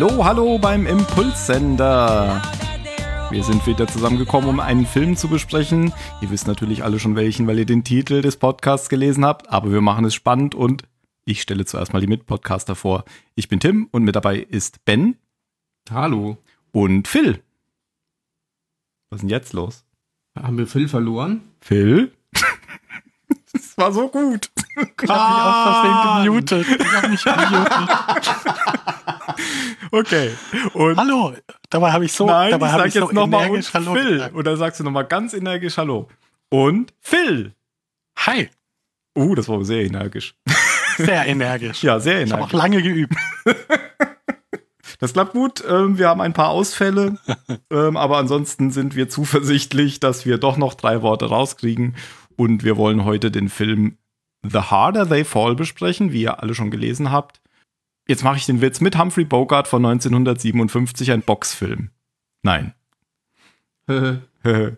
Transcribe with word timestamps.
Hallo, 0.00 0.24
hallo 0.24 0.58
beim 0.60 0.86
Impulssender. 0.86 2.40
Wir 3.32 3.42
sind 3.42 3.66
wieder 3.66 3.88
zusammengekommen, 3.88 4.48
um 4.48 4.60
einen 4.60 4.86
Film 4.86 5.16
zu 5.16 5.26
besprechen. 5.26 5.92
Ihr 6.22 6.30
wisst 6.30 6.46
natürlich 6.46 6.84
alle 6.84 7.00
schon 7.00 7.16
welchen, 7.16 7.48
weil 7.48 7.58
ihr 7.58 7.66
den 7.66 7.82
Titel 7.82 8.22
des 8.22 8.36
Podcasts 8.36 8.88
gelesen 8.88 9.24
habt, 9.24 9.50
aber 9.50 9.72
wir 9.72 9.80
machen 9.80 10.04
es 10.04 10.14
spannend 10.14 10.54
und 10.54 10.84
ich 11.24 11.42
stelle 11.42 11.64
zuerst 11.64 11.92
mal 11.92 12.00
die 12.00 12.06
Mitpodcaster 12.06 12.76
vor. 12.76 13.06
Ich 13.34 13.48
bin 13.48 13.58
Tim 13.58 13.88
und 13.90 14.04
mit 14.04 14.14
dabei 14.14 14.38
ist 14.38 14.84
Ben. 14.84 15.16
Hallo. 15.90 16.38
Und 16.70 17.08
Phil. 17.08 17.42
Was 19.10 19.16
ist 19.16 19.22
denn 19.22 19.30
jetzt 19.30 19.52
los? 19.52 19.84
Haben 20.38 20.58
wir 20.58 20.68
Phil 20.68 20.86
verloren? 20.86 21.40
Phil? 21.60 22.12
das 23.52 23.76
war 23.76 23.90
so 23.90 24.08
gut. 24.08 24.48
Ich 25.02 25.08
hab 25.10 25.30
mich 25.30 25.44
aus 25.44 25.62
Versehen 25.64 26.24
gemutet. 26.24 26.66
Ich 26.80 26.92
hab 26.94 27.08
mich 27.10 27.24
gemutet. 27.24 27.88
Okay. 29.90 30.30
Und 30.74 30.96
Hallo. 30.96 31.32
Dabei 31.70 31.92
habe 31.92 32.04
ich 32.04 32.12
so, 32.12 32.26
Nein, 32.26 32.50
dabei 32.50 32.66
ich 32.66 32.72
sag 32.72 32.86
ich 32.88 32.94
so 32.94 33.00
jetzt 33.00 33.12
nochmal 33.12 33.40
und 33.42 33.46
energisch 33.48 33.74
Hallo 33.74 33.94
Phil. 33.94 34.30
Oder 34.34 34.56
sagst 34.56 34.80
du 34.80 34.84
nochmal 34.84 35.04
ganz 35.06 35.32
energisch 35.34 35.76
Hallo. 35.78 36.08
Und 36.50 36.92
Phil. 37.00 37.54
Hi. 38.18 38.48
Uh, 39.16 39.34
das 39.34 39.48
war 39.48 39.64
sehr 39.64 39.84
energisch. 39.84 40.34
Sehr 40.96 41.26
energisch. 41.26 41.82
Ja, 41.82 42.00
sehr 42.00 42.22
Ich 42.22 42.32
habe 42.32 42.42
auch 42.42 42.52
energisch. 42.52 42.62
lange 42.62 42.82
geübt. 42.82 43.14
Das 45.00 45.12
klappt 45.12 45.32
gut. 45.32 45.62
Ähm, 45.68 45.96
wir 45.96 46.08
haben 46.08 46.20
ein 46.20 46.32
paar 46.32 46.48
Ausfälle. 46.48 47.18
ähm, 47.70 47.96
aber 47.96 48.16
ansonsten 48.18 48.72
sind 48.72 48.96
wir 48.96 49.08
zuversichtlich, 49.08 50.00
dass 50.00 50.26
wir 50.26 50.38
doch 50.38 50.56
noch 50.56 50.74
drei 50.74 51.02
Worte 51.02 51.26
rauskriegen. 51.26 51.94
Und 52.36 52.64
wir 52.64 52.76
wollen 52.76 53.04
heute 53.04 53.30
den 53.30 53.48
Film 53.48 53.96
The 54.42 54.58
Harder 54.58 55.08
They 55.08 55.24
Fall 55.24 55.54
besprechen, 55.54 56.12
wie 56.12 56.22
ihr 56.22 56.42
alle 56.42 56.54
schon 56.54 56.70
gelesen 56.70 57.10
habt. 57.10 57.40
Jetzt 58.06 58.24
mache 58.24 58.38
ich 58.38 58.46
den 58.46 58.60
Witz 58.60 58.80
mit 58.80 58.98
Humphrey 58.98 59.24
Bogart 59.24 59.68
von 59.68 59.84
1957, 59.84 61.12
ein 61.12 61.22
Boxfilm. 61.22 61.90
Nein. 62.42 62.74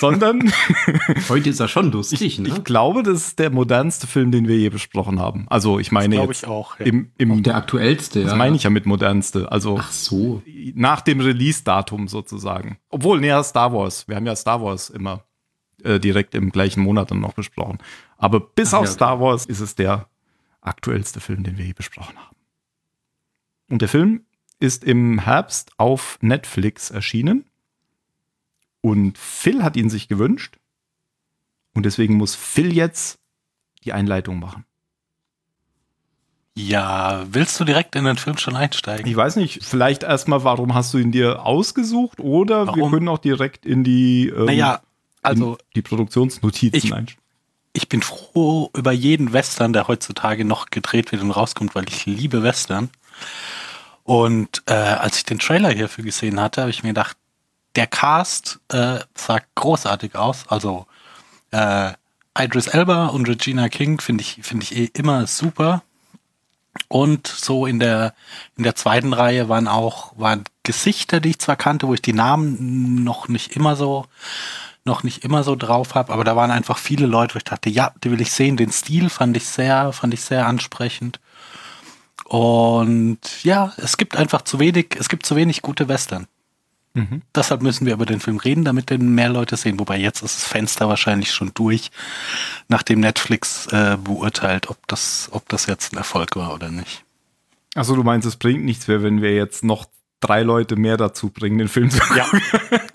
Sondern 0.00 0.50
Heute 1.28 1.50
ist 1.50 1.60
er 1.60 1.68
schon 1.68 1.92
lustig, 1.92 2.38
ne? 2.38 2.48
Ich 2.48 2.64
glaube, 2.64 3.02
das 3.02 3.28
ist 3.28 3.38
der 3.38 3.50
modernste 3.50 4.06
Film, 4.06 4.30
den 4.30 4.48
wir 4.48 4.56
je 4.56 4.70
besprochen 4.70 5.20
haben. 5.20 5.46
Also 5.50 5.78
ich 5.78 5.92
meine 5.92 6.16
Glaube 6.16 6.32
jetzt 6.32 6.44
ich 6.44 6.48
auch. 6.48 6.80
Ja. 6.80 6.86
im, 6.86 7.10
Auch 7.14 7.20
im 7.20 7.42
der 7.42 7.56
aktuellste, 7.56 8.22
das 8.22 8.30
ja. 8.32 8.36
meine 8.36 8.56
ich 8.56 8.62
ja 8.62 8.70
mit 8.70 8.86
modernste. 8.86 9.52
Also 9.52 9.76
Ach 9.78 9.92
so. 9.92 10.42
nach 10.74 11.02
dem 11.02 11.20
Release-Datum 11.20 12.08
sozusagen. 12.08 12.78
Obwohl, 12.88 13.20
näher 13.20 13.42
Star 13.44 13.72
Wars. 13.74 14.08
Wir 14.08 14.16
haben 14.16 14.26
ja 14.26 14.34
Star 14.34 14.62
Wars 14.62 14.88
immer 14.88 15.24
äh, 15.84 16.00
direkt 16.00 16.34
im 16.34 16.50
gleichen 16.50 16.82
Monat 16.82 17.10
dann 17.10 17.20
noch 17.20 17.34
besprochen. 17.34 17.78
Aber 18.20 18.38
bis 18.40 18.74
Ach 18.74 18.78
auf 18.78 18.84
ja, 18.84 18.90
okay. 18.90 18.94
Star 18.96 19.20
Wars 19.20 19.46
ist 19.46 19.60
es 19.60 19.74
der 19.74 20.08
aktuellste 20.60 21.20
Film, 21.20 21.42
den 21.42 21.56
wir 21.58 21.64
je 21.64 21.72
besprochen 21.72 22.16
haben. 22.18 22.36
Und 23.70 23.80
der 23.82 23.88
Film 23.88 24.24
ist 24.58 24.84
im 24.84 25.18
Herbst 25.20 25.72
auf 25.78 26.18
Netflix 26.20 26.90
erschienen. 26.90 27.46
Und 28.82 29.16
Phil 29.18 29.62
hat 29.62 29.76
ihn 29.76 29.88
sich 29.90 30.06
gewünscht. 30.08 30.58
Und 31.74 31.86
deswegen 31.86 32.14
muss 32.14 32.34
Phil 32.34 32.72
jetzt 32.74 33.18
die 33.84 33.92
Einleitung 33.94 34.38
machen. 34.38 34.64
ja, 36.54 37.24
willst 37.30 37.58
du 37.60 37.64
direkt 37.64 37.96
in 37.96 38.04
den 38.04 38.16
Film 38.18 38.36
schon 38.36 38.56
einsteigen? 38.56 39.06
Ich 39.06 39.16
weiß 39.16 39.36
nicht, 39.36 39.64
vielleicht 39.64 40.02
erstmal, 40.02 40.44
warum 40.44 40.74
hast 40.74 40.92
du 40.92 40.98
ihn 40.98 41.12
dir 41.12 41.46
ausgesucht? 41.46 42.20
Oder 42.20 42.66
wir 42.66 42.72
Warum? 42.76 42.90
können 42.90 43.08
auch 43.08 43.18
direkt 43.18 43.64
in 43.64 43.82
die, 43.84 44.28
ähm, 44.28 44.44
naja, 44.46 44.82
also 45.22 45.56
die 45.74 45.82
Produktionsnotizen 45.82 46.76
ich- 46.76 46.92
einsteigen. 46.92 47.19
Ich 47.72 47.88
bin 47.88 48.02
froh 48.02 48.70
über 48.74 48.92
jeden 48.92 49.32
Western, 49.32 49.72
der 49.72 49.88
heutzutage 49.88 50.44
noch 50.44 50.66
gedreht 50.70 51.12
wird 51.12 51.22
und 51.22 51.30
rauskommt, 51.30 51.74
weil 51.74 51.88
ich 51.88 52.06
liebe 52.06 52.42
Western. 52.42 52.90
Und 54.04 54.62
äh, 54.66 54.72
als 54.72 55.18
ich 55.18 55.24
den 55.24 55.38
Trailer 55.38 55.70
hierfür 55.70 56.04
gesehen 56.04 56.40
hatte, 56.40 56.62
habe 56.62 56.70
ich 56.70 56.82
mir 56.82 56.90
gedacht, 56.90 57.16
der 57.76 57.86
Cast 57.86 58.58
äh, 58.68 58.98
sah 59.14 59.40
großartig 59.54 60.16
aus. 60.16 60.44
Also 60.48 60.86
äh, 61.52 61.92
Idris 62.36 62.66
Elba 62.66 63.06
und 63.06 63.28
Regina 63.28 63.68
King 63.68 64.00
finde 64.00 64.22
ich 64.22 64.40
finde 64.42 64.64
ich 64.64 64.76
eh 64.76 64.90
immer 64.94 65.26
super. 65.26 65.82
Und 66.88 67.26
so 67.26 67.66
in 67.66 67.78
der 67.78 68.14
in 68.56 68.64
der 68.64 68.74
zweiten 68.74 69.12
Reihe 69.12 69.48
waren 69.48 69.68
auch 69.68 70.12
waren 70.16 70.44
Gesichter, 70.62 71.20
die 71.20 71.30
ich 71.30 71.38
zwar 71.38 71.56
kannte, 71.56 71.86
wo 71.86 71.94
ich 71.94 72.02
die 72.02 72.12
Namen 72.12 73.04
noch 73.04 73.28
nicht 73.28 73.56
immer 73.56 73.76
so 73.76 74.06
noch 74.84 75.02
nicht 75.02 75.24
immer 75.24 75.44
so 75.44 75.56
drauf 75.56 75.94
habe, 75.94 76.12
aber 76.12 76.24
da 76.24 76.36
waren 76.36 76.50
einfach 76.50 76.78
viele 76.78 77.06
Leute, 77.06 77.34
wo 77.34 77.38
ich 77.38 77.44
dachte, 77.44 77.70
ja, 77.70 77.92
die 78.02 78.10
will 78.10 78.20
ich 78.20 78.32
sehen. 78.32 78.56
Den 78.56 78.72
Stil 78.72 79.10
fand 79.10 79.36
ich 79.36 79.46
sehr, 79.46 79.92
fand 79.92 80.14
ich 80.14 80.22
sehr 80.22 80.46
ansprechend. 80.46 81.20
Und 82.24 83.18
ja, 83.42 83.72
es 83.76 83.96
gibt 83.96 84.16
einfach 84.16 84.42
zu 84.42 84.58
wenig, 84.58 84.96
es 84.98 85.08
gibt 85.08 85.26
zu 85.26 85.36
wenig 85.36 85.62
gute 85.62 85.88
Western. 85.88 86.26
Mhm. 86.94 87.22
Deshalb 87.34 87.62
müssen 87.62 87.86
wir 87.86 87.92
über 87.92 88.06
den 88.06 88.20
Film 88.20 88.38
reden, 88.38 88.64
damit 88.64 88.90
den 88.90 89.14
mehr 89.14 89.28
Leute 89.28 89.56
sehen. 89.56 89.78
Wobei 89.78 89.98
jetzt 89.98 90.22
ist 90.22 90.36
das 90.36 90.44
Fenster 90.44 90.88
wahrscheinlich 90.88 91.32
schon 91.32 91.52
durch, 91.54 91.90
nachdem 92.68 93.00
Netflix 93.00 93.66
äh, 93.66 93.96
beurteilt, 94.02 94.70
ob 94.70 94.86
das, 94.88 95.28
ob 95.32 95.48
das 95.48 95.66
jetzt 95.66 95.92
ein 95.92 95.98
Erfolg 95.98 96.36
war 96.36 96.54
oder 96.54 96.70
nicht. 96.70 97.04
Achso, 97.74 97.94
du 97.94 98.02
meinst, 98.02 98.26
es 98.26 98.36
bringt 98.36 98.64
nichts 98.64 98.88
mehr, 98.88 99.02
wenn 99.02 99.22
wir 99.22 99.34
jetzt 99.34 99.62
noch 99.62 99.86
drei 100.20 100.42
Leute 100.42 100.76
mehr 100.76 100.96
dazu 100.96 101.30
bringen, 101.30 101.58
den 101.58 101.68
Film 101.68 101.90
zu 101.90 102.00
Ja, 102.14 102.26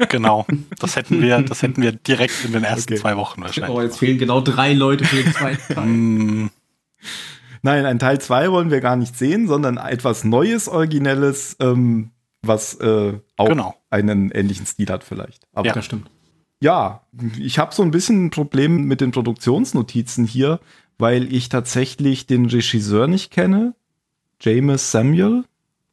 genau. 0.09 0.45
Das 0.79 0.95
hätten 0.95 1.21
wir, 1.21 1.41
das 1.41 1.61
hätten 1.61 1.81
wir 1.81 1.91
direkt 1.91 2.45
in 2.45 2.53
den 2.53 2.63
ersten 2.63 2.93
Okay. 2.93 3.01
zwei 3.01 3.17
Wochen 3.17 3.41
wahrscheinlich. 3.41 3.75
Oh, 3.75 3.81
jetzt 3.81 3.97
fehlen 3.99 4.17
genau 4.17 4.41
drei 4.41 4.73
Leute 4.73 5.05
für 5.05 5.15
den 5.23 5.33
zweiten 5.33 5.73
Teil. 5.73 5.85
Mm, 5.87 6.49
Nein, 7.61 7.85
ein 7.87 7.97
Teil 7.97 8.21
2 8.21 8.51
wollen 8.51 8.69
wir 8.69 8.79
gar 8.79 8.95
nicht 8.95 9.17
sehen, 9.17 9.47
sondern 9.47 9.77
etwas 9.77 10.23
Neues, 10.23 10.67
Originelles, 10.67 11.55
ähm, 11.59 12.11
was 12.43 12.75
äh, 12.75 13.13
auch 13.37 13.49
Genau. 13.49 13.75
einen 13.89 14.29
ähnlichen 14.29 14.67
Stil 14.67 14.87
hat 14.89 15.03
vielleicht. 15.03 15.47
Aber 15.53 15.67
Ja. 15.67 15.73
Das 15.73 15.85
stimmt. 15.85 16.11
Ja, 16.61 17.01
ich 17.39 17.57
habe 17.57 17.73
so 17.73 17.81
ein 17.81 17.89
bisschen 17.91 18.25
ein 18.25 18.29
Problem 18.29 18.83
mit 18.85 19.01
den 19.01 19.09
Produktionsnotizen 19.11 20.25
hier, 20.27 20.59
weil 20.99 21.33
ich 21.33 21.49
tatsächlich 21.49 22.27
den 22.27 22.45
Regisseur 22.45 23.07
nicht 23.07 23.31
kenne. 23.31 23.73
James 24.39 24.91
Samuel. 24.91 25.43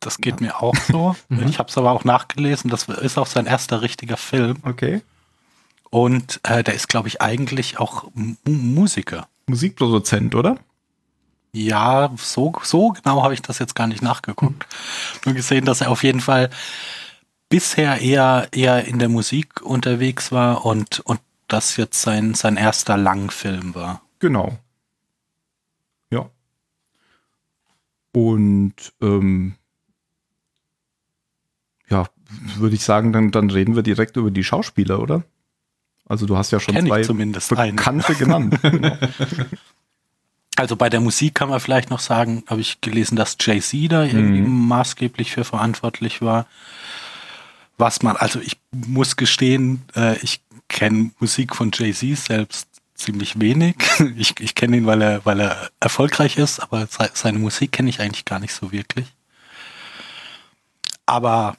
Das 0.04 0.18
geht 0.18 0.40
mir 0.40 0.62
auch 0.62 0.74
so. 0.74 1.16
Ich 1.46 1.58
habe 1.58 1.68
es 1.68 1.78
aber 1.78 1.92
auch 1.92 2.04
nachgelesen. 2.04 2.70
Das 2.70 2.88
ist 2.88 3.18
auch 3.18 3.26
sein 3.26 3.46
erster 3.46 3.82
richtiger 3.82 4.16
Film. 4.16 4.58
Okay. 4.62 5.02
Und 5.90 6.40
äh, 6.44 6.62
der 6.62 6.74
ist, 6.74 6.88
glaube 6.88 7.08
ich, 7.08 7.20
eigentlich 7.20 7.78
auch 7.78 8.04
M 8.14 8.36
Musiker. 8.44 9.28
Musikproduzent, 9.46 10.34
oder? 10.34 10.58
Ja, 11.54 12.10
so, 12.16 12.52
so 12.62 12.90
genau 12.90 13.22
habe 13.22 13.34
ich 13.34 13.42
das 13.42 13.58
jetzt 13.58 13.74
gar 13.74 13.86
nicht 13.86 14.02
nachgeguckt. 14.02 14.66
Nur 15.26 15.34
gesehen, 15.34 15.66
dass 15.66 15.82
er 15.82 15.90
auf 15.90 16.02
jeden 16.02 16.20
Fall 16.20 16.48
bisher 17.50 18.00
eher, 18.00 18.48
eher 18.52 18.86
in 18.86 18.98
der 18.98 19.10
Musik 19.10 19.60
unterwegs 19.60 20.32
war 20.32 20.64
und, 20.64 21.00
und 21.00 21.20
das 21.48 21.76
jetzt 21.76 22.00
sein, 22.00 22.32
sein 22.32 22.56
erster 22.56 22.96
Langfilm 22.96 23.74
war. 23.74 24.00
Genau. 24.20 24.56
Ja. 26.10 26.30
Und 28.12 28.94
ähm, 29.02 29.56
ja, 29.56 29.61
würde 32.56 32.74
ich 32.74 32.82
sagen, 32.84 33.12
dann, 33.12 33.30
dann 33.30 33.50
reden 33.50 33.74
wir 33.76 33.82
direkt 33.82 34.16
über 34.16 34.30
die 34.30 34.44
Schauspieler, 34.44 35.00
oder? 35.00 35.22
Also 36.08 36.26
du 36.26 36.36
hast 36.36 36.50
ja 36.52 36.60
schon 36.60 36.74
Kenn 36.74 36.86
ich 36.86 36.90
zwei 36.92 37.02
zumindest 37.02 37.52
einen. 37.56 37.76
Bekannte 37.76 38.14
genannt. 38.14 38.58
genau. 38.62 38.96
Also 40.56 40.76
bei 40.76 40.90
der 40.90 41.00
Musik 41.00 41.34
kann 41.34 41.48
man 41.48 41.60
vielleicht 41.60 41.88
noch 41.88 41.98
sagen, 42.00 42.44
habe 42.46 42.60
ich 42.60 42.82
gelesen, 42.82 43.16
dass 43.16 43.38
Jay-Z 43.40 43.90
da 43.90 44.04
irgendwie 44.04 44.42
Mhm. 44.42 44.68
maßgeblich 44.68 45.32
für 45.32 45.44
verantwortlich 45.44 46.20
war. 46.20 46.46
Was 47.78 48.02
man, 48.02 48.16
also 48.16 48.38
ich 48.38 48.58
muss 48.70 49.16
gestehen, 49.16 49.80
äh, 49.96 50.18
ich 50.18 50.42
kenne 50.68 51.10
Musik 51.20 51.56
von 51.56 51.70
Jay-Z 51.72 52.18
selbst 52.18 52.68
ziemlich 52.94 53.40
wenig. 53.40 53.76
Ich, 54.16 54.34
ich 54.40 54.54
kenne 54.54 54.76
ihn, 54.76 54.84
weil 54.84 55.00
er, 55.00 55.24
weil 55.24 55.40
er 55.40 55.70
erfolgreich 55.80 56.36
ist, 56.36 56.60
aber 56.60 56.86
se- 56.86 57.10
seine 57.14 57.38
Musik 57.38 57.72
kenne 57.72 57.88
ich 57.88 58.00
eigentlich 58.00 58.26
gar 58.26 58.38
nicht 58.38 58.52
so 58.52 58.72
wirklich. 58.72 59.06
Aber 61.06 61.56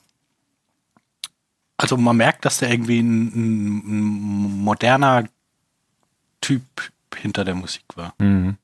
also 1.83 1.97
man 1.97 2.15
merkt, 2.15 2.45
dass 2.45 2.59
der 2.59 2.71
irgendwie 2.71 2.99
ein, 2.99 3.27
ein, 3.27 3.77
ein 3.77 4.63
moderner 4.63 5.25
Typ 6.39 6.63
hinter 7.15 7.43
der 7.43 7.55
Musik 7.55 7.83
war. 7.95 8.13
Mhm. 8.19 8.55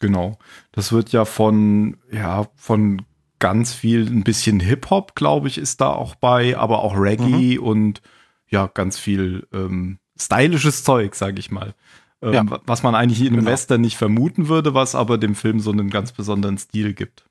Genau. 0.00 0.38
Das 0.72 0.92
wird 0.92 1.12
ja 1.12 1.24
von, 1.24 1.96
ja, 2.10 2.46
von 2.56 3.02
ganz 3.38 3.72
viel, 3.72 4.06
ein 4.08 4.24
bisschen 4.24 4.58
Hip-Hop, 4.60 5.14
glaube 5.14 5.46
ich, 5.48 5.58
ist 5.58 5.80
da 5.80 5.90
auch 5.90 6.16
bei, 6.16 6.56
aber 6.56 6.82
auch 6.82 6.96
Reggae 6.96 7.58
und 7.58 8.02
ja, 8.48 8.66
ganz 8.66 8.98
viel 8.98 9.46
ähm, 9.52 9.98
stylisches 10.20 10.82
Zeug, 10.82 11.14
sage 11.14 11.38
ich 11.38 11.50
mal. 11.52 11.74
Ähm, 12.20 12.32
Ja. 12.32 12.60
Was 12.66 12.82
man 12.82 12.94
eigentlich 12.96 13.20
in 13.20 13.28
einem 13.28 13.38
Genau. 13.40 13.50
Western 13.50 13.80
nicht 13.80 13.96
vermuten 13.96 14.48
würde, 14.48 14.74
was 14.74 14.94
aber 14.96 15.18
dem 15.18 15.34
Film 15.36 15.60
so 15.60 15.70
einen 15.70 15.90
ganz 15.90 16.10
besonderen 16.12 16.58
Stil 16.58 16.94
gibt. 16.94 17.27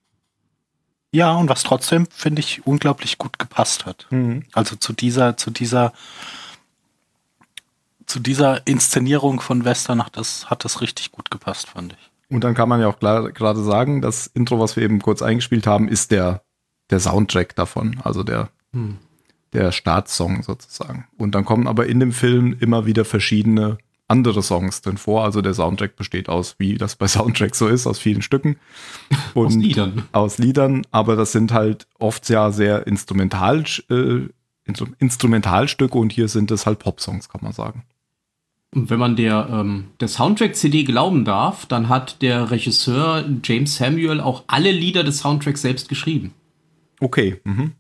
Ja, 1.18 1.34
und 1.34 1.50
was 1.50 1.64
trotzdem, 1.64 2.06
finde 2.12 2.42
ich, 2.42 2.68
unglaublich 2.68 3.18
gut 3.18 3.40
gepasst 3.40 3.88
hat. 3.88 4.08
Also 4.54 4.76
zu 4.76 4.94
dieser, 4.94 5.36
zu 5.36 5.50
dieser, 5.50 5.92
zu 8.06 8.20
dieser 8.20 8.68
Inszenierung 8.68 9.42
von 9.42 9.66
Western 9.66 10.06
hat 10.06 10.16
das, 10.16 10.48
hat 10.52 10.64
das 10.64 10.80
richtig 10.80 11.12
gut 11.12 11.32
gepasst, 11.32 11.70
fand 11.70 11.94
ich. 11.94 12.12
Und 12.30 12.44
dann 12.44 12.54
kann 12.54 12.70
man 12.70 12.80
ja 12.82 12.88
auch 12.88 13.00
klar- 13.00 13.32
gerade 13.32 13.64
sagen, 13.64 14.02
das 14.04 14.28
Intro, 14.28 14.60
was 14.60 14.76
wir 14.76 14.84
eben 14.84 15.02
kurz 15.02 15.24
eingespielt 15.24 15.66
haben, 15.66 15.88
ist 15.88 16.12
der, 16.12 16.44
der 16.92 17.00
Soundtrack 17.00 17.56
davon, 17.56 18.00
also 18.04 18.22
der, 18.22 18.50
Hm. 18.74 18.98
der 19.54 19.72
Startsong 19.72 20.44
sozusagen. 20.44 21.08
Und 21.18 21.34
dann 21.34 21.46
kommen 21.46 21.68
aber 21.68 21.88
in 21.88 22.00
dem 22.00 22.12
Film 22.12 22.56
immer 22.60 22.86
wieder 22.86 23.06
verschiedene 23.06 23.80
andere 24.08 24.42
Songs 24.42 24.82
drin 24.82 24.98
vor. 24.98 25.24
Also 25.24 25.42
der 25.42 25.54
Soundtrack 25.54 25.96
besteht 25.96 26.30
aus, 26.30 26.56
wie 26.60 26.78
das 26.78 26.96
bei 26.96 27.08
Soundtracks 27.08 27.60
so 27.60 27.68
ist, 27.68 27.88
aus 27.88 28.00
vielen 28.00 28.22
Stücken. 28.22 28.58
Aus 29.36 29.54
Und- 29.56 29.62
Liedern. 29.62 30.04
aus 30.12 30.38
Liedern, 30.38 30.86
aber 30.92 31.16
das 31.16 31.32
sind 31.32 31.52
halt 31.54 31.88
oft 32.00 32.28
ja 32.30 32.52
sehr 32.52 32.88
instrumental, 32.88 33.64
äh, 33.90 34.28
Instru- 34.70 34.94
Instrumentalstücke 35.00 35.98
und 35.98 36.12
hier 36.12 36.28
sind 36.28 36.52
es 36.52 36.66
halt 36.66 36.80
Popsongs, 36.80 37.30
kann 37.30 37.42
man 37.44 37.54
sagen. 37.54 37.84
Und 38.76 38.90
wenn 38.90 39.00
man 39.00 39.16
der, 39.16 39.48
ähm, 39.50 39.86
der 40.02 40.10
Soundtrack-CD 40.10 40.84
glauben 40.84 41.24
darf, 41.24 41.66
dann 41.66 41.88
hat 41.88 42.22
der 42.22 42.52
Regisseur 42.52 43.24
James 43.44 43.78
Samuel 43.78 44.20
auch 44.20 44.44
alle 44.48 44.72
Lieder 44.72 45.06
des 45.06 45.20
Soundtracks 45.20 45.62
selbst 45.62 45.88
geschrieben. 45.88 46.34
Okay, 47.00 47.40
mhm. 47.46 47.72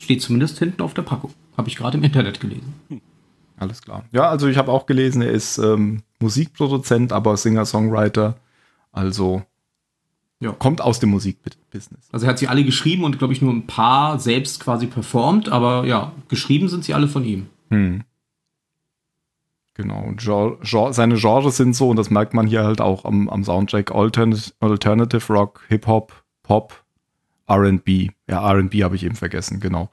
Steht 0.00 0.22
zumindest 0.22 0.58
hinten 0.60 0.82
auf 0.82 0.94
der 0.94 1.02
Packung. 1.02 1.34
Habe 1.56 1.68
ich 1.68 1.76
gerade 1.76 1.98
im 1.98 2.04
Internet 2.04 2.38
gelesen. 2.40 2.72
Alles 3.58 3.82
klar. 3.82 4.04
Ja, 4.12 4.28
also 4.28 4.46
ich 4.48 4.56
habe 4.56 4.72
auch 4.72 4.86
gelesen, 4.86 5.22
er 5.22 5.30
ist 5.30 5.58
ähm, 5.58 6.02
Musikproduzent, 6.20 7.12
aber 7.12 7.36
Singer-Songwriter, 7.36 8.36
also 8.92 9.42
Ja. 10.40 10.52
kommt 10.52 10.80
aus 10.80 11.00
dem 11.00 11.10
Musikbusiness. 11.10 12.08
Also 12.12 12.26
er 12.26 12.30
hat 12.30 12.38
sie 12.38 12.48
alle 12.48 12.64
geschrieben 12.64 13.04
und 13.04 13.18
glaube 13.18 13.32
ich 13.32 13.42
nur 13.42 13.52
ein 13.52 13.66
paar 13.66 14.18
selbst 14.18 14.60
quasi 14.60 14.86
performt, 14.86 15.48
aber 15.48 15.84
ja, 15.86 16.12
geschrieben 16.28 16.68
sind 16.68 16.84
sie 16.84 16.94
alle 16.94 17.08
von 17.08 17.24
ihm. 17.24 17.46
Hm. 17.70 18.02
Genau, 19.74 20.02
und 20.02 20.20
Gen 20.20 20.56
Gen 20.62 20.92
seine 20.92 21.14
Genres 21.14 21.56
sind 21.56 21.76
so, 21.76 21.90
und 21.90 21.96
das 21.96 22.10
merkt 22.10 22.34
man 22.34 22.48
hier 22.48 22.64
halt 22.64 22.80
auch 22.80 23.04
am, 23.04 23.28
am 23.28 23.44
Soundtrack, 23.44 23.92
Altern 23.94 24.36
Alternative 24.58 25.32
Rock, 25.32 25.62
Hip-Hop, 25.68 26.12
Pop, 26.42 26.84
R&B. 27.46 28.08
Ja, 28.28 28.50
R&B 28.50 28.82
habe 28.82 28.96
ich 28.96 29.04
eben 29.04 29.14
vergessen, 29.14 29.60
genau. 29.60 29.88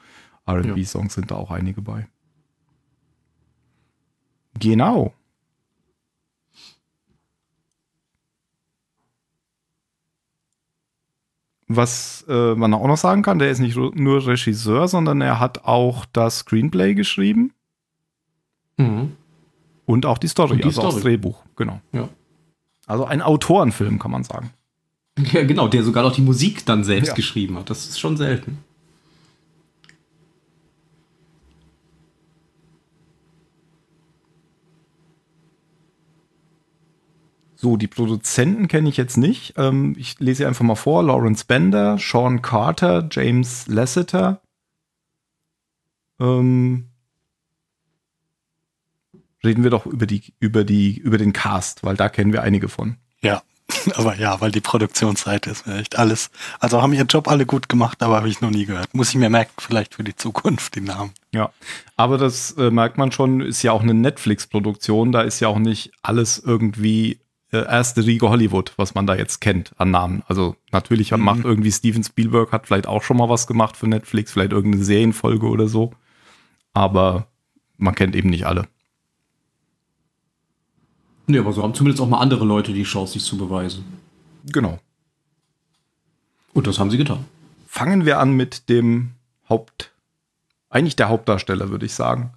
R&B-Songs 0.47 1.13
sind 1.13 1.29
da 1.29 1.35
auch 1.35 1.51
einige 1.51 1.81
bei. 1.83 2.07
Genau. 4.59 5.13
Was 11.67 12.23
äh, 12.29 12.53
man 12.53 12.73
auch 12.75 12.87
noch 12.87 12.97
sagen 12.97 13.23
kann, 13.23 13.39
der 13.39 13.49
ist 13.49 13.59
nicht 13.59 13.75
nur 13.75 14.27
Regisseur, 14.27 14.87
sondern 14.87 15.21
er 15.21 15.39
hat 15.39 15.65
auch 15.65 16.05
das 16.13 16.39
Screenplay 16.39 16.93
geschrieben 16.93 17.51
Mhm. 18.77 19.13
und 19.85 20.05
auch 20.05 20.17
die 20.17 20.27
Story, 20.27 20.57
die 20.57 20.65
also 20.65 20.81
auch 20.81 20.85
das 20.87 20.95
Story. 20.95 21.03
Drehbuch, 21.13 21.41
genau. 21.55 21.79
Ja. 21.93 22.09
Also 22.85 23.05
ein 23.05 23.21
Autorenfilm, 23.21 23.97
kann 23.99 24.11
man 24.11 24.23
sagen. 24.23 24.51
ja, 25.31 25.43
genau, 25.45 25.67
der 25.69 25.81
sogar 25.83 26.03
noch 26.03 26.13
die 26.13 26.21
Musik 26.21 26.65
dann 26.65 26.83
selbst 26.83 27.07
Ja. 27.09 27.13
geschrieben 27.15 27.57
hat. 27.57 27.69
Das 27.69 27.87
ist 27.87 27.99
schon 27.99 28.17
selten. 28.17 28.59
So, 37.65 37.77
die 37.77 37.87
Produzenten 37.87 38.67
kenne 38.67 38.89
ich 38.89 38.95
jetzt 38.95 39.17
nicht. 39.17 39.55
Ähm, 39.57 39.95
ich 39.97 40.19
lese 40.19 40.37
sie 40.37 40.45
einfach 40.45 40.63
mal 40.63 40.75
vor. 40.75 41.01
Lawrence 41.01 41.45
Bender, 41.45 41.97
Sean 41.97 42.43
Carter, 42.43 43.07
James 43.09 43.65
Lasseter. 43.65 44.39
Ähm, 46.19 46.89
reden 49.43 49.63
wir 49.63 49.71
doch 49.71 49.87
über, 49.87 50.05
die, 50.05 50.31
über, 50.39 50.63
die, 50.63 50.95
über 50.95 51.17
den 51.17 51.33
Cast, 51.33 51.83
weil 51.83 51.95
da 51.95 52.07
kennen 52.07 52.33
wir 52.33 52.43
einige 52.43 52.69
von. 52.69 52.97
Ja, 53.23 53.41
aber 53.95 54.15
ja, 54.15 54.39
weil 54.41 54.51
die 54.51 54.61
Produktionsseite 54.61 55.49
ist 55.49 55.65
mir 55.65 55.79
echt 55.79 55.97
alles. 55.97 56.29
Also 56.59 56.83
haben 56.83 56.93
ihren 56.93 57.07
Job 57.07 57.27
alle 57.27 57.47
gut 57.47 57.67
gemacht, 57.67 58.03
aber 58.03 58.17
habe 58.17 58.29
ich 58.29 58.41
noch 58.41 58.51
nie 58.51 58.67
gehört. 58.67 58.93
Muss 58.93 59.09
ich 59.09 59.15
mir 59.15 59.31
merken, 59.31 59.53
vielleicht 59.57 59.95
für 59.95 60.03
die 60.03 60.15
Zukunft 60.15 60.75
die 60.75 60.81
Namen. 60.81 61.13
Ja, 61.31 61.49
aber 61.95 62.19
das 62.19 62.51
äh, 62.59 62.69
merkt 62.69 62.99
man 62.99 63.11
schon, 63.11 63.41
ist 63.41 63.63
ja 63.63 63.71
auch 63.71 63.81
eine 63.81 63.95
Netflix-Produktion. 63.95 65.11
Da 65.11 65.23
ist 65.23 65.39
ja 65.39 65.47
auch 65.47 65.57
nicht 65.57 65.93
alles 66.03 66.37
irgendwie 66.37 67.24
erste 67.51 68.05
Riege 68.05 68.29
Hollywood, 68.29 68.73
was 68.77 68.95
man 68.95 69.07
da 69.07 69.15
jetzt 69.15 69.39
kennt 69.39 69.71
an 69.77 69.91
Namen. 69.91 70.23
Also 70.27 70.55
natürlich 70.71 71.11
hat, 71.11 71.19
Mhm. 71.19 71.25
macht 71.25 71.43
irgendwie 71.45 71.71
Steven 71.71 72.03
Spielberg, 72.03 72.51
hat 72.51 72.67
vielleicht 72.67 72.87
auch 72.87 73.03
schon 73.03 73.17
mal 73.17 73.29
was 73.29 73.47
gemacht 73.47 73.77
für 73.77 73.87
Netflix, 73.87 74.31
vielleicht 74.33 74.51
irgendeine 74.51 74.83
Serienfolge 74.83 75.47
oder 75.47 75.67
so. 75.67 75.93
Aber 76.73 77.27
man 77.77 77.95
kennt 77.95 78.15
eben 78.15 78.29
nicht 78.29 78.45
alle. 78.45 78.67
Nee, 81.27 81.39
aber 81.39 81.53
so 81.53 81.63
haben 81.63 81.73
zumindest 81.73 82.01
auch 82.01 82.09
mal 82.09 82.19
andere 82.19 82.45
Leute 82.45 82.73
die 82.73 82.83
Chance, 82.83 83.13
sich 83.13 83.23
zu 83.23 83.37
beweisen. 83.37 83.83
Genau. 84.51 84.79
Und 86.53 86.67
das 86.67 86.77
haben 86.79 86.91
sie 86.91 86.97
getan. 86.97 87.25
Fangen 87.67 88.05
wir 88.05 88.19
an 88.19 88.33
mit 88.33 88.69
dem 88.69 89.11
Haupt, 89.49 89.91
eigentlich 90.69 90.95
der 90.95 91.09
Hauptdarsteller, 91.09 91.69
würde 91.69 91.85
ich 91.85 91.93
sagen. 91.93 92.33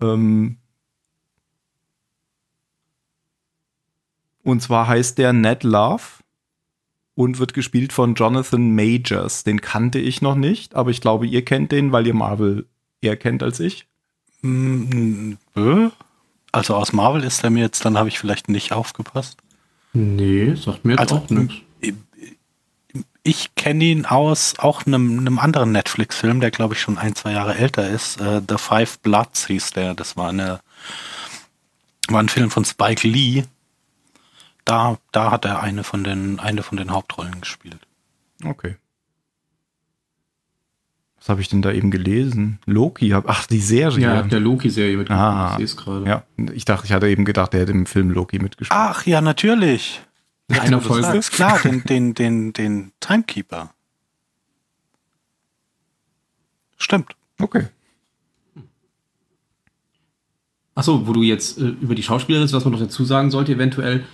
Ähm 0.00 0.58
und 4.44 4.60
zwar 4.60 4.86
heißt 4.86 5.18
der 5.18 5.32
Ned 5.32 5.64
Love 5.64 6.02
und 7.14 7.38
wird 7.38 7.54
gespielt 7.54 7.92
von 7.92 8.14
Jonathan 8.14 8.74
Majors. 8.74 9.42
Den 9.42 9.60
kannte 9.60 9.98
ich 9.98 10.22
noch 10.22 10.36
nicht, 10.36 10.74
aber 10.74 10.90
ich 10.90 11.00
glaube, 11.00 11.26
ihr 11.26 11.44
kennt 11.44 11.72
den, 11.72 11.90
weil 11.90 12.06
ihr 12.06 12.14
Marvel 12.14 12.66
eher 13.00 13.16
kennt 13.16 13.42
als 13.42 13.58
ich. 13.58 13.86
Mm, 14.42 15.32
äh? 15.56 15.88
Also 16.52 16.76
aus 16.76 16.92
Marvel 16.92 17.24
ist 17.24 17.42
er 17.42 17.50
mir 17.50 17.62
jetzt, 17.62 17.84
dann 17.84 17.98
habe 17.98 18.08
ich 18.08 18.18
vielleicht 18.18 18.48
nicht 18.48 18.72
aufgepasst. 18.72 19.38
Nee, 19.92 20.54
sagt 20.54 20.84
mir 20.84 20.92
jetzt 20.92 21.00
Also, 21.00 21.16
auch 21.16 21.30
nichts. 21.30 21.56
Ich 23.26 23.54
kenne 23.54 23.84
ihn 23.84 24.04
aus 24.04 24.58
auch 24.58 24.84
einem, 24.84 25.18
einem 25.18 25.38
anderen 25.38 25.72
Netflix-Film, 25.72 26.40
der 26.40 26.50
glaube 26.50 26.74
ich 26.74 26.80
schon 26.80 26.98
ein, 26.98 27.14
zwei 27.14 27.32
Jahre 27.32 27.54
älter 27.56 27.88
ist. 27.88 28.20
Äh, 28.20 28.42
The 28.46 28.58
Five 28.58 28.98
Bloods 28.98 29.46
hieß 29.46 29.70
der. 29.70 29.94
Das 29.94 30.16
war 30.18 30.28
eine 30.28 30.60
war 32.08 32.20
ein 32.20 32.28
Film 32.28 32.50
von 32.50 32.66
Spike 32.66 33.08
Lee. 33.08 33.44
Da, 34.64 34.98
da 35.12 35.30
hat 35.30 35.44
er 35.44 35.62
eine 35.62 35.84
von 35.84 36.04
den, 36.04 36.38
eine 36.38 36.62
von 36.62 36.78
den 36.78 36.90
Hauptrollen 36.90 37.40
gespielt. 37.40 37.86
Okay. 38.44 38.76
Was 41.18 41.30
habe 41.30 41.40
ich 41.40 41.48
denn 41.48 41.62
da 41.62 41.72
eben 41.72 41.90
gelesen? 41.90 42.58
Loki, 42.66 43.08
hab, 43.10 43.28
ach, 43.28 43.46
die 43.46 43.60
Serie. 43.60 44.02
Ja, 44.04 44.12
er 44.12 44.24
hat 44.24 44.32
der 44.32 44.40
Loki-Serie 44.40 44.98
mitgemacht. 44.98 45.22
Ah. 45.22 45.50
Ich 45.52 45.56
sehe 45.56 45.64
es 45.64 45.76
gerade. 45.76 46.06
Ja, 46.06 46.24
ich 46.52 46.66
dachte, 46.66 46.84
ich 46.86 46.92
hatte 46.92 47.08
eben 47.08 47.24
gedacht, 47.24 47.54
der 47.54 47.60
hätte 47.60 47.72
im 47.72 47.86
Film 47.86 48.10
Loki 48.10 48.38
mitgespielt. 48.38 48.78
Ach 48.78 49.06
ja, 49.06 49.22
natürlich. 49.22 50.02
In 50.48 50.58
einer 50.58 50.82
Folge. 50.82 51.02
sagst, 51.02 51.32
klar, 51.32 51.58
den, 51.60 51.82
den, 51.84 52.12
den, 52.12 52.52
den 52.52 52.92
Timekeeper. 53.00 53.72
Stimmt. 56.76 57.16
Okay. 57.40 57.68
Achso, 60.74 61.06
wo 61.06 61.12
du 61.12 61.22
jetzt 61.22 61.58
äh, 61.58 61.68
über 61.68 61.94
die 61.94 62.02
Schauspielerin, 62.02 62.52
was 62.52 62.64
man 62.64 62.72
noch 62.72 62.80
dazu 62.80 63.04
sagen 63.04 63.30
sollte, 63.30 63.52
eventuell, 63.52 64.04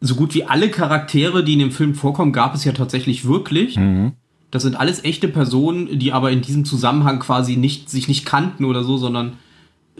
so 0.00 0.14
gut 0.14 0.34
wie 0.34 0.44
alle 0.44 0.70
Charaktere, 0.70 1.44
die 1.44 1.54
in 1.54 1.58
dem 1.58 1.72
Film 1.72 1.94
vorkommen, 1.94 2.32
gab 2.32 2.54
es 2.54 2.64
ja 2.64 2.72
tatsächlich 2.72 3.26
wirklich. 3.26 3.76
Mhm. 3.76 4.12
Das 4.50 4.62
sind 4.62 4.76
alles 4.76 5.04
echte 5.04 5.28
Personen, 5.28 5.98
die 5.98 6.12
aber 6.12 6.30
in 6.30 6.40
diesem 6.40 6.64
Zusammenhang 6.64 7.18
quasi 7.18 7.56
nicht, 7.56 7.90
sich 7.90 8.08
nicht 8.08 8.24
kannten 8.24 8.64
oder 8.64 8.82
so, 8.82 8.96
sondern 8.96 9.34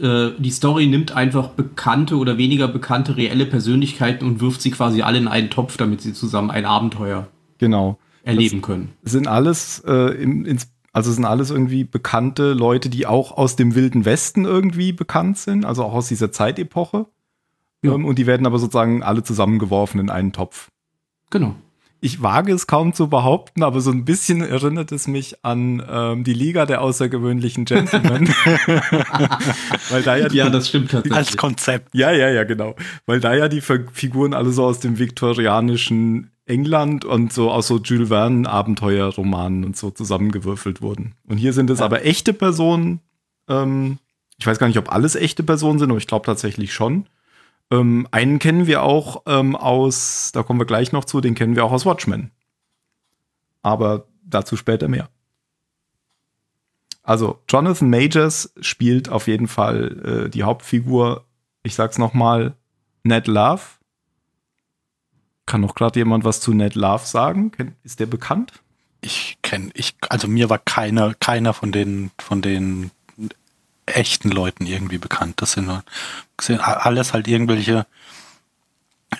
äh, 0.00 0.30
die 0.38 0.50
Story 0.50 0.86
nimmt 0.86 1.12
einfach 1.12 1.48
bekannte 1.48 2.16
oder 2.16 2.38
weniger 2.38 2.68
bekannte 2.68 3.16
reelle 3.16 3.46
Persönlichkeiten 3.46 4.26
und 4.26 4.40
wirft 4.40 4.62
sie 4.62 4.70
quasi 4.70 5.02
alle 5.02 5.18
in 5.18 5.28
einen 5.28 5.50
Topf, 5.50 5.76
damit 5.76 6.00
sie 6.00 6.12
zusammen 6.12 6.50
ein 6.50 6.64
Abenteuer 6.64 7.28
Genau. 7.58 7.98
erleben 8.22 8.62
können. 8.62 8.90
Sind 9.02 9.26
alles, 9.26 9.82
äh, 9.86 10.14
im, 10.22 10.46
ins, 10.46 10.68
also 10.92 11.12
sind 11.12 11.24
alles 11.24 11.50
irgendwie 11.50 11.84
bekannte 11.84 12.52
Leute, 12.54 12.88
die 12.88 13.06
auch 13.06 13.36
aus 13.36 13.56
dem 13.56 13.74
Wilden 13.74 14.04
Westen 14.04 14.44
irgendwie 14.44 14.92
bekannt 14.92 15.38
sind, 15.38 15.64
also 15.64 15.82
auch 15.84 15.92
aus 15.92 16.08
dieser 16.08 16.32
Zeitepoche. 16.32 17.06
Ja. 17.82 17.92
Ähm, 17.94 18.04
und 18.04 18.18
die 18.18 18.26
werden 18.26 18.46
aber 18.46 18.58
sozusagen 18.58 19.02
alle 19.02 19.22
zusammengeworfen 19.22 20.00
in 20.00 20.10
einen 20.10 20.32
Topf. 20.32 20.68
Genau. 21.30 21.54
Ich 22.00 22.22
wage 22.22 22.52
es 22.52 22.68
kaum 22.68 22.92
zu 22.92 23.08
behaupten, 23.08 23.64
aber 23.64 23.80
so 23.80 23.90
ein 23.90 24.04
bisschen 24.04 24.40
erinnert 24.40 24.92
es 24.92 25.08
mich 25.08 25.44
an 25.44 25.82
ähm, 25.90 26.22
die 26.22 26.32
Liga 26.32 26.64
der 26.64 26.80
außergewöhnlichen 26.80 27.64
Gentlemen. 27.64 28.28
Weil 29.90 30.02
da 30.04 30.16
ja 30.16 30.28
die 30.28 30.36
Ja, 30.36 30.50
das 30.50 30.68
stimmt 30.68 30.90
tatsächlich. 30.92 31.16
Als 31.16 31.36
Konzept. 31.36 31.94
Ja, 31.94 32.12
ja, 32.12 32.30
ja, 32.30 32.44
genau. 32.44 32.74
Weil 33.06 33.18
da 33.20 33.34
ja 33.34 33.48
die 33.48 33.60
Fi- 33.60 33.86
Figuren 33.92 34.32
alle 34.34 34.50
so 34.52 34.64
aus 34.64 34.78
dem 34.80 34.98
viktorianischen 34.98 36.30
England 36.46 37.04
und 37.04 37.32
so 37.32 37.50
aus 37.50 37.66
so 37.66 37.78
Jules 37.78 38.08
Verne 38.08 38.48
Abenteuerromanen 38.48 39.64
und 39.64 39.76
so 39.76 39.90
zusammengewürfelt 39.90 40.80
wurden. 40.80 41.14
Und 41.26 41.38
hier 41.38 41.52
sind 41.52 41.68
es 41.68 41.80
aber 41.80 42.04
echte 42.04 42.32
Personen. 42.32 43.00
Ähm, 43.48 43.98
ich 44.38 44.46
weiß 44.46 44.58
gar 44.58 44.68
nicht, 44.68 44.78
ob 44.78 44.92
alles 44.92 45.16
echte 45.16 45.42
Personen 45.42 45.78
sind, 45.78 45.90
aber 45.90 45.98
ich 45.98 46.06
glaube 46.06 46.26
tatsächlich 46.26 46.72
schon. 46.72 47.06
Ähm, 47.70 48.08
einen 48.10 48.38
kennen 48.38 48.66
wir 48.66 48.82
auch 48.82 49.22
ähm, 49.26 49.54
aus, 49.54 50.30
da 50.32 50.42
kommen 50.42 50.60
wir 50.60 50.66
gleich 50.66 50.92
noch 50.92 51.04
zu, 51.04 51.20
den 51.20 51.34
kennen 51.34 51.56
wir 51.56 51.64
auch 51.64 51.72
aus 51.72 51.86
Watchmen. 51.86 52.30
Aber 53.62 54.06
dazu 54.22 54.56
später 54.56 54.88
mehr. 54.88 55.08
Also, 57.02 57.42
Jonathan 57.48 57.88
Majors 57.88 58.52
spielt 58.60 59.08
auf 59.08 59.28
jeden 59.28 59.48
Fall 59.48 60.26
äh, 60.26 60.30
die 60.30 60.42
Hauptfigur, 60.42 61.24
ich 61.62 61.74
sag's 61.74 61.98
nochmal, 61.98 62.54
Ned 63.02 63.26
Love. 63.26 63.62
Kann 65.46 65.62
noch 65.62 65.74
gerade 65.74 65.98
jemand 65.98 66.24
was 66.24 66.40
zu 66.40 66.52
Ned 66.52 66.74
Love 66.74 67.06
sagen? 67.06 67.52
Ist 67.82 68.00
der 68.00 68.06
bekannt? 68.06 68.52
Ich 69.00 69.38
kenne, 69.42 69.70
ich, 69.74 69.96
also 70.10 70.28
mir 70.28 70.50
war 70.50 70.58
keiner, 70.58 71.14
keiner 71.14 71.54
von 71.54 71.72
den, 71.72 72.10
von 72.18 72.42
den 72.42 72.90
echten 73.96 74.30
Leuten 74.30 74.66
irgendwie 74.66 74.98
bekannt. 74.98 75.34
Das 75.40 75.52
sind, 75.52 75.70
alles 76.60 77.12
halt 77.12 77.28
irgendwelche, 77.28 77.86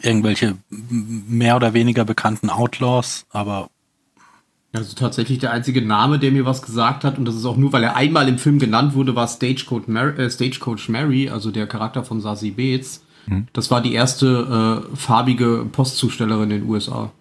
irgendwelche 0.02 0.56
mehr 0.68 1.56
oder 1.56 1.74
weniger 1.74 2.04
bekannten 2.04 2.50
Outlaws, 2.50 3.26
aber 3.30 3.70
Also 4.72 4.94
tatsächlich 4.94 5.38
der 5.38 5.52
einzige 5.52 5.82
Name, 5.82 6.18
der 6.18 6.30
mir 6.30 6.44
was 6.44 6.62
gesagt 6.62 7.04
hat, 7.04 7.18
und 7.18 7.24
das 7.24 7.34
ist 7.34 7.46
auch 7.46 7.56
nur, 7.56 7.72
weil 7.72 7.84
er 7.84 7.96
einmal 7.96 8.28
im 8.28 8.38
Film 8.38 8.58
genannt 8.58 8.94
wurde, 8.94 9.14
war 9.16 9.26
Stagecoach 9.26 9.88
Mary, 9.88 10.22
äh, 10.22 10.30
Stagecoach 10.30 10.88
Mary 10.88 11.30
also 11.30 11.50
der 11.50 11.66
Charakter 11.66 12.04
von 12.04 12.20
Sassy 12.20 12.50
Bates. 12.50 13.02
Das 13.52 13.70
war 13.70 13.82
die 13.82 13.92
erste 13.92 14.82
äh, 14.92 14.96
farbige 14.96 15.66
Postzustellerin 15.70 16.50
in 16.50 16.60
den 16.60 16.68
USA. 16.68 17.12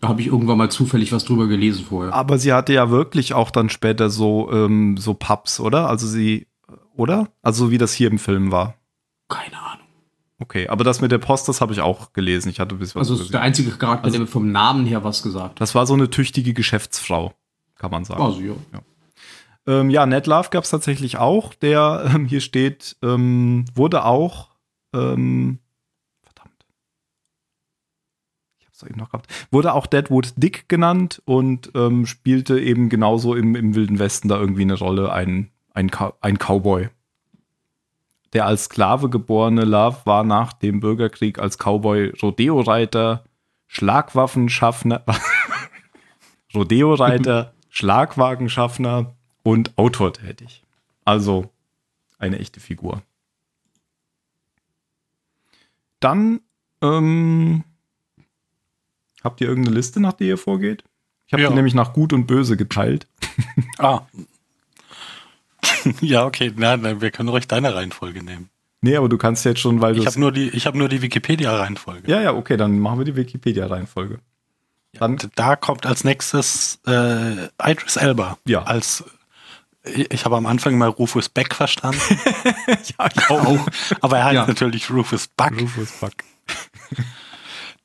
Da 0.00 0.08
habe 0.08 0.20
ich 0.20 0.28
irgendwann 0.28 0.58
mal 0.58 0.70
zufällig 0.70 1.12
was 1.12 1.24
drüber 1.24 1.48
gelesen 1.48 1.84
vorher. 1.86 2.12
Aber 2.12 2.38
sie 2.38 2.52
hatte 2.52 2.72
ja 2.72 2.90
wirklich 2.90 3.34
auch 3.34 3.50
dann 3.50 3.68
später 3.68 4.10
so, 4.10 4.50
ähm, 4.52 4.96
so 4.96 5.14
Pubs, 5.14 5.60
oder? 5.60 5.88
Also 5.88 6.06
sie, 6.06 6.46
oder? 6.96 7.28
Also 7.42 7.70
wie 7.70 7.78
das 7.78 7.92
hier 7.92 8.08
im 8.10 8.18
Film 8.18 8.52
war. 8.52 8.74
Keine 9.28 9.58
Ahnung. 9.58 9.86
Okay, 10.40 10.68
aber 10.68 10.84
das 10.84 11.00
mit 11.00 11.12
der 11.12 11.18
Post, 11.18 11.48
das 11.48 11.60
habe 11.60 11.72
ich 11.72 11.80
auch 11.80 12.12
gelesen. 12.12 12.48
Ich 12.48 12.60
hatte 12.60 12.74
ein 12.74 12.78
bisschen 12.78 13.00
was 13.00 13.08
Also 13.10 13.22
ist 13.22 13.32
der 13.32 13.40
einzige 13.40 13.70
Charakter, 13.70 14.10
der 14.10 14.20
mir 14.20 14.26
vom 14.26 14.50
Namen 14.50 14.84
her 14.84 15.04
was 15.04 15.22
gesagt 15.22 15.50
hat. 15.50 15.60
Das 15.60 15.74
war 15.74 15.86
so 15.86 15.94
eine 15.94 16.10
tüchtige 16.10 16.54
Geschäftsfrau, 16.54 17.34
kann 17.76 17.90
man 17.90 18.04
sagen. 18.04 18.22
Also 18.22 18.40
ja. 18.40 18.54
Ähm, 19.66 19.90
ja, 19.90 20.04
Ned 20.06 20.26
Love 20.26 20.50
gab 20.50 20.64
es 20.64 20.70
tatsächlich 20.70 21.16
auch. 21.18 21.54
Der 21.54 22.10
ähm, 22.14 22.26
hier 22.26 22.40
steht, 22.40 22.96
ähm, 23.02 23.64
wurde 23.74 24.04
auch, 24.04 24.50
ähm, 24.92 25.60
verdammt, 26.22 26.66
ich 28.58 28.66
hab's 28.66 28.78
doch 28.78 28.88
eben 28.88 28.98
noch 28.98 29.10
gehabt, 29.10 29.32
wurde 29.50 29.72
auch 29.72 29.86
Deadwood 29.86 30.34
Dick 30.36 30.68
genannt 30.68 31.22
und 31.24 31.70
ähm, 31.74 32.06
spielte 32.06 32.60
eben 32.60 32.88
genauso 32.88 33.34
im, 33.34 33.54
im 33.54 33.74
Wilden 33.74 33.98
Westen 33.98 34.28
da 34.28 34.38
irgendwie 34.38 34.62
eine 34.62 34.78
Rolle, 34.78 35.12
ein, 35.12 35.50
ein, 35.74 35.90
ein 36.20 36.38
Cowboy. 36.38 36.88
Der 38.32 38.46
als 38.46 38.64
Sklave 38.64 39.10
geborene 39.10 39.64
Love 39.64 39.98
war 40.06 40.24
nach 40.24 40.52
dem 40.54 40.80
Bürgerkrieg 40.80 41.38
als 41.38 41.56
Cowboy 41.58 42.10
Rodeo-Reiter, 42.20 43.24
Schlagwaffenschaffner, 43.66 45.04
Rodeo-Reiter, 46.54 47.54
Schlagwagenschaffner 47.68 49.14
und 49.42 49.76
Autor 49.78 50.12
tätig. 50.14 50.64
Also 51.04 51.50
eine 52.18 52.38
echte 52.38 52.60
Figur. 52.60 53.02
Dann 56.00 56.40
ähm, 56.82 57.64
habt 59.22 59.40
ihr 59.40 59.48
irgendeine 59.48 59.76
Liste, 59.76 60.00
nach 60.00 60.12
der 60.14 60.26
ihr 60.28 60.38
vorgeht? 60.38 60.84
Ich 61.26 61.32
habe 61.32 61.42
Ja. 61.42 61.48
die 61.48 61.54
nämlich 61.54 61.74
nach 61.74 61.92
Gut 61.92 62.12
und 62.12 62.26
Böse 62.26 62.56
geteilt. 62.56 63.06
ah. 63.78 64.02
ja, 66.00 66.24
okay, 66.24 66.52
na, 66.56 66.76
na, 66.76 67.00
wir 67.00 67.10
können 67.10 67.28
ruhig 67.28 67.46
deine 67.48 67.74
Reihenfolge 67.74 68.22
nehmen. 68.22 68.50
Nee, 68.80 68.96
aber 68.96 69.08
du 69.08 69.16
kannst 69.16 69.44
jetzt 69.44 69.60
schon, 69.60 69.80
weil 69.80 69.94
du 69.94 70.00
Ich 70.00 70.06
habe 70.06 70.20
nur 70.20 70.30
die, 70.32 70.50
ich 70.50 70.66
habe 70.66 70.76
nur 70.76 70.88
die 70.88 71.00
Wikipedia-Reihenfolge. 71.00 72.10
Ja, 72.10 72.20
ja, 72.20 72.34
okay, 72.34 72.56
dann 72.56 72.78
machen 72.78 72.98
wir 72.98 73.04
die 73.06 73.16
Wikipedia-Reihenfolge. 73.16 74.18
Dann, 74.92 75.18
Da 75.34 75.56
kommt 75.56 75.86
als 75.86 76.04
nächstes 76.04 76.78
äh, 76.86 77.48
Idris 77.62 77.96
Elba. 77.96 78.36
Ja. 78.46 78.62
Als 78.62 79.02
ich, 79.84 80.12
ich 80.12 80.24
habe 80.24 80.36
am 80.36 80.46
Anfang 80.46 80.76
mal 80.78 80.88
Rufus 80.88 81.28
Beck 81.28 81.54
verstanden. 81.54 81.98
ja, 82.98 83.08
ich 83.14 83.30
auch. 83.30 83.66
Aber 84.00 84.18
er 84.18 84.24
heißt 84.24 84.34
Ja. 84.34 84.46
natürlich 84.46 84.90
Rufus 84.90 85.28
Buck. 85.28 85.52
Rufus 85.60 85.92
Buck. 85.92 86.12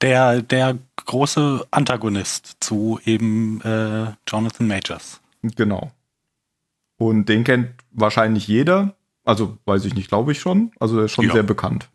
Der, 0.01 0.41
der 0.41 0.77
große 1.05 1.67
Antagonist 1.71 2.55
zu 2.61 3.01
eben 3.03 3.59
äh, 3.63 4.13
Jonathan 4.25 4.65
Majors. 4.65 5.19
Genau. 5.41 5.91
Und 6.99 7.27
den 7.29 7.43
kennt 7.43 7.69
wahrscheinlich 7.91 8.47
jeder. 8.47 8.93
Also, 9.25 9.57
weiß 9.65 9.85
ich 9.85 9.95
nicht, 9.95 10.09
glaube 10.09 10.33
ich 10.33 10.39
schon. 10.39 10.71
Also, 10.79 10.97
der 10.97 11.05
ist 11.05 11.13
schon 11.13 11.25
Ja. 11.25 11.33
sehr 11.33 11.43
bekannt. 11.43 11.89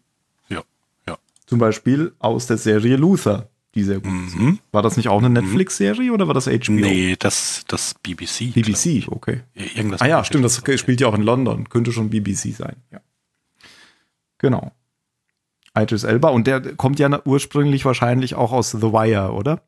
Ja, 0.49 0.63
ja. 1.07 1.17
Zum 1.47 1.59
Beispiel 1.61 2.13
aus 2.19 2.47
der 2.47 2.57
Serie 2.57 2.97
Luther, 2.97 3.49
die 3.75 3.83
sehr 3.85 4.01
gut 4.01 4.13
ist. 4.27 4.37
Mhm. 4.37 4.59
War 4.73 4.83
das 4.83 4.97
nicht 4.97 5.09
auch 5.09 5.19
eine 5.19 5.29
Netflix-Serie 5.31 6.11
oder 6.13 6.27
war 6.27 6.35
das 6.35 6.47
HBO? 6.49 6.73
Nee, 6.73 7.17
das, 7.19 7.65
das 7.69 7.95
BBC. 8.03 8.53
BBC, 8.55 9.07
okay. 9.11 9.43
Irgendwas 9.55 10.01
Ah 10.01 10.07
ja, 10.09 10.25
stimmt, 10.25 10.45
das 10.45 10.63
spielt 10.81 11.01
ja 11.01 11.07
auch 11.09 11.15
in 11.15 11.23
London. 11.23 11.69
Könnte 11.69 11.93
schon 11.93 12.09
BBC 12.11 12.53
sein, 12.55 12.77
ja. 12.91 13.01
Genau. 14.39 14.73
Idris 15.77 16.05
Elba 16.05 16.29
und 16.29 16.47
der 16.47 16.61
kommt 16.77 16.99
ja 16.99 17.21
ursprünglich 17.25 17.85
wahrscheinlich 17.85 18.37
auch 18.37 18.53
aus 18.53 18.71
The 18.71 18.81
Wire, 18.93 19.33
oder? 19.33 19.61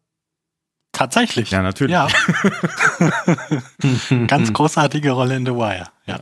Tatsächlich. 0.96 1.50
Ja, 1.50 1.60
natürlich. 1.60 1.92
Ja. 1.92 2.08
Ganz 4.26 4.50
großartige 4.54 5.10
Rolle 5.10 5.36
in 5.36 5.44
The 5.44 5.52
Wire. 5.52 5.88
Ja. 6.06 6.20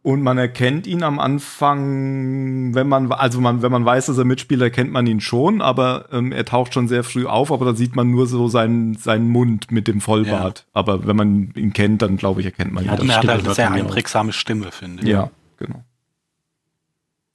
Und 0.00 0.22
man 0.22 0.38
erkennt 0.38 0.86
ihn 0.86 1.02
am 1.02 1.18
Anfang, 1.18 2.74
wenn 2.74 2.88
man, 2.88 3.12
also 3.12 3.42
man, 3.42 3.60
wenn 3.60 3.72
man 3.72 3.84
weiß, 3.84 4.06
dass 4.06 4.16
er 4.16 4.24
mitspielt, 4.24 4.62
erkennt 4.62 4.90
man 4.90 5.06
ihn 5.06 5.20
schon, 5.20 5.60
aber 5.60 6.06
ähm, 6.12 6.32
er 6.32 6.46
taucht 6.46 6.72
schon 6.72 6.88
sehr 6.88 7.04
früh 7.04 7.26
auf, 7.26 7.52
aber 7.52 7.66
da 7.66 7.74
sieht 7.74 7.94
man 7.94 8.10
nur 8.10 8.26
so 8.26 8.48
seinen, 8.48 8.94
seinen 8.94 9.28
Mund 9.28 9.70
mit 9.70 9.86
dem 9.86 10.00
Vollbart. 10.00 10.64
Aber 10.72 11.06
wenn 11.06 11.16
man 11.16 11.52
ihn 11.56 11.74
kennt, 11.74 12.00
dann 12.00 12.16
glaube 12.16 12.40
ich, 12.40 12.46
erkennt 12.46 12.72
man 12.72 12.86
Ja, 12.86 12.94
ihn. 12.94 13.10
Er 13.10 13.16
hat 13.16 13.26
halt 13.26 13.40
eine 13.40 13.48
hört 13.48 13.56
sehr 13.56 13.66
ja 13.66 13.72
einprägsame 13.72 14.32
Stimme, 14.32 14.72
finde 14.72 15.02
ich. 15.02 15.08
Ja, 15.10 15.30
genau. 15.58 15.84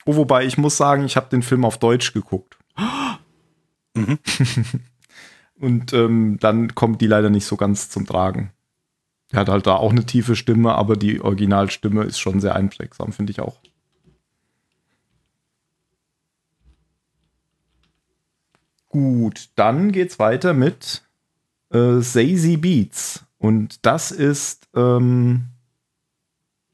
Oh, 0.05 0.15
wobei 0.15 0.45
ich 0.45 0.57
muss 0.57 0.77
sagen, 0.77 1.05
ich 1.05 1.15
habe 1.15 1.27
den 1.29 1.43
Film 1.43 1.63
auf 1.63 1.77
Deutsch 1.77 2.13
geguckt. 2.13 2.57
Mhm. 3.93 4.19
Und 5.60 5.93
ähm, 5.93 6.38
dann 6.39 6.74
kommt 6.74 7.01
die 7.01 7.07
leider 7.07 7.29
nicht 7.29 7.45
so 7.45 7.55
ganz 7.55 7.89
zum 7.89 8.05
Tragen. 8.07 8.51
Er 9.29 9.41
hat 9.41 9.50
halt 9.50 9.67
da 9.67 9.75
auch 9.75 9.91
eine 9.91 10.05
tiefe 10.05 10.36
Stimme, 10.36 10.74
aber 10.75 10.98
die 10.98 11.21
Originalstimme 11.21 12.03
ist 12.03 12.19
schon 12.19 12.39
sehr 12.39 12.55
einprägsam, 12.55 13.13
finde 13.13 13.31
ich 13.31 13.39
auch. 13.39 13.60
Gut, 18.89 19.50
dann 19.55 19.93
geht's 19.93 20.19
weiter 20.19 20.53
mit 20.53 21.03
äh, 21.69 22.01
Zazie 22.01 22.57
Beats. 22.57 23.24
Und 23.38 23.86
das 23.86 24.12
ist 24.12 24.67
ähm, 24.75 25.45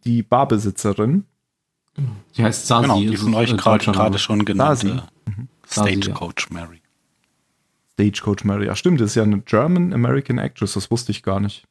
die 0.04 0.24
Barbesitzerin. 0.24 1.26
Sie 2.32 2.44
heißt 2.44 2.68
Sasi. 2.68 2.84
Genau, 2.84 3.00
die 3.00 3.14
ist 3.14 3.22
von 3.22 3.36
euch 3.36 3.56
gerade 3.56 4.18
schon 4.18 4.46
genannte. 4.46 4.88
Stasi, 4.88 4.98
ja. 4.98 5.08
Stagecoach 5.70 6.50
Mary. 6.50 6.82
Stagecoach 7.98 8.44
Mary. 8.44 8.68
Ja, 8.68 8.76
stimmt, 8.76 9.02
das 9.02 9.10
ist 9.12 9.16
ja 9.16 9.24
eine 9.24 9.42
German 9.42 9.92
American 9.92 10.38
Actress, 10.38 10.74
das 10.74 10.92
wusste 10.92 11.12
ich 11.12 11.24
gar 11.24 11.40
nicht. 11.40 11.66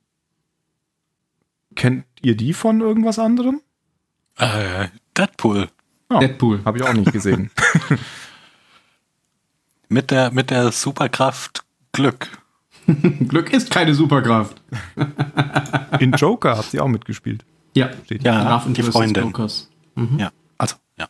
Kennt 1.76 2.04
ihr 2.20 2.36
die 2.36 2.52
von 2.52 2.80
irgendwas 2.80 3.20
anderem? 3.20 3.60
Äh, 4.36 4.88
Deadpool. 5.16 5.68
Ja, 6.10 6.18
Deadpool. 6.18 6.64
Habe 6.64 6.78
ich 6.78 6.84
auch 6.84 6.94
nicht 6.94 7.12
gesehen. 7.12 7.50
Mit 9.88 10.10
der, 10.10 10.32
mit 10.32 10.50
der 10.50 10.72
Superkraft 10.72 11.64
Glück. 11.92 12.26
Glück 13.28 13.52
ist 13.52 13.70
keine 13.70 13.94
Superkraft. 13.94 14.60
In 16.00 16.10
Joker 16.10 16.58
hat 16.58 16.64
sie 16.64 16.80
auch 16.80 16.88
mitgespielt. 16.88 17.44
Ja, 17.76 17.90
Steht 18.04 18.24
Ja, 18.24 18.50
Love 18.50 18.62
die 18.64 18.68
Interest 18.70 18.88
des 18.88 18.94
Freundin. 18.96 19.22
Jokers. 19.22 19.70
Ja, 20.18 20.32
also, 20.58 20.74
ja. 20.98 21.06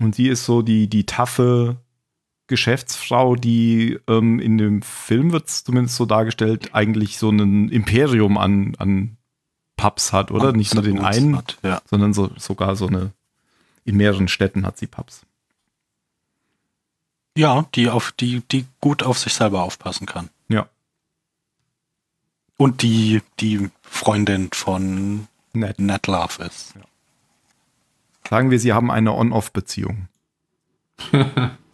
Und 0.00 0.14
sie 0.14 0.28
ist 0.28 0.44
so 0.44 0.60
die, 0.60 0.86
die 0.86 1.06
taffe 1.06 1.78
Geschäftsfrau, 2.48 3.36
die 3.36 3.98
ähm, 4.08 4.40
in 4.40 4.58
dem 4.58 4.82
Film 4.82 5.30
wird 5.32 5.46
es 5.48 5.62
zumindest 5.64 5.96
so 5.96 6.04
dargestellt, 6.06 6.74
eigentlich 6.74 7.18
so 7.18 7.30
ein 7.30 7.68
Imperium 7.68 8.36
an, 8.36 8.74
an 8.78 9.16
Pubs 9.76 10.12
hat, 10.12 10.30
oder? 10.32 10.52
Nicht 10.52 10.74
nur 10.74 10.82
den 10.82 10.98
einen, 10.98 11.36
Hat, 11.36 11.58
Ja. 11.62 11.80
sondern 11.84 12.12
so, 12.12 12.30
sogar 12.36 12.74
so 12.74 12.88
eine, 12.88 13.12
in 13.84 13.96
mehreren 13.96 14.26
Städten 14.28 14.66
hat 14.66 14.76
sie 14.78 14.86
Pubs. 14.88 15.22
ja, 17.36 17.66
die 17.76 17.88
auf 17.88 18.10
die, 18.12 18.40
die 18.50 18.66
gut 18.80 19.04
auf 19.04 19.18
sich 19.18 19.32
selber 19.34 19.62
aufpassen 19.62 20.06
kann. 20.06 20.28
Ja, 20.48 20.68
Und 22.56 22.82
die, 22.82 23.22
die 23.38 23.70
Freundin 23.82 24.48
von 24.52 25.28
nett. 25.52 25.78
Ned 25.78 26.06
Love 26.08 26.42
ist. 26.44 26.74
Sagen 28.28 28.50
wir, 28.50 28.58
sie 28.58 28.72
haben 28.72 28.90
eine 28.90 29.12
On-Off-Beziehung. 29.14 30.08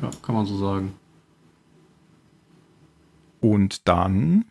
Ja, 0.00 0.10
kann 0.22 0.34
man 0.34 0.46
so 0.46 0.58
sagen. 0.58 0.94
Und 3.40 3.88
dann 3.88 4.44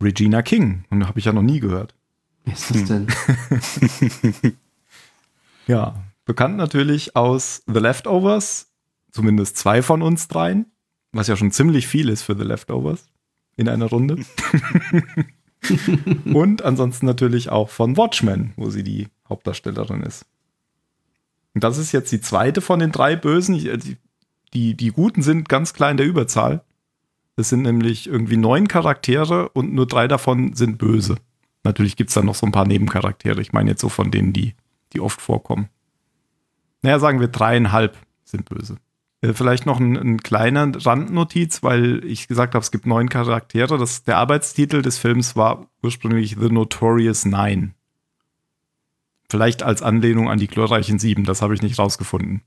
Regina 0.00 0.42
King. 0.42 0.84
Und 0.90 1.06
habe 1.06 1.18
ich 1.18 1.26
ja 1.26 1.32
noch 1.32 1.42
nie 1.42 1.60
gehört. 1.60 1.94
Wer 2.44 2.54
ist 2.54 2.74
das 2.74 2.84
denn? 2.84 3.06
Ja, 5.66 6.02
bekannt 6.24 6.56
natürlich 6.56 7.14
aus 7.14 7.62
The 7.66 7.78
Leftovers. 7.78 8.72
Zumindest 9.12 9.56
zwei 9.56 9.82
von 9.82 10.02
uns 10.02 10.26
dreien. 10.26 10.66
Was 11.12 11.28
ja 11.28 11.36
schon 11.36 11.52
ziemlich 11.52 11.86
viel 11.86 12.08
ist 12.08 12.22
für 12.22 12.36
The 12.36 12.42
Leftovers 12.42 13.06
in 13.56 13.68
einer 13.68 13.86
Runde. 13.86 14.24
Und 16.24 16.62
ansonsten 16.62 17.06
natürlich 17.06 17.50
auch 17.50 17.68
von 17.68 17.96
Watchmen, 17.96 18.52
wo 18.56 18.70
sie 18.70 18.82
die 18.82 19.08
Hauptdarstellerin 19.28 20.02
ist. 20.02 20.26
Und 21.54 21.62
das 21.62 21.78
ist 21.78 21.92
jetzt 21.92 22.10
die 22.10 22.20
zweite 22.20 22.60
von 22.60 22.80
den 22.80 22.90
drei 22.90 23.14
Bösen. 23.14 23.54
Die, 23.54 23.96
die, 24.54 24.74
die 24.74 24.90
Guten 24.90 25.22
sind 25.22 25.48
ganz 25.48 25.74
klar 25.74 25.90
in 25.90 25.96
der 25.96 26.06
Überzahl. 26.06 26.62
Es 27.36 27.48
sind 27.48 27.62
nämlich 27.62 28.06
irgendwie 28.06 28.36
neun 28.36 28.68
Charaktere 28.68 29.48
und 29.50 29.72
nur 29.72 29.86
drei 29.86 30.08
davon 30.08 30.54
sind 30.54 30.78
böse. 30.78 31.16
Natürlich 31.64 31.96
gibt 31.96 32.10
es 32.10 32.14
dann 32.14 32.26
noch 32.26 32.34
so 32.34 32.46
ein 32.46 32.52
paar 32.52 32.66
Nebencharaktere. 32.66 33.40
Ich 33.40 33.52
meine 33.52 33.70
jetzt 33.70 33.80
so 33.80 33.88
von 33.88 34.10
denen, 34.10 34.32
die, 34.32 34.54
die 34.92 35.00
oft 35.00 35.20
vorkommen. 35.20 35.68
Naja, 36.82 36.98
sagen 36.98 37.20
wir 37.20 37.28
dreieinhalb 37.28 37.96
sind 38.24 38.46
böse. 38.46 38.76
Äh, 39.20 39.34
vielleicht 39.34 39.66
noch 39.66 39.78
ein, 39.78 39.96
ein 39.96 40.18
kleiner 40.18 40.72
Randnotiz, 40.74 41.62
weil 41.62 42.04
ich 42.04 42.28
gesagt 42.28 42.54
habe, 42.54 42.62
es 42.62 42.70
gibt 42.70 42.86
neun 42.86 43.08
Charaktere. 43.08 43.78
Das, 43.78 44.04
der 44.04 44.16
Arbeitstitel 44.16 44.82
des 44.82 44.98
Films 44.98 45.36
war 45.36 45.66
ursprünglich 45.82 46.36
The 46.40 46.50
Notorious 46.50 47.24
Nine. 47.24 47.74
Vielleicht 49.28 49.62
als 49.62 49.82
Anlehnung 49.82 50.28
an 50.28 50.38
die 50.38 50.48
glorreichen 50.48 50.98
Sieben, 50.98 51.24
das 51.24 51.40
habe 51.40 51.54
ich 51.54 51.62
nicht 51.62 51.78
rausgefunden. 51.78 52.42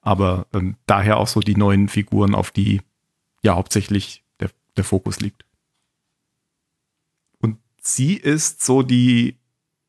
Aber 0.00 0.46
ähm, 0.54 0.76
daher 0.86 1.18
auch 1.18 1.28
so 1.28 1.40
die 1.40 1.56
neuen 1.56 1.88
Figuren, 1.88 2.34
auf 2.34 2.50
die 2.50 2.80
ja 3.42 3.54
hauptsächlich 3.54 4.24
der, 4.40 4.50
der 4.76 4.84
Fokus 4.84 5.20
liegt. 5.20 5.44
Und 7.40 7.58
sie 7.80 8.14
ist 8.14 8.62
so 8.64 8.82
die 8.82 9.36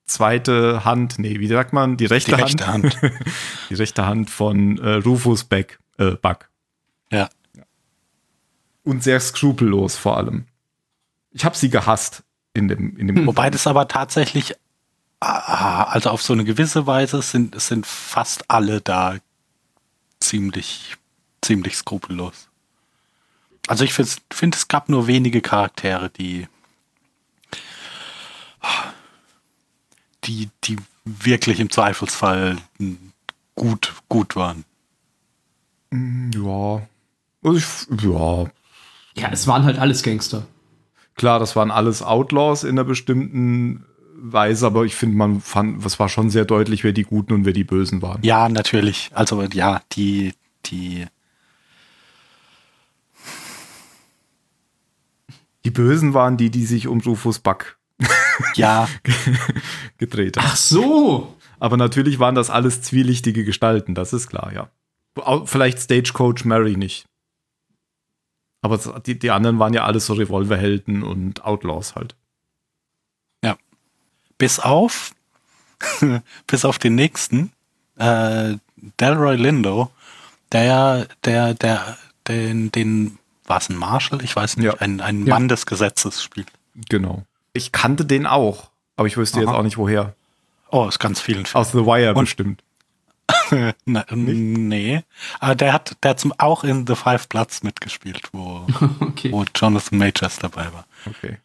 zweite 0.05 0.83
Hand, 0.83 1.19
nee, 1.19 1.39
wie 1.39 1.47
sagt 1.47 1.73
man, 1.73 1.97
die 1.97 2.05
rechte, 2.05 2.35
die 2.35 2.41
rechte 2.41 2.67
Hand. 2.67 3.01
Hand. 3.01 3.13
die 3.69 3.75
rechte 3.75 4.05
Hand 4.05 4.29
von 4.29 4.77
äh, 4.79 4.95
Rufus 4.95 5.45
Beck, 5.45 5.79
äh, 5.97 6.11
Buck. 6.11 6.49
Ja. 7.11 7.29
Und 8.83 9.03
sehr 9.03 9.19
skrupellos 9.19 9.95
vor 9.95 10.17
allem. 10.17 10.45
Ich 11.31 11.45
habe 11.45 11.55
sie 11.55 11.69
gehasst 11.69 12.23
in 12.53 12.67
dem, 12.67 12.97
in 12.97 13.07
dem. 13.07 13.25
Wobei 13.25 13.49
das 13.49 13.67
aber 13.67 13.87
tatsächlich, 13.87 14.55
ah, 15.21 15.83
also 15.83 16.09
auf 16.09 16.21
so 16.21 16.33
eine 16.33 16.43
gewisse 16.43 16.87
Weise 16.87 17.21
sind, 17.21 17.59
sind 17.59 17.85
fast 17.85 18.49
alle 18.49 18.81
da 18.81 19.17
ziemlich, 20.21 20.95
ziemlich 21.41 21.75
skrupellos. 21.75 22.47
Also 23.67 23.83
ich 23.83 23.93
finde, 23.93 24.11
find, 24.31 24.55
es 24.55 24.67
gab 24.67 24.89
nur 24.89 25.07
wenige 25.07 25.41
Charaktere, 25.41 26.09
die, 26.09 26.47
die, 30.23 30.49
die 30.63 30.77
wirklich 31.05 31.59
im 31.59 31.69
Zweifelsfall 31.69 32.57
gut, 33.55 33.93
gut 34.09 34.35
waren. 34.35 34.65
Mm, 35.91 36.31
ja. 36.31 36.87
Also 37.43 37.57
ich, 37.57 38.03
ja. 38.03 38.45
Ja, 39.15 39.29
es 39.31 39.47
waren 39.47 39.63
halt 39.63 39.77
alles 39.77 40.03
Gangster. 40.03 40.47
Klar, 41.15 41.39
das 41.39 41.55
waren 41.55 41.71
alles 41.71 42.01
Outlaws 42.01 42.63
in 42.63 42.71
einer 42.71 42.83
bestimmten 42.83 43.85
Weise, 44.23 44.65
aber 44.65 44.85
ich 44.85 44.95
finde, 44.95 45.17
man 45.17 45.41
fand, 45.41 45.85
es 45.85 45.99
war 45.99 46.09
schon 46.09 46.29
sehr 46.29 46.45
deutlich, 46.45 46.83
wer 46.83 46.93
die 46.93 47.03
Guten 47.03 47.33
und 47.33 47.45
wer 47.45 47.53
die 47.53 47.63
Bösen 47.63 48.01
waren. 48.01 48.21
Ja, 48.23 48.49
natürlich. 48.49 49.09
Also 49.13 49.41
ja, 49.43 49.81
die, 49.93 50.33
die. 50.65 51.05
Die 55.63 55.71
Bösen 55.71 56.13
waren 56.13 56.37
die, 56.37 56.49
die 56.49 56.65
sich 56.65 56.87
um 56.87 57.01
Rufus 57.01 57.39
Buck 57.39 57.77
ja. 58.55 58.87
gedreht 59.97 60.37
haben. 60.37 60.47
Ach 60.47 60.55
so! 60.55 61.35
Aber 61.59 61.77
natürlich 61.77 62.19
waren 62.19 62.35
das 62.35 62.49
alles 62.49 62.81
zwielichtige 62.81 63.43
Gestalten, 63.45 63.93
das 63.93 64.13
ist 64.13 64.27
klar, 64.27 64.51
ja. 64.53 64.69
Vielleicht 65.45 65.79
Stagecoach 65.79 66.45
Mary 66.45 66.77
nicht. 66.77 67.05
Aber 68.61 68.77
die, 69.05 69.19
die 69.19 69.31
anderen 69.31 69.59
waren 69.59 69.73
ja 69.73 69.83
alles 69.83 70.05
so 70.05 70.13
Revolverhelden 70.13 71.03
und 71.03 71.43
Outlaws 71.43 71.95
halt. 71.95 72.15
Ja. 74.41 74.45
Bis 74.47 74.59
auf, 74.59 75.11
bis 76.47 76.65
auf 76.65 76.79
den 76.79 76.95
nächsten, 76.95 77.51
äh, 77.97 78.55
Delroy 78.99 79.35
Lindo, 79.35 79.91
der, 80.51 81.07
der, 81.23 81.53
der, 81.53 81.97
den, 82.27 82.71
den, 82.71 83.17
war 83.45 83.57
es 83.57 83.69
ein 83.69 83.75
Marshall? 83.75 84.23
Ich 84.23 84.35
weiß 84.35 84.57
nicht, 84.57 84.65
ja. 84.65 84.73
ein, 84.75 85.01
ein 85.01 85.23
Mann 85.23 85.47
des 85.47 85.65
Gesetzes 85.65 86.23
spielt. 86.23 86.47
Genau. 86.89 87.23
Ich 87.53 87.71
kannte 87.71 88.05
den 88.05 88.25
auch, 88.25 88.69
aber 88.95 89.07
ich 89.07 89.17
wüsste 89.17 89.39
Aha. 89.39 89.45
jetzt 89.45 89.53
auch 89.53 89.63
nicht 89.63 89.77
woher. 89.77 90.15
Oh, 90.69 90.83
aus 90.83 90.99
ganz 90.99 91.19
vielen 91.19 91.45
Filmen. 91.45 91.61
Aus 91.61 91.71
The 91.71 91.85
Wire 91.85 92.13
Und, 92.13 92.25
bestimmt. 92.25 92.63
Na, 93.85 94.05
nee. 94.09 95.03
Aber 95.39 95.55
der 95.55 95.73
hat, 95.73 95.97
der 96.03 96.11
hat 96.11 96.19
zum, 96.19 96.33
auch 96.37 96.63
in 96.63 96.87
The 96.87 96.95
Five 96.95 97.27
Bloods 97.27 97.63
mitgespielt, 97.63 98.29
wo, 98.31 98.65
okay. 98.99 99.31
wo 99.31 99.45
Jonathan 99.55 99.99
Majors 99.99 100.37
dabei 100.37 100.71
war. 100.73 100.85
Okay. 101.05 101.37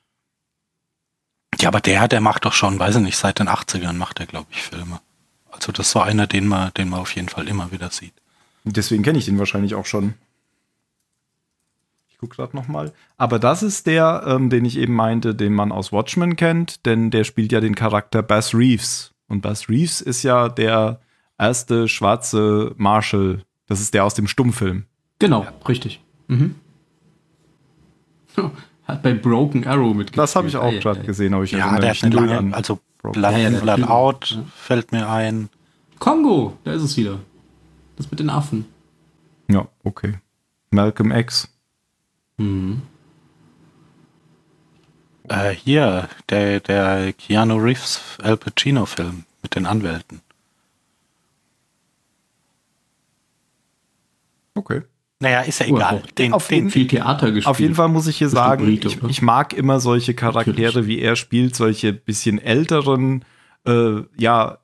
Ja, 1.61 1.69
aber 1.69 1.81
der, 1.81 2.09
der 2.09 2.21
macht 2.21 2.45
doch 2.45 2.53
schon, 2.53 2.79
weiß 2.79 2.97
ich 2.97 3.03
nicht, 3.03 3.17
seit 3.17 3.39
den 3.39 3.49
80ern 3.49 3.95
macht 3.95 4.21
er, 4.21 4.27
glaube 4.27 4.49
ich, 4.51 4.63
Filme. 4.63 5.01
Also 5.51 5.73
das 5.73 5.87
ist 5.87 5.93
so 5.93 6.01
einer, 6.01 6.27
den 6.27 6.47
man, 6.47 6.73
den 6.75 6.89
man 6.89 7.01
auf 7.01 7.15
jeden 7.15 7.29
Fall 7.29 7.49
immer 7.49 7.73
wieder 7.73 7.91
sieht. 7.91 8.13
Deswegen 8.65 9.03
kenne 9.03 9.19
ich 9.19 9.25
den 9.25 9.39
wahrscheinlich 9.39 9.75
auch 9.75 9.87
schon. 9.87 10.15
Ich 12.09 12.19
gucke 12.19 12.37
gerade 12.37 12.57
nochmal. 12.57 12.93
Aber 13.17 13.39
das 13.39 13.63
ist 13.63 13.87
der, 13.87 14.25
ähm, 14.27 14.51
den 14.51 14.65
ich 14.65 14.77
eben 14.77 14.95
meinte, 14.95 15.35
den 15.35 15.53
man 15.55 15.71
aus 15.71 15.93
Watchmen 15.93 16.37
kennt, 16.37 16.85
denn 16.85 17.11
der 17.11 17.25
spielt 17.25 17.53
ja 17.53 17.61
den 17.61 17.75
Charakter 17.75 18.23
Bass 18.23 18.55
Reeves. 18.55 19.13
Und 19.29 19.41
Bass 19.43 19.69
Reeves 19.69 20.01
ist 20.01 20.23
ja 20.23 20.49
der 20.49 21.01
erste 21.39 21.89
schwarze 21.89 22.75
Marshall. 22.77 23.43
Das 23.67 23.81
ist 23.81 23.95
der 23.95 24.05
aus 24.05 24.15
dem 24.15 24.27
Stummfilm. 24.27 24.87
Genau, 25.19 25.45
ja. 25.45 25.53
richtig. 25.69 26.01
Mhm. 26.29 26.57
Hat 28.87 29.03
bei 29.03 29.15
Broken 29.15 29.67
Arrow 29.67 29.95
mitgespielt. 29.95 30.19
Das 30.23 30.37
habe 30.37 30.49
ich 30.49 30.57
auch 30.57 30.71
gerade 30.71 31.01
gesehen, 31.01 31.35
aber 31.35 31.45
ich 31.45 31.51
ja, 31.51 31.79
der 31.79 31.91
hat 31.91 32.05
eine 32.05 32.15
lange, 32.15 32.39
an. 32.39 32.55
also 32.55 32.79
Blood, 33.03 33.17
ja, 33.17 33.39
ja, 33.39 33.51
Blood 33.61 33.83
Out 33.85 34.31
ja. 34.31 34.45
fällt 34.55 34.93
mir 34.93 35.09
ein. 35.09 35.49
Kongo, 35.99 36.57
da 36.65 36.73
ist 36.73 36.83
es 36.83 36.97
wieder. 36.97 37.19
Das 37.97 38.11
mit 38.11 38.21
den 38.21 38.31
Affen. 38.31 38.67
Ja, 39.49 39.67
okay. 39.83 40.15
Malcolm 40.71 41.11
X. 41.11 41.49
Mhm. 42.37 42.83
Äh, 45.29 45.51
hier, 45.51 46.09
der, 46.29 46.61
der 46.61 47.13
Keanu 47.13 47.57
Reeves 47.57 48.19
Al 48.23 48.37
Pacino-Film 48.37 49.25
mit 49.43 49.57
den 49.57 49.67
Anwälten. 49.67 50.21
Okay. 54.55 54.83
Naja, 55.19 55.41
ist 55.41 55.61
ja 55.61 55.67
egal. 55.67 56.03
Den, 56.19 56.35
auf 56.35 56.49
den, 56.49 56.71
viel 56.71 56.87
Theater 56.87 57.29
gespielt. 57.29 57.47
Auf 57.47 57.59
jeden 57.59 57.75
Fall 57.75 57.89
muss 57.89 58.07
ich 58.07 58.19
hier 58.19 58.29
sagen, 58.29 58.69
ich, 58.69 59.03
ich, 59.03 59.23
mag 59.23 59.55
immer 59.55 59.81
solche 59.81 60.13
Charaktere, 60.13 60.67
Natürlich. 60.67 60.89
wie 60.89 61.01
er 61.01 61.17
spielt, 61.17 61.57
solche 61.57 61.95
bisschen 61.95 62.39
älteren, 62.39 63.25
äh, 63.67 64.03
ja, 64.19 64.59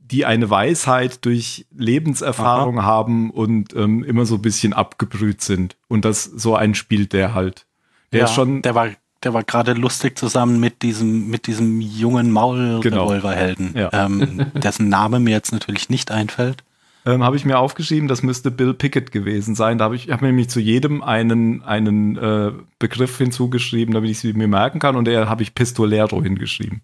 die 0.00 0.24
eine 0.24 0.48
Weisheit 0.48 1.26
durch 1.26 1.66
Lebenserfahrung 1.76 2.78
Aha. 2.78 2.86
haben 2.86 3.30
und 3.30 3.76
ähm, 3.76 4.02
immer 4.02 4.24
so 4.24 4.36
ein 4.36 4.42
bisschen 4.42 4.72
abgebrüht 4.72 5.42
sind. 5.42 5.76
Und 5.88 6.06
das 6.06 6.24
so 6.24 6.56
ein 6.56 6.74
spielt 6.74 7.12
der 7.12 7.34
halt. 7.34 7.66
Der 8.12 8.20
ja, 8.20 8.24
ist 8.24 8.34
schon. 8.34 8.62
Der 8.62 8.74
war, 8.74 8.88
der 9.22 9.34
war 9.34 9.44
gerade 9.44 9.74
lustig 9.74 10.18
zusammen 10.18 10.58
mit 10.58 10.80
diesem, 10.80 11.28
mit 11.28 11.46
diesem 11.46 11.82
jungen 11.82 12.30
Maulrevolverhelden, 12.30 13.74
genau. 13.74 13.90
ja. 13.92 14.06
ähm, 14.06 14.46
dessen 14.54 14.88
Name 14.88 15.20
mir 15.20 15.32
jetzt 15.32 15.52
natürlich 15.52 15.90
nicht 15.90 16.10
einfällt 16.10 16.64
ähm, 17.06 17.22
habe 17.22 17.36
ich 17.36 17.44
mir 17.44 17.58
aufgeschrieben, 17.58 18.08
das 18.08 18.22
müsste 18.22 18.50
Bill 18.50 18.74
Pickett 18.74 19.12
gewesen 19.12 19.54
sein. 19.54 19.78
Da 19.78 19.84
habe 19.84 19.96
ich, 19.96 20.10
hab 20.10 20.20
mir 20.20 20.28
nämlich 20.28 20.50
zu 20.50 20.60
jedem 20.60 21.02
einen, 21.02 21.62
einen 21.62 22.16
äh, 22.16 22.52
Begriff 22.78 23.16
hinzugeschrieben, 23.18 23.94
damit 23.94 24.10
ich 24.10 24.18
sie 24.18 24.32
mir 24.32 24.48
merken 24.48 24.78
kann. 24.78 24.96
Und 24.96 25.06
der 25.06 25.28
habe 25.28 25.42
ich 25.42 25.54
Pistolero 25.54 26.22
hingeschrieben. 26.22 26.82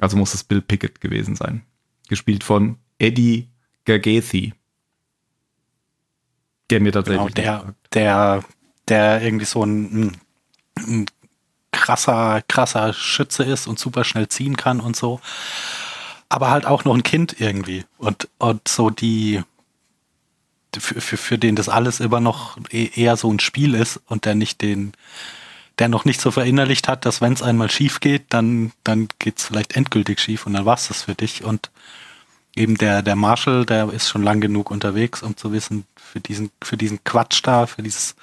Also 0.00 0.16
muss 0.16 0.34
es 0.34 0.44
Bill 0.44 0.62
Pickett 0.62 1.00
gewesen 1.00 1.36
sein. 1.36 1.62
Gespielt 2.08 2.44
von 2.44 2.76
Eddie 2.98 3.48
Gagethi. 3.84 4.54
Der 6.70 6.80
mir 6.80 6.92
tatsächlich. 6.92 7.34
Genau, 7.34 7.64
der, 7.64 7.74
der, 7.92 8.44
der 8.88 9.22
irgendwie 9.22 9.44
so 9.44 9.64
ein, 9.64 10.16
ein 10.78 11.06
krasser, 11.72 12.42
krasser 12.48 12.92
Schütze 12.92 13.44
ist 13.44 13.66
und 13.66 13.78
super 13.78 14.04
schnell 14.04 14.28
ziehen 14.28 14.56
kann 14.56 14.80
und 14.80 14.94
so 14.94 15.20
aber 16.32 16.50
halt 16.50 16.64
auch 16.64 16.84
noch 16.84 16.94
ein 16.94 17.02
Kind 17.02 17.40
irgendwie. 17.40 17.84
Und, 17.98 18.26
und 18.38 18.66
so 18.66 18.88
die, 18.88 19.42
für, 20.74 20.98
für, 21.02 21.16
für 21.18 21.38
den 21.38 21.56
das 21.56 21.68
alles 21.68 22.00
immer 22.00 22.20
noch 22.20 22.56
e, 22.70 22.88
eher 22.94 23.18
so 23.18 23.30
ein 23.30 23.38
Spiel 23.38 23.74
ist 23.74 24.00
und 24.06 24.24
der 24.24 24.34
nicht 24.34 24.62
den, 24.62 24.94
der 25.78 25.88
noch 25.88 26.06
nicht 26.06 26.22
so 26.22 26.30
verinnerlicht 26.30 26.88
hat, 26.88 27.04
dass 27.04 27.20
wenn 27.20 27.34
es 27.34 27.42
einmal 27.42 27.70
schief 27.70 28.00
geht, 28.00 28.24
dann, 28.30 28.72
dann 28.82 29.08
geht 29.18 29.40
es 29.40 29.44
vielleicht 29.44 29.76
endgültig 29.76 30.20
schief 30.20 30.46
und 30.46 30.54
dann 30.54 30.64
war 30.64 30.76
es 30.76 30.88
das 30.88 31.02
für 31.02 31.14
dich. 31.14 31.44
Und 31.44 31.70
eben 32.56 32.78
der, 32.78 33.02
der 33.02 33.16
Marshall, 33.16 33.66
der 33.66 33.92
ist 33.92 34.08
schon 34.08 34.22
lang 34.22 34.40
genug 34.40 34.70
unterwegs, 34.70 35.22
um 35.22 35.36
zu 35.36 35.52
wissen, 35.52 35.84
für 35.96 36.20
diesen, 36.20 36.50
für 36.62 36.78
diesen 36.78 37.04
Quatsch 37.04 37.40
da, 37.42 37.66
für 37.66 37.82
dieses, 37.82 38.14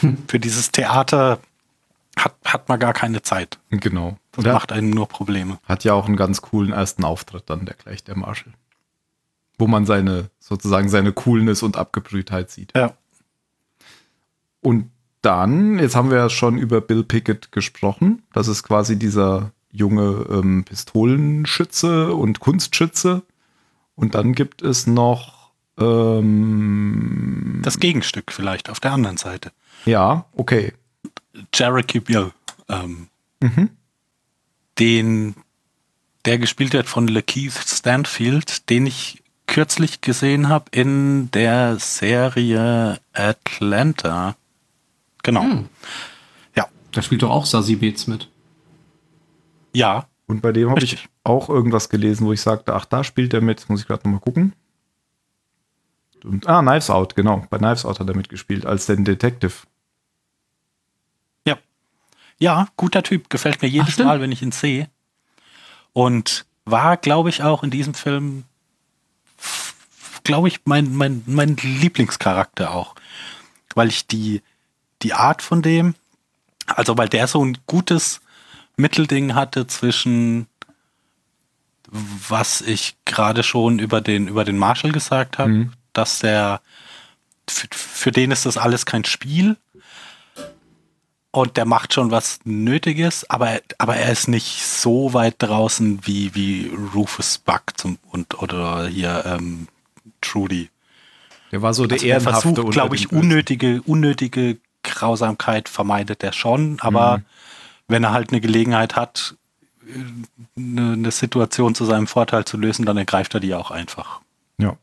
hm. 0.00 0.18
für 0.28 0.38
dieses 0.38 0.70
Theater 0.70 1.40
hat, 2.18 2.34
hat 2.44 2.68
man 2.68 2.78
gar 2.78 2.92
keine 2.92 3.22
Zeit. 3.22 3.58
Genau. 3.70 4.18
Das 4.38 4.46
und 4.46 4.52
macht 4.52 4.72
einem 4.72 4.90
nur 4.90 5.08
Probleme. 5.08 5.58
Hat 5.64 5.84
ja 5.84 5.92
auch 5.94 6.06
einen 6.06 6.16
ganz 6.16 6.40
coolen 6.42 6.72
ersten 6.72 7.04
Auftritt 7.04 7.44
dann, 7.46 7.64
der 7.66 7.74
gleich 7.74 8.04
der 8.04 8.16
Marshall. 8.16 8.52
Wo 9.58 9.66
man 9.66 9.86
seine, 9.86 10.30
sozusagen 10.38 10.88
seine 10.88 11.12
Coolness 11.12 11.62
und 11.62 11.76
Abgebrühtheit 11.76 12.50
sieht. 12.50 12.72
Ja. 12.76 12.94
Und 14.60 14.90
dann, 15.22 15.78
jetzt 15.78 15.96
haben 15.96 16.10
wir 16.10 16.18
ja 16.18 16.30
schon 16.30 16.58
über 16.58 16.80
Bill 16.80 17.02
Pickett 17.02 17.50
gesprochen. 17.52 18.22
Das 18.32 18.46
ist 18.48 18.62
quasi 18.62 18.98
dieser 18.98 19.50
junge 19.70 20.24
ähm, 20.30 20.64
Pistolenschütze 20.64 22.14
und 22.14 22.40
Kunstschütze. 22.40 23.22
Und 23.96 24.14
dann 24.14 24.32
gibt 24.32 24.62
es 24.62 24.86
noch 24.86 25.50
ähm, 25.78 27.60
Das 27.64 27.78
Gegenstück 27.80 28.32
vielleicht 28.32 28.70
auf 28.70 28.78
der 28.80 28.92
anderen 28.92 29.16
Seite. 29.16 29.50
ja, 29.84 30.24
okay. 30.32 30.72
Jericho 31.54 32.00
Biel, 32.00 32.32
ähm, 32.68 33.08
Mhm. 33.40 33.70
Den, 34.78 35.34
der 36.24 36.38
gespielt 36.38 36.72
wird 36.72 36.88
von 36.88 37.08
Lakeith 37.08 37.52
Stanfield, 37.52 38.68
den 38.70 38.86
ich 38.86 39.22
kürzlich 39.46 40.00
gesehen 40.00 40.48
habe 40.48 40.66
in 40.72 41.30
der 41.30 41.78
Serie 41.78 43.00
Atlanta. 43.12 44.36
Genau. 45.22 45.42
Hm. 45.42 45.68
Ja. 46.54 46.68
Da 46.92 47.02
spielt 47.02 47.22
doch 47.22 47.30
auch 47.30 47.46
Sassy 47.46 47.76
Beats 47.76 48.06
mit. 48.06 48.28
Ja, 49.72 50.06
Und 50.26 50.42
bei 50.42 50.52
dem 50.52 50.70
habe 50.70 50.84
ich 50.84 51.08
auch 51.24 51.48
irgendwas 51.48 51.88
gelesen, 51.88 52.26
wo 52.26 52.32
ich 52.32 52.40
sagte, 52.40 52.74
ach, 52.74 52.84
da 52.84 53.02
spielt 53.02 53.32
er 53.34 53.40
mit. 53.40 53.60
Jetzt 53.60 53.70
muss 53.70 53.80
ich 53.80 53.86
gerade 53.86 54.02
nochmal 54.04 54.20
gucken. 54.20 54.52
Und, 56.24 56.46
ah, 56.46 56.60
Knives 56.60 56.90
Out, 56.90 57.14
genau. 57.16 57.46
Bei 57.48 57.58
Knives 57.58 57.84
Out 57.84 58.00
hat 58.00 58.08
er 58.08 58.16
mitgespielt, 58.16 58.66
als 58.66 58.86
den 58.86 59.04
Detective. 59.04 59.52
Ja. 62.38 62.68
Guter 62.76 63.02
Typ. 63.02 63.30
Gefällt 63.30 63.62
mir 63.62 63.68
jedes 63.68 63.94
stimmt. 63.94 64.08
Mal, 64.08 64.20
wenn 64.20 64.32
ich 64.32 64.42
ihn 64.42 64.52
sehe. 64.52 64.88
Und 65.92 66.46
war, 66.64 66.96
glaube 66.96 67.28
ich, 67.30 67.42
auch 67.42 67.62
in 67.62 67.70
diesem 67.70 67.94
Film, 67.94 68.44
glaube 70.24 70.48
ich, 70.48 70.60
mein, 70.64 70.94
mein, 70.94 71.22
mein 71.26 71.56
Lieblingscharakter 71.56 72.72
auch. 72.72 72.94
Weil 73.74 73.88
ich 73.88 74.06
die, 74.06 74.42
die 75.02 75.14
Art 75.14 75.42
von 75.42 75.62
dem, 75.62 75.94
also 76.66 76.96
weil 76.98 77.08
der 77.08 77.26
so 77.26 77.44
ein 77.44 77.58
gutes 77.66 78.20
Mittelding 78.76 79.34
hatte 79.34 79.66
zwischen 79.66 80.46
was 81.90 82.60
ich 82.60 82.96
gerade 83.06 83.42
schon 83.42 83.78
über 83.78 84.00
den, 84.00 84.28
über 84.28 84.44
den 84.44 84.58
Marshall 84.58 84.92
gesagt 84.92 85.38
habe, 85.38 85.50
Mhm. 85.50 85.72
dass 85.94 86.18
der, 86.18 86.60
für, 87.48 87.66
für 87.70 88.12
den 88.12 88.30
ist 88.30 88.44
das 88.46 88.58
alles 88.58 88.84
kein 88.84 89.04
Spiel, 89.06 89.56
und 91.30 91.56
der 91.56 91.64
macht 91.66 91.92
schon 91.94 92.10
was 92.10 92.40
Nötiges, 92.44 93.28
aber, 93.28 93.60
aber 93.78 93.96
er 93.96 94.10
ist 94.10 94.28
nicht 94.28 94.64
so 94.64 95.12
weit 95.12 95.36
draußen 95.38 96.00
wie, 96.06 96.34
wie 96.34 96.72
Rufus 96.94 97.38
Buck 97.38 97.62
zum, 97.76 97.98
und, 98.10 98.42
oder 98.42 98.86
hier 98.88 99.24
ähm, 99.26 99.68
Trudy. 100.20 100.70
Der 101.52 101.62
war 101.62 101.74
so 101.74 101.86
der 101.86 101.96
Also 101.96 102.06
Ehrenhafte. 102.06 102.48
versucht, 102.54 102.72
glaube 102.72 102.96
ich, 102.96 103.12
unnötige, 103.12 103.82
unnötige 103.82 104.58
Grausamkeit 104.82 105.68
vermeidet 105.68 106.22
er 106.22 106.32
schon, 106.32 106.78
aber 106.80 107.18
Mhm. 107.18 107.24
wenn 107.88 108.04
er 108.04 108.12
halt 108.12 108.30
eine 108.32 108.40
Gelegenheit 108.40 108.96
hat, 108.96 109.36
eine, 110.56 110.92
eine 110.92 111.10
Situation 111.10 111.74
zu 111.74 111.84
seinem 111.84 112.06
Vorteil 112.06 112.44
zu 112.44 112.56
lösen, 112.58 112.84
dann 112.86 112.96
ergreift 112.98 113.34
er 113.34 113.40
die 113.40 113.54
auch 113.54 113.70
einfach. 113.70 114.20
Ja. 114.58 114.76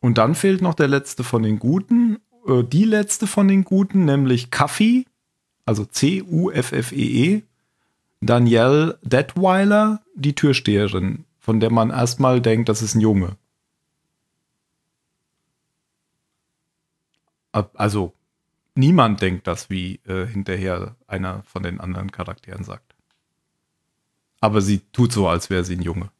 Und 0.00 0.16
dann 0.18 0.34
fehlt 0.34 0.62
noch 0.62 0.74
der 0.74 0.88
letzte 0.88 1.24
von 1.24 1.42
den 1.42 1.58
Guten, 1.58 2.18
äh, 2.46 2.62
die 2.64 2.84
letzte 2.84 3.26
von 3.26 3.48
den 3.48 3.64
Guten, 3.64 4.04
nämlich 4.04 4.50
Cuffy, 4.50 5.06
also 5.66 5.84
C-U-F-F-E-E, 5.84 7.34
E, 7.36 7.42
Danielle 8.20 8.98
Detweiler, 9.02 10.02
die 10.14 10.34
Türsteherin, 10.34 11.24
von 11.38 11.58
der 11.60 11.70
man 11.70 11.90
erstmal 11.90 12.40
denkt, 12.40 12.68
das 12.68 12.82
ist 12.82 12.94
ein 12.94 13.00
Junge. 13.00 13.36
Also, 17.52 18.12
niemand 18.74 19.20
denkt 19.20 19.46
das, 19.46 19.70
wie 19.70 20.00
äh, 20.06 20.26
hinterher 20.26 20.94
einer 21.08 21.42
von 21.44 21.62
den 21.62 21.80
anderen 21.80 22.12
Charakteren 22.12 22.62
sagt. 22.62 22.94
Aber 24.40 24.60
sie 24.60 24.80
tut 24.92 25.12
so, 25.12 25.28
als 25.28 25.50
wäre 25.50 25.64
sie 25.64 25.74
ein 25.76 25.82
Junge. 25.82 26.10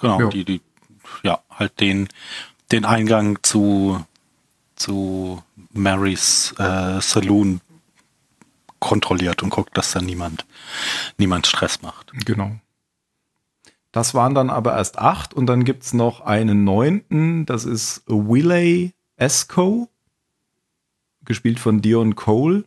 Genau, 0.00 0.20
Ja. 0.20 0.28
die, 0.28 0.44
die, 0.44 0.60
ja, 1.22 1.40
halt 1.50 1.80
den, 1.80 2.08
den 2.70 2.84
Eingang 2.84 3.42
zu, 3.42 4.04
zu 4.76 5.42
Marys 5.72 6.54
äh, 6.58 7.00
Saloon 7.00 7.60
kontrolliert 8.78 9.42
und 9.42 9.50
guckt, 9.50 9.76
dass 9.76 9.92
da 9.92 10.00
niemand, 10.00 10.44
niemand 11.16 11.46
Stress 11.46 11.82
macht. 11.82 12.12
Genau. 12.26 12.52
Das 13.92 14.12
waren 14.12 14.34
dann 14.34 14.50
aber 14.50 14.76
erst 14.76 14.98
acht 14.98 15.34
und 15.34 15.46
dann 15.46 15.64
gibt 15.64 15.84
es 15.84 15.94
noch 15.94 16.20
einen 16.20 16.64
neunten, 16.64 17.46
das 17.46 17.64
ist 17.64 18.02
Willey 18.06 18.92
Esco, 19.16 19.88
gespielt 21.24 21.60
von 21.60 21.80
Dion 21.80 22.16
Cole. 22.16 22.64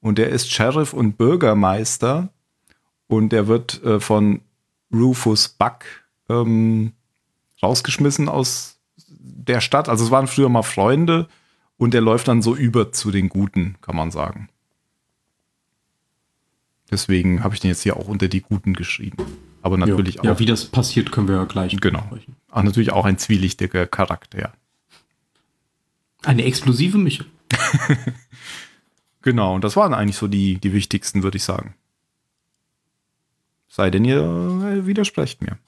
Und 0.00 0.18
der 0.18 0.28
ist 0.28 0.52
Sheriff 0.52 0.92
und 0.92 1.16
Bürgermeister 1.16 2.28
und 3.08 3.30
der 3.30 3.48
wird 3.48 3.82
äh, 3.82 3.98
von 3.98 4.42
Rufus 4.92 5.48
Buck 5.48 5.84
ähm, 6.28 6.92
rausgeschmissen 7.62 8.28
aus 8.28 8.78
der 9.08 9.60
Stadt. 9.60 9.88
Also 9.88 10.04
es 10.04 10.10
waren 10.10 10.28
früher 10.28 10.48
mal 10.48 10.62
Freunde 10.62 11.28
und 11.78 11.94
der 11.94 12.00
läuft 12.00 12.28
dann 12.28 12.42
so 12.42 12.54
über 12.54 12.92
zu 12.92 13.10
den 13.10 13.28
Guten, 13.28 13.76
kann 13.80 13.96
man 13.96 14.10
sagen. 14.10 14.48
Deswegen 16.90 17.42
habe 17.42 17.54
ich 17.54 17.60
den 17.60 17.68
jetzt 17.68 17.82
hier 17.82 17.96
auch 17.96 18.08
unter 18.08 18.28
die 18.28 18.40
Guten 18.40 18.74
geschrieben. 18.74 19.16
Aber 19.62 19.76
natürlich 19.76 20.16
ja, 20.16 20.20
auch. 20.20 20.24
Ja, 20.24 20.38
wie 20.38 20.46
das 20.46 20.66
passiert, 20.66 21.12
können 21.12 21.28
wir 21.28 21.36
ja 21.36 21.44
gleich 21.44 21.76
Genau. 21.76 22.00
besprechen. 22.02 22.36
Auch 22.50 22.62
natürlich 22.62 22.92
auch 22.92 23.04
ein 23.04 23.18
zwielichtiger 23.18 23.86
Charakter. 23.86 24.52
Eine 26.22 26.44
explosive 26.44 26.98
Mischung. 26.98 27.26
Genau, 29.22 29.54
und 29.54 29.64
das 29.64 29.76
waren 29.76 29.94
eigentlich 29.94 30.16
so 30.16 30.28
die, 30.28 30.58
die 30.58 30.72
wichtigsten, 30.72 31.22
würde 31.22 31.36
ich 31.36 31.42
sagen. 31.42 31.74
Sei 33.68 33.90
denn, 33.90 34.04
ihr 34.04 34.20
äh, 34.20 34.86
widersprecht 34.86 35.42
mir. 35.42 35.58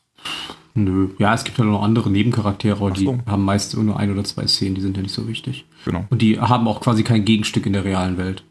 Nö. 0.75 1.09
Ja, 1.19 1.35
es 1.35 1.45
gibt 1.45 1.59
ja 1.59 1.65
noch 1.65 1.83
andere 1.83 2.11
Nebencharaktere, 2.11 2.89
Ach 2.91 2.95
die 2.95 3.05
so. 3.05 3.19
haben 3.27 3.45
meist 3.45 3.77
nur 3.77 3.99
ein 3.99 4.11
oder 4.11 4.25
zwei 4.25 4.47
Szenen, 4.47 4.75
die 4.75 4.81
sind 4.81 4.97
ja 4.97 5.03
nicht 5.03 5.15
so 5.15 5.27
wichtig. 5.27 5.67
Genau. 5.85 6.07
Und 6.11 6.23
die 6.23 6.39
haben 6.41 6.69
auch 6.69 6.81
quasi 6.81 7.03
kein 7.03 7.25
Gegenstück 7.25 7.67
in 7.67 7.73
der 7.73 7.85
realen 7.85 8.17
Welt. 8.17 8.45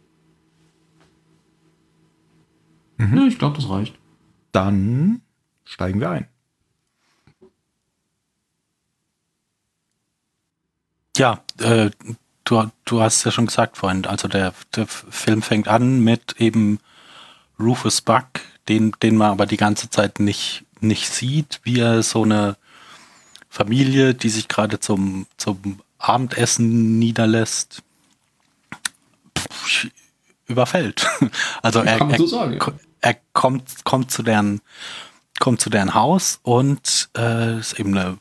Mhm. 2.97 3.15
Nö, 3.15 3.27
ich 3.27 3.39
glaube, 3.39 3.55
das 3.55 3.69
reicht. 3.69 3.95
Dann 4.51 5.21
steigen 5.63 5.99
wir 6.01 6.09
ein. 6.09 6.27
Ja, 11.17 11.43
äh, 11.59 11.91
du, 12.43 12.63
du 12.85 13.01
hast 13.01 13.23
ja 13.23 13.31
schon 13.31 13.47
gesagt 13.47 13.77
vorhin, 13.77 14.05
also 14.05 14.27
der, 14.27 14.53
der 14.75 14.87
Film 14.87 15.41
fängt 15.41 15.67
an 15.67 16.01
mit 16.03 16.35
eben 16.39 16.79
Rufus 17.59 18.01
Buck, 18.01 18.25
den, 18.69 18.93
den 19.01 19.17
man 19.17 19.31
aber 19.31 19.45
die 19.45 19.57
ganze 19.57 19.89
Zeit 19.89 20.19
nicht, 20.19 20.65
nicht 20.83 21.09
sieht, 21.09 21.59
wie 21.63 21.79
er 21.79 22.03
so 22.03 22.23
eine 22.23 22.57
Familie, 23.49 24.13
die 24.13 24.29
sich 24.29 24.47
gerade 24.47 24.79
zum, 24.79 25.25
zum 25.37 25.81
Abendessen 25.97 26.99
niederlässt, 26.99 27.83
überfällt. 30.47 31.07
Also 31.61 31.81
er, 31.81 31.99
er, 31.99 32.27
sagen, 32.27 32.57
ja. 32.59 32.73
er 33.01 33.17
kommt, 33.33 33.83
kommt 33.83 34.11
zu 34.11 34.23
deren, 34.23 34.61
kommt 35.39 35.61
zu 35.61 35.69
deren 35.69 35.93
Haus 35.93 36.39
und 36.43 37.09
äh, 37.17 37.59
ist 37.59 37.79
eben 37.79 37.97
eine 37.97 38.17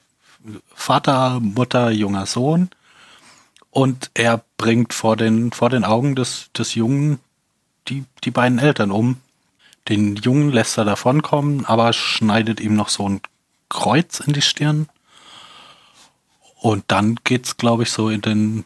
Vater, 0.75 1.41
Mutter, 1.41 1.91
junger 1.91 2.27
Sohn. 2.27 2.71
Und 3.71 4.11
er 4.15 4.43
bringt 4.57 4.93
vor 4.93 5.17
den, 5.17 5.53
vor 5.53 5.71
den 5.71 5.85
Augen 5.85 6.15
des, 6.15 6.51
des 6.57 6.75
Jungen 6.75 7.21
die, 7.89 8.05
die 8.25 8.31
beiden 8.31 8.59
Eltern 8.59 8.91
um. 8.91 9.21
Den 9.89 10.17
Jungen 10.17 10.51
lässt 10.51 10.77
er 10.79 10.85
davonkommen, 10.85 11.65
aber 11.65 11.93
schneidet 11.93 12.61
ihm 12.61 12.75
noch 12.75 12.89
so 12.91 13.09
ein 13.09 13.21
Kreuz 13.69 14.21
in 14.21 14.33
die 14.35 14.43
Stirn. 14.43 14.89
Und 16.61 16.85
dann 16.89 17.17
geht's, 17.25 17.57
glaube 17.57 17.85
ich, 17.85 17.91
so 17.91 18.09
in 18.09 18.21
den, 18.21 18.65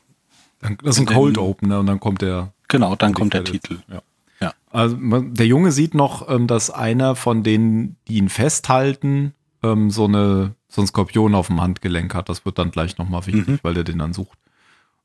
Dann, 0.60 0.78
das 0.82 0.96
ist 0.96 1.00
ein 1.02 1.06
Den- 1.06 1.16
Cold 1.16 1.38
Opener 1.38 1.80
und 1.80 1.86
dann 1.86 2.00
kommt 2.00 2.22
der. 2.22 2.52
genau, 2.68 2.96
dann 2.96 3.12
kommt 3.14 3.34
der. 3.34 3.44
Titel. 3.44 3.80
Ja. 3.88 4.02
Ja. 4.40 4.52
Also 4.70 4.96
der 4.96 5.46
Junge 5.46 5.70
sieht 5.72 5.94
noch, 5.94 6.28
ähm, 6.28 6.46
dass 6.46 6.70
einer 6.70 7.14
von 7.14 7.42
denen, 7.44 7.96
die 8.08 8.16
ihn 8.16 8.28
festhalten, 8.28 9.34
ähm, 9.62 9.90
so, 9.90 10.04
eine, 10.06 10.54
so 10.68 10.80
ein 10.80 10.86
Skorpion 10.88 11.34
auf 11.36 11.46
dem 11.46 11.60
Handgelenk 11.60 12.14
hat. 12.14 12.28
Das 12.28 12.44
wird 12.44 12.58
dann 12.58 12.70
gleich 12.72 12.98
nochmal 12.98 13.24
wichtig, 13.26 13.46
Mhm. 13.46 13.58
weil 13.62 13.76
er 13.76 13.84
den 13.84 13.98
dann 13.98 14.12
sucht. 14.14 14.36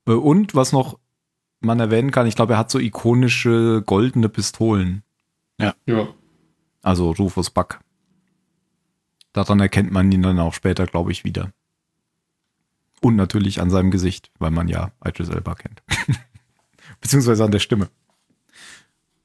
Äh, 0.08 0.14
und 0.14 0.56
was 0.56 0.72
noch 0.72 0.98
man 1.60 1.80
erwähnen 1.80 2.10
kann, 2.12 2.26
ich 2.26 2.36
glaube, 2.36 2.54
er 2.54 2.60
hat 2.60 2.72
so 2.72 2.80
ikonische 2.80 3.84
goldene 3.86 4.30
Pistolen. 4.30 5.04
Ja. 5.58 5.76
Also 6.82 7.12
Rufus 7.12 7.50
Buck. 7.50 7.80
Daran 9.34 9.60
erkennt 9.60 9.92
man 9.92 10.12
ihn 10.12 10.22
dann 10.22 10.40
auch 10.40 10.54
später, 10.54 10.86
glaube 10.86 11.12
ich, 11.12 11.24
wieder. 11.24 11.52
Und 13.02 13.16
natürlich 13.16 13.62
an 13.62 13.70
seinem 13.70 13.92
Gesicht, 13.92 14.32
weil 14.40 14.52
man 14.52 14.68
ja 14.68 14.92
Idris 15.06 15.30
Elba 15.30 15.56
kennt. 15.56 15.84
Beziehungsweise 17.02 17.44
an 17.44 17.52
der 17.52 17.60
Stimme. 17.60 17.90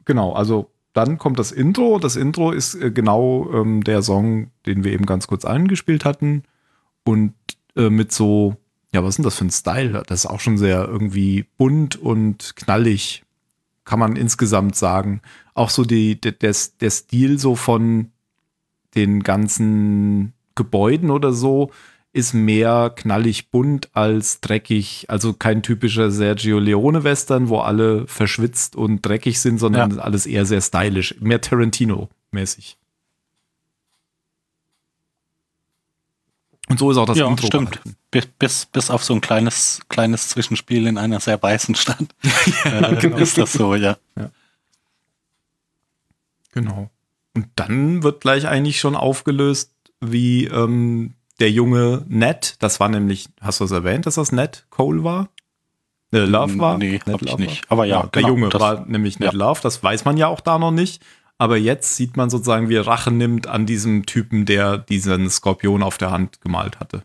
Genau, 0.05 0.33
also 0.33 0.71
dann 0.93 1.17
kommt 1.17 1.39
das 1.39 1.53
Intro. 1.53 1.99
Das 1.99 2.17
Intro 2.17 2.51
ist 2.51 2.75
äh, 2.75 2.91
genau 2.91 3.51
ähm, 3.53 3.83
der 3.85 4.03
Song, 4.03 4.51
den 4.67 4.85
wir 4.85 4.93
eben 4.93 5.07
ganz 5.07 5.27
kurz 5.27 5.45
angespielt 5.45 6.05
hatten. 6.05 6.43
Und 7.05 7.35
äh, 7.77 7.89
mit 7.89 8.13
so, 8.13 8.57
ja, 8.93 9.03
was 9.03 9.11
ist 9.11 9.17
denn 9.19 9.25
das 9.25 9.37
für 9.39 9.47
ein 9.47 9.51
Style? 9.51 10.03
Das 10.07 10.25
ist 10.25 10.27
auch 10.31 10.41
schon 10.41 10.59
sehr 10.59 10.87
irgendwie 10.87 11.47
bunt 11.57 11.97
und 11.97 12.55
knallig, 12.57 13.25
kann 13.85 13.99
man 13.99 14.17
insgesamt 14.17 14.77
sagen. 14.77 15.21
Auch 15.55 15.71
so 15.71 15.85
die, 15.85 16.21
der, 16.21 16.33
der, 16.33 16.91
Stil 16.91 17.39
so 17.39 17.57
von 17.57 18.11
den 18.95 19.23
ganzen 19.23 20.35
Gebäuden 20.55 21.11
oder 21.11 21.33
so 21.33 21.71
ist 22.13 22.35
mehr 22.35 22.93
knallig 22.95 23.51
bunt 23.51 23.89
als 23.95 24.41
dreckig. 24.43 25.07
Also 25.09 25.33
kein 25.33 25.63
typischer 25.63 26.11
Sergio 26.11 26.59
Leone-Western, 26.59 27.49
wo 27.49 27.59
alle 27.61 28.07
verschwitzt 28.07 28.77
und 28.77 29.01
dreckig 29.01 29.41
sind, 29.41 29.59
sondern 29.59 29.97
Ja. 29.97 30.03
alles 30.03 30.27
eher 30.27 30.45
sehr 30.45 30.61
stylisch. 30.61 31.15
Mehr 31.21 31.41
Tarantino-mäßig. 31.41 32.77
Und 36.73 36.79
so 36.79 36.91
ist 36.91 36.97
auch 36.97 37.05
das 37.05 37.19
ja, 37.19 37.29
Intro. 37.29 37.49
stimmt. 37.49 37.73
gehalten. 37.73 37.97
Bis, 38.11 38.27
bis, 38.39 38.65
bis 38.65 38.89
auf 38.89 39.05
so 39.05 39.13
ein 39.13 39.21
kleines, 39.21 39.81
kleines 39.91 40.31
Zwischenspiel 40.31 40.87
in 40.87 40.97
einer 40.97 41.21
sehr 41.21 41.43
weißen 41.43 41.75
Stadt. 41.75 41.99
äh, 42.65 42.97
genau. 42.97 43.19
Ist 43.19 43.37
das 43.37 43.53
so, 43.53 43.75
ja. 43.75 43.99
Genau. 46.53 46.89
Und 47.35 47.49
dann 47.57 48.03
wird 48.03 48.23
gleich 48.23 48.49
eigentlich 48.49 48.81
schon 48.81 48.97
aufgelöst, 48.97 49.71
wie 50.01 50.47
ähm, 50.47 51.13
der 51.41 51.51
junge 51.51 52.07
Ned, 52.09 52.57
das 52.61 52.81
war 52.81 52.89
nämlich, 52.89 53.29
hast 53.43 53.61
du 53.61 53.65
es 53.65 53.71
erwähnt, 53.71 54.07
dass 54.07 54.15
das 54.15 54.33
Ned 54.33 54.65
Cole 54.71 55.05
war? 55.05 55.29
Äh, 56.11 56.21
Love 56.21 56.59
war? 56.59 56.79
Nee, 56.79 56.93
Ned 56.93 57.07
hab 57.07 57.21
ich 57.21 57.31
Love 57.33 57.43
nicht. 57.43 57.69
war? 57.69 57.73
Aber 57.73 57.85
ja, 57.85 58.05
der 58.05 58.23
genau, 58.23 58.29
Junge 58.29 58.49
das- 58.49 58.63
war 58.63 58.87
nämlich 58.87 59.19
Ned 59.19 59.35
ja. 59.35 59.39
Love, 59.39 59.61
das 59.63 59.83
weiß 59.83 60.07
man 60.07 60.17
ja 60.17 60.29
auch 60.29 60.41
da 60.41 60.59
noch 60.59 60.71
nicht. 60.73 61.03
Aber 61.39 61.57
jetzt 61.57 61.97
sieht 61.97 62.17
man 62.17 62.31
sozusagen, 62.31 62.69
wie 62.69 62.77
er 62.77 62.87
Rache 62.87 63.11
nimmt 63.11 63.47
an 63.47 63.67
diesem 63.67 64.07
Typen, 64.07 64.47
der 64.47 64.79
diesen 64.79 65.29
Skorpion 65.29 65.83
auf 65.83 65.99
der 65.99 66.11
Hand 66.11 66.41
gemalt 66.41 66.79
hatte. 66.79 67.03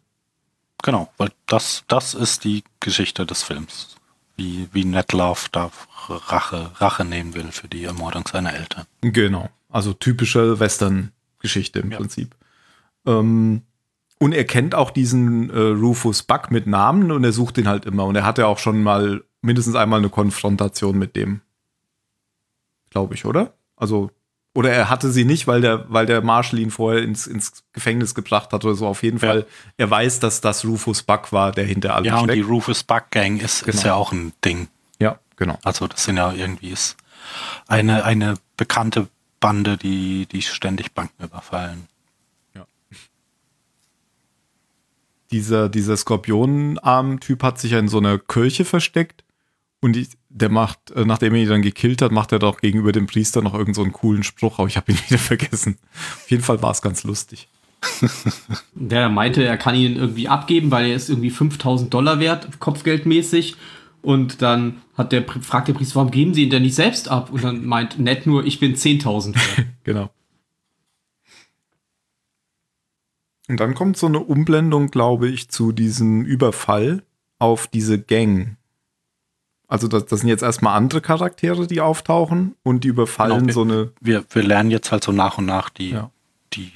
Genau, 0.84 1.12
weil 1.18 1.32
das, 1.48 1.84
das 1.88 2.14
ist 2.14 2.44
die 2.44 2.64
Geschichte 2.80 3.26
des 3.26 3.44
Films. 3.44 3.96
Wie, 4.36 4.70
wie 4.72 4.86
Ned 4.86 5.14
Love 5.14 5.48
da 5.52 5.72
Rache, 6.08 6.72
Rache 6.76 7.04
nehmen 7.04 7.34
will 7.34 7.52
für 7.52 7.68
die 7.68 7.84
Ermordung 7.84 8.28
seiner 8.28 8.54
Eltern. 8.54 8.86
Genau. 9.02 9.50
Also 9.70 9.94
typische 9.94 10.60
Western-Geschichte 10.60 11.80
im 11.80 11.92
Ja. 11.92 11.98
Prinzip. 11.98 12.36
Ähm, 13.08 13.64
und 14.20 14.34
er 14.34 14.46
kennt 14.46 14.76
auch 14.76 14.92
diesen 14.92 15.50
äh, 15.50 15.60
Rufus 15.60 16.24
Buck 16.24 16.52
mit 16.52 16.68
Namen 16.68 17.12
und 17.12 17.24
er 17.24 17.32
sucht 17.32 17.58
ihn 17.58 17.68
halt 17.68 17.86
immer. 17.86 18.06
Und 18.06 18.16
er 18.16 18.26
hatte 18.26 18.48
auch 18.48 18.60
schon 18.60 18.84
mal 18.84 19.24
mindestens 19.42 19.76
einmal 19.76 20.00
eine 20.00 20.10
Konfrontation 20.10 20.98
mit 20.98 21.16
dem. 21.16 21.42
Glaube 22.90 23.16
ich, 23.16 23.26
oder? 23.26 23.54
Also, 23.76 24.12
oder 24.58 24.72
er 24.72 24.90
hatte 24.90 25.12
sie 25.12 25.24
nicht, 25.24 25.46
weil 25.46 25.62
der, 25.62 25.86
weil 25.88 26.08
der 26.08 26.22
Marshall 26.24 26.58
ihn 26.60 26.72
vorher 26.72 27.04
ins, 27.04 27.28
ins 27.28 27.64
Gefängnis 27.74 28.16
gebracht 28.16 28.52
hat 28.54 28.66
oder 28.66 28.74
so. 28.74 28.88
Auf 28.88 29.04
jeden 29.04 29.20
Ja. 29.20 29.28
Fall, 29.28 29.46
er 29.78 29.90
weiß, 29.90 30.20
dass 30.20 30.42
das 30.42 30.66
Rufus 30.66 31.04
Buck 31.04 31.32
war, 31.32 31.52
der 31.52 31.66
hinter 31.66 31.94
allem 31.94 32.06
Ja, 32.06 32.18
und 32.20 32.30
die 32.32 32.38
steckt. 32.40 32.50
Rufus 32.50 32.84
Buck 32.84 33.12
Gang 33.12 33.40
ist, 33.40 33.62
ist 33.62 33.82
Genau. 33.82 33.86
ja 33.86 33.94
auch 33.94 34.12
ein 34.12 34.34
Ding. 34.44 34.68
Ja, 35.00 35.20
genau. 35.36 35.60
Also 35.64 35.86
das 35.88 36.04
sind 36.06 36.18
ja 36.18 36.32
irgendwie 36.34 36.70
ist 36.72 36.98
eine, 37.68 38.04
eine 38.04 38.34
bekannte 38.58 39.08
Bande, 39.40 39.78
die, 39.78 40.26
die 40.26 40.42
ständig 40.42 40.94
Banken 40.94 41.24
überfallen. 41.24 41.88
dieser, 45.32 45.68
dieser 45.70 45.98
Skorpionenarm-Typ 45.98 47.44
hat 47.44 47.60
sich 47.60 47.72
ja 47.72 47.80
in 47.80 47.90
so 47.90 47.98
einer 47.98 48.18
Kirche 48.18 48.64
versteckt 48.66 49.24
und 49.82 49.98
ich, 49.98 50.10
der 50.30 50.50
macht, 50.50 50.92
äh, 50.92 51.06
nachdem 51.06 51.36
er 51.36 51.42
ihn 51.42 51.50
dann 51.50 51.62
gekillt 51.62 52.02
hat, 52.02 52.12
macht 52.12 52.32
er 52.32 52.40
doch 52.40 52.60
gegenüber 52.60 52.92
dem 52.92 53.08
Priester 53.08 53.42
noch 53.42 53.54
irgendeinen 53.54 53.74
so 53.76 53.84
einen 53.84 53.94
coolen 53.94 54.24
Spruch, 54.24 54.60
aber 54.60 54.68
ich 54.68 54.78
habe 54.78 54.92
ihn 54.92 55.00
wieder 55.08 55.20
vergessen. 55.20 55.78
Auf 55.94 56.30
jeden 56.30 56.44
Fall 56.44 56.62
war 56.62 56.72
es 56.72 56.82
ganz 56.82 57.04
lustig. 57.04 57.48
Der 58.74 59.10
meinte, 59.10 59.44
er 59.44 59.58
kann 59.58 59.76
ihn 59.76 59.96
irgendwie 59.96 60.28
abgeben, 60.28 60.72
weil 60.72 60.88
er 60.88 60.96
ist 60.96 61.10
irgendwie 61.10 61.30
5000 61.30 61.94
Dollar 61.94 62.20
wert, 62.20 62.60
kopfgeldmäßig. 62.60 63.56
Und 64.02 64.42
dann 64.42 64.82
hat 64.96 65.12
der, 65.12 65.26
fragt 65.26 65.68
der 65.68 65.74
Priester, 65.74 65.96
warum 65.96 66.12
geben 66.12 66.34
Sie 66.34 66.44
ihn 66.44 66.50
denn 66.50 66.62
nicht 66.62 66.76
selbst 66.76 67.10
ab? 67.10 67.30
Und 67.32 67.44
dann 67.44 67.66
meint 67.66 68.00
Ned 68.00 68.26
nur, 68.26 68.46
ich 68.46 68.60
bin 68.60 68.76
10.000 68.76 69.36
wert. 69.36 69.68
Genau. 69.84 70.10
Und 73.48 73.60
dann 73.62 73.74
kommt 73.74 73.96
so 73.96 74.08
eine 74.08 74.20
Umblendung, 74.20 74.92
glaube 74.92 75.30
ich, 75.30 75.48
zu 75.48 75.72
diesem 75.72 76.26
Überfall 76.26 77.04
auf 77.40 77.68
diese 77.68 78.02
Gang. 78.02 78.58
Also 79.68 79.88
das, 79.90 80.06
das 80.06 80.22
sind 80.22 80.30
jetzt 80.30 80.44
erstmal 80.44 80.78
andere 80.78 81.02
Charaktere, 81.02 81.68
die 81.68 81.82
auftauchen 81.82 82.56
und 82.64 82.84
die 82.84 82.88
überfallen 82.88 83.42
Genau. 83.48 83.54
so 83.54 83.62
eine 83.64 83.92
Wir, 84.00 84.24
wir 84.30 84.44
lernen 84.44 84.72
jetzt 84.72 84.92
halt 84.92 85.04
so 85.04 85.12
nach 85.12 85.38
und 85.38 85.46
nach 85.46 85.70
die, 85.70 85.90
Ja. 85.92 86.10
die, 86.54 86.72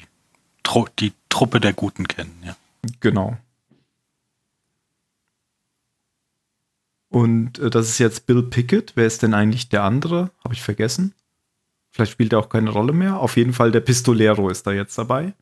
Tru 0.64 0.86
die 1.00 1.14
Truppe 1.30 1.60
der 1.62 1.72
Guten 1.74 2.08
kennen. 2.08 2.38
Ja. 2.46 2.56
Genau. 3.00 3.38
Und 7.10 7.60
äh, 7.60 7.70
das 7.70 7.90
ist 7.90 7.98
jetzt 8.00 8.26
Bill 8.26 8.44
Pickett. 8.44 8.94
Wer 8.96 9.06
ist 9.08 9.22
denn 9.24 9.34
eigentlich 9.34 9.70
der 9.70 9.84
andere? 9.84 10.32
Habe 10.44 10.54
ich 10.54 10.62
vergessen. 10.62 11.14
Vielleicht 11.90 12.12
spielt 12.14 12.34
er 12.34 12.40
auch 12.40 12.50
keine 12.50 12.70
Rolle 12.70 12.94
mehr. 12.94 13.20
Auf 13.20 13.36
jeden 13.38 13.54
Fall 13.54 13.72
der 13.72 13.82
Pistolero 13.82 14.50
ist 14.50 14.66
da 14.66 14.72
jetzt 14.72 14.98
dabei. 14.98 15.34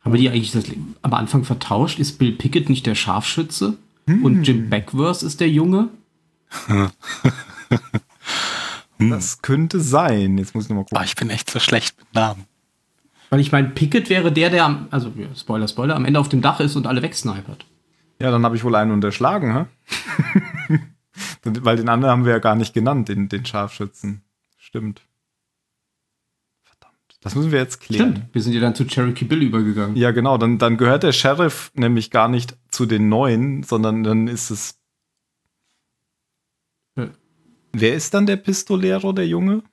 Haben 0.00 0.12
wir 0.12 0.20
die 0.20 0.30
eigentlich 0.30 0.52
das 0.52 0.64
am 1.02 1.14
Anfang 1.14 1.44
vertauscht? 1.44 1.98
Ist 1.98 2.18
Bill 2.18 2.32
Pickett 2.32 2.68
nicht 2.70 2.86
der 2.86 2.94
Scharfschütze? 2.94 3.76
Und 4.06 4.44
Jim 4.44 4.70
Beckworth 4.70 5.22
ist 5.22 5.40
der 5.40 5.48
Junge? 5.48 5.88
Das 8.98 9.42
könnte 9.42 9.80
sein. 9.80 10.38
Jetzt 10.38 10.54
muss 10.54 10.64
ich 10.64 10.70
nochmal 10.70 10.84
gucken. 10.84 11.04
ich 11.04 11.16
bin 11.16 11.28
echt 11.28 11.50
so 11.50 11.58
schlecht 11.58 11.98
mit 11.98 12.14
Namen. 12.14 12.46
Weil 13.28 13.40
ich 13.40 13.52
meine, 13.52 13.68
Pickett 13.68 14.08
wäre 14.08 14.32
der, 14.32 14.50
der 14.50 14.64
am, 14.64 14.88
also 14.90 15.12
Spoiler, 15.34 15.68
Spoiler, 15.68 15.96
am 15.96 16.04
Ende 16.04 16.18
auf 16.18 16.28
dem 16.28 16.40
Dach 16.40 16.60
ist 16.60 16.76
und 16.76 16.86
alle 16.86 17.02
wegsnipert. 17.02 17.66
Ja, 18.20 18.30
dann 18.30 18.44
habe 18.44 18.56
ich 18.56 18.64
wohl 18.64 18.74
einen 18.74 18.92
unterschlagen, 18.92 19.68
hä? 20.68 20.78
Weil 21.44 21.76
den 21.76 21.88
anderen 21.88 22.12
haben 22.12 22.24
wir 22.24 22.32
ja 22.32 22.38
gar 22.38 22.54
nicht 22.54 22.72
genannt, 22.74 23.08
den, 23.08 23.28
den 23.28 23.44
Scharfschützen. 23.44 24.22
Stimmt. 24.56 25.02
Das 27.26 27.34
müssen 27.34 27.50
wir 27.50 27.58
jetzt 27.58 27.80
klären. 27.80 28.12
Stimmt, 28.12 28.34
wir 28.34 28.40
sind 28.40 28.52
ja 28.52 28.60
dann 28.60 28.76
zu 28.76 28.84
Cherokee 28.86 29.24
Bill 29.24 29.42
übergegangen. 29.42 29.96
Ja, 29.96 30.12
genau. 30.12 30.38
Dann, 30.38 30.58
dann 30.58 30.76
gehört 30.76 31.02
der 31.02 31.10
Sheriff 31.10 31.72
nämlich 31.74 32.12
gar 32.12 32.28
nicht 32.28 32.56
zu 32.68 32.86
den 32.86 33.08
Neuen, 33.08 33.64
sondern 33.64 34.04
dann 34.04 34.28
ist 34.28 34.50
es. 34.50 34.78
Äh. 36.94 37.08
Wer 37.72 37.94
ist 37.96 38.14
dann 38.14 38.26
der 38.26 38.36
Pistolero, 38.36 39.10
der 39.10 39.26
Junge? 39.26 39.64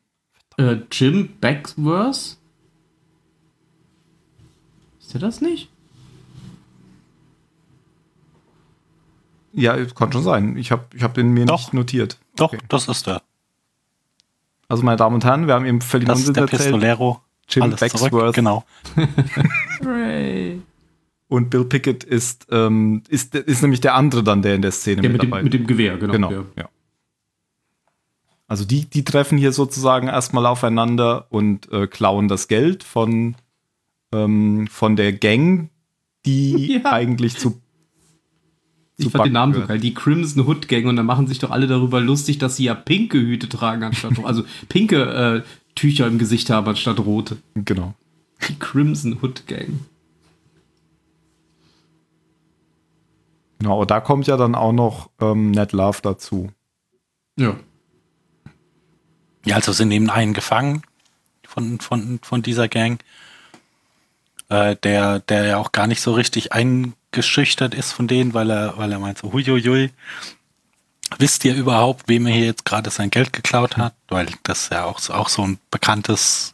Äh, 0.58 0.78
Jim 0.92 1.30
Beckworth? 1.39 2.39
Ist 5.00 5.13
der 5.13 5.22
das 5.22 5.39
nicht? 5.39 5.70
Ja, 9.52 9.86
kann 9.86 10.12
schon 10.12 10.24
sein. 10.24 10.58
Ich 10.58 10.72
habe 10.72 10.86
ich 10.96 11.04
hab 11.04 11.13
den 11.13 11.30
mir 11.30 11.46
Doch. 11.46 11.60
nicht 11.60 11.74
notiert. 11.76 12.18
Doch, 12.36 12.52
Okay. 12.52 12.63
das 12.68 12.88
ist 12.88 13.06
der. 13.06 13.22
Also, 14.68 14.82
meine 14.82 14.98
Damen 14.98 15.13
und 15.13 15.24
Herren, 15.24 15.46
wir 15.46 15.54
haben 15.54 15.68
eben 15.68 15.82
völlig 15.82 16.08
Das 16.08 16.18
ist 16.20 16.30
Unsinn 16.30 16.34
der 16.34 16.52
erzählt. 16.52 16.62
Pistolero. 16.74 17.22
Jim 17.54 17.63
Alles 17.63 17.80
zurück. 17.80 18.12
Becksworth. 18.12 18.36
Genau. 18.36 18.63
Und 21.28 21.50
Bill 21.50 21.66
Pickett 21.66 22.04
ist, 22.04 22.48
ähm, 22.52 23.02
ist, 23.10 23.34
ist 23.36 23.62
nämlich 23.62 23.82
der 23.82 23.96
andere 23.96 24.24
dann, 24.24 24.42
der 24.42 24.56
in 24.56 24.62
der 24.62 24.72
Szene 24.72 25.02
Der 25.02 25.10
mit, 25.10 25.22
mit 25.22 25.24
dem, 25.24 25.30
dabei 25.32 25.39
ist. 25.39 25.44
mit 25.46 25.54
dem 25.54 25.68
Gewehr, 25.68 25.98
genau. 25.98 26.13
Genau, 26.13 26.46
ja. 26.56 26.70
Also 28.48 28.66
die, 28.66 28.86
die 28.86 29.04
treffen 29.04 29.38
hier 29.38 29.52
sozusagen 29.52 30.08
erstmal 30.08 30.46
aufeinander 30.46 31.26
und 31.30 31.72
äh, 31.72 31.88
klauen 31.88 32.28
das 32.28 32.48
Geld 32.48 32.84
von, 32.84 33.36
ähm, 34.12 34.68
von 34.68 34.96
der 34.96 35.13
Gang, 35.13 35.70
die 36.26 36.74
Ja. 36.84 36.92
eigentlich 36.92 37.38
zu. 37.38 37.60
Ich 38.98 39.10
fand 39.10 39.26
den 39.26 39.34
Namen 39.34 39.56
so 39.56 39.66
geil, 39.66 39.80
die 39.80 39.96
Crimson 39.96 40.46
Hood 40.46 40.68
Gang 40.68 40.86
und 40.86 40.98
dann 40.98 41.08
machen 41.08 41.26
sich 41.26 41.39
doch 41.39 41.50
alle 41.50 41.66
darüber 41.66 42.00
lustig, 42.00 42.38
dass 42.38 42.58
sie 42.58 42.66
ja 42.66 42.76
pinke 42.76 43.18
Hüte 43.18 43.50
tragen 43.50 43.84
anstatt 43.84 44.24
also 44.24 44.44
pinke 44.70 45.44
äh, 45.44 45.62
Tücher 45.76 46.08
im 46.08 46.20
Gesicht 46.20 46.50
haben 46.50 46.68
anstatt 46.68 47.00
rote. 47.00 47.38
Genau. 47.56 47.94
Die 48.48 48.58
Crimson 48.60 49.18
Hood 49.22 49.48
Gang. 49.48 49.80
Genau, 53.60 53.82
und 53.82 53.92
da 53.92 54.02
kommt 54.02 54.28
ja 54.28 54.36
dann 54.36 54.56
auch 54.56 54.74
noch 54.74 55.10
ähm, 55.22 55.52
Ned 55.52 55.72
Love 55.72 56.00
dazu. 56.02 56.52
Ja. 57.38 57.56
Ja, 59.46 59.56
also 59.56 59.72
sie 59.72 59.86
nehmen 59.86 60.10
einen 60.10 60.34
gefangen 60.34 60.84
von, 61.48 61.80
von, 61.80 62.20
von 62.22 62.42
dieser 62.42 62.68
Gang, 62.68 63.02
äh, 64.50 64.76
der, 64.84 65.20
der 65.20 65.46
ja 65.46 65.58
auch 65.58 65.72
gar 65.72 65.88
nicht 65.88 66.02
so 66.02 66.14
richtig 66.14 66.52
eingeschüchtert 66.52 67.74
ist 67.74 67.92
von 67.92 68.08
denen, 68.08 68.34
weil 68.34 68.50
er, 68.50 68.78
weil 68.78 68.92
er 68.92 69.00
meint 69.00 69.20
so, 69.20 69.32
huiuiui, 69.32 69.92
wisst 71.19 71.45
ihr 71.45 71.56
überhaupt, 71.56 72.08
wem 72.08 72.26
er 72.28 72.34
hier 72.34 72.45
jetzt 72.45 72.65
gerade 72.65 72.89
sein 72.89 73.10
Geld 73.10 73.34
geklaut 73.34 73.78
hat? 73.78 73.93
Weil 74.10 74.28
das 74.43 74.63
ist 74.63 74.71
ja 74.71 74.86
auch, 74.86 74.99
so- 74.99 75.13
auch 75.13 75.30
so 75.30 75.45
ein 75.45 75.60
bekanntes, 75.71 76.54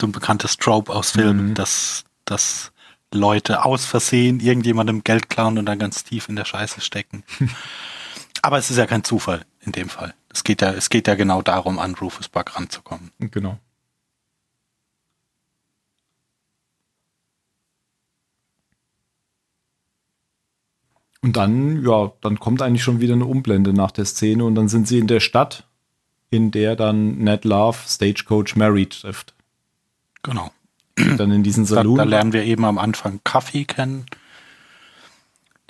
so 0.00 0.06
ein 0.06 0.12
bekanntes 0.12 0.56
Trope 0.56 0.92
aus 0.92 1.12
Filmen, 1.12 1.48
Mhm. 1.50 1.54
dass, 1.54 2.04
dass 2.24 2.72
Leute 3.12 3.64
aus 3.64 3.86
Versehen 3.86 4.40
irgendjemandem 4.40 5.02
Geld 5.04 5.30
klauen 5.30 5.58
und 5.58 5.66
dann 5.66 5.78
ganz 5.78 6.04
tief 6.04 6.28
in 6.28 6.36
der 6.36 6.44
Scheiße 6.44 6.80
stecken. 6.80 7.24
Aber 8.42 8.58
es 8.58 8.70
ist 8.70 8.76
ja 8.76 8.86
kein 8.86 9.02
Zufall 9.04 9.44
in 9.60 9.72
dem 9.72 9.88
Fall. 9.88 10.14
Es 10.30 10.44
geht 10.44 10.60
ja, 10.62 10.70
es 10.70 10.90
geht 10.90 11.08
ja 11.08 11.14
genau 11.14 11.42
darum, 11.42 11.78
an 11.78 11.94
Rufus 11.94 12.28
Buck 12.28 12.54
ranzukommen. 12.56 13.10
Genau. 13.18 13.58
Und 21.22 21.36
dann, 21.36 21.84
ja, 21.84 22.12
dann 22.20 22.38
kommt 22.38 22.62
eigentlich 22.62 22.82
schon 22.84 23.00
wieder 23.00 23.14
eine 23.14 23.24
Umblende 23.26 23.72
nach 23.72 23.90
der 23.90 24.04
Szene 24.04 24.44
und 24.44 24.54
dann 24.54 24.68
sind 24.68 24.86
sie 24.86 24.98
in 24.98 25.08
der 25.08 25.20
Stadt, 25.20 25.64
in 26.30 26.50
der 26.50 26.76
dann 26.76 27.18
Ned 27.18 27.44
Love 27.44 27.78
Stagecoach 27.86 28.54
Mary 28.56 28.86
trifft. 28.86 29.34
Genau. 30.22 30.52
Dann 31.16 31.30
in 31.32 31.42
diesen 31.42 31.64
Da, 31.64 31.76
Saloon. 31.76 31.96
da 31.98 32.04
lernen 32.04 32.32
wir 32.32 32.44
eben 32.44 32.64
am 32.64 32.78
Anfang 32.78 33.20
Kaffee 33.24 33.64
kennen, 33.64 34.06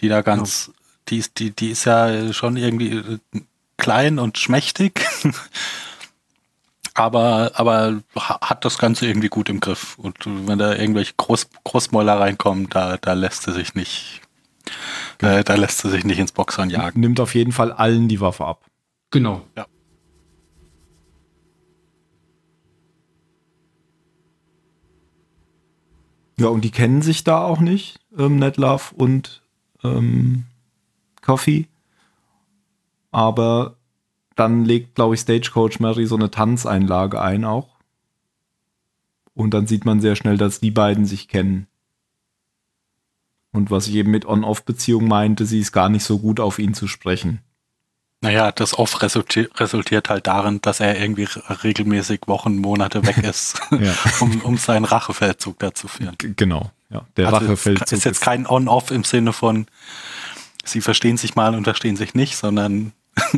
die 0.01 0.09
da 0.09 0.23
ganz, 0.23 0.71
die, 1.09 1.19
ist, 1.19 1.39
die, 1.39 1.51
die 1.51 1.71
ist 1.71 1.85
ja 1.85 2.33
schon 2.33 2.57
irgendwie 2.57 2.93
äh, 2.97 3.19
klein 3.77 4.19
und 4.19 4.39
schmächtig, 4.39 5.01
aber, 6.95 7.53
aber 7.55 8.01
ha- 8.17 8.41
hat 8.43 8.65
das 8.65 8.79
Ganze 8.79 9.07
irgendwie 9.07 9.29
gut 9.29 9.49
im 9.49 9.61
Griff. 9.61 9.97
Und 9.99 10.17
wenn 10.27 10.59
da 10.59 10.75
irgendwelche 10.75 11.15
Groß, 11.17 11.49
Großmäuler 11.65 12.19
reinkommen, 12.21 12.69
da, 12.71 12.97
da 12.97 13.13
lässt 13.13 13.43
sie 13.45 13.53
sich 13.53 13.75
nicht, 13.75 14.21
äh, 15.21 15.45
da 15.45 15.55
lässt 15.55 15.79
sie 15.79 15.91
sich 15.91 16.05
nicht 16.05 16.19
ins 16.19 16.33
Boxern 16.33 16.71
jagen. 16.71 17.01
nimmt 17.01 17.21
auf 17.21 17.35
jeden 17.35 17.53
Fall 17.53 17.73
allen 17.73 18.09
die 18.09 18.21
Waffe 18.21 18.45
ab. 18.45 18.65
Genau. 19.11 19.43
Ja, 26.39 26.49
und 26.49 26.63
die 26.63 26.71
kennen 26.71 27.03
sich 27.03 27.25
da 27.25 27.43
auch 27.43 27.59
nicht, 27.59 27.99
ähm, 28.17 28.37
Ned 28.37 28.59
Love 28.59 28.95
und 28.95 29.43
ähm, 29.83 30.45
Coffee. 31.21 31.67
Aber 33.11 33.77
dann 34.37 34.65
legt, 34.65 34.95
glaube 34.95 35.17
ich, 35.17 35.21
Stagecoach 35.21 35.81
Mary 35.81 36.07
so 36.07 36.15
eine 36.15 36.31
Tanzeinlage 36.31 37.21
ein 37.21 37.45
auch. 37.45 37.77
Und 39.35 39.53
dann 39.53 39.67
sieht 39.67 39.85
man 39.85 40.01
sehr 40.01 40.15
schnell, 40.15 40.37
dass 40.37 40.61
die 40.61 40.71
beiden 40.71 41.07
sich 41.07 41.27
kennen. 41.27 41.67
Und 43.59 43.73
was 43.73 43.89
ich 43.89 43.95
eben 43.97 44.13
mit 44.13 44.25
On-Off-Beziehung 44.25 45.09
meinte, 45.09 45.45
sie 45.45 45.59
ist 45.59 45.73
gar 45.73 45.89
nicht 45.89 46.05
so 46.05 46.21
gut 46.21 46.39
auf 46.39 46.61
ihn 46.61 46.75
zu 46.75 46.87
sprechen. 46.87 47.41
Naja, 48.21 48.53
das 48.53 48.79
oft 48.79 49.03
resultiert, 49.03 49.59
resultiert 49.59 50.09
halt 50.11 50.29
darin, 50.29 50.61
dass 50.61 50.79
er 50.79 50.97
irgendwie 50.97 51.27
regelmäßig 51.65 52.21
Wochen, 52.27 52.57
Monate 52.59 53.05
weg 53.05 53.19
ist, 53.25 53.61
Ja. 53.73 53.93
um, 54.21 54.41
um 54.43 54.57
seinen 54.59 54.85
Rachefeldzug 54.85 55.59
da 55.59 55.75
zu 55.75 55.89
führen. 55.89 56.15
G 56.19 56.35
genau, 56.37 56.71
ja. 56.89 57.05
Der 57.17 57.27
Also 57.27 57.39
Rachefeldzug 57.47 57.99
ist 57.99 58.05
jetzt 58.05 58.21
kein 58.21 58.47
On-Off 58.47 58.93
im 58.93 59.03
Sinne 59.03 59.33
von, 59.33 59.67
sie 60.65 60.81
verstehen 60.81 61.17
sich 61.17 61.35
mal 61.35 61.57
und 61.57 61.65
verstehen 61.65 61.97
sich 61.97 62.15
nicht, 62.15 62.37
sondern 62.37 62.93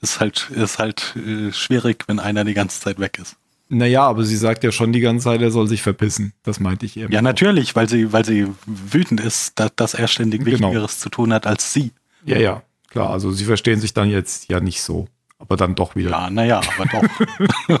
ist 0.00 0.20
halt, 0.20 0.50
ist 0.50 0.78
halt 0.78 1.16
äh, 1.16 1.52
schwierig, 1.52 2.04
wenn 2.06 2.20
einer 2.20 2.44
die 2.44 2.54
ganze 2.54 2.80
Zeit 2.80 3.00
weg 3.00 3.18
ist. 3.20 3.34
Naja, 3.74 4.02
aber 4.02 4.24
sie 4.24 4.36
sagt 4.36 4.64
ja 4.64 4.70
schon 4.70 4.92
die 4.92 5.00
ganze 5.00 5.24
Zeit, 5.24 5.40
er 5.40 5.50
soll 5.50 5.66
sich 5.66 5.80
verpissen. 5.80 6.34
Das 6.42 6.60
meinte 6.60 6.84
ich 6.84 6.98
eben. 6.98 7.10
Ja, 7.10 7.22
natürlich, 7.22 7.74
weil 7.74 7.88
sie, 7.88 8.12
weil 8.12 8.22
sie 8.22 8.46
wütend 8.66 9.18
ist, 9.20 9.58
dass, 9.58 9.74
dass 9.76 9.94
er 9.94 10.08
ständig 10.08 10.44
Genau. 10.44 10.52
Wichtigeres 10.68 10.98
zu 10.98 11.08
tun 11.08 11.32
hat 11.32 11.46
als 11.46 11.72
sie. 11.72 11.92
Ja, 12.26 12.36
ja, 12.38 12.62
klar. 12.90 13.08
Also 13.08 13.30
sie 13.30 13.44
verstehen 13.44 13.80
sich 13.80 13.94
dann 13.94 14.10
jetzt 14.10 14.50
ja 14.50 14.60
nicht 14.60 14.82
so. 14.82 15.08
Aber 15.38 15.56
dann 15.56 15.74
doch 15.74 15.96
wieder. 15.96 16.10
Ja, 16.10 16.28
naja, 16.28 16.60
aber 16.76 16.86
doch. 16.86 17.80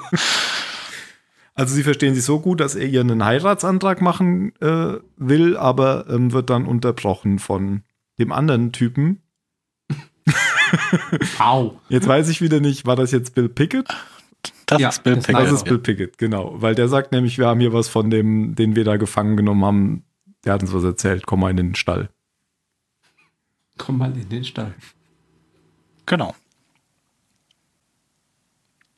Also 1.54 1.74
sie 1.74 1.82
verstehen 1.82 2.14
sich 2.14 2.24
so 2.24 2.40
gut, 2.40 2.60
dass 2.60 2.74
er 2.74 2.86
ihr 2.86 3.02
einen 3.02 3.22
Heiratsantrag 3.22 4.00
machen 4.00 4.54
äh, 4.62 4.94
will, 5.18 5.58
aber 5.58 6.06
ähm, 6.08 6.32
wird 6.32 6.48
dann 6.48 6.64
unterbrochen 6.64 7.38
von 7.38 7.82
dem 8.18 8.32
anderen 8.32 8.72
Typen. 8.72 9.20
Au. 11.38 11.78
Jetzt 11.90 12.08
weiß 12.08 12.30
ich 12.30 12.40
wieder 12.40 12.60
nicht, 12.60 12.86
war 12.86 12.96
das 12.96 13.10
jetzt 13.10 13.34
Bill 13.34 13.50
Pickett? 13.50 13.88
Das 14.66 14.80
Ja, 14.80 14.88
ist 14.88 15.02
Bill 15.02 15.16
Pickett. 15.16 15.34
Das 15.34 15.52
ist 15.52 15.64
Bill 15.64 15.78
Pickett, 15.78 16.18
genau. 16.18 16.60
Weil 16.60 16.74
der 16.74 16.88
sagt 16.88 17.12
nämlich, 17.12 17.38
wir 17.38 17.46
haben 17.46 17.60
hier 17.60 17.72
was 17.72 17.88
von 17.88 18.10
dem, 18.10 18.54
den 18.54 18.74
wir 18.74 18.84
da 18.84 18.96
gefangen 18.96 19.36
genommen 19.36 19.64
haben. 19.64 20.04
Der 20.44 20.54
hat 20.54 20.62
uns 20.62 20.72
was 20.72 20.82
erzählt, 20.84 21.26
komm 21.26 21.40
mal 21.40 21.50
in 21.50 21.56
den 21.58 21.74
Stall. 21.74 22.08
Komm 23.78 23.98
mal 23.98 24.12
in 24.16 24.28
den 24.28 24.44
Stall. 24.44 24.74
Genau. 26.06 26.34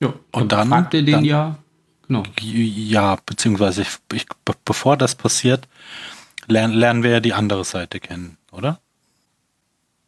Ja. 0.00 0.14
Und 0.32 0.52
dann- 0.52 0.68
fragt 0.68 0.94
er 0.94 1.02
den 1.02 1.12
dann- 1.12 1.24
ja. 1.24 1.58
Genau. 2.06 2.22
Ja, 2.40 3.16
beziehungsweise 3.24 3.82
ich, 3.82 3.88
ich, 4.12 4.26
be- 4.44 4.52
bevor 4.64 4.96
das 4.98 5.14
passiert, 5.14 5.66
lernen, 6.46 6.74
lernen 6.74 7.02
wir 7.02 7.10
ja 7.10 7.20
die 7.20 7.32
andere 7.32 7.64
Seite 7.64 7.98
kennen, 7.98 8.36
oder? 8.52 8.78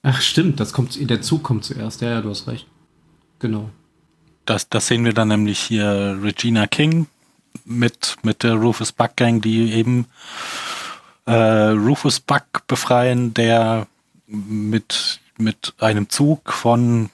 Ach, 0.02 0.20
stimmt, 0.20 0.60
das 0.60 0.74
kommt, 0.74 0.98
der 1.08 1.22
Zug 1.22 1.42
kommt 1.42 1.64
zuerst. 1.64 2.02
Ja, 2.02 2.10
ja, 2.10 2.20
du 2.20 2.28
hast 2.28 2.46
recht. 2.48 2.66
Genau. 3.38 3.70
Das, 4.46 4.68
das 4.68 4.86
sehen 4.86 5.04
wir 5.04 5.12
dann 5.12 5.28
nämlich 5.28 5.58
hier 5.58 6.18
Regina 6.22 6.66
King 6.66 7.06
mit, 7.64 8.16
mit 8.22 8.42
der 8.42 8.54
Rufus 8.54 8.92
Buck 8.92 9.16
Gang, 9.16 9.42
die 9.42 9.72
eben 9.72 10.06
äh, 11.26 11.32
Rufus 11.70 12.20
Buck 12.20 12.66
befreien, 12.68 13.34
der 13.34 13.86
mit, 14.26 15.20
mit 15.38 15.74
einem 15.78 16.08
Zug 16.08 16.52
von 16.52 17.10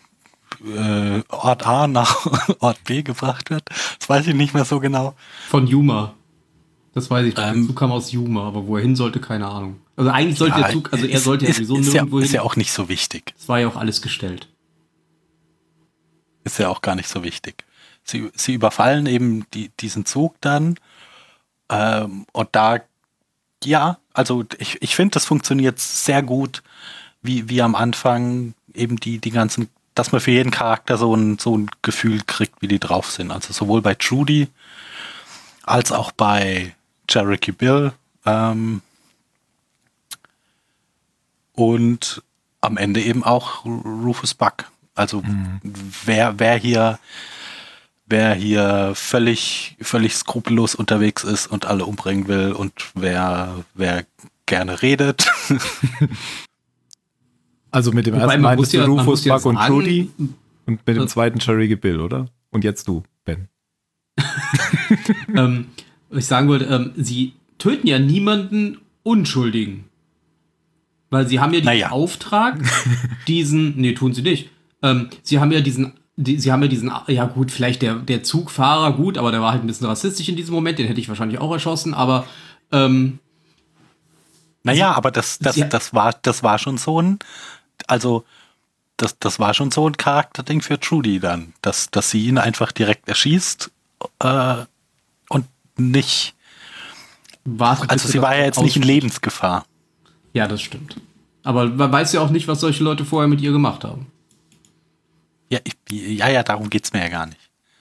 äh, 0.76 1.22
Ort 1.28 1.66
A 1.66 1.86
nach 1.88 2.26
Ort 2.60 2.84
B 2.84 3.02
gebracht 3.02 3.50
wird. 3.50 3.64
Das 3.98 4.08
weiß 4.08 4.26
ich 4.26 4.34
nicht 4.34 4.54
mehr 4.54 4.64
so 4.64 4.80
genau. 4.80 5.14
Von 5.48 5.66
Yuma. 5.66 6.14
Das 6.94 7.10
weiß 7.10 7.26
ich. 7.26 7.38
Ähm, 7.38 7.60
der 7.60 7.66
Zug 7.68 7.76
kam 7.76 7.90
aus 7.92 8.12
Yuma, 8.12 8.46
aber 8.48 8.66
wo 8.66 8.76
er 8.76 8.82
hin 8.82 8.94
sollte, 8.96 9.18
keine 9.20 9.48
Ahnung. 9.48 9.80
Also 9.96 10.10
eigentlich 10.10 10.38
sollte 10.38 10.56
Ja, 10.60 10.66
der 10.66 10.72
Zug, 10.74 10.92
also 10.92 11.06
er 11.06 11.12
ist- 11.16 11.24
sollte 11.24 11.44
ja 11.46 11.50
ist, 11.50 11.56
sowieso 11.56 11.76
ist, 11.78 11.86
ja, 11.86 11.92
nirgendwo 11.94 12.18
ist 12.18 12.26
hin. 12.26 12.34
ja 12.36 12.42
auch 12.42 12.56
nicht 12.56 12.72
so 12.72 12.88
wichtig. 12.90 13.32
Es 13.38 13.48
war 13.48 13.58
ja 13.60 13.68
auch 13.68 13.76
alles 13.76 14.02
gestellt. 14.02 14.48
Ist 16.44 16.58
ja 16.58 16.68
auch 16.68 16.82
gar 16.82 16.94
nicht 16.94 17.08
so 17.08 17.22
wichtig. 17.22 17.64
Sie, 18.04 18.30
sie 18.34 18.54
überfallen 18.54 19.06
eben 19.06 19.46
die, 19.54 19.70
diesen 19.80 20.04
Zug 20.04 20.34
dann. 20.40 20.78
Ähm, 21.68 22.26
und 22.32 22.48
da, 22.52 22.80
ja, 23.64 23.98
also 24.12 24.44
ich, 24.58 24.82
ich 24.82 24.96
finde, 24.96 25.12
das 25.12 25.24
funktioniert 25.24 25.78
sehr 25.78 26.22
gut, 26.22 26.62
wie, 27.22 27.48
wie 27.48 27.62
am 27.62 27.74
Anfang 27.74 28.54
eben 28.74 28.96
die, 28.96 29.18
die 29.18 29.30
ganzen, 29.30 29.68
dass 29.94 30.10
man 30.10 30.20
für 30.20 30.32
jeden 30.32 30.50
Charakter 30.50 30.96
so 30.96 31.14
ein, 31.14 31.38
so 31.38 31.56
ein 31.56 31.70
Gefühl 31.82 32.22
kriegt, 32.26 32.60
wie 32.60 32.68
die 32.68 32.80
drauf 32.80 33.10
sind. 33.10 33.30
Also 33.30 33.52
sowohl 33.52 33.82
bei 33.82 33.94
Trudy 33.94 34.48
als 35.62 35.92
auch 35.92 36.10
bei 36.12 36.74
Cherokee 37.06 37.52
Bill. 37.52 37.92
Ähm, 38.26 38.82
und 41.54 42.22
am 42.60 42.76
Ende 42.76 43.00
eben 43.02 43.24
auch 43.24 43.64
Rufus 43.64 44.34
Buck. 44.34 44.71
Also 44.94 45.22
wer, 46.04 46.38
wer 46.38 46.56
hier, 46.56 46.98
wer 48.06 48.34
hier 48.34 48.92
völlig, 48.94 49.76
völlig 49.80 50.14
skrupellos 50.14 50.74
unterwegs 50.74 51.24
ist 51.24 51.46
und 51.46 51.66
alle 51.66 51.84
umbringen 51.86 52.28
will 52.28 52.52
und 52.52 52.72
wer, 52.94 53.64
wer 53.74 54.04
gerne 54.46 54.82
redet. 54.82 55.30
Also 57.74 57.90
mit 57.90 58.06
dem 58.06 58.14
Wobei 58.14 58.34
ersten 58.34 58.76
ja, 58.76 58.84
du 58.84 58.98
Rufus, 58.98 59.24
Buck 59.24 59.46
und 59.46 59.56
Trudy 59.56 60.10
und 60.66 60.86
mit 60.86 60.96
dem 60.96 61.04
äh, 61.04 61.06
zweiten 61.06 61.38
Cherry 61.38 61.74
Bill, 61.74 62.00
oder? 62.00 62.28
Und 62.50 62.64
jetzt 62.64 62.86
du, 62.86 63.02
Ben. 63.24 63.48
ähm, 65.34 65.68
was 66.10 66.18
ich 66.18 66.26
sagen 66.26 66.48
wollte, 66.48 66.66
ähm, 66.66 66.92
sie 66.96 67.32
töten 67.56 67.86
ja 67.86 67.98
niemanden 67.98 68.78
Unschuldigen. 69.02 69.84
Weil 71.08 71.26
sie 71.26 71.40
haben 71.40 71.54
ja 71.54 71.60
diesen 71.60 71.72
Naja. 71.72 71.90
Auftrag, 71.90 72.60
diesen, 73.26 73.76
nee, 73.78 73.94
tun 73.94 74.12
sie 74.12 74.22
nicht. 74.22 74.50
Ähm, 74.82 75.08
sie 75.22 75.38
haben 75.40 75.52
ja 75.52 75.60
diesen, 75.60 75.92
die, 76.16 76.38
sie 76.38 76.52
haben 76.52 76.62
ja 76.62 76.68
diesen, 76.68 76.90
ja 77.08 77.24
gut, 77.26 77.50
vielleicht 77.50 77.82
der, 77.82 77.94
der 77.96 78.22
Zugfahrer, 78.22 78.92
gut, 78.92 79.16
aber 79.18 79.30
der 79.30 79.40
war 79.40 79.52
halt 79.52 79.62
ein 79.64 79.66
bisschen 79.66 79.86
rassistisch 79.86 80.28
in 80.28 80.36
diesem 80.36 80.54
Moment, 80.54 80.78
den 80.78 80.86
hätte 80.86 81.00
ich 81.00 81.08
wahrscheinlich 81.08 81.38
auch 81.40 81.52
erschossen, 81.52 81.94
aber 81.94 82.26
ähm, 82.72 83.18
Naja, 84.64 84.92
aber 84.92 85.10
das, 85.10 85.38
das, 85.38 85.54
Sie- 85.56 85.68
das 85.68 85.92
war, 85.94 86.14
das 86.22 86.42
war 86.42 86.58
schon 86.58 86.78
so 86.78 87.00
ein, 87.00 87.18
also, 87.86 88.24
das, 88.96 89.18
das 89.18 89.38
war 89.40 89.54
schon 89.54 89.70
so 89.70 89.88
ein 89.88 89.96
Charakterding 89.96 90.60
für 90.62 90.78
Trudy 90.78 91.18
dann, 91.18 91.54
dass, 91.62 91.90
dass 91.90 92.10
sie 92.10 92.26
ihn 92.26 92.38
einfach 92.38 92.70
direkt 92.72 93.08
erschießt, 93.08 93.70
äh, 94.20 94.56
und 95.28 95.46
nicht, 95.76 96.34
war 97.44 97.80
also 97.88 98.06
sie 98.08 98.22
war 98.22 98.36
ja 98.36 98.44
jetzt 98.44 98.60
nicht 98.60 98.76
in 98.76 98.82
Lebensgefahr. 98.82 99.64
Ja, 100.32 100.46
das 100.46 100.62
stimmt. 100.62 100.96
Aber 101.42 101.66
man 101.68 101.90
weiß 101.90 102.12
ja 102.12 102.20
auch 102.20 102.30
nicht, 102.30 102.46
was 102.46 102.60
solche 102.60 102.84
Leute 102.84 103.04
vorher 103.04 103.28
mit 103.28 103.40
ihr 103.40 103.50
gemacht 103.52 103.82
haben. 103.82 104.06
Ja, 105.52 105.58
ich, 105.64 105.74
ja, 105.90 106.30
ja, 106.30 106.42
darum 106.42 106.70
geht's 106.70 106.94
mir 106.94 107.00
ja 107.00 107.08
gar 107.10 107.26
nicht. 107.26 107.38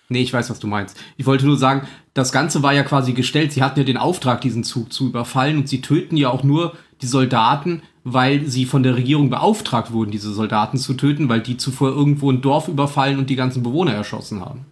Nee, 0.09 0.23
ich 0.23 0.33
weiß, 0.33 0.49
was 0.49 0.59
du 0.59 0.67
meinst. 0.67 0.97
Ich 1.15 1.25
wollte 1.25 1.45
nur 1.45 1.57
sagen, 1.57 1.87
das 2.13 2.33
Ganze 2.33 2.61
war 2.63 2.73
ja 2.73 2.83
quasi 2.83 3.13
gestellt. 3.13 3.53
Sie 3.53 3.63
hatten 3.63 3.79
ja 3.79 3.85
den 3.85 3.95
Auftrag, 3.95 4.41
diesen 4.41 4.65
Zug 4.65 4.91
zu 4.91 5.07
überfallen 5.07 5.55
und 5.55 5.69
sie 5.69 5.79
töten 5.79 6.17
ja 6.17 6.29
auch 6.31 6.43
nur 6.43 6.75
die 7.01 7.05
Soldaten, 7.05 7.81
weil 8.03 8.45
sie 8.45 8.65
von 8.65 8.83
der 8.83 8.97
Regierung 8.97 9.29
beauftragt 9.29 9.93
wurden, 9.93 10.11
diese 10.11 10.33
Soldaten 10.33 10.77
zu 10.77 10.95
töten, 10.95 11.29
weil 11.29 11.39
die 11.39 11.55
zuvor 11.55 11.91
irgendwo 11.91 12.29
ein 12.29 12.41
Dorf 12.41 12.67
überfallen 12.67 13.19
und 13.19 13.29
die 13.29 13.37
ganzen 13.37 13.63
Bewohner 13.63 13.93
erschossen 13.93 14.41
haben. 14.41 14.65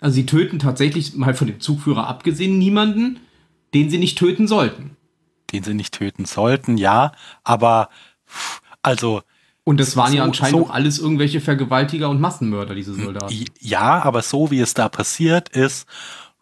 Also 0.00 0.16
sie 0.16 0.26
töten 0.26 0.58
tatsächlich, 0.58 1.14
mal 1.14 1.32
von 1.32 1.46
dem 1.46 1.60
Zugführer 1.60 2.06
abgesehen, 2.08 2.58
niemanden, 2.58 3.20
den 3.72 3.88
sie 3.88 3.98
nicht 3.98 4.18
töten 4.18 4.46
sollten. 4.46 4.98
Den 5.50 5.62
sie 5.62 5.72
nicht 5.72 5.94
töten 5.94 6.26
sollten, 6.26 6.76
ja, 6.76 7.12
aber, 7.42 7.88
also, 8.82 9.22
Und 9.70 9.78
das 9.78 9.96
waren 9.96 10.12
ja 10.12 10.22
So- 10.22 10.28
anscheinend 10.28 10.58
so- 10.58 10.66
auch 10.66 10.70
alles 10.70 10.98
irgendwelche 10.98 11.40
Vergewaltiger 11.40 12.08
und 12.10 12.20
Massenmörder, 12.20 12.74
diese 12.74 12.92
Soldaten. 12.94 13.32
i- 13.32 13.46
ja, 13.60 14.02
aber 14.02 14.20
so 14.22 14.50
wie 14.50 14.58
es 14.60 14.74
da 14.74 14.88
passiert 14.88 15.48
ist, 15.50 15.86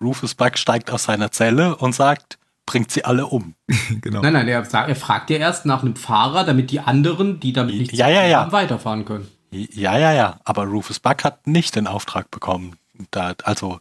Rufus 0.00 0.34
Buck 0.34 0.56
steigt 0.56 0.90
aus 0.90 1.04
seiner 1.04 1.30
Zelle 1.30 1.76
und 1.76 1.94
sagt, 1.94 2.38
bringt 2.64 2.90
sie 2.90 3.04
alle 3.04 3.26
um. 3.26 3.54
genau. 4.00 4.22
Nein, 4.22 4.32
nein, 4.32 4.48
er, 4.48 4.64
sagt, 4.64 4.88
er 4.88 4.96
fragt 4.96 5.28
ja 5.28 5.36
erst 5.36 5.66
nach 5.66 5.82
einem 5.82 5.94
Fahrer, 5.96 6.44
damit 6.44 6.70
die 6.70 6.80
anderen, 6.80 7.38
die 7.38 7.52
damit 7.52 7.74
nichts 7.76 7.96
Ja, 7.98 8.08
ja, 8.08 8.24
ja. 8.24 8.40
haben, 8.40 8.52
weiterfahren 8.52 9.04
können. 9.04 9.28
Ja, 9.50 9.98
ja, 9.98 10.12
ja, 10.12 10.40
aber 10.44 10.64
Rufus 10.64 10.98
Buck 10.98 11.22
hat 11.24 11.46
nicht 11.46 11.76
den 11.76 11.86
Auftrag 11.86 12.30
bekommen. 12.30 12.76
Da, 13.10 13.34
also, 13.44 13.78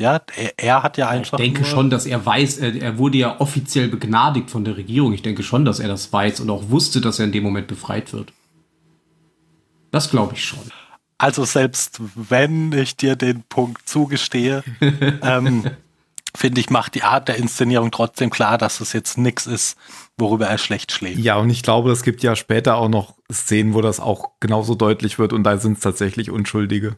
Ja, 0.00 0.20
er, 0.36 0.52
er 0.56 0.82
hat 0.82 0.96
ja 0.96 1.08
einfach. 1.08 1.38
Ich 1.38 1.44
denke 1.44 1.64
schon, 1.64 1.90
dass 1.90 2.06
er 2.06 2.24
weiß, 2.24 2.58
er, 2.58 2.74
er 2.74 2.98
wurde 2.98 3.18
ja 3.18 3.40
offiziell 3.40 3.88
begnadigt 3.88 4.50
von 4.50 4.64
der 4.64 4.76
Regierung. 4.76 5.12
Ich 5.12 5.22
denke 5.22 5.42
schon, 5.42 5.64
dass 5.64 5.80
er 5.80 5.88
das 5.88 6.12
weiß 6.12 6.40
und 6.40 6.50
auch 6.50 6.70
wusste, 6.70 7.00
dass 7.00 7.18
er 7.18 7.26
in 7.26 7.32
dem 7.32 7.42
Moment 7.42 7.66
befreit 7.66 8.12
wird. 8.12 8.32
Das 9.90 10.10
glaube 10.10 10.34
ich 10.34 10.44
schon. 10.44 10.60
Also 11.18 11.44
selbst 11.44 12.00
wenn 12.16 12.72
ich 12.72 12.96
dir 12.96 13.14
den 13.14 13.44
Punkt 13.44 13.88
zugestehe, 13.88 14.64
ähm, 15.22 15.70
finde 16.34 16.60
ich, 16.60 16.70
macht 16.70 16.94
die 16.94 17.02
Art 17.02 17.28
der 17.28 17.36
Inszenierung 17.36 17.90
trotzdem 17.90 18.30
klar, 18.30 18.58
dass 18.58 18.80
es 18.80 18.92
jetzt 18.92 19.18
nichts 19.18 19.46
ist, 19.46 19.76
worüber 20.16 20.46
er 20.46 20.58
schlecht 20.58 20.90
schlägt. 20.90 21.18
Ja, 21.18 21.36
und 21.36 21.50
ich 21.50 21.62
glaube, 21.62 21.92
es 21.92 22.02
gibt 22.02 22.22
ja 22.22 22.34
später 22.34 22.76
auch 22.76 22.88
noch 22.88 23.14
Szenen, 23.30 23.74
wo 23.74 23.82
das 23.82 24.00
auch 24.00 24.30
genauso 24.40 24.74
deutlich 24.74 25.18
wird 25.18 25.32
und 25.32 25.44
da 25.44 25.58
sind 25.58 25.74
es 25.74 25.80
tatsächlich 25.80 26.30
Unschuldige. 26.30 26.96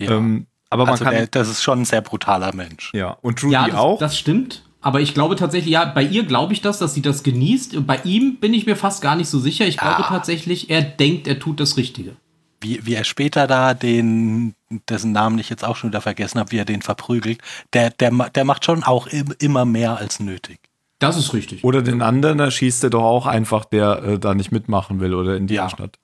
Ja. 0.00 0.12
Ähm, 0.12 0.46
aber 0.70 0.84
man 0.84 0.92
also 0.92 1.04
kann. 1.04 1.14
der, 1.14 1.26
das 1.26 1.48
ist 1.48 1.62
schon 1.62 1.80
ein 1.80 1.84
sehr 1.84 2.00
brutaler 2.02 2.54
Mensch. 2.54 2.92
ja, 2.94 3.16
und 3.22 3.38
Trudy 3.38 3.52
ja, 3.54 3.66
das, 3.66 3.74
auch. 3.76 3.98
das 3.98 4.18
stimmt. 4.18 4.62
Aber 4.80 5.00
ich 5.00 5.14
glaube 5.14 5.34
tatsächlich, 5.34 5.72
ja, 5.72 5.84
bei 5.84 6.02
ihr 6.04 6.24
glaube 6.24 6.52
ich 6.52 6.60
das, 6.60 6.78
dass 6.78 6.94
sie 6.94 7.02
das 7.02 7.24
genießt. 7.24 7.74
Und 7.76 7.86
bei 7.88 7.98
ihm 8.04 8.36
bin 8.36 8.54
ich 8.54 8.66
mir 8.66 8.76
fast 8.76 9.02
gar 9.02 9.16
nicht 9.16 9.28
so 9.28 9.40
sicher. 9.40 9.66
Ich 9.66 9.78
glaube 9.78 10.04
tatsächlich, 10.06 10.70
er 10.70 10.82
denkt, 10.82 11.26
er 11.26 11.40
tut 11.40 11.58
das 11.58 11.76
Richtige. 11.76 12.14
Wie, 12.60 12.86
wie 12.86 12.94
er 12.94 13.02
später 13.02 13.48
da 13.48 13.74
den, 13.74 14.54
dessen 14.88 15.10
Namen 15.10 15.38
ich 15.40 15.50
jetzt 15.50 15.64
auch 15.64 15.74
schon 15.74 15.90
wieder 15.90 16.00
vergessen 16.00 16.38
habe, 16.38 16.52
wie 16.52 16.58
er 16.58 16.64
den 16.64 16.82
verprügelt, 16.82 17.40
der, 17.72 17.90
der, 17.90 18.10
der 18.30 18.44
macht 18.44 18.64
schon 18.64 18.84
auch 18.84 19.08
im, 19.08 19.34
immer 19.40 19.64
mehr 19.64 19.96
als 19.98 20.20
nötig. 20.20 20.60
Das 21.00 21.16
ist 21.18 21.34
richtig. 21.34 21.64
oder 21.64 21.82
den 21.82 22.00
anderen, 22.00 22.38
da 22.38 22.50
schießt 22.50 22.84
er 22.84 22.90
doch 22.90 23.02
auch 23.02 23.26
einfach, 23.26 23.64
der 23.64 24.02
äh, 24.04 24.18
da 24.18 24.34
nicht 24.34 24.52
mitmachen 24.52 25.00
will 25.00 25.14
oder 25.14 25.36
in 25.36 25.46
die 25.48 25.54
Ja. 25.54 25.68
Stadt. 25.68 25.98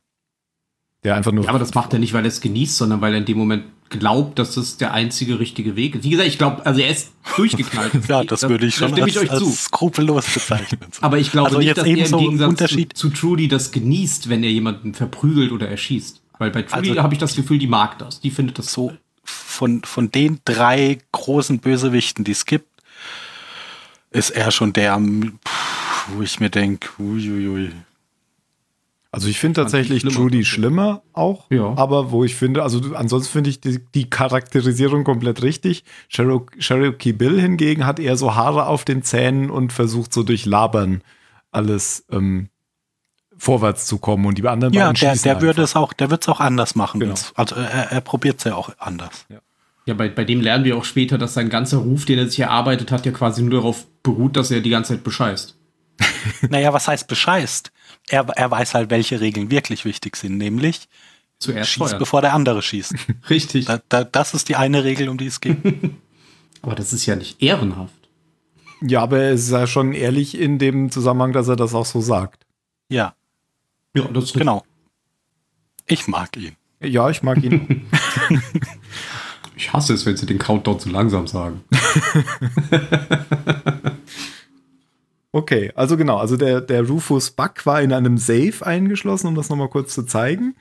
Der 1.04 1.14
einfach 1.16 1.32
nur. 1.32 1.44
Ja, 1.44 1.50
aber 1.50 1.58
das 1.58 1.74
macht 1.74 1.92
er 1.92 1.98
nicht, 1.98 2.12
weil 2.14 2.24
er 2.24 2.28
es 2.28 2.40
genießt, 2.40 2.76
sondern 2.76 3.00
weil 3.00 3.12
er 3.14 3.18
in 3.18 3.24
dem 3.24 3.38
Moment 3.38 3.64
glaubt, 3.92 4.38
dass 4.38 4.54
das 4.54 4.76
der 4.78 4.92
einzige 4.92 5.38
richtige 5.38 5.76
Weg 5.76 5.94
ist. 5.94 6.04
Wie 6.04 6.10
gesagt, 6.10 6.28
ich 6.28 6.38
glaube, 6.38 6.66
also 6.66 6.80
er 6.80 6.90
ist 6.90 7.12
durchgeknallt. 7.36 7.92
Ja, 8.08 8.24
das 8.24 8.42
würde 8.48 8.66
ich 8.66 8.74
da 8.74 8.80
schon 8.88 8.88
stimme 8.90 9.04
als, 9.04 9.14
ich 9.16 9.20
euch 9.20 9.28
zu. 9.38 9.46
als 9.46 9.64
skrupellos 9.64 10.26
bezeichnen. 10.26 10.80
Aber 11.00 11.18
ich 11.18 11.30
glaube 11.30 11.46
Also 11.48 11.58
nicht, 11.58 11.68
jetzt 11.68 11.78
dass 11.78 11.84
er 11.86 11.90
im 11.92 11.96
ebenso 11.98 12.18
Gegensatz 12.18 12.48
Unterschied- 12.48 12.96
zu, 12.96 13.10
zu 13.10 13.14
Trudy 13.20 13.48
das 13.48 13.70
genießt, 13.70 14.28
wenn 14.28 14.42
er 14.42 14.50
jemanden 14.50 14.94
verprügelt 14.94 15.52
oder 15.52 15.68
erschießt. 15.68 16.20
Weil 16.38 16.50
bei 16.50 16.62
Trudy 16.62 16.90
Also- 16.90 17.02
habe 17.02 17.14
ich 17.14 17.20
das 17.20 17.36
Gefühl, 17.36 17.58
die 17.58 17.66
mag 17.68 17.98
das. 17.98 18.20
Die 18.20 18.30
findet 18.30 18.58
das 18.58 18.72
so 18.72 18.88
toll. 18.88 18.98
von, 19.24 19.82
von 19.84 20.10
den 20.10 20.40
drei 20.44 20.98
großen 21.12 21.58
Bösewichten, 21.60 22.24
die 22.24 22.32
es 22.32 22.44
gibt, 22.46 22.66
ist 24.10 24.30
er 24.30 24.50
schon 24.50 24.72
der, 24.72 25.00
wo 25.00 26.22
ich 26.22 26.40
mir 26.40 26.50
denke, 26.50 26.88
uiuiui. 26.98 27.70
Also 29.14 29.28
ich 29.28 29.38
finde 29.38 29.60
tatsächlich 29.60 30.00
schlimmer. 30.00 30.16
Trudy 30.16 30.44
schlimmer 30.44 31.02
auch, 31.12 31.50
Ja. 31.50 31.74
aber 31.76 32.10
wo 32.12 32.24
ich 32.24 32.34
finde, 32.34 32.62
also 32.62 32.80
ansonsten 32.94 33.30
finde 33.30 33.50
ich 33.50 33.60
die, 33.60 33.78
die 33.94 34.08
Charakterisierung 34.08 35.04
komplett 35.04 35.42
richtig. 35.42 35.84
Cherokee, 36.08 36.58
Cherokee 36.60 37.12
Bill 37.12 37.38
hingegen 37.38 37.84
hat 37.84 38.00
eher 38.00 38.16
so 38.16 38.34
Haare 38.34 38.66
auf 38.66 38.86
den 38.86 39.02
Zähnen 39.02 39.50
und 39.50 39.70
versucht 39.72 40.14
so 40.14 40.22
durch 40.22 40.46
Labern 40.46 41.02
alles 41.50 42.06
ähm, 42.10 42.48
vorwärts 43.36 43.84
zu 43.86 43.98
kommen 43.98 44.24
und 44.24 44.38
die 44.38 44.48
anderen 44.48 44.72
Ja, 44.72 44.86
beiden 44.86 45.00
der, 45.00 45.14
der 45.16 45.42
würde 45.42 45.60
einfach. 45.62 45.64
es 45.64 45.76
auch, 45.76 45.92
der 45.92 46.10
wird 46.10 46.22
es 46.22 46.28
auch 46.30 46.40
anders 46.40 46.74
machen. 46.74 47.00
Genau. 47.00 47.14
Also 47.34 47.54
er, 47.56 47.92
er 47.92 48.00
probiert 48.00 48.38
es 48.38 48.44
ja 48.44 48.54
auch 48.54 48.70
anders. 48.78 49.26
Ja, 49.84 49.92
bei, 49.94 50.08
bei 50.08 50.24
dem 50.24 50.40
lernen 50.40 50.64
wir 50.64 50.76
auch 50.76 50.84
später, 50.84 51.18
dass 51.18 51.34
sein 51.34 51.50
ganzer 51.50 51.78
Ruf, 51.78 52.06
den 52.06 52.18
er 52.18 52.28
sich 52.28 52.40
erarbeitet 52.40 52.90
hat, 52.90 53.04
ja 53.04 53.12
quasi 53.12 53.42
nur 53.42 53.50
darauf 53.60 53.86
beruht, 54.02 54.36
dass 54.36 54.50
er 54.50 54.60
die 54.62 54.70
ganze 54.70 54.94
Zeit 54.94 55.04
bescheißt. 55.04 55.58
Naja, 56.50 56.72
was 56.72 56.86
heißt 56.88 57.08
bescheißt? 57.08 57.72
Er, 58.08 58.26
er 58.28 58.50
weiß 58.50 58.74
halt, 58.74 58.90
welche 58.90 59.20
Regeln 59.20 59.50
wirklich 59.50 59.84
wichtig 59.84 60.16
sind, 60.16 60.36
nämlich 60.38 60.88
Zuerst 61.38 61.70
schieß, 61.70 61.78
feuern. 61.90 61.98
bevor 61.98 62.20
der 62.20 62.34
andere 62.34 62.62
schießt. 62.62 62.94
Richtig. 63.30 63.66
da, 63.66 63.80
da, 63.88 64.04
das 64.04 64.34
ist 64.34 64.48
die 64.48 64.56
eine 64.56 64.84
Regel, 64.84 65.08
um 65.08 65.18
die 65.18 65.26
es 65.26 65.40
geht. 65.40 65.58
Aber 66.62 66.74
das 66.74 66.92
ist 66.92 67.06
ja 67.06 67.16
nicht 67.16 67.42
ehrenhaft. 67.42 67.94
Ja, 68.84 69.02
aber 69.02 69.18
er 69.18 69.32
ist 69.32 69.48
ja 69.50 69.66
schon 69.68 69.92
ehrlich 69.92 70.36
in 70.36 70.58
dem 70.58 70.90
Zusammenhang, 70.90 71.32
dass 71.32 71.46
er 71.46 71.54
das 71.54 71.72
auch 71.74 71.86
so 71.86 72.00
sagt. 72.00 72.46
Ja, 72.88 73.14
Ja, 73.94 74.02
das 74.04 74.24
ist 74.24 74.34
genau. 74.34 74.64
Ich 75.86 76.08
mag 76.08 76.36
ihn. 76.36 76.56
Ja, 76.80 77.08
ich 77.10 77.22
mag 77.22 77.42
ihn. 77.42 77.88
Ich 79.54 79.72
hasse 79.72 79.94
es, 79.94 80.04
wenn 80.06 80.16
sie 80.16 80.26
den 80.26 80.38
Countdown 80.38 80.80
zu 80.80 80.88
langsam 80.90 81.28
sagen. 81.28 81.62
Okay, 85.34 85.72
also 85.74 85.96
genau, 85.96 86.18
also 86.18 86.36
der, 86.36 86.60
der 86.60 86.86
Rufus 86.86 87.30
Buck 87.30 87.64
war 87.64 87.80
in 87.80 87.94
einem 87.94 88.18
Safe 88.18 88.52
eingeschlossen, 88.66 89.28
um 89.28 89.34
das 89.34 89.48
nochmal 89.48 89.70
kurz 89.70 89.94
zu 89.94 90.02
zeigen. 90.02 90.56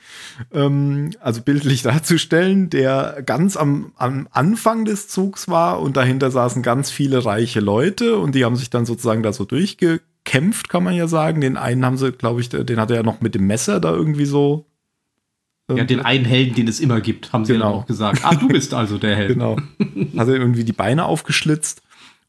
Ähm, 0.53 1.11
also 1.19 1.41
bildlich 1.41 1.81
darzustellen, 1.83 2.69
der 2.69 3.21
ganz 3.25 3.57
am, 3.57 3.91
am 3.97 4.29
Anfang 4.31 4.85
des 4.85 5.09
Zugs 5.09 5.49
war 5.49 5.81
und 5.81 5.97
dahinter 5.97 6.31
saßen 6.31 6.63
ganz 6.63 6.89
viele 6.89 7.25
reiche 7.25 7.59
Leute 7.59 8.17
und 8.17 8.33
die 8.33 8.45
haben 8.45 8.55
sich 8.55 8.69
dann 8.69 8.85
sozusagen 8.85 9.23
da 9.23 9.33
so 9.33 9.43
durchgekämpft, 9.43 10.69
kann 10.69 10.85
man 10.85 10.93
ja 10.95 11.09
sagen. 11.09 11.41
Den 11.41 11.57
einen 11.57 11.83
haben 11.85 11.97
sie, 11.97 12.13
glaube 12.13 12.39
ich, 12.39 12.47
den 12.47 12.79
hat 12.79 12.91
er 12.91 12.97
ja 12.97 13.03
noch 13.03 13.19
mit 13.19 13.35
dem 13.35 13.47
Messer 13.47 13.81
da 13.81 13.91
irgendwie 13.91 14.25
so. 14.25 14.67
ähm, 15.69 15.75
Ja, 15.75 15.83
den 15.83 15.99
einen 15.99 16.23
Helden, 16.23 16.55
den 16.55 16.69
es 16.69 16.79
immer 16.79 17.01
gibt, 17.01 17.33
haben 17.33 17.43
sie 17.43 17.51
Genau. 17.53 17.65
dann 17.71 17.73
auch 17.81 17.85
gesagt. 17.87 18.21
Ah, 18.23 18.35
du 18.35 18.47
bist 18.47 18.73
also 18.73 18.97
der 18.97 19.17
Held. 19.17 19.31
Genau. 19.33 19.57
Hat 20.17 20.29
er 20.29 20.35
irgendwie 20.35 20.63
die 20.63 20.71
Beine 20.71 21.03
aufgeschlitzt 21.03 21.81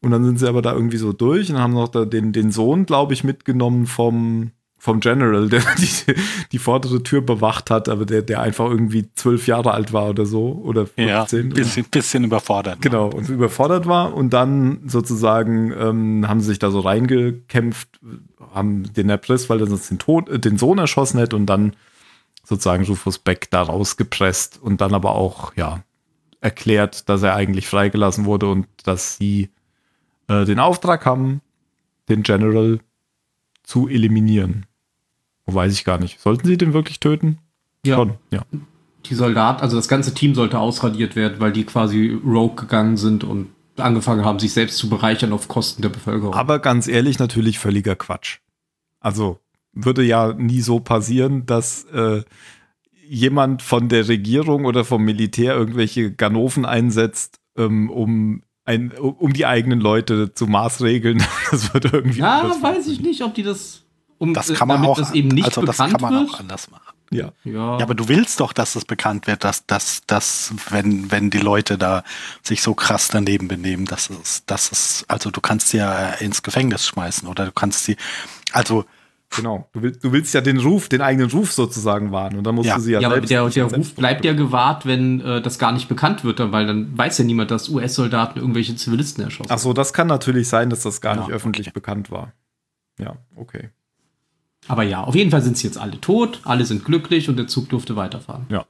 und 0.03 0.11
dann 0.11 0.25
sind 0.25 0.37
sie 0.37 0.47
aber 0.49 0.61
da 0.61 0.73
irgendwie 0.73 0.97
so 0.97 1.13
durch 1.13 1.49
und 1.49 1.59
haben 1.59 1.73
noch 1.73 1.87
den, 1.87 2.33
den 2.33 2.51
Sohn, 2.51 2.85
glaube 2.85 3.13
ich, 3.13 3.23
mitgenommen 3.23 3.87
vom, 3.87 4.51
vom 4.77 4.99
General, 4.99 5.47
der 5.49 5.61
die, 5.77 6.13
die 6.51 6.59
vordere 6.59 7.01
Tür 7.01 7.21
bewacht 7.21 7.71
hat, 7.71 7.87
aber 7.87 8.05
der, 8.05 8.21
der 8.21 8.41
einfach 8.41 8.69
irgendwie 8.69 9.09
zwölf 9.15 9.47
Jahre 9.47 9.71
alt 9.71 9.93
war 9.93 10.09
oder 10.09 10.25
so 10.25 10.61
oder 10.61 10.87
Ja, 10.97 11.25
15. 11.25 11.39
ein 11.39 11.49
bisschen, 11.49 11.85
bisschen 11.85 12.23
überfordert. 12.25 12.81
Genau, 12.81 13.07
und 13.07 13.29
überfordert 13.29 13.87
war 13.87 14.13
und 14.13 14.33
dann 14.33 14.81
sozusagen 14.87 15.71
ähm, 15.71 16.27
haben 16.27 16.41
sie 16.41 16.47
sich 16.47 16.59
da 16.59 16.69
so 16.69 16.81
reingekämpft, 16.81 17.87
haben 18.53 18.91
den 18.91 19.09
erpresst, 19.09 19.49
weil 19.49 19.61
er 19.61 19.67
sonst 19.67 19.89
den, 19.89 19.99
Tod, 19.99 20.27
äh, 20.27 20.37
den 20.37 20.57
Sohn 20.57 20.79
erschossen 20.79 21.17
hätte 21.17 21.37
und 21.37 21.45
dann 21.45 21.77
sozusagen 22.43 22.83
Rufus 22.83 23.19
Beck 23.19 23.49
da 23.51 23.61
rausgepresst 23.61 24.59
und 24.61 24.81
dann 24.81 24.93
aber 24.93 25.15
auch, 25.15 25.55
ja, 25.55 25.81
erklärt, 26.41 27.07
dass 27.07 27.23
er 27.23 27.35
eigentlich 27.35 27.67
freigelassen 27.67 28.25
wurde 28.25 28.47
und 28.47 28.67
dass 28.83 29.15
sie 29.15 29.49
äh, 30.27 30.45
den 30.45 30.59
Auftrag 30.59 31.05
haben, 31.05 31.41
den 32.09 32.23
General 32.23 32.79
zu 33.63 33.87
eliminieren. 33.87 34.65
Wo 35.45 35.55
weiß 35.55 35.73
ich 35.73 35.83
gar 35.83 35.99
nicht. 35.99 36.19
Sollten 36.19 36.47
sie 36.47 36.57
den 36.57 36.73
wirklich 36.73 36.99
töten? 36.99 37.39
Ja, 37.85 37.95
Schon, 37.95 38.13
ja. 38.31 38.43
die 39.05 39.15
Soldaten, 39.15 39.61
also 39.61 39.75
das 39.75 39.87
ganze 39.87 40.13
Team 40.13 40.35
sollte 40.35 40.59
ausradiert 40.59 41.15
werden, 41.15 41.39
weil 41.39 41.51
die 41.51 41.65
quasi 41.65 42.17
rogue 42.25 42.55
gegangen 42.55 42.97
sind 42.97 43.23
und 43.23 43.49
angefangen 43.77 44.23
haben, 44.23 44.39
sich 44.39 44.53
selbst 44.53 44.77
zu 44.77 44.89
bereichern 44.89 45.33
auf 45.33 45.47
Kosten 45.47 45.81
der 45.81 45.89
Bevölkerung. 45.89 46.33
Aber 46.33 46.59
ganz 46.59 46.87
ehrlich, 46.87 47.19
natürlich 47.19 47.59
völliger 47.59 47.95
Quatsch. 47.95 48.39
Also 48.99 49.39
würde 49.73 50.03
ja 50.03 50.33
nie 50.33 50.61
so 50.61 50.79
passieren, 50.79 51.45
dass 51.45 51.85
äh, 51.85 52.23
jemand 53.07 53.61
von 53.61 53.89
der 53.89 54.07
Regierung 54.07 54.65
oder 54.65 54.85
vom 54.85 55.03
Militär 55.03 55.55
irgendwelche 55.55 56.13
Ganoven 56.13 56.65
einsetzt, 56.65 57.39
ähm, 57.57 57.89
um, 57.89 58.43
ein, 58.65 58.91
um 58.91 59.33
die 59.33 59.45
eigenen 59.45 59.79
Leute 59.79 60.33
zu 60.33 60.47
maßregeln. 60.47 61.23
Das 61.51 61.73
würde 61.73 61.89
irgendwie. 61.89 62.19
ja, 62.19 62.51
weiß 62.61 62.87
ich 62.87 63.01
nicht, 63.01 63.21
ob 63.21 63.35
die 63.35 63.43
das, 63.43 63.83
um, 64.17 64.33
Das 64.33 64.51
kann 64.53 64.67
man 64.67 64.77
damit 64.77 64.89
auch, 64.89 64.97
das 64.97 65.13
eben 65.13 65.27
nicht 65.27 65.45
also 65.45 65.61
das 65.63 65.77
kann 65.77 65.91
man 66.01 66.15
auch 66.15 66.31
wird. 66.31 66.39
anders 66.39 66.71
machen. 66.71 66.93
Ja. 67.11 67.31
Ja, 67.43 67.77
Ja, 67.77 67.83
aber 67.83 67.93
du 67.93 68.07
willst 68.07 68.39
doch, 68.39 68.53
dass 68.53 68.75
es 68.75 68.85
bekannt 68.85 69.27
wird, 69.27 69.43
dass, 69.43 69.67
dass, 69.67 70.01
dass 70.07 70.51
wenn, 70.69 71.11
wenn 71.11 71.29
die 71.29 71.37
Leute 71.37 71.77
da 71.77 72.03
sich 72.41 72.63
so 72.63 72.73
krass 72.73 73.09
daneben 73.09 73.47
benehmen, 73.47 73.85
dass 73.85 74.09
es, 74.09 74.45
dass 74.47 74.71
es, 74.71 75.05
also 75.07 75.29
du 75.29 75.39
kannst 75.39 75.69
sie 75.69 75.77
ja 75.77 76.09
ins 76.13 76.41
Gefängnis 76.41 76.87
schmeißen 76.87 77.27
oder 77.27 77.45
du 77.45 77.51
kannst 77.51 77.83
sie, 77.83 77.97
also 78.51 78.85
Genau. 79.35 79.67
Du 79.73 79.81
willst, 79.81 80.03
du 80.03 80.11
willst 80.11 80.33
ja 80.33 80.41
den 80.41 80.59
Ruf, 80.59 80.89
den 80.89 81.01
eigenen 81.01 81.29
Ruf 81.31 81.51
sozusagen 81.53 82.11
wahren. 82.11 82.37
Und 82.37 82.43
dann 82.45 82.55
musst 82.55 82.69
Ja. 82.69 82.75
du 82.75 82.81
sie 82.81 82.91
ja, 82.93 82.99
ja, 83.01 83.07
aber 83.07 83.21
der, 83.21 83.49
der 83.49 83.65
Ruf 83.65 83.95
bleibt 83.95 84.25
ja 84.25 84.33
gewahrt, 84.33 84.85
wenn 84.85 85.21
äh, 85.21 85.41
das 85.41 85.57
gar 85.59 85.71
nicht 85.71 85.89
bekannt 85.89 86.23
wird, 86.23 86.39
weil 86.51 86.67
dann 86.67 86.97
weiß 86.97 87.17
ja 87.17 87.25
niemand, 87.25 87.51
dass 87.51 87.69
US-Soldaten 87.69 88.39
irgendwelche 88.39 88.75
Zivilisten 88.75 89.23
erschossen 89.23 89.51
Ach 89.51 89.57
so, 89.59 89.73
das 89.73 89.93
kann 89.93 90.07
natürlich 90.07 90.47
sein, 90.47 90.69
dass 90.69 90.81
das 90.83 91.01
gar 91.01 91.15
Ja, 91.15 91.21
nicht 91.21 91.31
öffentlich 91.31 91.67
okay. 91.67 91.73
bekannt 91.73 92.11
war. 92.11 92.33
Ja, 92.99 93.15
okay. 93.35 93.69
Aber 94.67 94.83
ja, 94.83 95.03
auf 95.03 95.15
jeden 95.15 95.31
Fall 95.31 95.41
sind 95.41 95.57
sie 95.57 95.67
jetzt 95.67 95.77
alle 95.77 95.99
tot, 95.99 96.39
alle 96.45 96.65
sind 96.65 96.85
glücklich 96.85 97.27
und 97.27 97.35
der 97.37 97.47
Zug 97.47 97.69
durfte 97.69 97.95
weiterfahren. 97.95 98.45
Ja. 98.49 98.65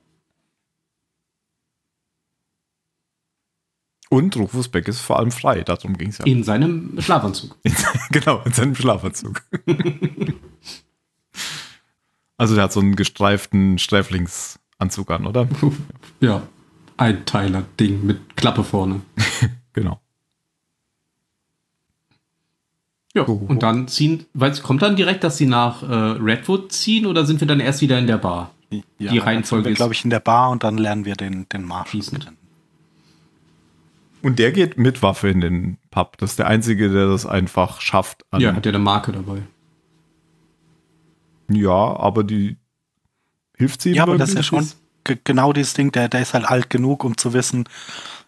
Und 4.14 4.36
Rufus 4.38 4.68
Beck 4.70 4.88
ist 4.88 5.00
vor 5.00 5.18
allem 5.18 5.32
frei, 5.32 5.62
darum 5.64 5.98
ging 5.98 6.10
es 6.10 6.20
ja. 6.20 6.26
In 6.26 6.44
seinem 6.44 6.96
Schlafanzug. 7.00 7.58
genau, 8.12 8.42
in 8.46 8.52
seinem 8.52 8.76
Schlafanzug. 8.76 9.42
also 12.38 12.54
der 12.54 12.66
hat 12.66 12.74
so 12.74 12.80
einen 12.80 12.96
gestreiften 12.96 13.80
Sträflingsanzug 13.80 15.10
an, 15.10 15.26
oder? 15.26 15.48
Ja, 16.20 16.44
ein 16.98 17.26
Teiler-Ding 17.26 18.06
mit 18.06 18.36
Klappe 18.38 18.64
vorne. 18.64 19.02
Genau. 19.76 20.00
Ja, 23.16 23.26
So. 23.26 23.34
und 23.34 23.64
dann 23.64 23.88
ziehen, 23.88 24.28
weiß, 24.36 24.62
kommt 24.62 24.84
dann 24.84 24.96
direkt, 24.96 25.24
dass 25.24 25.38
sie 25.38 25.48
nach 25.48 25.82
äh, 25.82 25.86
Redwood 25.88 26.72
ziehen 26.72 27.08
oder 27.08 27.26
sind 27.26 27.40
wir 27.42 27.48
dann 27.48 27.60
erst 27.60 27.82
wieder 27.82 27.98
in 27.98 28.06
der 28.06 28.20
Bar? 28.20 28.52
Die 28.72 29.18
Reihenfolge 29.18 29.72
ist- 29.72 29.78
glaube 29.78 29.94
ich, 29.96 30.04
in 30.04 30.12
der 30.12 30.20
Bar 30.20 30.52
und 30.52 30.64
dann 30.64 30.78
lernen 30.78 31.06
wir 31.06 31.16
den, 31.16 31.50
den 31.50 31.64
Marshall 31.64 32.02
kennen. 32.02 32.38
Und 34.24 34.40
der 34.40 34.52
geht 34.52 34.78
mit 34.78 35.02
Waffe 35.04 35.28
in 35.30 35.42
den 35.42 35.78
Pub. 35.92 36.18
Das 36.18 36.32
ist 36.32 36.40
der 36.40 36.48
Einzige, 36.48 36.90
der 36.90 37.08
das 37.08 37.26
einfach 37.26 37.82
schafft. 37.82 38.24
ja, 38.38 38.54
hat 38.56 38.66
ja 38.66 38.72
eine 38.72 38.80
Marke 38.80 39.12
dabei. 39.12 39.44
Ja, 41.50 41.72
aber 41.98 42.24
die 42.24 42.58
hilft 43.58 43.82
sie 43.82 43.90
ihm 43.90 43.96
Ja, 43.96 44.04
aber 44.04 44.18
das 44.18 44.30
ist 44.30 44.36
ja 44.36 44.44
schon 44.44 44.68
ge- 45.04 45.18
genau 45.24 45.54
dieses 45.54 45.74
Ding, 45.74 45.92
der, 45.92 46.08
der 46.10 46.22
ist 46.22 46.34
halt 46.34 46.46
alt 46.46 46.70
genug, 46.70 47.04
um 47.04 47.18
zu 47.18 47.34
wissen, 47.34 47.66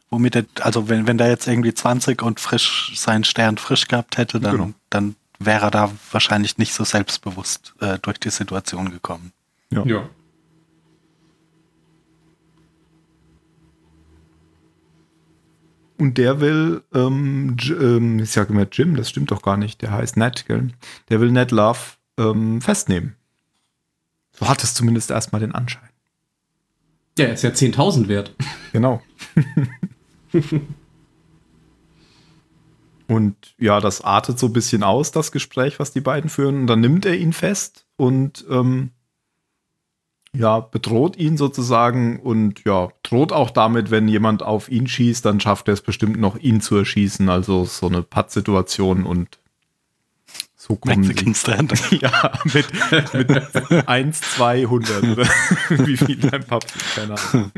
womit 0.10 0.36
er, 0.36 0.46
also 0.62 0.90
wenn, 0.90 1.08
wenn 1.08 1.18
der 1.18 1.30
jetzt 1.30 1.48
irgendwie 1.48 1.74
20 1.74 2.22
und 2.22 2.40
frisch 2.40 2.92
seinen 2.96 3.24
Stern 3.24 3.58
frisch 3.58 3.88
gehabt 3.88 4.18
hätte, 4.18 4.40
dann, 4.40 4.52
Genau. 4.58 4.72
dann 4.90 5.16
wäre 5.40 5.66
er 5.66 5.72
da 5.72 5.92
wahrscheinlich 6.12 6.58
nicht 6.58 6.74
so 6.74 6.84
selbstbewusst 6.84 7.74
äh, 7.80 7.98
durch 8.02 8.20
die 8.20 8.30
Situation 8.30 8.92
gekommen. 8.92 9.32
Ja. 9.72 9.84
Und 15.98 16.18
der 16.18 16.42
will, 16.42 16.84
ähm, 16.94 17.56
ähm, 17.70 18.20
ich 18.20 18.32
sage 18.32 18.52
immer 18.52 18.68
Jim, 18.70 18.96
das 18.96 19.10
stimmt 19.10 19.32
doch 19.32 19.42
gar 19.42 19.58
nicht, 19.58 19.82
der 19.82 19.92
heißt 19.92 20.18
Ned, 20.18 20.46
gell? 20.46 20.70
Der 21.10 21.22
will 21.22 21.32
Ned 21.32 21.52
Love 21.52 21.80
ähm, 22.18 22.62
festnehmen. 22.62 23.16
So 24.32 24.48
hat 24.50 24.64
es 24.64 24.74
zumindest 24.74 25.12
erstmal 25.12 25.40
den 25.40 25.54
Anschein. 25.54 25.90
Der 27.18 27.32
ist 27.34 27.44
ja 27.44 27.52
10.000 27.52 28.10
wert. 28.10 28.36
Genau. 28.74 29.02
und 33.08 33.56
ja, 33.58 33.80
das 33.80 34.02
artet 34.02 34.38
so 34.38 34.48
ein 34.48 34.54
bisschen 34.54 34.84
aus, 34.84 35.12
das 35.12 35.32
Gespräch, 35.32 35.80
was 35.80 35.94
die 35.94 36.02
beiden 36.02 36.30
führen. 36.30 36.58
Und 36.58 36.68
dann 36.68 36.82
nimmt 36.82 37.06
er 37.06 37.16
ihn 37.16 37.32
fest 37.32 37.86
und 37.96 38.44
ähm, 38.50 38.92
ja, 40.38 40.60
bedroht 40.60 41.18
ihn 41.18 41.38
sozusagen 41.38 42.20
und 42.20 42.64
ja, 42.66 42.90
droht 43.04 43.32
auch 43.32 43.50
damit, 43.50 43.92
wenn 43.92 44.08
jemand 44.08 44.44
auf 44.44 44.70
ihn 44.70 44.88
schießt, 44.88 45.26
dann 45.26 45.40
schafft 45.40 45.68
er 45.68 45.74
es 45.74 45.82
bestimmt 45.82 46.20
noch, 46.20 46.38
ihn 46.38 46.62
zu 46.62 46.76
erschießen. 46.76 47.30
Also 47.30 47.66
so 47.66 47.88
eine 47.88 48.02
Pattsituation 48.04 49.06
und 49.06 49.40
so 50.56 50.76
kommen 50.76 51.04
sie. 51.04 51.10
Mexican 51.10 51.36
Standard. 51.36 51.92
Ja, 51.92 52.32
mit, 52.46 52.68
mit 53.14 53.88
1, 53.88 54.22
200 54.22 55.04
oder 55.04 55.26
wie 55.70 55.98
viel 55.98 56.20
ein 56.32 56.42
ist, 56.42 56.96
keine 56.96 57.16
Ahnung. 57.20 57.52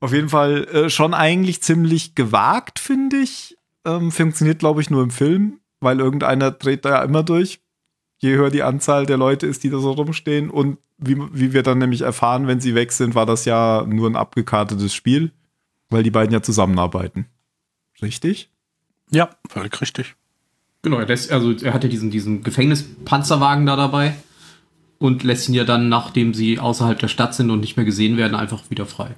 Auf 0.00 0.12
jeden 0.12 0.28
Fall 0.28 0.64
äh, 0.64 0.90
schon 0.90 1.14
eigentlich 1.14 1.62
ziemlich 1.62 2.14
gewagt, 2.14 2.78
finde 2.78 3.16
ich. 3.18 3.56
Ähm, 3.86 4.10
funktioniert, 4.10 4.58
glaube 4.58 4.80
ich, 4.80 4.90
nur 4.90 5.02
im 5.02 5.10
Film, 5.10 5.60
weil 5.80 6.00
irgendeiner 6.00 6.50
dreht 6.50 6.84
da 6.84 6.90
ja 6.90 7.02
immer 7.02 7.22
durch. 7.22 7.60
Je 8.24 8.36
höher 8.36 8.48
die 8.48 8.62
Anzahl 8.62 9.04
der 9.04 9.18
Leute 9.18 9.46
ist, 9.46 9.64
die 9.64 9.68
da 9.68 9.76
so 9.76 9.90
rumstehen. 9.90 10.48
Und 10.48 10.78
wie, 10.96 11.18
wie 11.34 11.52
wir 11.52 11.62
dann 11.62 11.76
nämlich 11.76 12.00
erfahren, 12.00 12.46
wenn 12.46 12.58
sie 12.58 12.74
weg 12.74 12.90
sind, 12.90 13.14
war 13.14 13.26
das 13.26 13.44
ja 13.44 13.84
nur 13.86 14.08
ein 14.08 14.16
abgekartetes 14.16 14.94
Spiel, 14.94 15.30
weil 15.90 16.02
die 16.02 16.10
beiden 16.10 16.32
ja 16.32 16.40
zusammenarbeiten. 16.40 17.26
Richtig? 18.00 18.50
Ja, 19.10 19.28
völlig 19.46 19.78
richtig. 19.78 20.14
Genau, 20.80 20.96
er 21.00 21.06
lässt, 21.06 21.32
also 21.32 21.52
er 21.52 21.74
hat 21.74 21.84
ja 21.84 21.90
diesen, 21.90 22.10
diesen 22.10 22.42
Gefängnispanzerwagen 22.42 23.66
da 23.66 23.76
dabei 23.76 24.14
und 24.98 25.22
lässt 25.22 25.50
ihn 25.50 25.54
ja 25.54 25.64
dann, 25.64 25.90
nachdem 25.90 26.32
sie 26.32 26.58
außerhalb 26.58 26.98
der 26.98 27.08
Stadt 27.08 27.34
sind 27.34 27.50
und 27.50 27.60
nicht 27.60 27.76
mehr 27.76 27.84
gesehen 27.84 28.16
werden, 28.16 28.34
einfach 28.34 28.70
wieder 28.70 28.86
frei. 28.86 29.16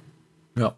Ja. 0.57 0.75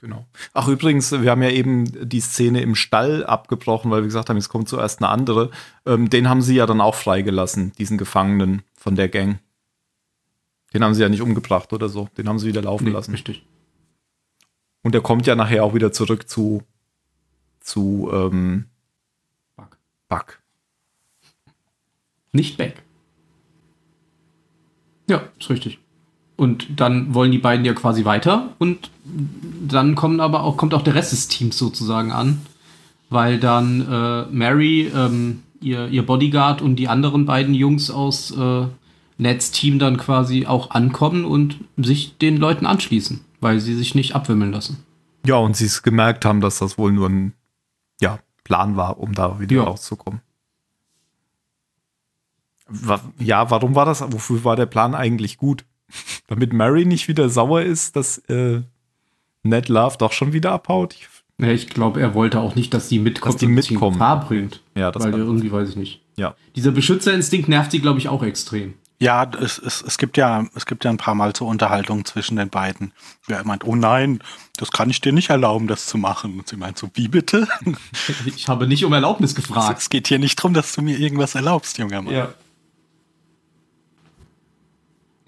Genau. 0.00 0.26
Ach, 0.54 0.66
übrigens, 0.66 1.12
wir 1.12 1.30
haben 1.30 1.42
ja 1.42 1.50
eben 1.50 2.08
die 2.08 2.20
Szene 2.20 2.62
im 2.62 2.74
Stall 2.74 3.22
abgebrochen, 3.24 3.90
weil 3.90 4.00
wir 4.00 4.06
gesagt 4.06 4.30
haben, 4.30 4.38
es 4.38 4.48
kommt 4.48 4.66
zuerst 4.66 5.00
eine 5.00 5.10
andere. 5.10 5.50
Ähm, 5.84 6.08
den 6.08 6.26
haben 6.26 6.40
sie 6.40 6.54
ja 6.54 6.64
dann 6.64 6.80
auch 6.80 6.94
freigelassen, 6.94 7.72
diesen 7.78 7.98
Gefangenen 7.98 8.62
von 8.78 8.94
der 8.94 9.10
Gang. 9.10 9.40
Den 10.72 10.82
haben 10.82 10.94
sie 10.94 11.02
ja 11.02 11.10
nicht 11.10 11.20
umgebracht 11.20 11.74
oder 11.74 11.90
so. 11.90 12.08
Den 12.16 12.30
haben 12.30 12.38
sie 12.38 12.46
wieder 12.46 12.62
laufen 12.62 12.84
Nee, 12.84 12.90
lassen. 12.92 13.10
Richtig. 13.10 13.44
Und 14.82 14.94
der 14.94 15.02
kommt 15.02 15.26
ja 15.26 15.34
nachher 15.34 15.64
auch 15.64 15.74
wieder 15.74 15.92
zurück 15.92 16.30
zu, 16.30 16.62
zu 17.60 18.08
ähm, 18.10 18.70
Fuck. 19.54 19.76
Buck. 20.08 20.40
Nicht 22.32 22.58
weg. 22.58 22.82
Ja, 25.10 25.28
ist 25.38 25.50
richtig. 25.50 25.79
Und 26.40 26.80
dann 26.80 27.12
wollen 27.12 27.32
die 27.32 27.38
beiden 27.38 27.66
ja 27.66 27.74
quasi 27.74 28.06
weiter 28.06 28.54
und 28.58 28.90
dann 29.68 29.94
kommen 29.94 30.20
aber 30.20 30.42
auch, 30.42 30.56
kommt 30.56 30.72
auch 30.72 30.80
der 30.80 30.94
Rest 30.94 31.12
des 31.12 31.28
Teams 31.28 31.58
sozusagen 31.58 32.12
an, 32.12 32.40
weil 33.10 33.38
dann 33.38 33.82
äh, 33.82 34.24
Mary, 34.34 34.90
ähm, 34.96 35.42
ihr, 35.60 35.88
ihr 35.88 36.06
Bodyguard 36.06 36.62
und 36.62 36.76
die 36.76 36.88
anderen 36.88 37.26
beiden 37.26 37.52
Jungs 37.52 37.90
aus 37.90 38.30
äh, 38.30 38.64
Neds 39.18 39.50
Team 39.50 39.78
dann 39.78 39.98
quasi 39.98 40.46
auch 40.46 40.70
ankommen 40.70 41.26
und 41.26 41.58
sich 41.76 42.16
den 42.16 42.38
Leuten 42.38 42.64
anschließen, 42.64 43.20
weil 43.42 43.60
sie 43.60 43.74
sich 43.74 43.94
nicht 43.94 44.14
abwimmeln 44.14 44.52
lassen. 44.52 44.78
Ja, 45.26 45.36
und 45.36 45.58
sie 45.58 45.66
es 45.66 45.82
gemerkt 45.82 46.24
haben, 46.24 46.40
dass 46.40 46.58
das 46.58 46.78
wohl 46.78 46.90
nur 46.90 47.10
ein 47.10 47.34
ja, 48.00 48.18
Plan 48.44 48.76
war, 48.76 48.98
um 48.98 49.12
da 49.12 49.40
wieder 49.40 49.56
Ja. 49.56 49.64
rauszukommen. 49.64 50.22
Ja, 53.18 53.50
warum 53.50 53.74
war 53.74 53.84
das? 53.84 54.00
Wofür 54.10 54.42
war 54.44 54.56
der 54.56 54.64
Plan 54.64 54.94
eigentlich 54.94 55.36
gut? 55.36 55.66
Damit 56.28 56.52
Mary 56.52 56.84
nicht 56.84 57.08
wieder 57.08 57.28
sauer 57.28 57.62
ist, 57.62 57.96
dass 57.96 58.18
äh, 58.28 58.62
Ned 59.42 59.68
Love 59.68 59.96
doch 59.98 60.12
schon 60.12 60.32
wieder 60.32 60.52
abhaut? 60.52 60.94
Ich, 60.94 61.08
Ja, 61.38 61.48
ich 61.48 61.68
glaube, 61.68 62.00
er 62.00 62.14
wollte 62.14 62.40
auch 62.40 62.54
nicht, 62.54 62.74
dass 62.74 62.88
die 62.88 62.98
mitkommen, 62.98 63.32
Dass 63.32 63.40
die 63.40 63.46
mitkommen. 63.46 63.92
Gefahr 63.94 64.20
bringt. 64.20 64.62
ja, 64.74 64.90
das 64.90 65.02
weil 65.02 65.14
irgendwie, 65.14 65.50
weiß 65.50 65.70
ich 65.70 65.76
nicht. 65.76 66.00
ja. 66.16 66.34
Dieser 66.56 66.70
Beschützerinstinkt 66.72 67.48
nervt 67.48 67.70
sie, 67.70 67.80
glaube 67.80 67.98
ich, 67.98 68.08
auch 68.08 68.22
extrem. 68.22 68.74
Ja, 69.02 69.30
es, 69.40 69.58
es, 69.58 69.80
es 69.80 69.96
gibt 69.96 70.18
ja, 70.18 70.44
es 70.54 70.66
gibt 70.66 70.84
ja 70.84 70.90
ein 70.90 70.98
paar 70.98 71.14
Mal 71.14 71.34
so 71.34 71.46
Unterhaltungen 71.46 72.04
zwischen 72.04 72.36
den 72.36 72.50
beiden. 72.50 72.92
Er 73.28 73.42
meint, 73.46 73.64
oh 73.64 73.74
nein, 73.74 74.22
das 74.58 74.72
kann 74.72 74.90
ich 74.90 75.00
dir 75.00 75.12
nicht 75.12 75.30
erlauben, 75.30 75.68
das 75.68 75.86
zu 75.86 75.96
machen. 75.96 76.38
Und 76.38 76.48
sie 76.48 76.56
meint 76.58 76.76
so, 76.76 76.90
wie 76.92 77.08
bitte? 77.08 77.48
Ich 78.26 78.48
habe 78.48 78.66
nicht 78.66 78.84
um 78.84 78.92
Erlaubnis 78.92 79.34
gefragt. 79.34 79.78
Es 79.78 79.88
geht 79.88 80.08
hier 80.08 80.18
nicht 80.18 80.36
drum, 80.36 80.52
dass 80.52 80.74
du 80.74 80.82
mir 80.82 80.98
irgendwas 80.98 81.34
erlaubst, 81.34 81.78
junger 81.78 82.02
Mann. 82.02 82.12
Ja. 82.14 82.34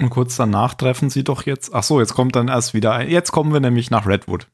Und 0.03 0.11
kurz 0.11 0.35
danach 0.35 0.75
treffen 0.75 1.11
sie 1.11 1.23
doch 1.23 1.47
jetzt. 1.47 1.73
Ach 1.73 1.85
so, 1.85 2.01
jetzt 2.01 2.15
kommt 2.15 2.35
dann 2.35 2.49
erst 2.49 2.75
wieder 2.75 2.93
ein. 2.93 3.09
Jetzt 3.09 3.31
kommen 3.31 3.53
wir 3.53 3.61
nämlich 3.61 3.89
nach 3.89 4.05
Redwood. 4.05 4.49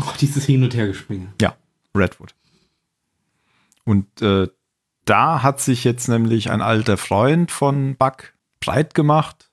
Oh, 0.00 0.12
dieses 0.20 0.44
Hin- 0.44 0.62
und 0.62 0.72
Hergespringe. 0.72 1.32
Ja, 1.40 1.56
Redwood. 1.96 2.36
Und 3.84 4.22
äh, 4.22 4.46
da 5.04 5.42
hat 5.42 5.60
sich 5.60 5.82
jetzt 5.82 6.06
nämlich 6.06 6.48
ein 6.48 6.62
alter 6.62 6.96
Freund 6.96 7.50
von 7.50 7.96
Buck 7.96 8.34
breit 8.60 8.94
gemacht. 8.94 9.50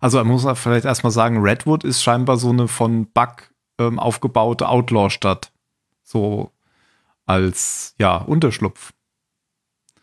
Also 0.00 0.16
man 0.16 0.28
muss 0.28 0.46
vielleicht 0.58 0.86
erstmal 0.86 1.12
sagen, 1.12 1.42
Redwood 1.42 1.84
ist 1.84 2.02
scheinbar 2.02 2.38
so 2.38 2.48
eine 2.48 2.66
von 2.66 3.06
Buck 3.12 3.52
ähm, 3.78 3.98
aufgebaute 3.98 4.70
Outlaw-Stadt. 4.70 5.52
So 6.02 6.50
als, 7.26 7.94
ja, 7.98 8.16
Unterschlupf. 8.16 8.94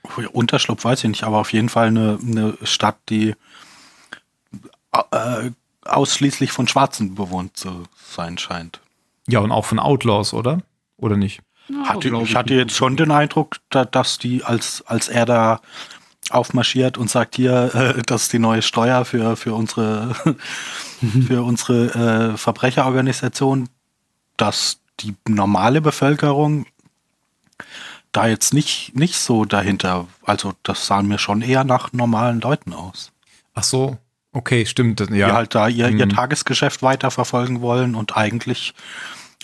Oh 0.03 0.21
Unterschlupf 0.31 0.85
weiß 0.85 1.03
ich 1.03 1.09
nicht, 1.09 1.23
aber 1.23 1.39
auf 1.39 1.53
jeden 1.53 1.69
Fall 1.69 1.87
eine, 1.87 2.19
eine 2.21 2.55
Stadt, 2.61 2.97
die 3.09 3.35
äh, 4.91 5.51
ausschließlich 5.85 6.51
von 6.51 6.67
Schwarzen 6.67 7.15
bewohnt 7.15 7.57
zu 7.57 7.83
sein 7.95 8.37
scheint. 8.37 8.81
Ja, 9.27 9.39
und 9.39 9.51
auch 9.51 9.65
von 9.65 9.79
Outlaws, 9.79 10.33
oder? 10.33 10.61
Oder 10.97 11.17
nicht? 11.17 11.41
Hatte, 11.85 12.09
ich 12.23 12.35
hatte 12.35 12.55
jetzt 12.55 12.75
schon 12.75 12.97
den 12.97 13.11
Eindruck, 13.11 13.57
da, 13.69 13.85
dass 13.85 14.17
die, 14.17 14.43
als, 14.43 14.83
als 14.87 15.07
er 15.07 15.25
da 15.25 15.61
aufmarschiert 16.31 16.97
und 16.97 17.09
sagt, 17.09 17.35
hier, 17.35 17.73
äh, 17.75 18.01
das 18.05 18.23
ist 18.23 18.33
die 18.33 18.39
neue 18.39 18.61
Steuer 18.61 19.05
für, 19.05 19.35
für 19.35 19.53
unsere, 19.53 20.15
für 21.27 21.43
unsere 21.43 22.33
äh, 22.33 22.37
Verbrecherorganisation, 22.37 23.69
dass 24.37 24.79
die 24.99 25.15
normale 25.27 25.81
Bevölkerung 25.81 26.65
da 28.11 28.27
jetzt 28.27 28.53
nicht, 28.53 28.95
nicht 28.95 29.17
so 29.17 29.45
dahinter, 29.45 30.07
also 30.23 30.53
das 30.63 30.87
sah 30.87 31.01
mir 31.03 31.19
schon 31.19 31.41
eher 31.41 31.63
nach 31.63 31.93
normalen 31.93 32.41
Leuten 32.41 32.73
aus. 32.73 33.11
Ach 33.53 33.63
so, 33.63 33.97
okay, 34.39 34.65
stimmt. 34.65 34.99
Die 35.09 35.15
Ja, 35.17 35.33
halt 35.33 35.53
da 35.55 35.67
ihr, 35.67 35.89
ihr 35.89 36.05
Mhm. 36.05 36.09
Tagesgeschäft 36.09 36.81
weiterverfolgen 36.81 37.61
wollen 37.61 37.95
und 37.95 38.17
eigentlich, 38.17 38.73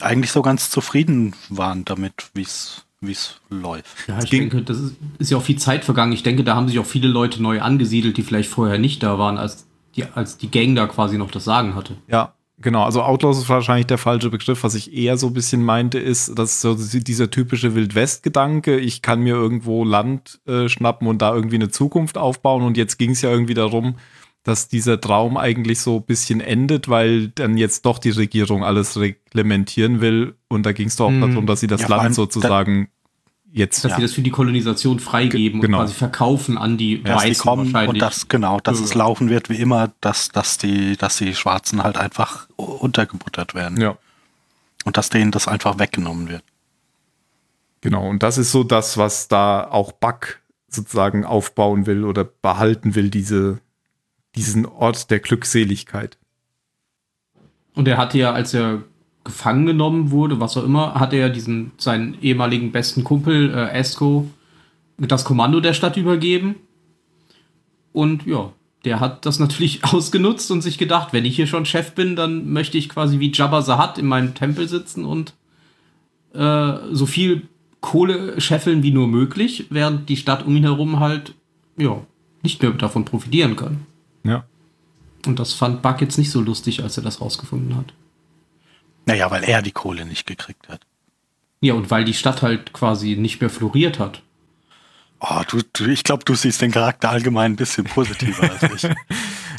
eigentlich 0.02 0.32
so 0.32 0.42
ganz 0.42 0.70
zufrieden 0.70 1.34
waren 1.50 1.86
damit, 1.86 2.14
wie 2.34 2.42
es 2.44 2.82
wie 3.02 3.12
es 3.12 3.40
läuft. 3.52 3.86
Ja, 4.08 4.18
ich 4.24 4.32
ging- 4.32 4.50
denke, 4.50 4.64
das 4.64 4.80
ist, 4.80 4.96
ist 5.20 5.30
ja 5.30 5.38
auch 5.38 5.44
viel 5.44 5.60
Zeit 5.60 5.86
vergangen. 5.86 6.12
Ich 6.14 6.24
denke, 6.24 6.44
da 6.44 6.56
haben 6.56 6.68
sich 6.68 6.80
auch 6.80 6.86
viele 6.88 7.08
Leute 7.08 7.40
neu 7.44 7.62
angesiedelt, 7.62 8.18
die 8.18 8.24
vielleicht 8.24 8.50
vorher 8.50 8.80
nicht 8.80 9.04
da 9.04 9.20
waren, 9.20 9.38
als 9.38 9.68
die, 9.96 10.06
als 10.16 10.38
die 10.38 10.50
Gang 10.50 10.76
da 10.76 10.88
quasi 10.88 11.18
noch 11.20 11.30
das 11.30 11.44
Sagen 11.46 11.76
hatte. 11.76 11.98
Ja, 12.08 12.34
genau. 12.60 12.84
Also 12.84 13.04
Outlaws 13.04 13.38
ist 13.38 13.48
wahrscheinlich 13.50 13.86
der 13.86 14.00
falsche 14.00 14.32
Begriff. 14.32 14.64
Was 14.64 14.74
ich 14.74 14.92
eher 14.92 15.18
so 15.18 15.28
ein 15.28 15.34
bisschen 15.34 15.64
meinte, 15.64 16.00
ist, 16.00 16.40
dass 16.40 16.62
so 16.62 16.74
dieser 16.74 17.30
typische 17.30 17.76
Wildwest-Gedanke, 17.76 18.80
ich 18.80 19.04
kann 19.04 19.20
mir 19.20 19.36
irgendwo 19.36 19.84
Land 19.84 20.40
äh, 20.48 20.68
schnappen 20.68 21.08
und 21.08 21.22
da 21.22 21.36
irgendwie 21.36 21.56
eine 21.58 21.70
Zukunft 21.70 22.18
aufbauen. 22.18 22.64
Und 22.64 22.76
jetzt 22.76 22.98
ging 22.98 23.12
es 23.12 23.22
ja 23.22 23.30
irgendwie 23.30 23.54
darum, 23.54 23.96
dass 24.46 24.68
dieser 24.70 25.02
Traum 25.02 25.36
eigentlich 25.38 25.82
so 25.82 25.98
ein 25.98 26.04
bisschen 26.04 26.40
endet, 26.40 26.88
weil 26.88 27.30
dann 27.30 27.58
jetzt 27.58 27.86
doch 27.86 27.98
die 27.98 28.12
Regierung 28.12 28.64
alles 28.64 28.96
reglementieren 28.98 30.00
will. 30.02 30.36
Und 30.48 30.66
da 30.66 30.72
ging 30.72 30.88
es 30.88 30.96
doch 30.96 31.08
auch 31.08 31.10
Hm. 31.10 31.22
darum, 31.22 31.46
dass 31.48 31.60
sie 31.60 31.68
das 31.68 31.82
Ja, 31.82 31.88
Land 31.90 32.16
sozusagen 32.16 32.88
jetzt 33.52 33.84
Dass 33.84 33.96
sie 33.96 34.02
das 34.04 34.12
für 34.14 34.22
die 34.22 34.30
Kolonisation 34.32 35.00
freigeben 35.00 35.62
Ge- 35.62 35.68
genau. 35.68 35.80
und 35.80 35.86
quasi 35.86 35.96
verkaufen 35.96 36.58
an 36.60 36.78
die 36.78 37.02
Dass 37.02 37.24
die 37.24 37.30
Weißen 37.30 37.42
kommen 37.42 37.66
wahrscheinlich. 37.74 37.94
und 37.96 38.00
das, 38.00 38.28
genau, 38.28 38.60
dass 38.60 38.76
Bürger. 38.78 38.86
es 38.90 38.94
laufen 38.94 39.30
wird 39.30 39.50
wie 39.50 39.56
immer, 39.56 39.92
dass, 40.02 40.30
dass, 40.30 40.58
die, 40.58 40.96
dass 40.96 41.18
die 41.18 41.34
Schwarzen 41.34 41.82
halt 41.82 41.98
einfach 41.98 42.48
untergebuttert 42.56 43.56
werden. 43.56 43.80
ja. 43.82 43.98
Und 44.84 44.98
dass 44.98 45.10
denen 45.10 45.32
das 45.32 45.48
einfach 45.48 45.80
weggenommen 45.80 46.30
wird. 46.30 46.44
Genau, 47.82 48.08
und 48.08 48.22
das 48.22 48.38
ist 48.38 48.52
so 48.52 48.64
das, 48.64 48.98
was 48.98 49.28
da 49.28 49.64
auch 49.68 49.92
Buck 49.92 50.40
sozusagen 50.70 51.26
aufbauen 51.26 51.88
will 51.88 52.04
oder 52.04 52.24
behalten 52.24 52.94
will, 52.94 53.10
diese, 53.10 53.60
diesen 54.36 54.66
Ort 54.66 55.10
der 55.12 55.20
Glückseligkeit. 55.20 56.18
Und 57.74 57.88
er 57.88 57.98
hatte 57.98 58.18
ja, 58.18 58.32
als 58.32 58.54
er 58.54 58.84
gefangen 59.24 59.66
genommen 59.66 60.12
wurde, 60.12 60.40
was 60.40 60.56
auch 60.56 60.64
immer, 60.64 60.96
hat 60.96 61.14
er 61.14 61.30
diesen 61.30 61.72
seinen 61.78 62.18
ehemaligen 62.22 62.72
besten 62.72 63.04
Kumpel 63.04 63.54
äh, 63.54 63.72
Esco 63.72 64.30
das 64.98 65.26
Kommando 65.26 65.60
der 65.60 65.74
Stadt 65.74 65.98
übergeben. 65.98 66.56
Und 67.92 68.26
ja, 68.26 68.54
der 68.86 69.00
hat 69.00 69.26
das 69.26 69.40
natürlich 69.46 69.84
ausgenutzt 69.84 70.52
und 70.52 70.62
sich 70.62 70.78
gedacht, 70.78 71.12
wenn 71.12 71.26
ich 71.26 71.36
hier 71.36 71.48
schon 71.48 71.66
Chef 71.66 71.94
bin, 71.94 72.16
dann 72.16 72.52
möchte 72.52 72.78
ich 72.78 72.88
quasi 72.88 73.20
wie 73.20 73.32
Jabba 73.34 73.62
Sahat 73.62 73.98
in 73.98 74.06
meinem 74.06 74.36
Tempel 74.36 74.70
sitzen 74.70 75.06
und 75.06 75.34
äh, 76.34 76.74
so 76.92 77.06
viel 77.06 77.48
Kohle 77.82 78.40
scheffeln 78.40 78.84
wie 78.84 78.92
nur 78.92 79.08
möglich, 79.08 79.68
während 79.70 80.10
die 80.10 80.18
Stadt 80.18 80.46
um 80.46 80.56
ihn 80.56 80.64
herum 80.64 81.00
halt 81.00 81.34
ja 81.78 82.02
nicht 82.42 82.62
mehr 82.62 82.72
davon 82.72 83.06
profitieren 83.06 83.56
kann. 83.56 83.86
Ja. 84.26 84.46
Und 85.26 85.40
das 85.40 85.54
fand 85.54 85.82
Buck 85.82 86.02
jetzt 86.02 86.18
nicht 86.18 86.32
so 86.32 86.42
lustig, 86.42 86.84
als 86.84 86.98
er 86.98 87.04
das 87.04 87.22
rausgefunden 87.22 87.76
hat. 87.76 87.94
Naja, 89.06 89.32
weil 89.32 89.44
er 89.44 89.62
die 89.62 89.72
Kohle 89.72 90.06
nicht 90.06 90.26
gekriegt 90.26 90.68
hat. 90.68 90.82
Ja, 91.62 91.74
und 91.74 91.90
weil 91.90 92.06
die 92.06 92.14
Stadt 92.14 92.42
halt 92.42 92.74
quasi 92.74 93.16
nicht 93.16 93.40
mehr 93.42 93.50
floriert 93.50 94.00
hat. 94.00 94.22
Oh, 95.20 95.42
du, 95.50 95.62
du, 95.74 95.86
ich 95.86 96.04
glaube, 96.04 96.26
du 96.26 96.36
siehst 96.36 96.62
den 96.62 96.72
Charakter 96.72 97.10
allgemein 97.10 97.54
ein 97.54 97.56
bisschen 97.56 97.86
positiver 97.86 98.44
als 98.44 98.84
ich. 98.84 98.92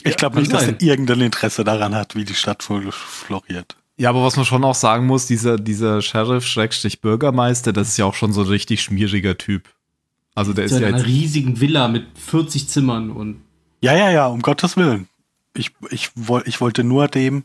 Ich 0.04 0.16
glaube 0.16 0.38
nicht, 0.38 0.52
dass 0.52 0.68
er 0.68 0.80
irgendein 0.80 1.20
Interesse 1.20 1.64
daran 1.64 1.96
hat, 1.96 2.14
wie 2.14 2.24
die 2.24 2.34
Stadt 2.34 2.62
floriert. 2.62 3.76
Ja, 3.96 4.10
aber 4.10 4.22
was 4.22 4.36
man 4.36 4.44
schon 4.44 4.62
auch 4.62 4.76
sagen 4.76 5.06
muss, 5.06 5.26
dieser, 5.26 5.56
dieser 5.56 6.00
Sheriff-Bürgermeister, 6.00 7.72
das 7.72 7.88
ist 7.88 7.96
ja 7.96 8.04
auch 8.04 8.14
schon 8.14 8.32
so 8.32 8.42
ein 8.42 8.46
richtig 8.46 8.82
schmieriger 8.82 9.36
Typ. 9.36 9.68
Also 10.36 10.52
der 10.52 10.66
ist 10.66 10.72
ja 10.72 10.78
in 10.78 10.84
jetzt 10.84 10.94
einer 10.94 11.06
riesigen 11.06 11.60
Villa 11.60 11.88
mit 11.88 12.06
40 12.14 12.68
Zimmern 12.68 13.10
und. 13.10 13.40
Ja, 13.80 13.94
ja, 13.94 14.10
ja, 14.10 14.26
um 14.26 14.40
Gottes 14.40 14.76
Willen. 14.76 15.08
Ich, 15.54 15.72
ich, 15.90 16.10
ich 16.44 16.60
wollte 16.60 16.84
nur 16.84 17.08
dem, 17.08 17.44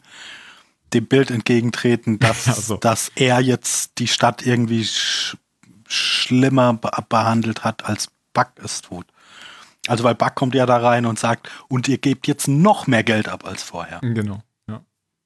dem 0.93 1.05
Bild 1.05 1.31
entgegentreten, 1.31 2.19
dass, 2.19 2.45
so. 2.67 2.77
dass 2.77 3.11
er 3.15 3.39
jetzt 3.41 3.99
die 3.99 4.07
Stadt 4.07 4.45
irgendwie 4.45 4.85
sch 4.85 5.37
schlimmer 5.87 6.73
be 6.73 6.89
behandelt 7.09 7.65
hat, 7.65 7.83
als 7.83 8.09
Buck 8.33 8.51
es 8.63 8.81
tut. 8.81 9.05
Also 9.87 10.05
weil 10.05 10.15
Buck 10.15 10.35
kommt 10.35 10.55
ja 10.55 10.65
da 10.65 10.77
rein 10.77 11.05
und 11.05 11.19
sagt, 11.19 11.49
und 11.67 11.89
ihr 11.89 11.97
gebt 11.97 12.27
jetzt 12.27 12.47
noch 12.47 12.87
mehr 12.87 13.03
Geld 13.03 13.27
ab 13.27 13.45
als 13.45 13.61
vorher. 13.61 13.99
Genau. 13.99 14.41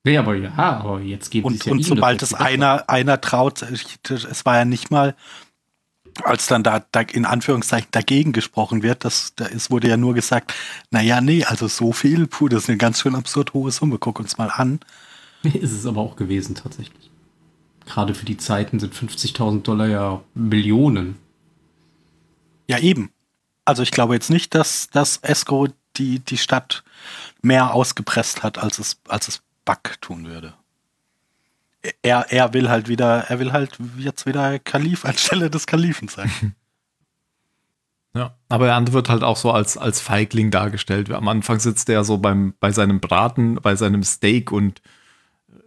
Ja, 0.06 0.20
aber 0.20 0.36
ja, 0.36 0.54
aber 0.56 1.00
jetzt 1.02 1.32
gibt 1.32 1.50
es 1.50 1.66
ja 1.66 1.72
Und 1.72 1.84
sobald 1.84 2.22
es 2.22 2.34
einer, 2.34 2.88
einer 2.90 3.22
traut, 3.22 3.64
es 3.64 4.46
war 4.46 4.58
ja 4.58 4.66
nicht 4.66 4.92
mal, 4.92 5.16
als 6.24 6.48
dann 6.48 6.64
da, 6.64 6.86
da 6.92 7.02
in 7.02 7.26
Anführungszeichen 7.26 7.90
dagegen 7.92 8.32
gesprochen 8.32 8.84
wird, 8.84 9.04
das, 9.06 9.34
da 9.36 9.46
ist, 9.46 9.72
wurde 9.72 9.90
ja 9.90 9.98
nur 9.98 10.14
gesagt, 10.14 10.54
naja, 10.92 11.22
nee, 11.22 11.44
also 11.44 11.68
so 11.68 11.92
viel, 11.92 12.28
puh, 12.28 12.48
das 12.48 12.64
ist 12.64 12.70
eine 12.70 12.78
ganz 12.78 13.02
schön 13.02 13.16
absurd 13.16 13.54
hohe 13.54 13.72
Summe, 13.72 13.98
guck 13.98 14.20
uns 14.20 14.38
mal 14.38 14.50
an. 14.50 14.80
Ist 15.44 15.72
es 15.72 15.86
aber 15.86 16.02
auch 16.02 16.16
gewesen, 16.16 16.56
tatsächlich. 16.56 17.12
Gerade 17.86 18.16
für 18.16 18.26
die 18.26 18.38
Zeiten 18.38 18.80
sind 18.80 18.96
50.000 18.96 19.62
Dollar 19.62 19.88
ja 19.88 20.22
Millionen. 20.34 21.18
Ja, 22.68 22.80
eben. 22.80 23.12
Also 23.64 23.84
ich 23.84 23.92
glaube 23.92 24.16
jetzt 24.16 24.30
nicht, 24.30 24.56
dass, 24.56 24.90
dass 24.90 25.18
Esco 25.18 25.68
die, 25.98 26.20
die 26.20 26.38
Stadt 26.38 26.84
mehr 27.42 27.74
ausgepresst 27.74 28.44
hat, 28.44 28.58
als 28.58 28.80
es, 28.80 29.00
als 29.08 29.28
es 29.28 29.42
Buck 29.66 30.02
tun 30.02 30.26
würde. 30.26 30.54
Er, 32.02 32.26
er 32.30 32.54
will 32.54 32.70
halt 32.70 32.88
wieder, 32.88 33.26
er 33.28 33.40
will 33.40 33.52
halt 33.52 33.78
jetzt 33.98 34.26
wieder 34.26 34.60
Kalif 34.60 35.06
anstelle 35.06 35.50
des 35.50 35.66
Kalifen 35.66 36.08
sein. 36.08 36.32
Ja, 38.18 38.34
aber 38.48 38.70
er 38.70 38.94
wird 38.94 39.10
halt 39.10 39.24
auch 39.24 39.36
so 39.36 39.52
als, 39.52 39.78
als 39.78 40.00
Feigling 40.00 40.50
dargestellt. 40.50 41.12
Am 41.12 41.28
Anfang 41.28 41.60
sitzt 41.60 41.90
er 41.90 42.06
so 42.06 42.18
beim, 42.18 42.54
bei 42.62 42.72
seinem 42.72 43.02
Braten, 43.02 43.56
bei 43.56 43.76
seinem 43.76 44.04
Steak 44.04 44.54
und 44.54 44.82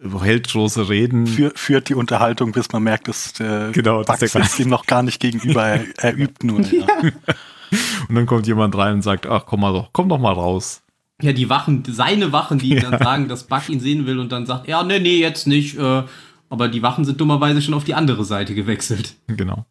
hält 0.01 0.49
große 0.49 0.89
Reden. 0.89 1.27
Für, 1.27 1.53
führt 1.55 1.91
die 1.91 1.95
Unterhaltung, 1.95 2.53
bis 2.53 2.73
man 2.73 2.83
merkt, 2.83 3.09
dass 3.09 3.35
der 3.35 3.71
genau, 3.73 4.03
Buck 4.03 4.17
sitzt 4.17 4.59
ihm 4.61 4.71
noch 4.71 4.87
gar 4.87 5.03
nicht 5.03 5.21
gegenüber, 5.21 5.67
er, 5.67 5.85
er 5.99 6.15
übt 6.17 6.47
nur. 6.47 6.61
Ja. 6.61 6.87
und 8.09 8.15
dann 8.15 8.27
kommt 8.27 8.47
jemand 8.47 8.77
rein 8.77 8.95
und 8.95 9.03
sagt, 9.03 9.27
ach 9.27 9.45
komm 9.45 9.61
mal 9.61 9.73
doch, 9.73 9.91
komm 9.93 10.09
doch 10.09 10.19
mal 10.19 10.33
raus. 10.33 10.83
Ja, 11.21 11.33
die 11.33 11.51
Wachen, 11.51 11.83
seine 11.89 12.33
Wachen, 12.33 12.59
die 12.59 12.75
ja. 12.75 12.81
dann 12.81 12.99
sagen, 13.03 13.29
dass 13.29 13.45
Buck 13.45 13.69
ihn 13.69 13.81
sehen 13.81 14.07
will 14.07 14.19
und 14.19 14.31
dann 14.31 14.47
sagt, 14.47 14.69
ja, 14.69 14.85
nee, 14.85 15.01
nee, 15.01 15.19
jetzt 15.19 15.47
nicht. 15.47 15.77
Äh, 15.77 16.05
aber 16.49 16.69
die 16.69 16.83
Wachen 16.83 17.05
sind 17.05 17.21
dummerweise 17.21 17.61
schon 17.61 17.75
auf 17.75 17.85
die 17.85 17.95
andere 17.95 18.25
Seite 18.25 18.55
gewechselt. 18.55 19.17
Genau. 19.27 19.67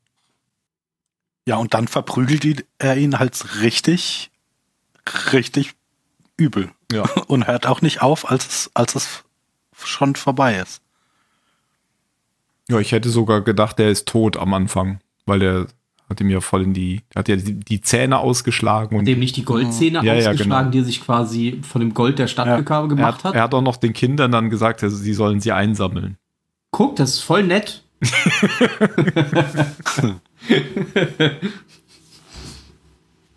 Ja, 1.48 1.56
und 1.56 1.74
dann 1.74 1.88
verprügelt 1.88 2.66
er 2.78 2.98
ihn 2.98 3.20
halt 3.20 3.62
richtig, 3.62 4.32
richtig 5.32 5.76
übel. 6.36 6.72
Ja. 6.91 7.04
Und 7.28 7.48
hört 7.48 7.66
auch 7.66 7.82
nicht 7.82 8.02
auf, 8.02 8.30
als 8.30 8.48
es, 8.48 8.72
als 8.74 8.95
es 8.95 9.24
schon 9.82 10.16
vorbei 10.16 10.58
ist. 10.58 10.82
Ja, 12.70 12.80
ich 12.80 12.91
hätte 12.91 13.10
sogar 13.10 13.41
gedacht, 13.41 13.80
der 13.80 13.89
ist 13.89 14.08
tot 14.08 14.36
am 14.36 14.54
Anfang, 14.54 15.00
weil 15.26 15.39
der 15.39 15.68
hat 16.10 16.22
ihm 16.22 16.30
ja 16.30 16.39
voll 16.39 16.64
in 16.64 16.74
die, 16.74 17.01
hat 17.16 17.28
ja 17.28 17.36
die, 17.36 17.60
die 17.60 17.82
Zähne 17.82 18.20
ausgeschlagen. 18.20 18.97
Und 18.97 19.05
dem 19.05 19.20
nicht 19.20 19.36
die 19.36 19.43
Goldzähne 19.43 20.01
ja, 20.03 20.14
ausgeschlagen, 20.14 20.49
ja, 20.49 20.60
genau. 20.62 20.72
die 20.72 20.80
er 20.80 20.84
sich 20.84 21.03
quasi 21.03 21.60
von 21.64 21.82
dem 21.82 21.93
Gold 21.93 22.18
der 22.20 22.28
Stadt 22.28 22.47
ja, 22.47 22.62
gemacht 22.62 22.97
er 22.97 23.05
hat, 23.05 23.24
hat? 23.26 23.36
Er 23.36 23.43
hat 23.43 23.53
auch 23.53 23.62
noch 23.62 23.78
den 23.78 23.93
Kindern 23.93 24.32
dann 24.32 24.49
gesagt, 24.49 24.84
also, 24.84 24.95
sie 24.95 25.14
sollen 25.14 25.41
sie 25.41 25.51
einsammeln. 25.51 26.18
Guck, 26.72 26.95
das 26.95 27.16
ist 27.16 27.22
voll 27.22 27.43
nett. 27.43 27.84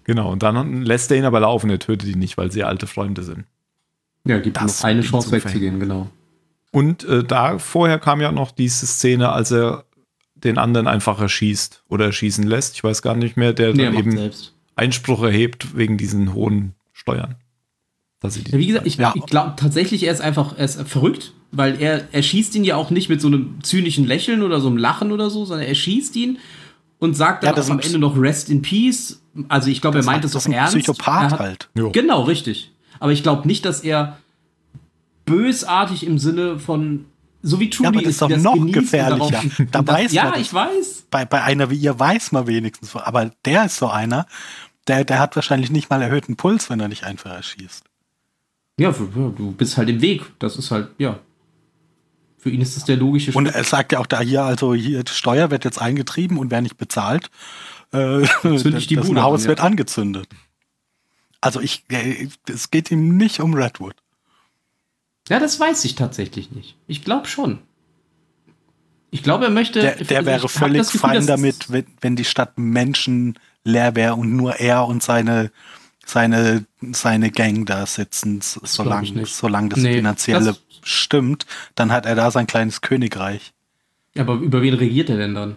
genau, 0.05 0.31
und 0.31 0.43
dann 0.43 0.83
lässt 0.83 1.11
er 1.11 1.16
ihn 1.16 1.25
aber 1.25 1.41
laufen, 1.41 1.71
er 1.71 1.79
tötet 1.79 2.07
ihn 2.09 2.18
nicht, 2.18 2.37
weil 2.37 2.53
sie 2.53 2.62
alte 2.62 2.87
Freunde 2.87 3.23
sind. 3.23 3.47
Ja, 4.25 4.39
gibt 4.39 4.59
das 4.59 4.81
noch 4.81 4.89
eine 4.89 5.01
Chance 5.01 5.33
wegzugehen, 5.33 5.81
genau. 5.81 6.11
Und 6.73 7.05
äh, 7.05 7.25
da 7.25 7.59
vorher 7.59 7.99
kam 7.99 8.21
ja 8.21 8.31
noch 8.31 8.53
diese 8.53 8.87
Szene, 8.87 9.33
als 9.33 9.51
er 9.51 9.87
den 10.45 10.59
anderen 10.59 10.86
einfach 10.86 11.20
erschießt 11.20 11.84
oder 11.88 12.07
erschießen 12.07 12.45
lässt. 12.47 12.74
Ich 12.74 12.84
weiß 12.84 13.03
gar 13.03 13.16
nicht 13.16 13.36
mehr, 13.36 13.53
der 13.53 13.74
nee, 13.74 13.84
dann 13.84 13.95
eben 13.95 14.16
selbst. 14.16 14.55
Einspruch 14.76 15.22
erhebt 15.22 15.76
wegen 15.76 15.99
diesen 15.99 16.34
hohen 16.34 16.74
Steuern. 16.93 17.36
Ja, 18.22 18.59
wie 18.59 18.66
gesagt, 18.66 18.86
ich, 18.86 18.97
ja. 18.97 19.14
ich 19.16 19.24
glaube 19.24 19.55
tatsächlich, 19.57 20.03
er 20.03 20.12
ist 20.12 20.20
einfach 20.20 20.57
er 20.59 20.66
ist 20.66 20.82
verrückt, 20.82 21.32
weil 21.53 21.80
er, 21.80 22.09
er 22.12 22.22
schießt 22.22 22.55
ihn 22.55 22.64
ja 22.64 22.76
auch 22.76 22.91
nicht 22.91 23.09
mit 23.09 23.20
so 23.20 23.28
einem 23.28 23.62
zynischen 23.62 24.07
Lächeln 24.07 24.43
oder 24.43 24.61
so 24.61 24.68
einem 24.68 24.76
Lachen 24.76 25.11
oder 25.11 25.30
so, 25.30 25.47
sondern 25.47 25.66
er 25.66 25.74
schießt 25.74 26.14
ihn 26.16 26.38
und 26.99 27.14
sagt 27.14 27.45
dann 27.45 27.57
ja, 27.57 27.62
auch 27.62 27.70
am 27.70 27.80
Ende 27.80 27.99
noch 27.99 28.20
Rest 28.20 28.51
in 28.51 28.61
Peace. 28.61 29.22
Also 29.49 29.70
ich 29.70 29.80
glaube, 29.80 29.99
er 29.99 30.05
meint 30.05 30.24
es 30.24 30.32
doch 30.32 30.47
ernst. 30.47 30.74
Psychopath 30.74 31.32
hat, 31.32 31.38
halt. 31.41 31.70
Jo. 31.74 31.91
Genau, 31.93 32.22
richtig. 32.22 32.72
Aber 32.99 33.12
ich 33.12 33.22
glaube 33.22 33.49
nicht, 33.49 33.64
dass 33.64 33.80
er 33.80 34.18
bösartig 35.24 36.07
im 36.07 36.18
Sinne 36.18 36.59
von 36.59 37.07
so 37.43 37.59
wie 37.59 37.70
Trudy 37.70 37.84
ja, 37.84 37.88
aber 37.91 38.03
das 38.03 38.12
ist 38.12 38.22
doch 38.22 38.28
noch 38.28 38.72
gefährlicher. 38.72 39.43
Da 39.70 39.86
weiß 39.86 40.12
ja, 40.12 40.36
ich 40.36 40.53
weiß. 40.53 41.07
Bei, 41.11 41.24
bei 41.24 41.43
einer 41.43 41.70
wie 41.70 41.76
ihr 41.76 41.99
weiß 41.99 42.32
man 42.32 42.47
wenigstens. 42.47 42.95
Aber 42.95 43.30
der 43.45 43.66
ist 43.66 43.76
so 43.76 43.88
einer, 43.88 44.26
der, 44.86 45.05
der 45.05 45.18
hat 45.18 45.36
wahrscheinlich 45.36 45.70
nicht 45.70 45.88
mal 45.91 46.03
erhöhten 46.03 46.36
Puls, 46.36 46.68
wenn 46.68 46.80
er 46.80 46.88
nicht 46.88 47.05
einfach 47.05 47.30
erschießt. 47.30 47.84
Ja, 48.78 48.93
du 48.93 49.55
bist 49.57 49.76
halt 49.76 49.88
im 49.88 50.01
Weg. 50.01 50.22
Das 50.38 50.57
ist 50.57 50.70
halt, 50.70 50.88
ja. 50.99 51.18
Für 52.38 52.51
ihn 52.51 52.62
ist 52.62 52.76
das 52.76 52.84
der 52.86 52.97
logische 52.97 53.32
Schritt. 53.32 53.36
Und 53.36 53.47
er 53.47 53.64
sagt 53.64 53.93
ja 53.93 53.99
auch 53.99 54.07
da 54.07 54.20
hier, 54.20 54.43
also 54.43 54.74
hier, 54.74 55.05
die 55.05 55.12
Steuer 55.12 55.51
wird 55.51 55.64
jetzt 55.64 55.80
eingetrieben 55.80 56.38
und 56.38 56.51
wer 56.51 56.62
nicht 56.62 56.78
bezahlt, 56.78 57.30
äh, 57.93 58.26
das, 58.43 58.62
die 58.86 58.97
das 58.97 59.09
Haus 59.14 59.41
an, 59.41 59.45
ja. 59.45 59.49
wird 59.49 59.61
angezündet. 59.61 60.28
Also 61.43 61.61
ich, 61.61 61.84
äh, 61.91 62.28
es 62.49 62.70
geht 62.70 62.91
ihm 62.91 63.16
nicht 63.16 63.41
um 63.41 63.55
Redwood. 63.55 63.97
Ja, 65.31 65.39
das 65.39 65.59
weiß 65.61 65.85
ich 65.85 65.95
tatsächlich 65.95 66.51
nicht. 66.51 66.76
Ich 66.89 67.05
glaube 67.05 67.28
schon. 67.28 67.61
Ich 69.12 69.22
glaube, 69.22 69.45
er 69.45 69.51
möchte. 69.51 69.81
Der, 69.81 69.95
der 69.95 70.26
wäre 70.26 70.49
völlig 70.49 70.83
Gefühl, 70.83 71.01
fein 71.01 71.26
damit, 71.26 71.70
wenn, 71.70 71.87
wenn 72.01 72.16
die 72.16 72.24
Stadt 72.24 72.59
menschenleer 72.59 73.95
wäre 73.95 74.16
und 74.16 74.37
nur 74.37 74.57
er 74.57 74.87
und 74.87 75.05
seine, 75.05 75.53
seine, 76.05 76.66
seine 76.81 77.31
Gang 77.31 77.64
da 77.64 77.87
sitzen, 77.87 78.41
solange, 78.43 79.24
solange 79.24 79.68
das 79.68 79.78
nee, 79.78 79.95
Finanzielle 79.95 80.47
das 80.47 80.61
stimmt, 80.83 81.47
dann 81.76 81.93
hat 81.93 82.07
er 82.07 82.16
da 82.16 82.33
sein 82.33 82.49
kleines 82.49 82.81
Königreich. 82.81 83.53
Aber 84.18 84.35
über 84.35 84.62
wen 84.62 84.74
regiert 84.74 85.11
er 85.11 85.16
denn 85.16 85.37
dann? 85.37 85.57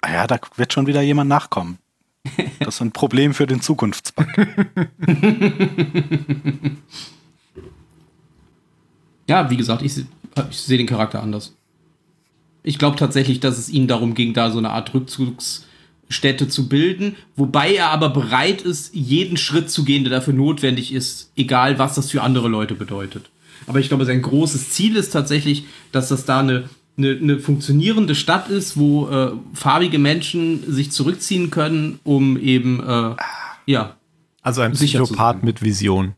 Ah 0.00 0.12
ja, 0.12 0.26
da 0.26 0.40
wird 0.56 0.72
schon 0.72 0.86
wieder 0.86 1.02
jemand 1.02 1.28
nachkommen. 1.28 1.78
Das 2.60 2.74
ist 2.74 2.80
ein 2.82 2.92
Problem 2.92 3.32
für 3.32 3.46
den 3.46 3.62
Zukunftsbank. 3.62 4.28
ja, 9.30 9.48
wie 9.48 9.56
gesagt, 9.56 9.82
ich, 9.82 9.96
ich 10.50 10.56
sehe 10.58 10.76
den 10.76 10.88
Charakter 10.88 11.22
anders. 11.22 11.54
Ich 12.64 12.78
glaube 12.78 12.96
tatsächlich, 12.96 13.38
dass 13.38 13.58
es 13.58 13.68
ihm 13.68 13.86
darum 13.86 14.14
ging, 14.14 14.34
da 14.34 14.50
so 14.50 14.58
eine 14.58 14.70
Art 14.70 14.92
Rückzugsstätte 14.92 16.48
zu 16.48 16.68
bilden, 16.68 17.14
wobei 17.36 17.74
er 17.74 17.90
aber 17.90 18.10
bereit 18.10 18.60
ist, 18.60 18.92
jeden 18.92 19.36
Schritt 19.36 19.70
zu 19.70 19.84
gehen, 19.84 20.02
der 20.02 20.10
dafür 20.10 20.34
notwendig 20.34 20.92
ist, 20.92 21.30
egal 21.36 21.78
was 21.78 21.94
das 21.94 22.10
für 22.10 22.22
andere 22.22 22.48
Leute 22.48 22.74
bedeutet. 22.74 23.30
Aber 23.68 23.78
ich 23.78 23.88
glaube, 23.88 24.04
sein 24.04 24.20
großes 24.20 24.70
Ziel 24.70 24.96
ist 24.96 25.10
tatsächlich, 25.10 25.64
dass 25.92 26.08
das 26.08 26.24
da 26.24 26.40
eine 26.40 26.68
eine, 26.98 27.16
eine 27.16 27.38
funktionierende 27.38 28.14
Stadt 28.14 28.50
ist, 28.50 28.76
wo 28.76 29.08
äh, 29.08 29.30
farbige 29.54 29.98
Menschen 29.98 30.70
sich 30.70 30.90
zurückziehen 30.90 31.48
können, 31.48 31.98
um 32.04 32.36
eben, 32.36 32.80
äh, 32.86 33.14
ja. 33.64 33.96
Also 34.42 34.60
ein 34.60 34.72
Psychopath 34.72 35.42
mit 35.42 35.62
Vision. 35.62 36.14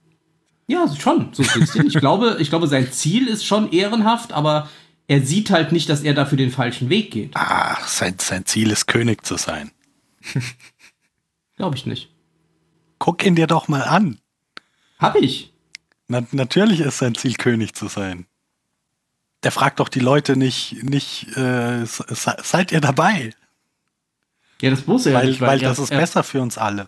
Ja, 0.67 0.87
schon, 0.97 1.29
so 1.33 1.43
ein 1.43 1.61
bisschen. 1.61 1.87
ich, 1.87 1.95
glaube, 1.95 2.37
ich 2.41 2.49
glaube, 2.49 2.67
sein 2.69 2.91
Ziel 2.93 3.29
ist 3.29 3.45
schon 3.45 3.73
ehrenhaft, 3.73 4.33
aber 4.33 4.71
er 5.09 5.21
sieht 5.23 5.51
halt 5.51 5.73
nicht, 5.73 5.89
dass 5.89 6.03
er 6.03 6.15
dafür 6.15 6.39
den 6.39 6.51
falschen 6.51 6.89
Weg 6.89 7.11
geht. 7.11 7.37
Ah, 7.37 7.77
sein, 7.87 8.17
sein 8.19 8.47
Ziel 8.47 8.71
ist 8.71 8.87
König 8.87 9.27
zu 9.27 9.37
sein. 9.37 9.71
Glaube 11.57 11.77
ich 11.77 11.87
nicht. 11.87 12.09
Guck 12.99 13.25
ihn 13.27 13.35
dir 13.35 13.47
doch 13.47 13.69
mal 13.69 13.83
an. 13.83 14.19
Hab 14.99 15.17
ich. 15.17 15.53
Na, 16.09 16.23
natürlich 16.31 16.81
ist 16.81 16.99
sein 16.99 17.15
Ziel, 17.15 17.35
König 17.35 17.75
zu 17.75 17.89
sein. 17.89 18.27
Der 19.43 19.51
fragt 19.51 19.81
doch 19.81 19.89
die 19.89 19.99
Leute 20.01 20.37
nicht, 20.37 20.83
nicht 20.85 21.37
äh, 21.37 21.85
se- 21.85 22.05
se- 22.09 22.37
seid 22.43 22.71
ihr 22.71 22.81
dabei? 22.81 23.35
Ja, 24.61 24.71
das 24.71 24.87
muss 24.87 25.05
er 25.07 25.13
ja 25.13 25.19
Weil, 25.19 25.27
nicht. 25.27 25.41
weil 25.41 25.63
er, 25.63 25.69
das 25.71 25.81
ist 25.81 25.91
er, 25.91 25.99
besser 25.99 26.23
für 26.23 26.41
uns 26.41 26.57
alle. 26.59 26.87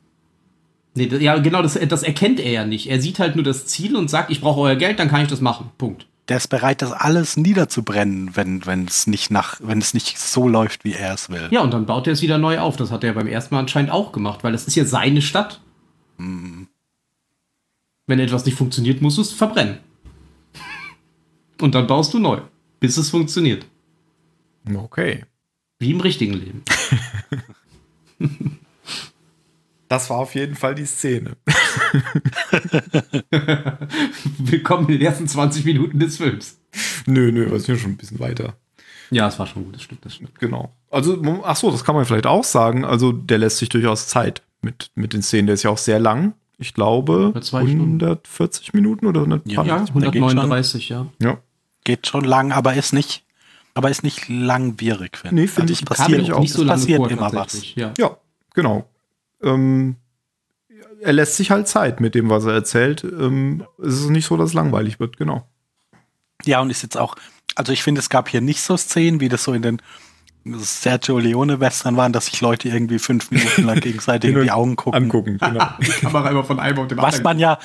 Nee, 0.95 1.07
das, 1.07 1.21
ja, 1.21 1.37
genau, 1.39 1.61
das, 1.61 1.79
das 1.89 2.03
erkennt 2.05 2.39
er 2.39 2.51
ja 2.51 2.65
nicht. 2.65 2.89
Er 2.89 3.01
sieht 3.01 3.19
halt 3.19 3.35
nur 3.35 3.45
das 3.45 3.67
Ziel 3.67 3.97
und 3.97 4.09
sagt, 4.09 4.31
ich 4.31 4.41
brauche 4.41 4.61
euer 4.61 4.77
Geld, 4.77 4.99
dann 4.99 5.09
kann 5.09 5.23
ich 5.23 5.29
das 5.29 5.41
machen. 5.41 5.71
Punkt. 5.77 6.07
Der 6.29 6.39
ist 6.39 6.49
bereit, 6.49 6.81
das 6.81 6.93
alles 6.93 7.37
niederzubrennen, 7.37 8.35
wenn, 8.35 8.65
wenn 8.65 8.87
es 8.87 9.07
nicht 9.07 9.31
nach, 9.31 9.61
wenn 9.63 9.79
es 9.79 9.93
nicht 9.93 10.19
so 10.19 10.49
läuft, 10.49 10.85
wie 10.85 10.95
er 10.95 11.13
es 11.13 11.29
will. 11.29 11.49
Ja, 11.51 11.61
und 11.61 11.75
dann 11.75 11.85
baut 11.85 12.07
er 12.07 12.15
es 12.15 12.23
wieder 12.23 12.39
neu 12.39 12.61
auf. 12.61 12.77
Das 12.77 12.91
hat 12.91 13.05
er 13.05 13.13
beim 13.13 13.27
ersten 13.27 13.55
Mal 13.55 13.61
anscheinend 13.61 13.91
auch 13.91 14.13
gemacht, 14.13 14.43
weil 14.43 14.53
das 14.53 14.67
ist 14.67 14.77
ja 14.77 14.87
seine 14.87 15.21
Stadt. 15.21 15.61
Mhm. 16.17 16.69
Wenn 18.07 18.21
etwas 18.21 18.47
nicht 18.47 18.57
funktioniert, 18.57 19.03
musst 19.03 19.19
du 19.19 19.23
es 19.23 19.33
verbrennen. 19.33 19.79
Und 21.61 21.75
dann 21.75 21.87
baust 21.87 22.15
du 22.15 22.19
neu, 22.19 22.41
bis 22.81 22.97
es 22.97 23.11
funktioniert. 23.11 23.67
Okay. 24.75 25.25
Wie 25.79 25.91
im 25.91 26.01
richtigen 26.01 26.35
Leben. 26.35 26.63
Das 29.95 30.11
war 30.11 30.17
auf 30.19 30.35
jeden 30.35 30.57
Fall 30.57 30.75
die 30.75 30.87
Szene. 30.87 31.37
Willkommen 34.39 34.89
in 34.89 34.99
den 34.99 35.03
ersten 35.03 35.29
20 35.29 35.65
Minuten 35.65 36.01
des 36.01 36.17
Films. 36.17 36.59
nö, 37.07 37.31
nö, 37.31 37.49
wir 37.49 37.61
sind 37.61 37.77
ja 37.77 37.81
schon 37.81 37.93
ein 37.93 37.97
bisschen 37.97 38.19
weiter. 38.19 38.55
Ja, 39.13 39.29
es 39.29 39.39
war 39.39 39.47
schon 39.47 39.63
ein 39.63 39.67
gutes 39.67 39.83
Stück, 39.83 40.03
das 40.03 40.17
stimmt. 40.17 40.37
Genau. 40.41 40.75
Also, 40.91 41.23
ach 41.45 41.55
so, 41.55 41.71
das 41.71 41.85
kann 41.85 41.95
man 41.95 42.05
vielleicht 42.07 42.27
auch 42.27 42.43
sagen. 42.43 42.85
Also, 42.85 43.13
der 43.13 43.39
lässt 43.39 43.59
sich 43.59 43.69
durchaus 43.69 44.09
Zeit 44.09 44.43
mit, 44.63 44.91
mit 44.97 45.13
den 45.13 45.23
Szenen. 45.23 45.47
Der 45.47 45.55
ist 45.55 45.63
ja 45.63 45.71
auch 45.71 45.79
sehr 45.79 46.01
lang. 46.01 46.35
Ich 46.59 46.75
glaube, 46.75 47.27
Über 47.29 47.41
zwei 47.41 47.61
Stunden. 47.65 48.03
140 48.03 48.75
Minuten 48.75 49.07
oder 49.07 49.21
120. 49.21 49.53
Ja, 49.57 49.63
Ja, 49.65 49.77
der 49.85 50.11
geht 50.11 50.23
139, 50.23 50.89
ja. 50.89 51.07
ja. 51.23 51.39
Geht 51.85 52.09
schon 52.09 52.25
lang, 52.25 52.51
aber 52.51 52.75
ist 52.75 52.93
nicht, 52.93 53.23
aber 53.75 53.91
ist 53.93 54.03
nicht 54.03 54.29
langwierig, 54.29 55.19
finde 55.19 55.37
Nee, 55.37 55.47
finde 55.47 55.73
Also 55.73 55.83
ich- 55.83 55.85
passiert, 55.85 56.33
auch- 56.33 56.41
nicht 56.41 56.53
so 56.53 56.65
lange 56.65 56.81
passiert 56.81 56.97
vor, 56.99 57.11
immer 57.13 57.33
was. 57.33 57.77
Ja. 57.77 57.93
Ja, 57.97 58.17
genau. 58.55 58.89
Ähm, 59.45 59.97
er 61.01 61.13
lässt 61.13 61.37
sich 61.37 61.51
halt 61.51 61.69
Zeit 61.69 62.01
mit 62.01 62.15
dem, 62.15 62.31
was 62.31 62.45
er 62.45 62.55
erzählt. 62.55 63.05
Ähm, 63.05 63.65
es 63.83 64.01
ist 64.01 64.11
nicht 64.11 64.27
so, 64.27 64.37
dass 64.37 64.51
es 64.51 64.55
langweilig 64.55 65.01
wird, 65.01 65.17
genau. 65.17 65.47
Ja, 66.45 66.61
und 66.61 66.71
ist 66.71 66.83
jetzt 66.83 66.97
auch, 66.97 67.15
also 67.55 67.73
ich 67.73 67.83
finde, 67.83 68.01
es 68.01 68.09
gab 68.09 68.29
hier 68.29 68.41
nicht 68.41 68.61
so 68.61 68.77
Szenen, 68.77 69.21
wie 69.21 69.29
das 69.29 69.45
so 69.45 69.53
in 69.53 69.63
den 69.63 69.83
Sergio 70.45 71.19
Leone-Western 71.19 71.97
waren, 71.97 72.13
dass 72.13 72.27
sich 72.27 72.41
Leute 72.41 72.69
irgendwie 72.69 72.99
fünf 72.99 73.31
Minuten 73.31 73.65
lang 73.65 73.81
gegenseitig 73.81 74.35
in 74.35 74.43
die 74.43 74.51
Augen 74.51 74.77
gucken. 74.77 75.05
Angucken, 75.05 75.39
genau. 75.39 75.67
Die 75.81 75.87
Kamera 75.87 76.31
immer 76.31 76.45
von 76.45 76.61
einem 76.61 76.79
auf 76.79 76.89
dem 76.89 76.99
Was 76.99 77.23
man 77.23 77.39
ja, 77.39 77.59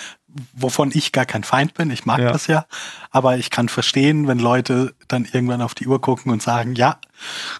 wovon 0.53 0.91
ich 0.93 1.11
gar 1.11 1.25
kein 1.25 1.43
Feind 1.43 1.73
bin, 1.73 1.89
ich 1.91 2.05
mag 2.05 2.19
Ja. 2.19 2.31
das 2.31 2.47
ja, 2.47 2.65
aber 3.11 3.37
ich 3.37 3.49
kann 3.49 3.69
verstehen, 3.69 4.27
wenn 4.27 4.39
Leute 4.39 4.93
dann 5.07 5.25
irgendwann 5.25 5.61
auf 5.61 5.73
die 5.75 5.87
Uhr 5.87 6.01
gucken 6.01 6.31
und 6.31 6.41
sagen, 6.41 6.75
ja, 6.75 6.99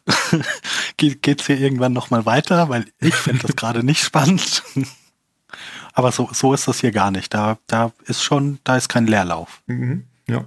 geht, 0.98 1.22
geht's 1.22 1.48
hier 1.48 1.60
irgendwann 1.60 1.94
nochmal 1.94 2.26
weiter, 2.26 2.70
weil 2.70 2.86
ich 3.00 3.16
finde 3.16 3.48
das 3.48 3.56
gerade 3.56 3.84
nicht 3.84 4.04
spannend. 4.04 4.64
aber 5.94 6.12
so, 6.12 6.30
so 6.32 6.54
ist 6.54 6.68
das 6.68 6.80
hier 6.80 6.92
gar 6.92 7.12
nicht. 7.12 7.34
Da, 7.34 7.58
da 7.68 7.92
ist 8.06 8.24
schon, 8.24 8.60
da 8.64 8.78
ist 8.78 8.90
kein 8.90 9.08
Leerlauf. 9.08 9.62
Mhm, 9.68 10.06
ja. 10.28 10.46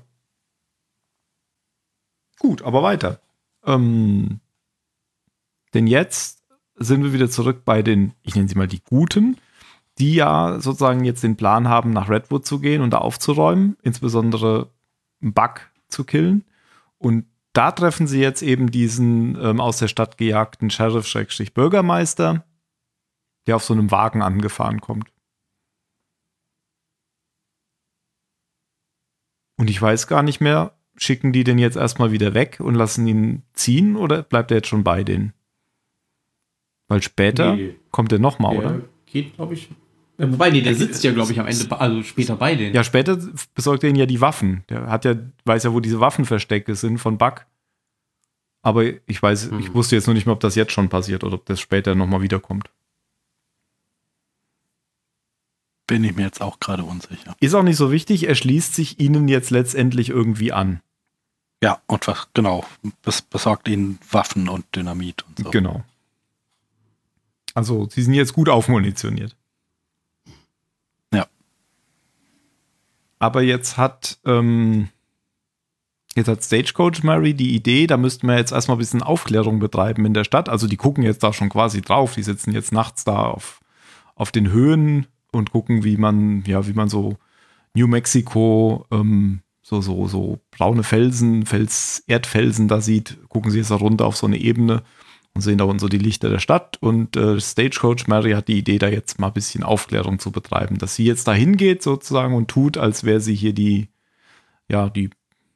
Gut, 2.39 2.63
aber 2.63 2.83
weiter. 2.83 3.21
Ähm, 3.65 4.41
denn 5.75 5.87
jetzt 5.87 6.43
sind 6.77 7.03
wir 7.03 7.13
wieder 7.13 7.31
zurück 7.31 7.65
bei 7.65 7.83
den, 7.83 8.15
ich 8.23 8.35
nenne 8.35 8.49
sie 8.49 8.57
mal 8.57 8.67
die 8.67 8.83
Guten, 8.83 9.37
die 9.99 10.15
ja 10.15 10.59
sozusagen 10.61 11.05
jetzt 11.05 11.23
den 11.23 11.37
Plan 11.37 11.69
haben, 11.69 11.91
nach 11.91 12.09
Redwood 12.09 12.47
zu 12.47 12.61
gehen 12.61 12.81
und 12.83 12.91
da 12.91 12.99
aufzuräumen, 12.99 13.77
insbesondere 13.83 14.71
einen 15.21 15.35
Bug 15.35 15.71
zu 15.89 16.05
killen. 16.05 16.45
Und 16.99 17.27
da 17.53 17.71
treffen 17.73 18.07
sie 18.07 18.21
jetzt 18.21 18.43
eben 18.43 18.71
diesen 18.71 19.37
ähm, 19.43 19.61
aus 19.61 19.79
der 19.79 19.89
Stadt 19.89 20.17
gejagten 20.17 20.71
Sheriff-Bürgermeister, 20.71 22.45
der 23.47 23.57
auf 23.57 23.65
so 23.65 23.75
einem 23.75 23.91
Wagen 23.91 24.23
angefahren 24.23 24.81
kommt. 24.81 25.13
Und 29.59 29.69
ich 29.71 29.81
weiß 29.81 30.07
gar 30.07 30.23
nicht 30.23 30.41
mehr, 30.41 30.75
schicken 30.97 31.33
die 31.33 31.45
den 31.45 31.59
jetzt 31.59 31.77
erstmal 31.77 32.11
wieder 32.13 32.35
weg 32.35 32.59
und 32.61 32.75
lassen 32.75 33.07
ihn 33.07 33.43
ziehen 33.53 33.97
oder 33.97 34.23
bleibt 34.23 34.51
er 34.51 34.59
jetzt 34.59 34.69
schon 34.69 34.85
bei 34.85 35.05
denen? 35.05 35.33
Weil 36.89 37.03
später 37.03 37.57
Nee. 37.57 37.77
kommt 37.91 38.13
er 38.13 38.19
nochmal, 38.19 38.57
Der 38.57 38.65
oder? 38.65 38.81
geht, 39.07 39.35
glaube 39.35 39.55
ich. 39.55 39.71
Ja, 40.19 40.31
wobei, 40.31 40.51
nee, 40.51 40.61
der 40.61 40.75
sitzt 40.75 41.03
ja, 41.05 41.13
glaube 41.13 41.33
ich, 41.33 41.41
am 41.41 41.47
Ende, 41.47 41.81
also 41.81 42.03
später 42.03 42.37
bei 42.37 42.55
denen. 42.55 42.75
Ja, 42.75 42.85
später 42.85 43.19
besorgt 43.55 43.83
er 43.83 43.91
ihn 43.91 43.97
ja 43.97 44.07
die 44.07 44.21
Waffen. 44.21 44.63
Der 44.69 44.87
hat 44.89 45.05
ja, 45.05 45.15
weiß 45.45 45.65
ja, 45.65 45.73
wo 45.73 45.81
diese 45.81 46.01
Waffenverstecke 46.01 46.75
sind 46.75 46.99
von 46.99 47.19
Buck. 47.19 47.47
Aber 48.63 48.85
ich 48.85 49.21
weiß, 49.23 49.51
Hm. 49.51 49.59
ich 49.61 49.75
wusste 49.75 49.97
jetzt 49.97 50.07
nur 50.07 50.15
nicht 50.15 50.27
mehr, 50.27 50.35
ob 50.35 50.41
das 50.41 50.55
jetzt 50.55 50.73
schon 50.73 50.89
passiert 50.89 51.25
oder 51.25 51.35
ob 51.35 51.47
das 51.47 51.61
später 51.61 51.95
nochmal 51.95 52.23
wiederkommt. 52.23 52.71
Bin 55.87 56.05
ich 56.05 56.15
mir 56.15 56.23
jetzt 56.23 56.41
auch 56.41 56.61
gerade 56.61 56.85
unsicher. 56.85 57.35
Ist 57.41 57.55
auch 57.55 57.63
nicht 57.65 57.77
so 57.77 57.91
wichtig, 57.91 58.29
er 58.29 58.35
schließt 58.35 58.75
sich 58.75 59.01
ihnen 59.01 59.29
jetzt 59.29 59.51
letztendlich 59.51 60.11
irgendwie 60.11 60.53
an. 60.53 60.81
Ja, 61.63 61.81
und 61.87 62.07
was, 62.07 62.29
genau, 62.35 62.65
bes, 63.03 63.23
besorgt 63.23 63.69
ihnen 63.69 63.99
Waffen 64.11 64.49
und 64.49 64.65
Dynamit 64.75 65.25
und 65.27 65.39
so. 65.39 65.51
Genau. 65.51 65.85
Also, 67.55 67.89
sie 67.91 68.03
sind 68.03 68.15
jetzt 68.15 68.33
gut 68.33 68.49
aufmunitioniert. 68.49 69.37
Ja. 71.13 71.27
Aber 73.23 73.41
jetzt 73.41 73.77
hat, 73.77 74.19
ähm, 74.27 74.89
jetzt 76.17 76.27
hat 76.27 76.43
Stagecoach 76.43 77.05
Mary 77.05 77.35
die 77.35 77.55
Idee, 77.55 77.87
da 77.87 77.97
müssten 77.97 78.27
wir 78.27 78.37
jetzt 78.37 78.51
erstmal 78.51 78.77
ein 78.77 78.81
bisschen 78.81 79.01
Aufklärung 79.01 79.61
betreiben 79.61 80.05
in 80.05 80.13
der 80.13 80.25
Stadt. 80.25 80.49
Also, 80.49 80.67
die 80.67 80.77
gucken 80.77 81.05
jetzt 81.05 81.23
da 81.23 81.33
schon 81.33 81.49
quasi 81.49 81.83
drauf. 81.83 82.17
Die 82.17 82.25
sitzen 82.25 82.51
jetzt 82.51 82.73
nachts 82.73 83.05
da 83.05 83.27
auf, 83.27 83.61
auf 84.17 84.33
den 84.33 84.51
Höhen 84.51 85.07
und 85.31 85.53
gucken, 85.53 85.85
wie 85.85 85.99
man, 85.99 86.43
ja, 86.49 86.67
wie 86.67 86.73
man 86.73 86.89
so 86.89 87.17
New 87.75 87.87
Mexico, 87.87 88.87
ähm, 88.91 89.43
so, 89.63 89.81
so, 89.81 90.09
so 90.09 90.41
braune 90.51 90.83
Felsen, 90.83 91.47
Fels, 91.47 92.03
Erdfelsen 92.09 92.67
da 92.67 92.81
sieht, 92.81 93.19
gucken 93.29 93.53
sie 93.53 93.59
jetzt 93.59 93.71
da 93.71 93.77
runter 93.77 94.07
auf 94.07 94.17
so 94.17 94.27
eine 94.27 94.39
Ebene 94.39 94.83
und 95.35 95.41
sehen 95.41 95.59
da 95.59 95.65
unten 95.65 95.79
so 95.79 95.89
die 95.89 95.99
Lichter 95.99 96.29
der 96.29 96.39
Stadt. 96.39 96.77
Und 96.81 97.17
äh, 97.17 97.41
Stagecoach 97.41 98.07
Mary 98.07 98.33
hat 98.33 98.49
die 98.49 98.59
Idee, 98.59 98.79
da 98.79 98.89
jetzt 98.89 99.19
mal 99.19 99.29
ein 99.29 99.33
bisschen 99.33 99.63
Aufklärung 99.63 100.19
zu 100.19 100.31
betreiben, 100.31 100.79
dass 100.79 100.95
sie 100.95 101.05
jetzt 101.05 101.27
da 101.27 101.33
hingeht 101.33 101.83
sozusagen 101.83 102.35
und 102.35 102.49
tut, 102.49 102.77
als 102.77 103.05
wäre 103.05 103.21
sie 103.21 103.35
hier 103.35 103.53
die, 103.53 103.89
ja, 104.69 104.89
die 104.91 105.11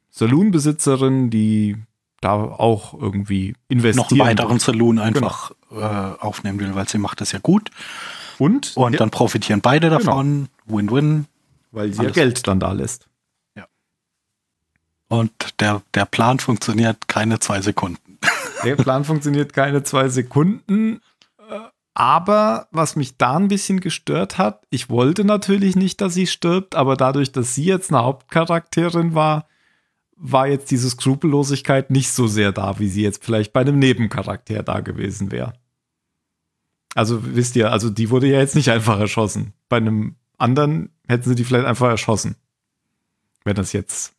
Saloonbesitzerin, 0.09 1.29
die 1.29 1.77
da 2.21 2.33
auch 2.33 2.99
irgendwie 2.99 3.53
investieren. 3.67 4.03
Noch 4.03 4.11
einen 4.11 4.19
weiteren 4.19 4.59
Saloon 4.59 4.97
einfach 4.97 5.51
äh, 5.71 5.75
aufnehmen 5.75 6.59
will, 6.59 6.73
weil 6.73 6.87
sie 6.89 6.97
macht 6.97 7.21
das 7.21 7.31
ja 7.31 7.39
gut. 7.39 7.69
Und, 8.39 8.75
Und 8.75 8.93
ja, 8.93 8.99
dann 8.99 9.11
profitieren 9.11 9.61
beide 9.61 9.89
davon. 9.89 10.49
Win-win. 10.65 11.25
weil 11.71 11.91
sie 11.91 11.97
ja 11.97 12.03
alles 12.05 12.13
Geld 12.15 12.47
dann 12.47 12.59
da 12.59 12.71
lässt. 12.71 13.07
Und 15.09 15.61
der, 15.61 15.81
der 15.93 16.05
Plan 16.05 16.39
funktioniert 16.39 17.07
keine 17.07 17.39
zwei 17.39 17.61
Sekunden. 17.61 18.06
Der 18.63 18.75
Plan 18.75 19.03
funktioniert 19.03 19.53
keine 19.53 19.83
zwei 19.83 20.09
Sekunden. 20.09 21.01
äh, 21.49 21.59
Aber 21.93 22.67
was 22.71 22.95
mich 22.95 23.17
da 23.17 23.35
ein 23.37 23.47
bisschen 23.47 23.79
gestört 23.79 24.37
hat, 24.37 24.63
ich 24.69 24.89
wollte 24.89 25.23
natürlich 25.23 25.75
nicht, 25.75 26.01
dass 26.01 26.13
sie 26.13 26.27
stirbt, 26.27 26.75
aber 26.75 26.95
dadurch, 26.95 27.31
dass 27.31 27.55
sie 27.55 27.65
jetzt 27.65 27.91
eine 27.91 28.03
Hauptcharakterin 28.03 29.15
war, 29.15 29.47
war 30.15 30.47
jetzt 30.47 30.71
diese 30.71 30.89
Skrupellosigkeit 30.89 31.91
nicht 31.91 32.09
so 32.11 32.25
sehr 32.27 32.51
da, 32.51 32.79
wie 32.79 32.87
sie 32.87 33.03
jetzt 33.03 33.23
vielleicht 33.23 33.53
bei 33.53 33.61
einem 33.61 33.77
Nebencharakter 33.79 34.63
da 34.63 34.79
gewesen 34.79 35.31
wäre. 35.31 35.53
Also 36.95 37.19
wisst 37.35 37.55
ihr, 37.55 37.71
also 37.71 37.91
die 37.91 38.09
wurde 38.09 38.27
ja 38.27 38.39
jetzt 38.39 38.55
nicht 38.55 38.69
einfach 38.71 38.99
erschossen. 38.99 39.53
Bei 39.69 39.77
einem 39.77 40.15
anderen 40.39 40.89
hätten 41.07 41.29
sie 41.29 41.35
die 41.35 41.43
vielleicht 41.43 41.67
einfach 41.67 41.89
erschossen. 41.89 42.35
Wenn 43.43 43.55
das 43.55 43.73
jetzt, 43.73 44.13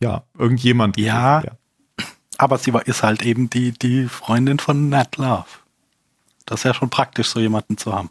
ja, 0.00 0.24
irgendjemand 0.38 0.96
Ja. 0.98 1.42
wäre. 1.42 1.58
Aber 2.38 2.58
sie 2.58 2.72
war, 2.72 2.86
ist 2.86 3.02
halt 3.02 3.22
eben 3.22 3.50
die, 3.50 3.72
die 3.72 4.08
Freundin 4.08 4.58
von 4.58 4.88
Nat 4.88 5.16
Love. 5.16 5.46
Das 6.44 6.60
ist 6.60 6.64
ja 6.64 6.74
schon 6.74 6.90
praktisch, 6.90 7.28
so 7.28 7.40
jemanden 7.40 7.76
zu 7.78 7.92
haben. 7.92 8.10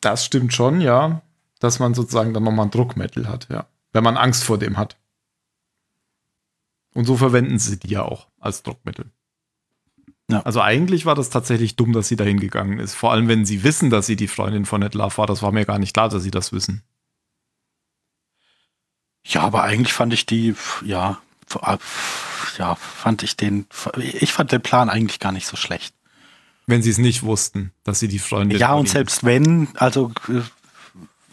Das 0.00 0.24
stimmt 0.24 0.52
schon, 0.52 0.80
ja. 0.80 1.22
Dass 1.58 1.80
man 1.80 1.94
sozusagen 1.94 2.32
dann 2.34 2.44
nochmal 2.44 2.66
ein 2.66 2.70
Druckmittel 2.70 3.28
hat, 3.28 3.48
ja. 3.50 3.66
Wenn 3.92 4.04
man 4.04 4.16
Angst 4.16 4.44
vor 4.44 4.58
dem 4.58 4.76
hat. 4.76 4.96
Und 6.94 7.04
so 7.04 7.16
verwenden 7.16 7.58
sie 7.58 7.78
die 7.78 7.90
ja 7.90 8.02
auch. 8.02 8.28
als 8.40 8.62
Druckmittel. 8.62 9.10
Ja. 10.30 10.42
Also 10.42 10.60
eigentlich 10.60 11.06
war 11.06 11.14
das 11.14 11.30
tatsächlich 11.30 11.76
dumm, 11.76 11.92
dass 11.92 12.08
sie 12.08 12.16
dahin 12.16 12.38
gegangen 12.38 12.78
ist. 12.78 12.94
Vor 12.94 13.12
allem, 13.12 13.28
wenn 13.28 13.46
sie 13.46 13.64
wissen, 13.64 13.90
dass 13.90 14.06
sie 14.06 14.16
die 14.16 14.28
Freundin 14.28 14.66
von 14.66 14.80
Ned 14.80 14.94
Love 14.94 15.16
war. 15.18 15.26
Das 15.26 15.42
war 15.42 15.52
mir 15.52 15.64
gar 15.64 15.78
nicht 15.78 15.94
klar, 15.94 16.08
dass 16.08 16.22
sie 16.22 16.30
das 16.30 16.52
wissen. 16.52 16.82
Ja, 19.24 19.42
aber 19.42 19.62
eigentlich 19.62 19.92
fand 19.92 20.12
ich 20.12 20.26
die, 20.26 20.54
ja, 20.84 21.18
ja, 22.58 22.74
fand 22.74 23.22
ich 23.22 23.36
den, 23.36 23.66
ich 23.96 24.32
fand 24.32 24.52
den 24.52 24.60
Plan 24.62 24.88
eigentlich 24.90 25.20
gar 25.20 25.32
nicht 25.32 25.46
so 25.46 25.56
schlecht. 25.56 25.94
Wenn 26.66 26.82
sie 26.82 26.90
es 26.90 26.98
nicht 26.98 27.22
wussten, 27.22 27.72
dass 27.84 27.98
sie 27.98 28.08
die 28.08 28.18
Freundin 28.18 28.58
Ja, 28.58 28.74
und 28.74 28.88
selbst 28.88 29.24
wenn, 29.24 29.68
also 29.76 30.12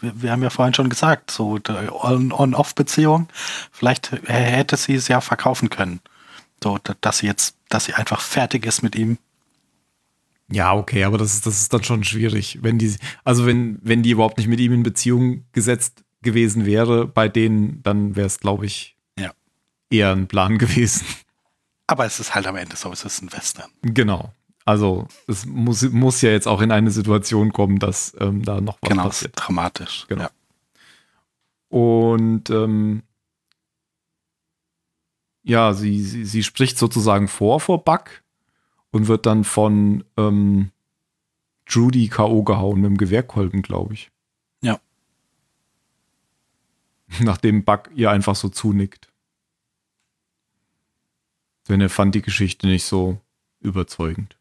wir, 0.00 0.30
haben 0.30 0.42
ja 0.42 0.50
vorhin 0.50 0.74
schon 0.74 0.88
gesagt, 0.88 1.30
so 1.30 1.58
On-Off-Beziehung, 1.68 3.28
vielleicht 3.72 4.12
hätte 4.26 4.76
sie 4.76 4.94
es 4.94 5.08
ja 5.08 5.20
verkaufen 5.20 5.68
können. 5.70 6.00
So, 6.62 6.78
da- 6.82 6.96
dass 7.00 7.18
sie 7.18 7.26
jetzt, 7.26 7.56
dass 7.68 7.84
sie 7.84 7.94
einfach 7.94 8.20
fertig 8.20 8.64
ist 8.66 8.82
mit 8.82 8.94
ihm. 8.96 9.18
Ja, 10.50 10.74
okay, 10.74 11.04
aber 11.04 11.18
das 11.18 11.34
ist, 11.34 11.44
das 11.46 11.60
ist 11.60 11.72
dann 11.72 11.82
schon 11.82 12.04
schwierig. 12.04 12.60
Wenn 12.62 12.78
die, 12.78 12.94
also 13.24 13.46
wenn, 13.46 13.78
wenn 13.82 14.02
die 14.02 14.10
überhaupt 14.10 14.38
nicht 14.38 14.46
mit 14.46 14.60
ihm 14.60 14.72
in 14.72 14.82
Beziehung 14.82 15.44
gesetzt 15.52 16.04
gewesen 16.22 16.64
wäre, 16.64 17.06
bei 17.06 17.28
denen, 17.28 17.82
dann 17.82 18.16
wäre 18.16 18.26
es, 18.26 18.38
glaube 18.40 18.64
ich. 18.66 18.95
Eher 19.90 20.12
ein 20.12 20.28
Plan 20.28 20.58
gewesen. 20.58 21.06
Aber 21.86 22.04
es 22.04 22.18
ist 22.18 22.34
halt 22.34 22.46
am 22.46 22.56
Ende 22.56 22.76
so, 22.76 22.90
es 22.92 23.04
ist 23.04 23.22
ein 23.22 23.32
Western. 23.32 23.70
Genau. 23.82 24.32
Also 24.64 25.06
es 25.28 25.46
muss, 25.46 25.82
muss 25.90 26.22
ja 26.22 26.30
jetzt 26.30 26.48
auch 26.48 26.60
in 26.60 26.72
eine 26.72 26.90
Situation 26.90 27.52
kommen, 27.52 27.78
dass 27.78 28.16
ähm, 28.18 28.42
da 28.42 28.60
noch 28.60 28.78
was 28.80 28.90
genau, 28.90 29.04
passiert. 29.04 29.32
dramatisch. 29.36 30.06
Genau. 30.08 30.24
Ja. 30.24 30.30
Und 31.68 32.50
ähm, 32.50 33.04
ja, 35.44 35.72
sie, 35.72 36.02
sie, 36.02 36.24
sie 36.24 36.42
spricht 36.42 36.78
sozusagen 36.78 37.28
vor 37.28 37.60
vor 37.60 37.84
Buck 37.84 38.24
und 38.90 39.06
wird 39.06 39.26
dann 39.26 39.44
von 39.44 40.02
ähm, 40.16 40.72
Judy 41.68 42.08
K.O. 42.08 42.42
gehauen 42.42 42.80
mit 42.80 42.90
dem 42.90 42.96
Gewehrkolben, 42.96 43.62
glaube 43.62 43.94
ich. 43.94 44.10
Ja. 44.62 44.80
Nachdem 47.20 47.64
Buck 47.64 47.90
ihr 47.94 48.10
einfach 48.10 48.34
so 48.34 48.48
zunickt. 48.48 49.12
Denn 51.68 51.80
er 51.80 51.90
fand 51.90 52.14
die 52.14 52.22
Geschichte 52.22 52.66
nicht 52.66 52.84
so 52.84 53.20
überzeugend. 53.60 54.36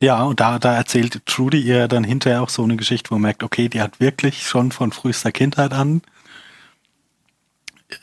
Ja, 0.00 0.24
und 0.24 0.40
da, 0.40 0.58
da 0.58 0.74
erzählt 0.74 1.24
Trudy 1.24 1.60
ihr 1.60 1.88
dann 1.88 2.04
hinterher 2.04 2.42
auch 2.42 2.50
so 2.50 2.62
eine 2.62 2.76
Geschichte, 2.76 3.10
wo 3.10 3.14
man 3.14 3.22
merkt, 3.22 3.42
okay, 3.42 3.68
die 3.68 3.80
hat 3.80 3.98
wirklich 3.98 4.46
schon 4.46 4.70
von 4.70 4.92
frühester 4.92 5.32
Kindheit 5.32 5.72
an 5.72 6.02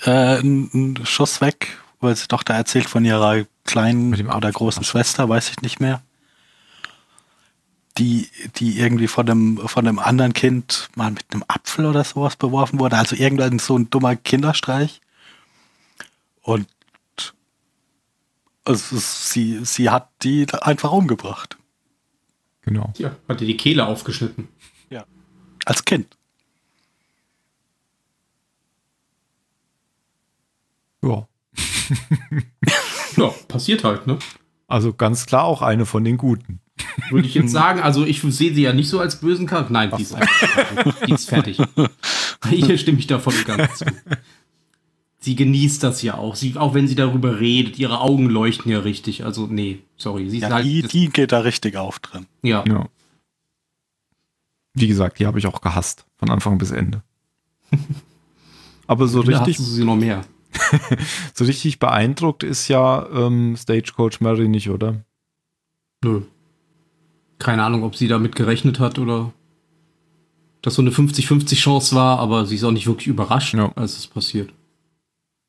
äh, 0.05 0.39
einen 0.39 1.05
Schuss 1.05 1.41
weg, 1.41 1.77
weil 1.99 2.15
sie 2.15 2.27
doch 2.27 2.43
da 2.43 2.55
erzählt 2.55 2.89
von 2.89 3.05
ihrer 3.05 3.45
kleinen 3.63 4.29
oder 4.29 4.51
großen 4.51 4.83
Schwester, 4.83 5.29
weiß 5.29 5.49
ich 5.51 5.61
nicht 5.61 5.79
mehr. 5.79 6.01
Die, 7.97 8.29
die 8.55 8.79
irgendwie 8.79 9.07
von 9.07 9.29
einem, 9.29 9.67
von 9.67 9.87
einem 9.87 9.99
anderen 9.99 10.33
Kind 10.33 10.89
mal 10.95 11.11
mit 11.11 11.25
einem 11.31 11.43
Apfel 11.47 11.85
oder 11.85 12.03
sowas 12.03 12.35
beworfen 12.35 12.79
wurde. 12.79 12.97
Also 12.97 13.15
irgendein 13.15 13.59
so 13.59 13.77
ein 13.77 13.89
dummer 13.89 14.15
Kinderstreich. 14.15 14.99
Und 16.41 16.67
also 18.65 18.97
sie, 18.97 19.63
sie 19.63 19.89
hat 19.89 20.09
die 20.23 20.47
einfach 20.61 20.91
umgebracht. 20.91 21.57
Genau. 22.61 22.93
Ja, 22.97 23.15
hat 23.27 23.41
dir 23.41 23.45
die 23.45 23.57
Kehle 23.57 23.85
aufgeschnitten. 23.85 24.47
Als 25.65 25.85
Kind. 25.85 26.17
Ja. 31.01 31.27
Ja, 33.15 33.27
passiert 33.47 33.83
halt, 33.83 34.07
ne? 34.07 34.17
Also 34.67 34.93
ganz 34.93 35.25
klar 35.25 35.43
auch 35.43 35.61
eine 35.61 35.85
von 35.85 36.03
den 36.03 36.17
Guten. 36.17 36.59
Würde 37.09 37.27
ich 37.27 37.33
jetzt 37.33 37.51
sagen, 37.51 37.79
also 37.81 38.05
ich 38.05 38.21
sehe 38.21 38.53
sie 38.53 38.61
ja 38.61 38.73
nicht 38.73 38.89
so 38.89 38.99
als 38.99 39.19
bösen 39.19 39.47
Charakter. 39.47 39.73
Nein, 39.73 39.91
die 39.97 40.01
ist 40.03 40.13
einfach 40.13 40.31
fertig. 40.47 40.93
Die 41.07 41.11
ist 41.13 41.29
fertig. 41.29 41.57
Hier 42.49 42.77
stimme 42.77 42.99
ich 42.99 43.07
davon 43.07 43.33
ganz 43.45 43.79
zu. 43.79 43.85
Sie 45.19 45.35
genießt 45.35 45.81
das 45.83 46.01
ja 46.01 46.15
auch. 46.17 46.35
Sie, 46.35 46.57
auch 46.57 46.73
wenn 46.73 46.87
sie 46.87 46.95
darüber 46.95 47.39
redet, 47.39 47.79
ihre 47.79 48.01
Augen 48.01 48.29
leuchten 48.29 48.69
ja 48.71 48.79
richtig. 48.79 49.23
Also, 49.23 49.47
nee, 49.47 49.79
sorry. 49.95 50.29
Sie 50.29 50.37
ist 50.37 50.43
Ja, 50.43 50.49
halt, 50.49 50.65
die, 50.65 50.81
die 50.81 51.09
geht 51.09 51.31
da 51.31 51.39
richtig 51.39 51.77
auf 51.77 51.99
drin. 51.99 52.25
ja. 52.41 52.63
Ja. 52.67 52.87
Wie 54.75 54.87
gesagt, 54.87 55.19
die 55.19 55.27
habe 55.27 55.37
ich 55.39 55.45
auch 55.47 55.61
gehasst. 55.61 56.05
Von 56.17 56.29
Anfang 56.31 56.57
bis 56.57 56.71
Ende. 56.71 57.03
Aber 58.87 59.07
so 59.07 59.21
Da 59.23 59.37
richtig, 59.37 59.57
hast 59.59 59.67
du 59.67 59.71
sie 59.71 59.83
noch 59.85 59.95
mehr. 59.95 60.21
so 61.33 61.45
richtig 61.45 61.79
beeindruckt 61.79 62.43
ist 62.43 62.67
ja 62.67 63.07
ähm, 63.13 63.55
Stagecoach 63.57 64.19
Mary 64.19 64.47
nicht, 64.47 64.69
oder? 64.69 65.03
Nö. 66.03 66.21
Keine 67.43 67.63
Ahnung, 67.63 67.83
ob 67.83 67.95
sie 67.95 68.07
damit 68.07 68.35
gerechnet 68.35 68.79
hat 68.79 68.97
oder 68.99 69.33
dass 70.61 70.75
so 70.75 70.81
eine 70.81 70.91
50-50 70.91 71.55
Chance 71.55 71.93
war, 71.93 72.19
aber 72.19 72.45
sie 72.45 72.55
ist 72.55 72.63
auch 72.63 72.71
nicht 72.71 72.87
wirklich 72.87 73.07
überrascht, 73.07 73.53
Ja. 73.53 73.73
als 73.75 73.97
es 73.97 74.07
passiert. 74.07 74.53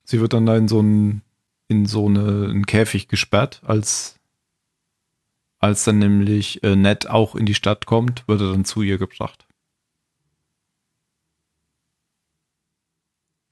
Sie 0.05 0.21
wird 0.21 0.33
dann 0.33 0.45
da 0.45 0.57
in 0.57 0.67
so 0.67 0.81
einen, 0.81 1.23
in 1.69 1.87
so 1.87 2.07
eine, 2.09 2.49
einen 2.51 2.67
Käfig 2.67 3.07
gesperrt, 3.07 3.63
als, 3.65 4.19
als 5.61 5.85
dann 5.85 6.01
nämlich 6.01 6.65
äh, 6.65 6.75
Ned 6.75 7.09
auch 7.09 7.37
in 7.37 7.47
die 7.47 7.55
Stadt 7.55 7.87
kommt, 7.87 8.27
wird 8.27 8.41
er 8.41 8.51
dann 8.51 8.65
zu 8.65 8.83
ihr 8.83 8.99
gebracht. 8.99 9.47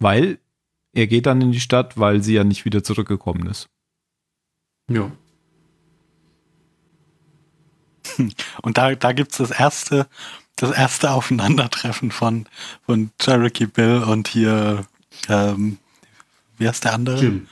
Weil 0.01 0.39
er 0.93 1.07
geht 1.07 1.27
dann 1.27 1.41
in 1.41 1.53
die 1.53 1.61
Stadt, 1.61 1.97
weil 1.97 2.23
sie 2.25 2.35
ja 2.35 2.43
nicht 2.43 2.65
wieder 2.65 2.83
zurückgekommen 2.83 3.47
ist. 3.47 3.69
Ja. 4.91 5.13
Und 8.63 8.79
da, 8.79 8.95
da 8.95 9.13
gibt's 9.13 9.39
das 9.39 9.51
erste, 9.51 10.07
das 10.57 10.71
erste 10.71 11.11
Aufeinandertreffen 11.11 12.11
von, 12.11 12.47
von 12.87 13.11
Cherokee 13.19 13.67
Bill 13.67 14.03
und 14.03 14.29
hier, 14.29 14.85
ähm, 15.29 15.79
wie 16.59 16.69
heißt 16.69 16.85
der 16.85 16.95
andere? 16.95 17.21
Jim. 17.21 17.49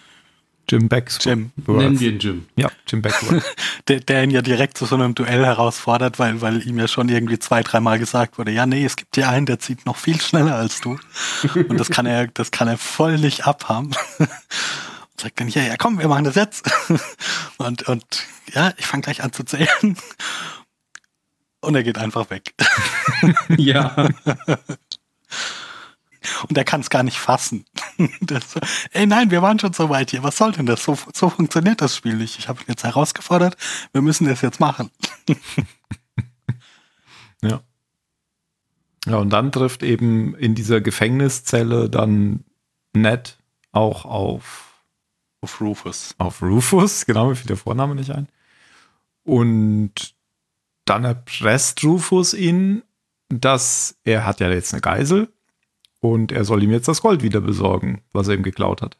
Jim 0.70 0.88
Becksworth. 0.88 1.26
Jim. 1.26 1.50
Nennen 1.66 1.98
wir 1.98 2.12
ihn 2.12 2.18
Jim. 2.20 2.46
Ja, 2.54 2.70
Jim 2.86 3.02
Becksworth. 3.02 3.42
Der, 3.88 3.98
der 3.98 4.22
ihn 4.22 4.30
ja 4.30 4.40
direkt 4.40 4.78
zu 4.78 4.86
so 4.86 4.94
einem 4.94 5.16
Duell 5.16 5.44
herausfordert, 5.44 6.20
weil, 6.20 6.40
weil 6.42 6.64
ihm 6.64 6.78
ja 6.78 6.86
schon 6.86 7.08
irgendwie 7.08 7.40
zwei, 7.40 7.62
dreimal 7.62 7.98
gesagt 7.98 8.38
wurde, 8.38 8.52
ja, 8.52 8.66
nee, 8.66 8.84
es 8.84 8.94
gibt 8.94 9.16
hier 9.16 9.28
einen, 9.28 9.46
der 9.46 9.58
zieht 9.58 9.84
noch 9.84 9.96
viel 9.96 10.20
schneller 10.20 10.54
als 10.54 10.80
du. 10.80 10.96
Und 11.54 11.80
das 11.80 11.88
kann 11.88 12.06
er, 12.06 12.28
das 12.28 12.52
kann 12.52 12.68
er 12.68 12.78
voll 12.78 13.18
nicht 13.18 13.46
abhaben. 13.46 13.90
Sagt 15.20 15.38
dann, 15.40 15.48
ja, 15.48 15.62
ja, 15.62 15.76
komm, 15.76 15.98
wir 15.98 16.08
machen 16.08 16.24
das 16.24 16.34
jetzt. 16.34 16.70
Und, 17.58 17.82
und 17.88 18.26
ja, 18.54 18.72
ich 18.78 18.86
fange 18.86 19.02
gleich 19.02 19.22
an 19.22 19.34
zu 19.34 19.44
zählen. 19.44 19.94
Und 21.60 21.74
er 21.74 21.82
geht 21.82 21.98
einfach 21.98 22.30
weg. 22.30 22.54
ja. 23.58 23.94
Und 26.48 26.56
er 26.56 26.64
kann 26.64 26.80
es 26.80 26.88
gar 26.88 27.02
nicht 27.02 27.18
fassen. 27.18 27.66
Das, 28.22 28.54
ey, 28.92 29.06
nein, 29.06 29.30
wir 29.30 29.42
waren 29.42 29.58
schon 29.58 29.74
so 29.74 29.90
weit 29.90 30.10
hier. 30.10 30.22
Was 30.22 30.38
soll 30.38 30.52
denn 30.52 30.64
das? 30.64 30.82
So, 30.82 30.96
so 31.14 31.28
funktioniert 31.28 31.82
das 31.82 31.94
Spiel 31.94 32.14
nicht. 32.14 32.38
Ich 32.38 32.48
habe 32.48 32.62
ihn 32.62 32.68
jetzt 32.68 32.84
herausgefordert. 32.84 33.58
Wir 33.92 34.00
müssen 34.00 34.26
das 34.26 34.40
jetzt 34.40 34.58
machen. 34.58 34.90
Ja. 37.42 37.60
Ja, 39.06 39.16
und 39.16 39.30
dann 39.30 39.52
trifft 39.52 39.82
eben 39.82 40.34
in 40.34 40.54
dieser 40.54 40.80
Gefängniszelle 40.80 41.90
dann 41.90 42.44
Ned 42.92 43.38
auch 43.72 44.04
auf, 44.04 44.69
Auf 45.42 45.60
Rufus. 45.60 46.14
auf 46.18 46.42
Rufus, 46.42 47.06
genau, 47.06 47.28
mir 47.28 47.36
fiel 47.36 47.46
der 47.48 47.56
Vorname 47.56 47.94
nicht 47.94 48.10
ein. 48.10 48.28
Und 49.24 50.14
dann 50.84 51.04
erpresst 51.04 51.82
Rufus 51.84 52.34
ihn, 52.34 52.82
dass 53.28 53.96
er 54.04 54.26
hat 54.26 54.40
ja 54.40 54.50
jetzt 54.50 54.72
eine 54.74 54.80
Geisel 54.82 55.32
und 56.00 56.32
er 56.32 56.44
soll 56.44 56.62
ihm 56.62 56.70
jetzt 56.72 56.88
das 56.88 57.00
Gold 57.00 57.22
wieder 57.22 57.40
besorgen, 57.40 58.02
was 58.12 58.28
er 58.28 58.34
ihm 58.34 58.42
geklaut 58.42 58.82
hat. 58.82 58.96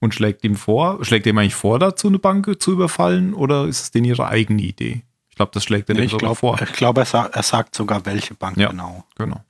Und 0.00 0.14
schlägt 0.14 0.44
ihm 0.44 0.56
vor, 0.56 1.04
schlägt 1.04 1.26
ihm 1.26 1.38
eigentlich 1.38 1.54
vor, 1.54 1.78
dazu 1.78 2.08
eine 2.08 2.18
Bank 2.18 2.60
zu 2.60 2.72
überfallen 2.72 3.34
oder 3.34 3.66
ist 3.66 3.82
es 3.82 3.90
denn 3.90 4.04
ihre 4.04 4.26
eigene 4.28 4.62
Idee? 4.62 5.02
Ich 5.28 5.36
glaube, 5.36 5.50
das 5.54 5.64
schlägt 5.64 5.88
er 5.88 5.94
Nee, 5.94 6.02
dem 6.02 6.10
sogar 6.10 6.20
glaube, 6.34 6.36
vor. 6.36 6.60
ich 6.62 6.72
glaub, 6.72 6.96
er, 6.98 7.04
er 7.12 7.42
sagt 7.42 7.74
sogar, 7.74 8.04
welche 8.06 8.34
Bank 8.34 8.56
Ja. 8.56 8.70
genau. 8.70 9.04
Genau. 9.16 9.42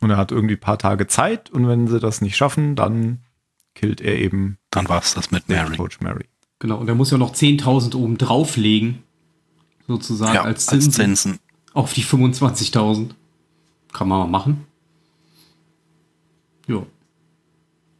Und 0.00 0.10
er 0.10 0.16
hat 0.16 0.32
irgendwie 0.32 0.54
ein 0.54 0.60
paar 0.60 0.78
Tage 0.78 1.06
Zeit 1.06 1.50
und 1.50 1.66
wenn 1.68 1.88
sie 1.88 1.98
das 2.00 2.20
nicht 2.20 2.36
schaffen, 2.36 2.74
dann 2.76 3.23
killt 3.74 4.00
er 4.00 4.18
eben 4.18 4.58
Dann 4.70 4.88
war 4.88 5.00
es 5.02 5.14
das 5.14 5.30
mit 5.30 5.48
Mary. 5.48 5.76
Coach 5.76 6.00
Mary. 6.00 6.24
Genau. 6.58 6.78
Und 6.78 6.88
er 6.88 6.94
muss 6.94 7.10
ja 7.10 7.18
noch 7.18 7.34
10.000 7.34 7.94
oben 7.96 8.16
drauflegen. 8.18 9.02
Sozusagen 9.86 10.34
Ja, 10.34 10.42
als 10.42 10.68
als 10.68 10.84
Zinsen 10.84 11.14
Zinsen. 11.16 11.38
auf 11.74 11.92
die 11.92 12.02
25.000. 12.04 13.10
Kann 13.92 14.08
man 14.08 14.20
mal 14.20 14.26
machen. 14.38 14.64
Ja. 16.66 16.84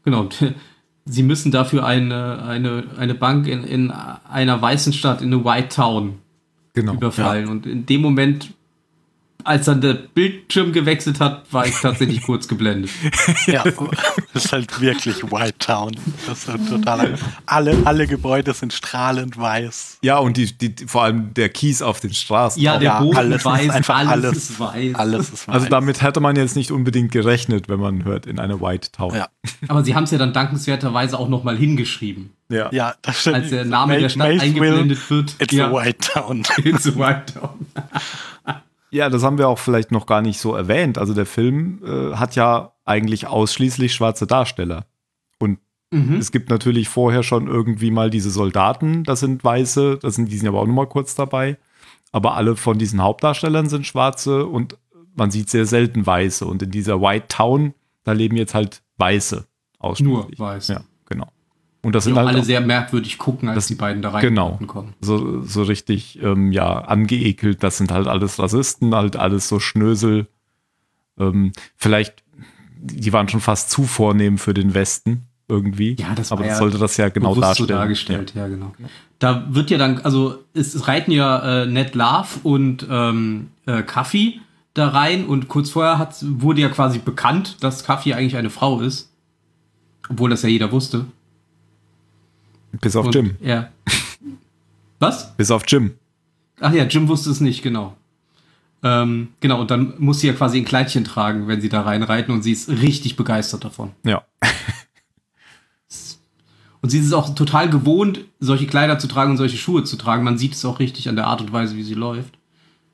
Genau. 0.05 0.29
Sie 1.07 1.23
müssen 1.23 1.53
dafür 1.53 1.85
eine, 1.85 2.43
eine, 2.45 2.85
eine 2.97 3.15
Bank 3.15 3.47
in, 3.47 3.63
in 3.65 3.91
einer 3.91 4.63
weißen 4.63 4.95
Stadt, 4.95 5.21
in 5.21 5.33
eine 5.35 5.45
White 5.45 5.69
Town 5.69 6.19
Genau. 6.73 6.95
überfallen. 6.95 7.49
Und 7.49 7.67
in 7.67 7.85
dem 7.87 8.01
Moment 8.01 8.55
als 9.45 9.67
dann 9.67 9.81
der 9.81 9.95
Bildschirm 9.95 10.73
gewechselt 10.73 11.21
hat, 11.21 11.45
war 11.53 11.67
ich 11.67 11.75
tatsächlich 11.81 12.23
kurz 12.27 12.49
geblendet. 12.49 12.91
Ja, 13.47 13.63
das 14.33 14.45
ist 14.45 14.53
halt 14.53 14.81
wirklich 14.81 15.23
White 15.31 15.59
Town. 15.59 15.93
Das 16.27 16.39
ist 16.39 16.49
halt 16.49 16.69
total. 16.69 17.15
Alle, 17.47 17.77
alle 17.85 18.07
Gebäude 18.07 18.53
sind 18.55 18.73
strahlend 18.73 19.37
weiß. 19.39 19.99
Ja, 20.03 20.19
und 20.19 20.37
die, 20.37 20.57
die, 20.57 20.87
vor 20.87 21.05
allem 21.05 21.35
der 21.35 21.49
Kies 21.51 21.83
auf 21.83 22.01
den 22.01 22.13
Straßen. 22.15 22.61
Ja, 22.61 22.79
der 22.79 22.85
Ja, 22.85 23.01
Boden 23.01 23.17
alles 23.17 23.45
weiß, 23.45 23.65
ist 23.65 23.71
einfach 23.71 23.97
alles, 23.99 24.13
alles. 24.13 24.51
ist 24.51 24.61
weiß. 24.61 24.95
Alles 24.95 25.31
ist 25.31 25.49
weiß. 25.49 25.55
Also 25.55 25.69
damit 25.69 26.03
hätte 26.03 26.21
man 26.21 26.37
jetzt 26.37 26.57
nicht 26.57 26.71
unbedingt 26.71 27.13
gerechnet, 27.13 27.69
wenn 27.69 27.81
man 27.81 28.05
hört 28.05 28.27
in 28.27 28.39
eine 28.39 28.61
White 28.61 28.93
Town. 28.93 29.15
Ja. 29.15 29.29
Aber 29.69 29.85
sie 29.85 29.95
haben 29.95 30.05
es 30.05 30.11
ja 30.11 30.19
dann 30.19 30.33
dankenswerterweise 30.33 31.19
auch 31.19 31.29
nochmal 31.29 31.57
hingeschrieben. 31.57 32.31
ja. 32.49 32.71
Ja, 32.73 32.95
das 33.03 33.21
stimmt. 33.21 33.37
Als 33.37 33.51
der 33.51 33.65
Name 33.65 33.99
der 33.99 34.09
Stadt 34.09 34.29
Maysville, 34.29 34.43
eingeblendet 34.43 35.11
wird. 35.11 35.35
It's 35.39 35.53
ja. 35.55 35.69
a 35.69 35.73
White 35.73 35.99
Town. 36.13 36.43
It's 36.65 36.87
a 36.87 36.95
White 36.97 37.35
Town. 37.35 37.67
Ja, 38.95 39.11
das 39.11 39.25
haben 39.25 39.39
wir 39.39 39.49
auch 39.49 39.59
vielleicht 39.59 39.91
noch 39.91 40.07
gar 40.07 40.23
nicht 40.23 40.39
so 40.39 40.55
erwähnt. 40.55 40.99
Also 40.99 41.15
der 41.15 41.27
Film 41.27 41.81
äh, 41.85 42.15
hat 42.15 42.37
ja 42.37 42.73
eigentlich 42.85 43.27
ausschließlich 43.27 43.93
schwarze 43.93 44.27
Darsteller. 44.27 44.87
Und 45.39 45.59
Mhm. 45.91 46.15
es 46.17 46.33
gibt 46.33 46.49
natürlich 46.51 46.89
vorher 46.89 47.23
schon 47.23 47.47
irgendwie 47.47 47.91
mal 47.91 48.11
diese 48.11 48.31
Soldaten, 48.31 49.05
das 49.05 49.21
sind 49.21 49.45
Weiße, 49.45 49.99
das 50.01 50.15
sind, 50.17 50.31
die 50.31 50.37
sind 50.39 50.49
aber 50.49 50.61
auch 50.61 50.67
noch 50.67 50.75
mal 50.75 50.89
kurz 50.89 51.15
dabei. 51.15 51.57
Aber 52.13 52.35
alle 52.35 52.57
von 52.57 52.79
diesen 52.79 53.03
Hauptdarstellern 53.03 53.69
sind 53.69 53.87
Schwarze 53.87 54.47
und 54.47 54.77
man 55.15 55.31
sieht 55.31 55.51
sehr 55.51 55.67
selten 55.67 56.07
Weiße. 56.07 56.47
Und 56.47 56.63
in 56.63 56.71
dieser 56.71 57.01
White 57.01 57.27
Town, 57.29 57.75
da 58.05 58.13
leben 58.13 58.37
jetzt 58.37 58.55
halt 58.55 58.83
Weiße. 58.99 59.47
Nur 60.01 60.29
weiß. 60.39 60.69
Ja. 60.69 60.81
Und 61.85 61.95
das 61.95 62.05
Die 62.05 62.09
sind 62.11 62.15
auch 62.15 62.23
halt 62.23 62.29
alle 62.31 62.41
auch 62.41 62.45
sehr 62.45 62.61
merkwürdig 62.61 63.19
gucken, 63.19 63.49
als 63.49 63.57
Das- 63.57 63.67
die 63.67 63.75
beiden 63.75 64.03
da 64.03 64.19
genau. 64.21 64.59
kommen. 64.67 64.95
so, 65.01 65.43
so 65.43 65.63
richtig, 65.63 66.21
ähm, 66.23 66.51
ja, 66.51 66.79
angeekelt. 66.79 67.63
Das 67.63 67.79
sind 67.79 67.93
halt 67.93 68.09
alles 68.09 68.39
Rassisten, 68.39 68.95
halt 68.95 69.17
alles 69.17 69.49
so 69.49 69.61
Schnösel. 69.61 70.27
Ähm, 71.19 71.53
vielleicht, 71.77 72.25
die 72.81 73.13
waren 73.13 73.29
schon 73.29 73.41
fast 73.41 73.71
zu 73.71 73.85
vornehm 73.85 74.39
für 74.39 74.55
den 74.55 74.75
Westen 74.75 75.27
irgendwie. 75.47 75.95
Ja, 75.99 76.15
das 76.15 76.33
Aber 76.33 76.43
das 76.43 76.53
ja 76.53 76.57
sollte 76.59 76.79
das 76.79 76.97
ja 76.97 77.11
genau 77.11 77.35
bewusst 77.35 77.59
so 77.59 77.67
darstellen. 77.67 77.79
dargestellt, 77.79 78.33
ja. 78.35 78.49
genau. 78.49 78.73
Da 79.19 79.47
wird 79.51 79.71
ja 79.71 79.79
dann, 79.79 79.99
also 80.01 80.39
es, 80.55 80.75
es 80.75 80.89
reiten 80.89 81.11
ja 81.13 81.63
äh, 81.63 81.67
Ned 81.67 81.95
Love 81.95 82.29
und 82.43 82.87
ähm, 82.91 83.49
äh, 83.67 83.83
Kaffee 83.83 84.41
da 84.73 84.89
rein 84.89 85.27
und 85.27 85.49
kurz 85.49 85.71
vorher 85.71 85.99
hat, 85.99 86.17
wurde 86.23 86.63
ja 86.63 86.69
quasi 86.71 86.99
bekannt, 86.99 87.59
dass 87.63 87.85
Kaffee 87.85 88.15
eigentlich 88.15 88.37
eine 88.37 88.51
Frau 88.51 88.81
ist. 88.81 89.11
Obwohl 90.09 90.31
das 90.31 90.43
ja 90.43 90.49
jeder 90.49 90.73
wusste. 90.73 91.05
Bis 92.81 92.97
auf 92.97 93.07
und 93.07 93.15
Jim. 93.15 93.37
Er, 93.41 93.73
was? 94.99 95.37
Bis 95.37 95.51
auf 95.51 95.63
Jim. 95.67 95.95
Ach 96.61 96.73
ja, 96.73 96.85
Jim 96.85 97.09
wusste 97.09 97.31
es 97.31 97.41
nicht, 97.41 97.63
genau. 97.63 97.97
Ähm, 98.83 99.29
genau, 99.41 99.61
und 99.61 99.71
dann 99.71 99.95
muss 99.99 100.21
sie 100.21 100.27
ja 100.27 100.35
quasi 100.35 100.59
ein 100.59 100.65
Kleidchen 100.65 101.05
tragen, 101.05 101.49
wenn 101.49 101.61
sie 101.61 101.71
da 101.71 101.83
reinreiten 101.83 102.35
und 102.35 102.43
sie 102.43 102.53
ist 102.53 102.69
richtig 102.69 103.17
begeistert 103.17 103.65
davon. 103.65 103.93
Ja. 104.05 104.25
Und 106.85 106.91
sie 106.91 106.99
ist 106.99 107.07
es 107.07 107.15
auch 107.15 107.35
total 107.35 107.71
gewohnt, 107.71 108.27
solche 108.41 108.67
Kleider 108.67 108.99
zu 108.99 109.07
tragen 109.07 109.31
und 109.31 109.37
solche 109.39 109.57
Schuhe 109.57 109.85
zu 109.85 109.97
tragen. 109.97 110.23
Man 110.23 110.37
sieht 110.37 110.53
es 110.53 110.67
auch 110.67 110.81
richtig 110.81 111.09
an 111.09 111.17
der 111.17 111.29
Art 111.29 111.41
und 111.41 111.51
Weise, 111.51 111.77
wie 111.77 111.83
sie 111.83 111.95
läuft. 111.95 112.37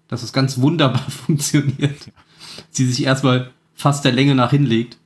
Dass 0.06 0.22
es 0.22 0.32
ganz 0.32 0.58
wunderbar 0.58 1.02
funktioniert. 1.26 2.12
Sie 2.70 2.86
sich 2.86 3.02
erstmal 3.02 3.50
fast 3.74 4.04
der 4.04 4.12
Länge 4.12 4.36
nach 4.36 4.50
hinlegt. 4.50 4.99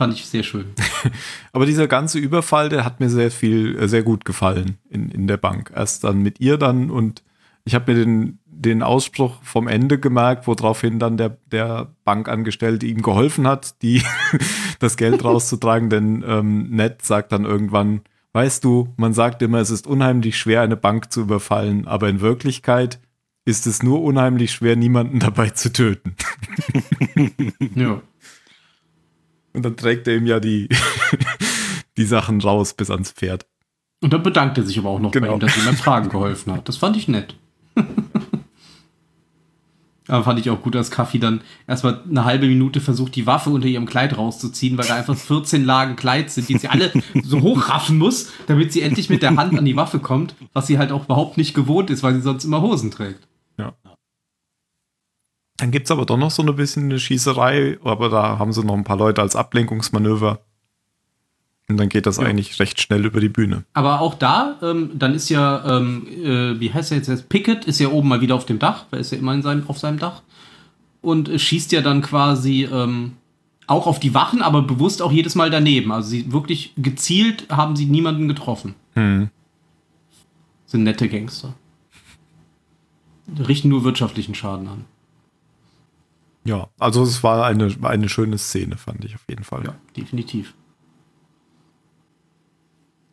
Fand 0.00 0.14
ich 0.14 0.24
sehr 0.24 0.42
schön. 0.42 0.64
Aber 1.52 1.66
dieser 1.66 1.86
ganze 1.86 2.18
Überfall, 2.18 2.70
der 2.70 2.86
hat 2.86 3.00
mir 3.00 3.10
sehr 3.10 3.30
viel, 3.30 3.76
äh, 3.78 3.86
sehr 3.86 4.02
gut 4.02 4.24
gefallen 4.24 4.78
in, 4.88 5.10
in 5.10 5.26
der 5.26 5.36
Bank. 5.36 5.70
Erst 5.76 6.04
dann 6.04 6.22
mit 6.22 6.40
ihr 6.40 6.56
dann 6.56 6.90
und 6.90 7.22
ich 7.66 7.74
habe 7.74 7.92
mir 7.92 8.02
den, 8.02 8.38
den 8.46 8.82
Ausspruch 8.82 9.42
vom 9.42 9.68
Ende 9.68 9.98
gemerkt, 9.98 10.46
woraufhin 10.46 11.00
dann 11.00 11.18
der, 11.18 11.36
der 11.52 11.88
Bankangestellte 12.04 12.86
ihm 12.86 13.02
geholfen 13.02 13.46
hat, 13.46 13.82
die 13.82 14.02
das 14.78 14.96
Geld 14.96 15.22
rauszutragen, 15.22 15.90
denn 15.90 16.24
ähm, 16.26 16.70
Ned 16.70 17.02
sagt 17.02 17.32
dann 17.32 17.44
irgendwann, 17.44 18.00
weißt 18.32 18.64
du, 18.64 18.94
man 18.96 19.12
sagt 19.12 19.42
immer, 19.42 19.58
es 19.58 19.68
ist 19.68 19.86
unheimlich 19.86 20.38
schwer, 20.38 20.62
eine 20.62 20.78
Bank 20.78 21.12
zu 21.12 21.20
überfallen, 21.20 21.86
aber 21.86 22.08
in 22.08 22.22
Wirklichkeit 22.22 23.00
ist 23.44 23.66
es 23.66 23.82
nur 23.82 24.00
unheimlich 24.00 24.52
schwer, 24.52 24.76
niemanden 24.76 25.18
dabei 25.18 25.50
zu 25.50 25.70
töten. 25.70 26.16
Ja. 27.74 28.00
Und 29.52 29.64
dann 29.64 29.76
trägt 29.76 30.06
er 30.08 30.16
ihm 30.16 30.26
ja 30.26 30.40
die, 30.40 30.68
die 31.96 32.04
Sachen 32.04 32.40
raus 32.40 32.74
bis 32.74 32.90
ans 32.90 33.10
Pferd. 33.12 33.46
Und 34.02 34.12
dann 34.12 34.22
bedankt 34.22 34.56
er 34.58 34.64
sich 34.64 34.78
aber 34.78 34.88
auch 34.90 35.00
noch 35.00 35.10
Genau. 35.10 35.26
bei 35.28 35.34
ihm, 35.34 35.40
dass 35.40 35.56
ihm 35.56 35.64
beim 35.64 35.76
Tragen 35.76 36.08
geholfen 36.08 36.52
hat. 36.52 36.68
Das 36.68 36.76
fand 36.78 36.96
ich 36.96 37.08
nett. 37.08 37.34
aber 40.08 40.24
fand 40.24 40.40
ich 40.40 40.50
auch 40.50 40.62
gut, 40.62 40.74
dass 40.74 40.90
Kaffee 40.90 41.18
dann 41.18 41.42
erstmal 41.68 42.02
eine 42.08 42.24
halbe 42.24 42.46
Minute 42.46 42.80
versucht, 42.80 43.14
die 43.14 43.26
Waffe 43.26 43.50
unter 43.50 43.68
ihrem 43.68 43.86
Kleid 43.86 44.16
rauszuziehen, 44.16 44.76
weil 44.78 44.86
da 44.88 44.96
einfach 44.96 45.16
14 45.18 45.64
Lagen 45.64 45.96
Kleid 45.96 46.30
sind, 46.30 46.48
die 46.48 46.58
sie 46.58 46.68
alle 46.68 46.92
so 47.22 47.40
hochraffen 47.42 47.98
muss, 47.98 48.30
damit 48.46 48.72
sie 48.72 48.82
endlich 48.82 49.10
mit 49.10 49.22
der 49.22 49.36
Hand 49.36 49.56
an 49.56 49.64
die 49.64 49.76
Waffe 49.76 49.98
kommt, 50.00 50.34
was 50.52 50.66
sie 50.66 50.78
halt 50.78 50.90
auch 50.92 51.04
überhaupt 51.04 51.36
nicht 51.36 51.54
gewohnt 51.54 51.90
ist, 51.90 52.02
weil 52.02 52.14
sie 52.14 52.22
sonst 52.22 52.44
immer 52.44 52.60
Hosen 52.62 52.90
trägt. 52.90 53.26
Dann 55.60 55.70
gibt 55.70 55.86
es 55.86 55.90
aber 55.90 56.06
doch 56.06 56.16
noch 56.16 56.30
so 56.30 56.42
ein 56.42 56.56
bisschen 56.56 56.84
eine 56.84 56.98
Schießerei, 56.98 57.78
aber 57.84 58.08
da 58.08 58.38
haben 58.38 58.52
sie 58.52 58.64
noch 58.64 58.74
ein 58.74 58.84
paar 58.84 58.96
Leute 58.96 59.20
als 59.20 59.36
Ablenkungsmanöver. 59.36 60.40
Und 61.68 61.76
dann 61.76 61.88
geht 61.88 62.06
das 62.06 62.16
Ja. 62.16 62.24
eigentlich 62.24 62.58
recht 62.58 62.80
schnell 62.80 63.04
über 63.04 63.20
die 63.20 63.28
Bühne. 63.28 63.64
Aber 63.74 64.00
auch 64.00 64.14
da, 64.14 64.56
ähm, 64.62 64.90
dann 64.94 65.14
ist 65.14 65.28
ja, 65.28 65.76
ähm, 65.76 66.06
äh, 66.08 66.58
wie 66.58 66.72
heißt 66.72 66.90
er 66.90 66.98
jetzt? 66.98 67.28
Pickett 67.28 67.64
ist 67.66 67.78
ja 67.78 67.88
oben 67.88 68.08
mal 68.08 68.20
wieder 68.20 68.34
auf 68.34 68.46
dem 68.46 68.58
Dach, 68.58 68.86
weil 68.90 68.98
er 68.98 69.02
ist 69.02 69.12
ja 69.12 69.18
immer 69.18 69.34
in 69.34 69.42
seinem, 69.42 69.68
auf 69.68 69.78
seinem 69.78 69.98
Dach. 69.98 70.22
Und 71.02 71.28
äh, 71.28 71.38
schießt 71.38 71.70
ja 71.72 71.80
dann 71.82 72.02
quasi 72.02 72.64
ähm, 72.64 73.12
auch 73.66 73.86
auf 73.86 74.00
die 74.00 74.14
Wachen, 74.14 74.42
aber 74.42 74.62
bewusst 74.62 75.00
auch 75.00 75.12
jedes 75.12 75.34
Mal 75.36 75.50
daneben. 75.50 75.92
Also 75.92 76.08
sie 76.08 76.32
wirklich 76.32 76.72
gezielt 76.76 77.46
haben 77.50 77.76
sie 77.76 77.86
niemanden 77.86 78.26
getroffen. 78.26 78.74
Hm. 78.94 79.28
Sind 80.66 80.82
nette 80.82 81.08
Gangster. 81.08 81.54
Richten 83.46 83.68
nur 83.68 83.84
wirtschaftlichen 83.84 84.34
Schaden 84.34 84.66
an. 84.66 84.84
Ja, 86.44 86.68
also 86.78 87.02
es 87.02 87.22
war 87.22 87.44
eine, 87.46 87.74
eine 87.82 88.08
schöne 88.08 88.38
Szene, 88.38 88.76
fand 88.76 89.04
ich 89.04 89.14
auf 89.14 89.22
jeden 89.28 89.44
Fall. 89.44 89.64
Ja, 89.64 89.74
definitiv. 89.96 90.54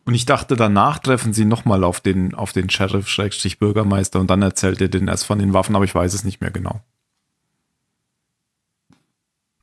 Und 0.06 0.14
ich 0.14 0.24
dachte, 0.24 0.56
danach 0.56 0.98
treffen 1.00 1.34
sie 1.34 1.44
nochmal 1.44 1.84
auf 1.84 2.00
den, 2.00 2.34
auf 2.34 2.52
den 2.54 2.70
Sheriff, 2.70 3.08
Schrägstrich 3.08 3.58
Bürgermeister, 3.58 4.18
und 4.20 4.30
dann 4.30 4.40
erzählt 4.40 4.80
er 4.80 4.88
denen 4.88 5.08
erst 5.08 5.26
von 5.26 5.38
den 5.38 5.52
Waffen, 5.52 5.76
aber 5.76 5.84
ich 5.84 5.94
weiß 5.94 6.14
es 6.14 6.24
nicht 6.24 6.40
mehr 6.40 6.50
genau. 6.50 6.80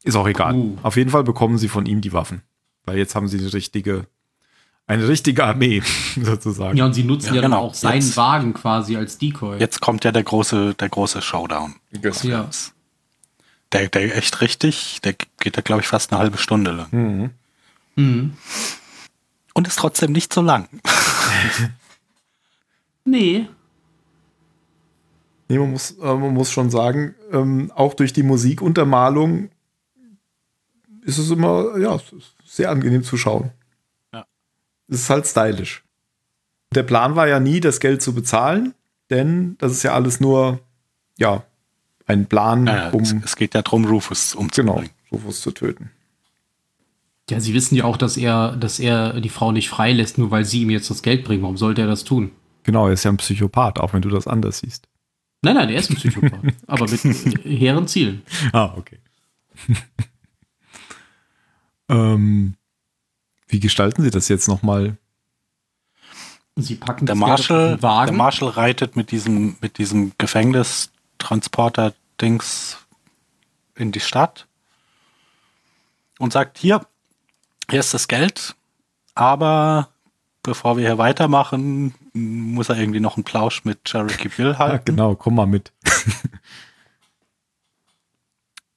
Ist 0.04 0.16
auch 0.16 0.28
egal. 0.28 0.54
Uh. 0.54 0.78
Auf 0.84 0.98
jeden 0.98 1.10
Fall 1.10 1.24
bekommen 1.24 1.58
sie 1.58 1.68
von 1.68 1.88
ihm 1.88 2.02
die 2.02 2.14
Waffen. 2.14 2.44
Weil 2.86 3.00
jetzt 3.00 3.16
haben 3.16 3.28
sie 3.28 3.40
eine 3.40 3.52
richtige, 3.52 4.06
eine 4.86 5.08
richtige 5.08 5.44
Armee, 5.44 5.82
sozusagen. 6.22 6.78
Ja, 6.78 6.86
und 6.86 6.94
sie 6.94 7.04
nutzen 7.04 7.30
Ja, 7.30 7.36
ja, 7.38 7.42
dann 7.42 7.52
genau. 7.52 7.64
auch 7.64 7.74
seinen 7.74 8.02
Jetzt- 8.02 8.16
Wagen 8.16 8.54
quasi 8.54 8.96
als 8.98 9.18
Decoy. 9.18 9.58
Jetzt 9.58 9.82
kommt 9.82 10.04
ja 10.06 10.12
der 10.12 10.22
große, 10.24 10.76
der 10.76 10.90
große 10.90 11.24
Showdown. 11.24 11.74
Ja. 12.22 12.48
Der, 13.72 13.90
der 13.90 14.16
echt 14.16 14.42
richtig, 14.42 15.02
der 15.04 15.16
geht 15.40 15.58
da, 15.58 15.62
glaube 15.62 15.82
ich, 15.82 15.88
fast 15.88 16.12
eine 16.12 16.20
halbe 16.20 16.38
Stunde 16.38 16.72
lang. 16.72 16.88
Mhm. 16.92 17.30
Mhm. 17.96 18.38
Und 19.54 19.68
ist 19.68 19.80
trotzdem 19.80 20.12
nicht 20.12 20.34
so 20.34 20.42
lang. 20.42 20.68
Nee. 23.06 23.48
Nee, 25.48 25.60
man 25.60 25.72
muss, 25.72 25.92
äh, 25.92 26.04
man 26.04 26.34
muss 26.34 26.52
schon 26.52 26.72
sagen, 26.72 27.14
ähm, 27.32 27.72
auch 27.76 27.94
durch 27.94 28.14
die 28.14 28.24
Musikuntermalung 28.24 29.50
ist 31.04 31.20
es 31.20 31.30
immer, 31.30 31.78
ja, 31.78 32.00
sehr 32.44 32.72
angenehm 32.72 33.04
zu 33.04 33.16
schauen. 33.16 33.52
Ja. 34.12 34.26
Es 34.88 35.02
ist 35.02 35.10
halt 35.12 35.28
stylisch. 35.28 35.84
Der 36.74 36.82
Plan 36.82 37.16
war 37.16 37.28
ja 37.28 37.40
nie, 37.40 37.60
das 37.60 37.80
Geld 37.80 38.02
zu 38.02 38.16
bezahlen, 38.16 38.74
denn 39.12 39.56
das 39.60 39.72
ist 39.72 39.84
ja 39.84 39.94
alles 39.94 40.20
nur, 40.20 40.60
ja, 41.20 41.44
ein 42.06 42.28
Plan, 42.28 42.68
Ja, 42.68 42.90
um, 42.90 43.02
es, 43.02 43.16
es 43.24 43.36
geht 43.36 43.54
ja 43.54 43.62
darum, 43.62 43.86
Rufus 43.86 44.32
genau, 44.32 44.44
umzubringen. 44.44 44.90
Rufus 45.12 45.42
zu 45.42 45.52
töten. 45.52 45.92
Ja, 47.30 47.40
sie 47.40 47.54
wissen 47.54 47.76
ja 47.76 47.86
auch, 47.86 47.98
dass 47.98 48.18
er, 48.18 48.56
dass 48.56 48.80
er 48.80 49.20
die 49.20 49.30
Frau 49.30 49.52
nicht 49.52 49.70
freilässt, 49.70 50.18
nur 50.18 50.30
weil 50.30 50.46
sie 50.46 50.62
ihm 50.62 50.70
jetzt 50.70 50.90
das 50.92 51.02
Geld 51.02 51.24
bringen. 51.24 51.42
Warum 51.42 51.58
sollte 51.58 51.82
er 51.82 51.88
das 51.88 52.04
tun? 52.04 52.32
Genau, 52.64 52.88
er 52.88 52.94
ist 52.94 53.04
ja 53.04 53.12
ein 53.12 53.18
Psychopath, 53.18 53.80
auch 53.80 53.94
wenn 53.94 54.02
du 54.02 54.10
das 54.10 54.28
anders 54.28 54.60
siehst. 54.60 54.88
Nein, 55.42 55.56
nein, 55.56 55.70
er 55.70 55.80
ist 55.80 55.90
ein 55.90 55.96
Psychopath. 55.96 56.54
aber 56.68 56.88
mit 56.90 57.02
hehren 57.44 57.88
Zielen. 57.88 58.22
Ah, 58.54 58.74
okay. 58.78 59.00
ähm, 61.90 62.56
wie 63.48 63.60
gestalten 63.60 64.04
sie 64.04 64.12
das 64.12 64.28
jetzt 64.28 64.48
nochmal? 64.48 64.98
Sie 66.58 66.76
packen 66.76 67.06
Der 67.06 67.16
Marshall, 67.16 67.76
den 67.76 67.84
Wagen. 67.84 68.12
der 68.12 68.18
Marshall 68.18 68.50
reitet 68.50 68.96
mit 68.96 69.12
diesem, 69.12 69.58
mit 69.62 69.78
diesem 69.78 70.14
Gefängnistransporter-Dings 71.18 72.78
in 73.76 73.92
die 73.92 74.00
Stadt 74.00 74.48
und 76.20 76.32
sagt, 76.34 76.58
hier, 76.58 76.86
hier 77.70 77.80
ist 77.80 77.94
das 77.94 78.08
Geld, 78.08 78.56
aber 79.16 79.90
bevor 80.44 80.78
wir 80.78 80.86
hier 80.86 80.98
weitermachen, 80.98 81.94
muss 82.14 82.70
er 82.70 82.78
irgendwie 82.78 83.00
noch 83.00 83.18
einen 83.18 83.24
Plausch 83.24 83.66
mit 83.66 83.84
Cherokee 83.86 84.30
Bill 84.30 84.58
halten. 84.60 84.86
genau, 84.86 85.16
komm 85.16 85.36
mal 85.36 85.48
mit. 85.48 85.72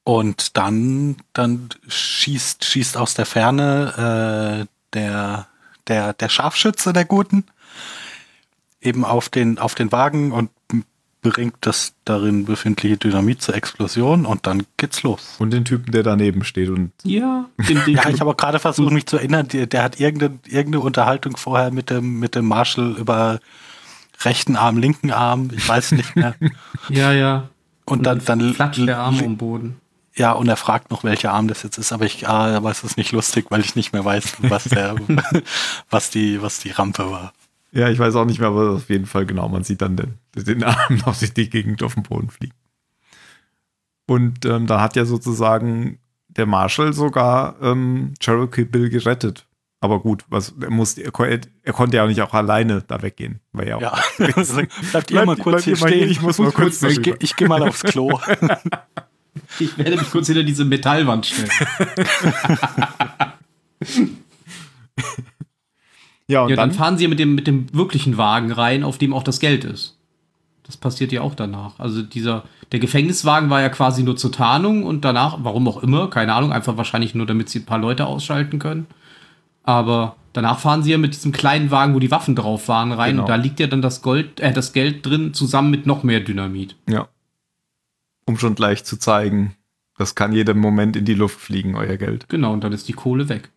Und 0.05 0.57
dann, 0.57 1.17
dann 1.35 1.69
schießt, 1.87 2.65
schießt 2.65 2.97
aus 2.97 3.13
der 3.13 3.27
Ferne 3.27 4.65
äh, 4.65 4.67
der, 4.95 5.49
der, 5.87 6.15
der 6.15 6.29
Scharfschütze 6.31 6.95
der 6.95 7.05
Guten 7.05 7.45
eben 8.81 9.05
auf 9.05 9.29
den, 9.29 9.59
auf 9.59 9.75
den 9.75 9.93
Wagen 9.93 10.33
und 10.33 10.51
bringt 11.23 11.57
das 11.63 11.95
darin 12.05 12.45
befindliche 12.45 12.97
Dynamit 12.97 13.43
zur 13.43 13.55
Explosion 13.55 14.25
und 14.25 14.47
dann 14.47 14.65
geht's 14.77 15.03
los. 15.03 15.37
Und 15.39 15.53
den 15.53 15.65
Typen, 15.65 15.91
der 15.91 16.03
daneben 16.03 16.45
steht 16.45 16.69
und. 16.69 16.93
Ja, 17.03 17.47
den, 17.69 17.85
den 17.87 17.95
Ja, 17.95 18.09
ich 18.09 18.21
habe 18.21 18.31
auch 18.31 18.37
gerade 18.37 18.59
versucht, 18.59 18.93
mich 18.93 19.07
zu 19.07 19.17
erinnern, 19.17 19.49
der, 19.49 19.67
der 19.67 19.83
hat 19.83 20.01
irgendeine, 20.01 20.39
irgendeine 20.47 20.81
Unterhaltung 20.81 21.37
vorher 21.37 21.71
mit 21.71 21.91
dem, 21.91 22.21
mit 22.21 22.35
dem 22.35 22.47
Marshall 22.47 22.97
über 22.97 23.41
rechten 24.21 24.57
Arm, 24.57 24.79
linken 24.79 25.11
Arm, 25.11 25.51
ich 25.53 25.69
weiß 25.69 25.93
nicht 25.93 26.17
mehr. 26.17 26.35
ja, 26.89 27.13
ja. 27.13 27.49
Und 27.85 28.05
dann, 28.05 28.23
dann 28.25 28.55
klatscht 28.55 28.87
der 28.87 28.99
Arm 28.99 29.17
um 29.17 29.21
den 29.21 29.37
Boden. 29.37 29.81
Ja, 30.15 30.33
und 30.33 30.49
er 30.49 30.57
fragt 30.57 30.91
noch, 30.91 31.05
welcher 31.05 31.33
Arm 31.33 31.47
das 31.47 31.63
jetzt 31.63 31.79
ist, 31.79 31.93
aber 31.93 32.05
ich, 32.05 32.29
ah, 32.29 32.57
aber 32.57 32.71
es 32.73 32.83
ist 32.83 32.97
nicht 32.97 33.13
lustig, 33.13 33.47
weil 33.51 33.61
ich 33.61 33.77
nicht 33.77 33.93
mehr 33.93 34.05
weiß, 34.05 34.39
was 34.41 34.65
der, 34.65 34.97
was 35.91 36.11
die, 36.11 36.43
was 36.43 36.59
die 36.59 36.71
Rampe 36.71 37.11
war. 37.11 37.33
Ja, 37.73 37.89
ich 37.91 37.99
weiß 37.99 38.15
auch 38.17 38.25
nicht 38.25 38.41
mehr, 38.41 38.49
aber 38.49 38.71
auf 38.71 38.89
jeden 38.89 39.07
Fall 39.07 39.27
genau. 39.27 39.49
Man 39.49 39.65
sieht 39.65 39.83
dann 39.83 39.97
den, 39.97 40.15
den 40.35 40.65
Arm 40.65 40.97
noch 41.07 41.19
durch 41.19 41.35
die 41.35 41.51
Gegend 41.51 41.83
auf 41.83 41.95
dem 41.95 42.03
Boden 42.03 42.31
fliegen. 42.31 42.55
Und 44.07 44.47
ähm, 44.47 44.67
da 44.67 44.81
hat 44.81 44.97
ja 44.97 45.05
sozusagen 45.05 45.99
der 46.29 46.47
Marshall 46.47 46.93
sogar 46.95 47.57
ähm, 47.61 48.15
Cherokee 48.21 48.65
Bill 48.65 48.89
gerettet. 48.89 49.47
Aber 49.81 50.01
gut, 50.01 50.25
was, 50.29 50.55
er, 50.61 50.71
muss, 50.71 50.99
er, 50.99 51.13
er, 51.63 51.73
konnte 51.73 51.99
ja 51.99 52.05
auch 52.05 52.09
nicht 52.09 52.23
auch 52.23 52.35
alleine 52.35 52.83
da 52.87 53.01
weggehen. 53.03 53.41
Weil 53.53 53.69
ja, 53.69 53.79
ja. 53.79 53.99
bleibt 54.91 55.11
ihr 55.11 55.25
mal 55.25 55.37
kurz 55.37 55.65
hier 55.65 55.77
stehen. 55.77 55.99
Hier, 55.99 56.09
ich 56.09 56.21
muss 56.21 56.39
mal 56.39 56.51
kurz, 56.51 56.83
ich, 56.83 56.99
ich, 56.99 57.15
ich 57.21 57.37
gehe 57.37 57.47
mal 57.47 57.63
aufs 57.63 57.85
Klo. 57.85 58.19
ich 59.61 59.77
werde 59.79 59.99
mich 59.99 60.11
kurz 60.11 60.27
hinter 60.27 60.43
diese 60.43 60.65
Metallwand 60.65 61.27
stellen. 61.27 61.51
Ja, 66.29 66.43
und 66.43 66.51
ja, 66.51 66.57
dann, 66.57 66.71
dann, 66.71 66.79
fahren 66.79 66.99
sie 66.99 67.09
mit 67.09 67.19
dem, 67.19 67.35
mit 67.35 67.47
dem 67.47 67.75
wirklichen 67.75 68.19
Wagen 68.19 68.53
rein, 68.53 68.85
auf 68.85 68.99
dem 68.99 69.15
auch 69.15 69.23
das 69.23 69.41
Geld 69.41 69.65
ist. 69.65 69.97
Das 70.65 70.77
passiert 70.77 71.13
ja 71.13 71.23
auch 71.23 71.35
danach. 71.35 71.79
Also 71.79 72.03
dieser, 72.03 72.45
der 72.73 72.79
Gefängniswagen 72.79 73.49
war 73.49 73.63
ja 73.63 73.71
quasi 73.71 74.03
nur 74.03 74.17
zur 74.17 74.31
Tarnung 74.31 74.85
und 74.85 75.03
danach, 75.03 75.39
warum 75.41 75.67
auch 75.67 75.83
immer, 75.83 76.11
keine 76.11 76.35
Ahnung, 76.35 76.53
einfach 76.53 76.77
wahrscheinlich 76.77 77.15
nur, 77.15 77.25
damit 77.25 77.49
sie 77.49 77.61
ein 77.61 77.65
paar 77.65 77.79
Leute 77.79 78.07
ausschalten 78.07 78.59
können. 78.59 78.87
Aber 79.63 80.17
danach 80.35 80.59
fahren 80.59 80.83
sie 80.83 80.91
ja 80.91 80.99
mit 80.99 81.15
diesem 81.15 81.33
kleinen 81.33 81.71
Wagen, 81.71 81.95
wo 81.95 81.99
die 81.99 82.11
Waffen 82.11 82.37
drauf 82.37 82.69
waren, 82.69 82.93
rein 82.93 83.13
genau. 83.13 83.23
und 83.23 83.29
da 83.31 83.37
liegt 83.37 83.61
ja 83.61 83.67
dann 83.67 83.81
das 83.81 84.03
Gold, 84.03 84.41
äh, 84.41 84.53
das 84.53 84.75
Geld 84.75 85.07
drin, 85.07 85.33
zusammen 85.33 85.71
mit 85.71 85.87
noch 85.87 86.03
mehr 86.03 86.21
Dynamit. 86.21 86.77
Ja. 86.87 87.09
Um 88.27 88.37
schon 88.37 88.55
gleich 88.55 88.85
zu 88.85 88.99
zeigen, 88.99 89.55
das 89.97 90.15
kann 90.15 90.33
jeden 90.33 90.59
Moment 90.59 90.97
in 90.97 91.07
die 91.07 91.15
Luft 91.15 91.41
fliegen, 91.41 91.77
euer 91.77 91.97
Geld. 91.97 92.29
Genau, 92.29 92.53
und 92.53 92.63
dann 92.63 92.73
ist 92.75 92.89
die 92.89 92.93
Kohle 92.93 93.31
weg. 93.31 93.51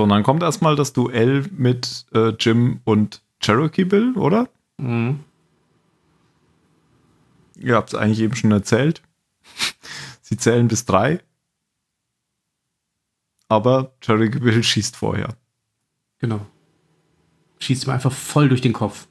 So, 0.00 0.04
und 0.04 0.08
dann 0.08 0.22
kommt 0.22 0.42
erstmal 0.42 0.76
das 0.76 0.94
Duell 0.94 1.44
mit 1.54 2.06
äh, 2.14 2.30
Jim 2.30 2.80
und 2.84 3.20
Cherokee 3.38 3.84
Bill, 3.84 4.16
oder? 4.16 4.48
Mhm. 4.78 5.20
Ihr 7.58 7.76
habt 7.76 7.90
es 7.90 7.94
eigentlich 7.94 8.20
eben 8.20 8.34
schon 8.34 8.50
erzählt. 8.50 9.02
Sie 10.22 10.38
zählen 10.38 10.68
bis 10.68 10.86
drei. 10.86 11.20
Aber 13.48 13.92
Cherokee 14.00 14.38
Bill 14.38 14.62
schießt 14.62 14.96
vorher. 14.96 15.36
Genau. 16.18 16.46
Schießt 17.58 17.84
ihm 17.84 17.90
einfach 17.90 18.12
voll 18.12 18.48
durch 18.48 18.62
den 18.62 18.72
Kopf. 18.72 19.06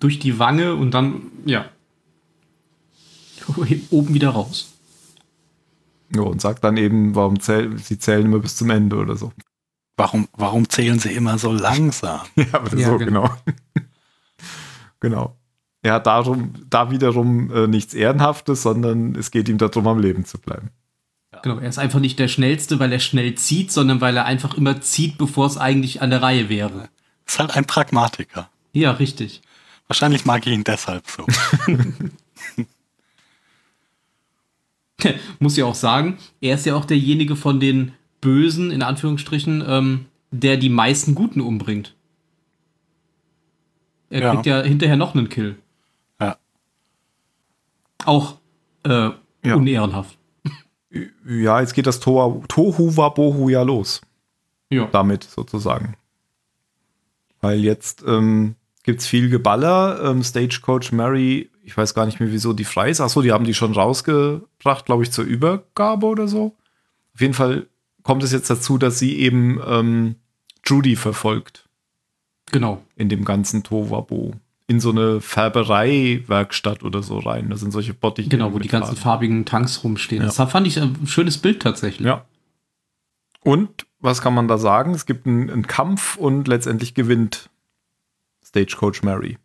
durch 0.00 0.18
die 0.18 0.38
Wange 0.38 0.74
und 0.74 0.92
dann, 0.92 1.32
ja. 1.44 1.68
Oben 3.90 4.14
wieder 4.14 4.30
raus. 4.30 4.77
Ja, 6.14 6.22
und 6.22 6.40
sagt 6.40 6.64
dann 6.64 6.76
eben, 6.76 7.14
warum 7.14 7.40
zähl 7.40 7.76
sie 7.78 7.98
zählen 7.98 8.26
immer 8.26 8.38
bis 8.38 8.56
zum 8.56 8.70
Ende 8.70 8.96
oder 8.96 9.16
so. 9.16 9.32
Warum, 9.96 10.28
warum 10.36 10.68
zählen 10.68 10.98
sie 10.98 11.12
immer 11.12 11.38
so 11.38 11.52
langsam? 11.52 12.20
ja, 12.36 12.46
aber 12.52 12.76
ja, 12.76 12.88
so, 12.88 12.98
genau. 12.98 13.30
genau. 15.00 15.36
Er 15.80 15.94
hat 15.94 16.08
darum, 16.08 16.54
da 16.68 16.90
wiederum 16.90 17.52
äh, 17.52 17.68
nichts 17.68 17.94
Ehrenhaftes, 17.94 18.62
sondern 18.62 19.14
es 19.14 19.30
geht 19.30 19.48
ihm 19.48 19.58
darum, 19.58 19.86
am 19.86 20.00
Leben 20.00 20.24
zu 20.24 20.36
bleiben. 20.38 20.70
Genau, 21.42 21.58
er 21.58 21.68
ist 21.68 21.78
einfach 21.78 22.00
nicht 22.00 22.18
der 22.18 22.28
Schnellste, 22.28 22.80
weil 22.80 22.92
er 22.92 22.98
schnell 22.98 23.34
zieht, 23.36 23.70
sondern 23.70 24.00
weil 24.00 24.16
er 24.16 24.24
einfach 24.24 24.54
immer 24.54 24.80
zieht, 24.80 25.18
bevor 25.18 25.46
es 25.46 25.56
eigentlich 25.56 26.02
an 26.02 26.10
der 26.10 26.20
Reihe 26.20 26.48
wäre. 26.48 26.88
Ist 27.26 27.38
halt 27.38 27.56
ein 27.56 27.64
Pragmatiker. 27.64 28.50
Ja, 28.72 28.90
richtig. 28.92 29.42
Wahrscheinlich 29.86 30.24
mag 30.24 30.46
ich 30.46 30.52
ihn 30.52 30.64
deshalb 30.64 31.04
so. 31.08 31.26
muss 35.38 35.56
ja 35.56 35.64
auch 35.64 35.74
sagen, 35.74 36.18
er 36.40 36.54
ist 36.54 36.66
ja 36.66 36.74
auch 36.74 36.84
derjenige 36.84 37.36
von 37.36 37.60
den 37.60 37.92
Bösen, 38.20 38.70
in 38.70 38.82
Anführungsstrichen, 38.82 39.64
ähm, 39.66 40.06
der 40.30 40.56
die 40.56 40.68
meisten 40.68 41.14
Guten 41.14 41.40
umbringt. 41.40 41.94
Er 44.10 44.22
ja. 44.22 44.32
kriegt 44.32 44.46
ja 44.46 44.62
hinterher 44.62 44.96
noch 44.96 45.14
einen 45.14 45.28
Kill. 45.28 45.56
Ja. 46.20 46.36
Auch 48.04 48.38
äh, 48.84 49.10
ja. 49.44 49.54
unehrenhaft. 49.54 50.18
Ja, 51.26 51.60
jetzt 51.60 51.74
geht 51.74 51.86
das 51.86 52.00
Tohu, 52.00 52.42
Wabohu 52.48 53.48
ja 53.50 53.62
los. 53.62 54.00
Ja. 54.70 54.86
Damit 54.86 55.24
sozusagen. 55.24 55.96
Weil 57.40 57.60
jetzt 57.60 58.02
ähm, 58.06 58.56
gibt 58.82 59.00
es 59.00 59.06
viel 59.06 59.28
Geballer. 59.28 60.02
Ähm, 60.02 60.22
Stagecoach 60.22 60.92
Mary 60.92 61.50
ich 61.68 61.76
weiß 61.76 61.92
gar 61.92 62.06
nicht 62.06 62.18
mehr, 62.18 62.32
wieso 62.32 62.54
die 62.54 62.64
frei 62.64 62.88
ist. 62.88 63.02
Achso, 63.02 63.20
die 63.20 63.30
haben 63.30 63.44
die 63.44 63.52
schon 63.52 63.74
rausgebracht, 63.74 64.86
glaube 64.86 65.02
ich, 65.02 65.12
zur 65.12 65.26
Übergabe 65.26 66.06
oder 66.06 66.26
so. 66.26 66.56
Auf 67.12 67.20
jeden 67.20 67.34
Fall 67.34 67.66
kommt 68.02 68.22
es 68.22 68.32
jetzt 68.32 68.48
dazu, 68.48 68.78
dass 68.78 68.98
sie 68.98 69.18
eben 69.18 69.60
ähm, 69.66 70.14
Judy 70.64 70.96
verfolgt. 70.96 71.68
Genau. 72.52 72.82
In 72.96 73.10
dem 73.10 73.26
ganzen 73.26 73.64
Tovabo. 73.64 74.32
In 74.66 74.80
so 74.80 74.88
eine 74.90 75.20
Färberei-Werkstatt 75.20 76.82
oder 76.84 77.02
so 77.02 77.18
rein. 77.18 77.50
Da 77.50 77.56
sind 77.56 77.70
solche 77.70 77.92
Bottiche. 77.92 78.30
Genau, 78.30 78.54
wo 78.54 78.58
die 78.58 78.68
ganzen 78.68 78.96
farbigen 78.96 79.44
Tanks 79.44 79.84
rumstehen. 79.84 80.22
Ja. 80.22 80.28
Das 80.28 80.50
fand 80.50 80.66
ich 80.66 80.80
ein 80.80 81.06
schönes 81.06 81.36
Bild 81.36 81.60
tatsächlich. 81.60 82.06
Ja. 82.06 82.24
Und 83.44 83.84
was 84.00 84.22
kann 84.22 84.32
man 84.32 84.48
da 84.48 84.56
sagen? 84.56 84.94
Es 84.94 85.04
gibt 85.04 85.26
einen, 85.26 85.50
einen 85.50 85.66
Kampf 85.66 86.16
und 86.16 86.48
letztendlich 86.48 86.94
gewinnt 86.94 87.50
Stagecoach 88.42 89.02
Mary. 89.02 89.36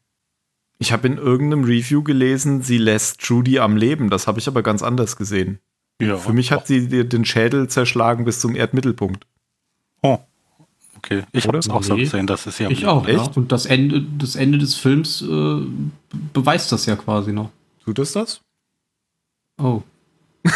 Ich 0.84 0.92
habe 0.92 1.08
in 1.08 1.18
irgendeinem 1.18 1.64
Review 1.64 2.04
gelesen, 2.04 2.62
sie 2.62 2.78
lässt 2.78 3.24
Judy 3.24 3.58
am 3.58 3.78
Leben. 3.78 4.10
Das 4.10 4.28
habe 4.28 4.40
ich 4.40 4.50
aber 4.50 4.64
ganz 4.64 4.84
anders 4.84 5.16
gesehen. 5.16 5.60
Ja, 6.02 6.18
Für 6.18 6.34
mich 6.34 6.52
hat 6.52 6.68
sie 6.68 6.90
den 7.08 7.24
Schädel 7.24 7.70
zerschlagen 7.70 8.26
bis 8.26 8.42
zum 8.42 8.54
Erdmittelpunkt. 8.54 9.26
Oh. 10.02 10.20
Okay, 10.98 11.24
ich 11.32 11.48
habe 11.48 11.58
es 11.58 11.70
auch 11.70 11.84
so 11.84 11.96
gesehen, 11.96 12.28
das 12.28 12.48
ist 12.48 12.60
ja. 12.60 12.70
Ich 12.70 12.86
auch, 12.86 13.08
echt? 13.08 13.28
Ja. 13.28 13.32
Und 13.36 13.54
das 13.54 13.66
Ende, 13.66 14.04
das 14.18 14.36
Ende 14.36 14.58
des 14.58 14.76
Films 14.76 15.22
äh, 15.22 15.62
beweist 16.34 16.74
das 16.74 16.86
ja 16.86 16.98
quasi 16.98 17.32
noch. 17.32 17.50
Tut 17.86 18.00
es 18.00 18.12
das? 18.12 18.42
Oh. 19.58 19.84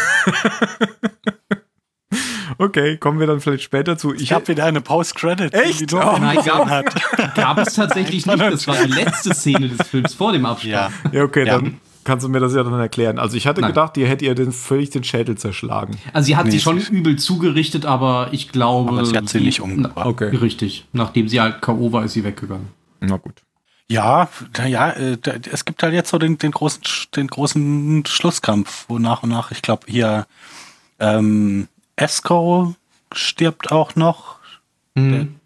Okay, 2.57 2.97
kommen 2.97 3.19
wir 3.19 3.27
dann 3.27 3.39
vielleicht 3.39 3.63
später 3.63 3.97
zu. 3.97 4.13
Ich, 4.13 4.23
ich 4.23 4.34
habe 4.34 4.47
wieder 4.47 4.65
eine 4.65 4.81
Post-Credit. 4.81 5.53
Echt? 5.53 5.93
Oh, 5.93 6.17
nein, 6.19 6.39
gab, 6.43 6.67
hat. 6.67 6.95
gab 7.35 7.57
es 7.59 7.73
tatsächlich 7.73 8.25
nicht. 8.25 8.39
Das 8.39 8.67
war 8.67 8.75
die 8.84 8.91
letzte 8.91 9.34
Szene 9.34 9.69
des 9.69 9.88
Films 9.88 10.13
vor 10.13 10.31
dem 10.31 10.45
Abspann. 10.45 10.71
Ja, 10.71 10.91
ja 11.11 11.23
okay, 11.23 11.45
ja. 11.45 11.59
dann 11.59 11.79
kannst 12.07 12.25
du 12.25 12.29
mir 12.29 12.39
das 12.39 12.55
ja 12.55 12.63
dann 12.63 12.79
erklären. 12.79 13.19
Also 13.19 13.38
ich 13.38 13.45
hatte 13.45 13.61
nein. 13.61 13.71
gedacht, 13.71 13.97
ihr 13.97 14.07
hättet 14.07 14.23
ihr 14.23 14.34
den 14.34 14.51
völlig 14.51 14.89
den 14.89 15.03
Schädel 15.03 15.38
zerschlagen. 15.38 15.97
Also 16.13 16.27
sie 16.27 16.38
hat 16.38 16.45
nee, 16.45 16.51
sie 16.51 16.59
schon 16.61 16.79
übel 16.79 17.17
zugerichtet, 17.17 17.85
aber 17.85 18.29
ich 18.31 18.49
glaube... 18.49 18.91
Aber 18.91 19.05
sie 19.05 19.15
hat 19.15 19.27
sie 19.29 19.41
nicht 19.41 19.59
umgebracht. 19.61 20.05
Okay. 20.05 20.35
Richtig. 20.35 20.85
Nachdem 20.93 21.27
sie 21.27 21.41
halt 21.41 21.61
K.O. 21.61 21.91
war, 21.91 22.05
ist 22.05 22.13
sie 22.13 22.23
weggegangen. 22.23 22.69
Na 23.01 23.17
gut. 23.17 23.43
Ja, 23.89 24.29
naja, 24.57 24.89
äh, 24.91 25.17
es 25.51 25.63
gibt 25.63 25.84
halt 25.84 25.93
jetzt 25.93 26.09
so 26.09 26.17
den, 26.17 26.38
den, 26.38 26.51
großen, 26.51 26.81
den 27.15 27.27
großen 27.27 28.05
Schlusskampf, 28.05 28.85
wo 28.88 28.99
nach 28.99 29.23
und 29.23 29.29
nach, 29.29 29.51
ich 29.51 29.61
glaube, 29.61 29.85
hier 29.88 30.27
ähm, 30.99 31.67
Esco 31.98 32.76
stirbt 33.11 33.72
auch 33.72 33.95
noch. 33.95 34.38
Mhm. 34.95 35.40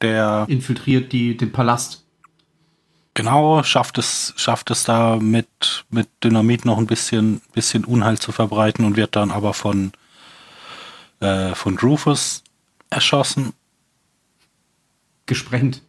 Der, 0.00 0.46
der, 0.46 0.46
infiltriert 0.48 1.12
die, 1.12 1.36
den 1.36 1.52
Palast. 1.52 2.04
Genau, 3.14 3.62
schafft 3.62 3.96
es, 3.98 4.34
schafft 4.36 4.72
es 4.72 4.82
da 4.82 5.16
mit, 5.16 5.84
mit 5.88 6.08
Dynamit 6.24 6.64
noch 6.64 6.78
ein 6.78 6.86
bisschen, 6.86 7.40
bisschen 7.52 7.84
Unheil 7.84 8.18
zu 8.18 8.32
verbreiten 8.32 8.84
und 8.84 8.96
wird 8.96 9.14
dann 9.14 9.30
aber 9.30 9.54
von, 9.54 9.92
äh, 11.20 11.54
von 11.54 11.78
Rufus 11.78 12.42
erschossen. 12.90 13.52
Gesprengt. 15.26 15.82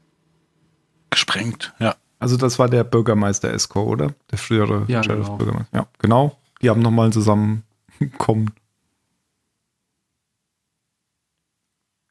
Gesprengt, 1.10 1.74
ja. 1.80 1.96
Also 2.20 2.38
das 2.38 2.60
war 2.60 2.70
der 2.70 2.84
Bürgermeister 2.84 3.52
Esco, 3.52 3.84
oder? 3.84 4.14
Der 4.32 4.38
frühere 4.38 4.86
ja, 4.88 5.04
Sheriff 5.04 5.30
Bürgermeister. 5.30 5.76
Ja, 5.76 5.88
genau. 6.00 6.38
Die 6.62 6.70
haben 6.70 6.82
nochmal 6.82 7.12
zusammenkommen. 7.12 8.52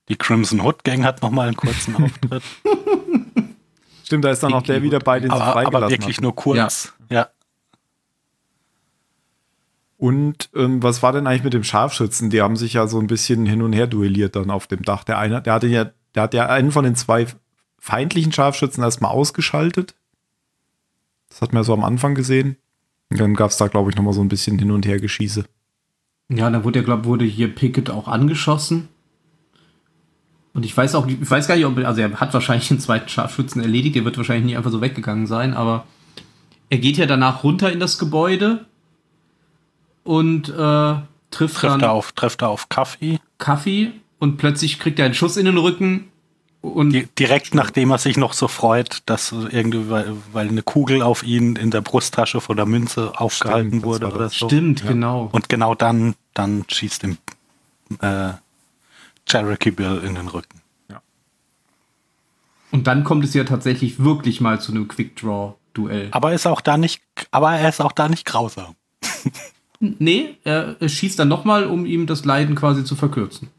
Die 0.08 0.16
Crimson 0.16 0.60
Hood 0.60 0.84
Gang 0.84 1.04
hat 1.04 1.22
noch 1.22 1.30
mal 1.30 1.48
einen 1.48 1.56
kurzen 1.56 1.96
Auftritt. 2.02 2.42
Stimmt, 4.04 4.24
da 4.24 4.30
ist 4.30 4.42
dann 4.42 4.52
auch 4.52 4.62
der 4.62 4.82
wieder 4.82 4.98
bei, 4.98 5.18
den 5.18 5.30
aber, 5.30 5.66
aber 5.66 5.90
wirklich 5.90 6.18
hat. 6.18 6.22
nur 6.22 6.34
kurz. 6.34 6.92
Ja. 7.10 7.16
ja. 7.16 7.28
Und 9.96 10.50
ähm, 10.54 10.82
was 10.82 11.02
war 11.02 11.12
denn 11.12 11.26
eigentlich 11.26 11.44
mit 11.44 11.54
dem 11.54 11.64
Scharfschützen? 11.64 12.28
Die 12.28 12.42
haben 12.42 12.56
sich 12.56 12.74
ja 12.74 12.86
so 12.86 12.98
ein 12.98 13.06
bisschen 13.06 13.46
hin 13.46 13.62
und 13.62 13.72
her 13.72 13.86
duelliert 13.86 14.36
dann 14.36 14.50
auf 14.50 14.66
dem 14.66 14.82
Dach. 14.82 15.04
Der 15.04 15.18
eine, 15.18 15.40
der 15.40 15.54
hatte 15.54 15.66
ja, 15.66 15.90
der 16.14 16.22
hat 16.24 16.34
ja 16.34 16.46
einen 16.46 16.72
von 16.72 16.84
den 16.84 16.96
zwei 16.96 17.26
feindlichen 17.78 18.32
Scharfschützen 18.32 18.82
erstmal 18.82 19.12
ausgeschaltet. 19.12 19.94
Das 21.30 21.40
hat 21.40 21.52
man 21.52 21.60
ja 21.60 21.64
so 21.64 21.72
am 21.72 21.84
Anfang 21.84 22.14
gesehen. 22.14 22.56
Und 23.10 23.20
dann 23.20 23.34
gab 23.34 23.50
es 23.50 23.56
da, 23.56 23.68
glaube 23.68 23.90
ich, 23.90 23.96
nochmal 23.96 24.12
so 24.12 24.20
ein 24.20 24.28
bisschen 24.28 24.58
hin 24.58 24.70
und 24.70 24.86
her 24.86 25.00
Geschieße. 25.00 25.44
Ja, 26.28 26.50
dann 26.50 26.64
wurde, 26.64 26.82
glaube 26.82 27.04
wurde 27.04 27.24
hier 27.24 27.54
Pickett 27.54 27.90
auch 27.90 28.08
angeschossen. 28.08 28.88
Und 30.54 30.64
ich 30.64 30.76
weiß 30.76 30.94
auch, 30.94 31.06
ich 31.06 31.28
weiß 31.28 31.48
gar 31.48 31.56
nicht, 31.56 31.66
ob, 31.66 31.76
also 31.78 32.00
er 32.00 32.12
hat 32.20 32.32
wahrscheinlich 32.32 32.68
den 32.68 32.78
zweiten 32.80 33.08
Scharfschützen 33.08 33.60
erledigt, 33.60 33.96
der 33.96 34.04
wird 34.04 34.16
wahrscheinlich 34.16 34.44
nicht 34.46 34.56
einfach 34.56 34.70
so 34.70 34.80
weggegangen 34.80 35.26
sein, 35.26 35.52
aber 35.52 35.84
er 36.70 36.78
geht 36.78 36.96
ja 36.96 37.06
danach 37.06 37.42
runter 37.44 37.70
in 37.72 37.80
das 37.80 37.98
Gebäude 37.98 38.64
und 40.04 40.48
äh, 40.48 40.52
trifft, 40.52 41.04
Trifft 41.30 41.64
dann 41.64 41.80
er 41.80 41.92
auf, 41.92 42.12
trifft 42.12 42.42
er 42.42 42.48
auf 42.50 42.68
Kaffee. 42.68 43.18
Kaffee 43.38 43.92
und 44.18 44.36
plötzlich 44.36 44.78
kriegt 44.78 44.98
er 44.98 45.06
einen 45.06 45.14
Schuss 45.14 45.36
in 45.36 45.46
den 45.46 45.58
Rücken 45.58 46.08
und 46.60 46.90
Di- 46.92 47.08
Direkt 47.18 47.54
nachdem 47.54 47.90
er 47.90 47.98
sich 47.98 48.16
noch 48.16 48.32
so 48.32 48.48
freut, 48.48 49.02
dass 49.06 49.32
irgendwie, 49.32 49.90
weil, 49.90 50.12
weil 50.32 50.48
eine 50.48 50.62
Kugel 50.62 51.02
auf 51.02 51.22
ihn 51.22 51.56
in 51.56 51.70
der 51.70 51.80
Brusttasche 51.82 52.40
von 52.40 52.56
der 52.56 52.66
Münze 52.66 53.12
aufgehalten 53.18 53.70
Stimmt, 53.70 53.84
wurde 53.84 54.06
oder 54.12 54.28
so. 54.30 54.46
stimmt, 54.46 54.86
genau. 54.86 55.28
Und 55.32 55.48
genau 55.48 55.74
dann, 55.74 56.14
dann 56.32 56.64
schießt 56.68 57.04
ihm 57.04 57.18
äh, 58.00 58.30
Cherokee 59.26 59.70
Bill 59.70 60.02
in 60.04 60.14
den 60.14 60.28
Rücken. 60.28 60.64
Und 62.74 62.88
dann 62.88 63.04
kommt 63.04 63.24
es 63.24 63.32
ja 63.34 63.44
tatsächlich 63.44 64.00
wirklich 64.02 64.40
mal 64.40 64.60
zu 64.60 64.72
einem 64.72 64.88
Quick 64.88 65.14
Draw 65.14 65.54
Duell. 65.74 66.08
Aber 66.10 66.30
er 66.30 66.34
ist 66.34 66.46
auch 66.48 66.60
da 66.60 66.76
nicht, 66.76 67.02
aber 67.30 67.52
er 67.52 67.68
ist 67.68 67.80
auch 67.80 67.92
da 67.92 68.08
nicht 68.08 68.24
grausam. 68.26 68.74
Nee, 69.80 70.38
er, 70.44 70.76
schießt 70.80 71.18
dann 71.18 71.28
nochmal, 71.28 71.66
um 71.66 71.84
ihm 71.84 72.06
das 72.06 72.24
Leiden 72.24 72.54
quasi 72.54 72.84
zu 72.84 72.96
verkürzen. 72.96 73.50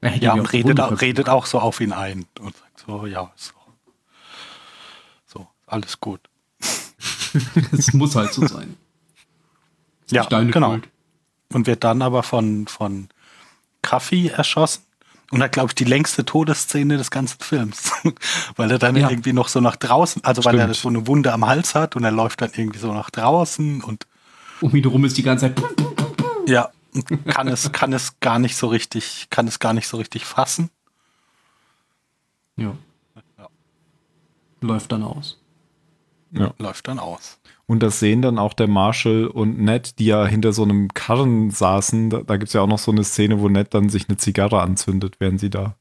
Er 0.00 0.16
Ja, 0.18 0.34
und 0.34 0.52
redet, 0.52 0.78
auch, 0.78 1.00
redet 1.00 1.28
auch 1.28 1.46
so 1.46 1.58
auf 1.58 1.80
ihn 1.80 1.92
ein 1.92 2.26
und 2.38 2.54
sagt 2.56 2.80
so, 2.86 3.06
ja, 3.06 3.32
so, 3.34 3.54
so 5.26 5.48
alles 5.66 5.98
gut. 5.98 6.20
Es 7.72 7.92
muss 7.92 8.14
halt 8.14 8.32
so 8.32 8.46
sein. 8.46 8.76
Ja, 10.10 10.24
genau. 10.26 10.72
Schuld. 10.72 10.88
Und 11.52 11.66
wird 11.66 11.82
dann 11.82 12.00
aber 12.00 12.22
von, 12.22 12.68
von 12.68 13.08
Kaffee 13.82 14.28
erschossen. 14.28 14.82
Und 15.32 15.42
hat, 15.44 15.52
glaube 15.52 15.68
ich, 15.68 15.76
die 15.76 15.84
längste 15.84 16.24
Todesszene 16.24 16.96
des 16.96 17.12
ganzen 17.12 17.38
Films. 17.40 17.92
weil 18.56 18.68
er 18.72 18.78
dann 18.80 18.96
Ja. 18.96 19.08
irgendwie 19.10 19.32
noch 19.32 19.46
so 19.46 19.60
nach 19.60 19.76
draußen, 19.76 20.24
also 20.24 20.44
weil 20.44 20.58
er 20.58 20.64
Stimmt. 20.64 20.76
so 20.76 20.88
eine 20.88 21.06
Wunde 21.06 21.32
am 21.32 21.46
Hals 21.46 21.76
hat 21.76 21.94
und 21.94 22.02
er 22.02 22.10
läuft 22.10 22.40
dann 22.42 22.50
irgendwie 22.52 22.80
so 22.80 22.92
nach 22.92 23.10
draußen 23.10 23.82
und 23.84 24.06
Um 24.60 24.74
ihn 24.74 24.82
herum 24.82 25.04
ist 25.04 25.16
die 25.16 25.22
ganze 25.22 25.54
Zeit. 25.54 25.62
ja, 26.46 26.70
und 26.92 27.24
kann 27.26 27.46
es, 27.46 27.70
kann 27.70 27.92
es 27.92 28.18
gar 28.18 28.40
nicht 28.40 28.56
so 28.56 28.66
richtig, 28.66 29.28
kann 29.30 29.46
es 29.46 29.60
gar 29.60 29.72
nicht 29.72 29.86
so 29.86 29.98
richtig 29.98 30.24
fassen. 30.24 30.68
Ja. 32.56 32.74
Ja. 33.38 33.48
Läuft 34.60 34.90
dann 34.90 35.04
aus. 35.04 35.38
Läuft 36.58 36.88
dann 36.88 36.98
aus. 36.98 37.38
Und 37.70 37.84
das 37.84 38.00
sehen 38.00 38.20
dann 38.20 38.36
auch 38.40 38.52
der 38.52 38.66
Marshall 38.66 39.28
und 39.28 39.60
Ned, 39.60 40.00
die 40.00 40.06
ja 40.06 40.26
hinter 40.26 40.52
so 40.52 40.64
einem 40.64 40.88
Karren 40.92 41.52
saßen. 41.52 42.10
Da, 42.10 42.22
da 42.24 42.36
gibt 42.36 42.48
es 42.48 42.52
ja 42.54 42.62
auch 42.62 42.66
noch 42.66 42.80
so 42.80 42.90
eine 42.90 43.04
Szene, 43.04 43.38
wo 43.38 43.48
Ned 43.48 43.72
dann 43.74 43.88
sich 43.90 44.08
eine 44.08 44.16
Zigarre 44.18 44.60
anzündet, 44.60 45.20
während 45.20 45.38
sie 45.38 45.50
da 45.50 45.76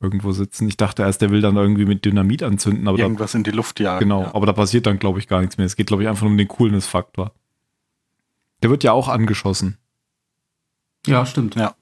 irgendwo 0.00 0.32
sitzen. 0.32 0.66
Ich 0.68 0.78
dachte 0.78 1.02
erst, 1.02 1.20
der 1.20 1.28
will 1.30 1.42
dann 1.42 1.56
irgendwie 1.56 1.84
mit 1.84 2.06
Dynamit 2.06 2.42
anzünden, 2.42 2.88
aber 2.88 2.96
da, 2.96 3.02
Irgendwas 3.04 3.34
in 3.34 3.44
die 3.44 3.50
Luft 3.50 3.78
jagen. 3.78 4.00
genau, 4.06 4.22
Ja. 4.22 4.34
aber 4.34 4.46
da 4.46 4.54
passiert 4.54 4.86
dann, 4.86 4.98
glaube 4.98 5.18
ich, 5.18 5.28
gar 5.28 5.40
nichts 5.42 5.58
mehr. 5.58 5.66
Es 5.66 5.76
geht, 5.76 5.86
glaube 5.88 6.02
ich, 6.02 6.08
einfach 6.08 6.22
nur 6.22 6.30
um 6.30 6.38
den 6.38 6.48
Coolness-Faktor. 6.48 7.32
Der 8.62 8.70
wird 8.70 8.82
ja 8.82 8.92
auch 8.92 9.08
angeschossen. 9.08 9.76
Ja, 11.06 11.26
stimmt. 11.26 11.56
Ja. 11.56 11.74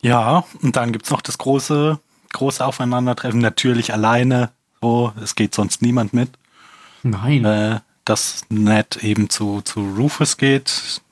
Ja, 0.00 0.44
und 0.62 0.74
dann 0.76 0.92
gibt's 0.92 1.10
noch 1.10 1.20
das 1.20 1.36
große, 1.36 2.00
große 2.32 2.64
Aufeinandertreffen. 2.64 3.40
Natürlich 3.40 3.92
alleine. 3.92 4.52
So, 4.82 5.12
es 5.22 5.34
geht 5.34 5.54
sonst 5.54 5.82
niemand 5.82 6.12
mit. 6.12 6.30
Nein. 7.02 7.44
Äh, 7.44 7.80
dass 8.04 8.42
Ned 8.48 9.02
eben 9.04 9.28
zu, 9.28 9.60
zu 9.62 9.80
Rufus 9.80 10.36
geht. 10.36 11.02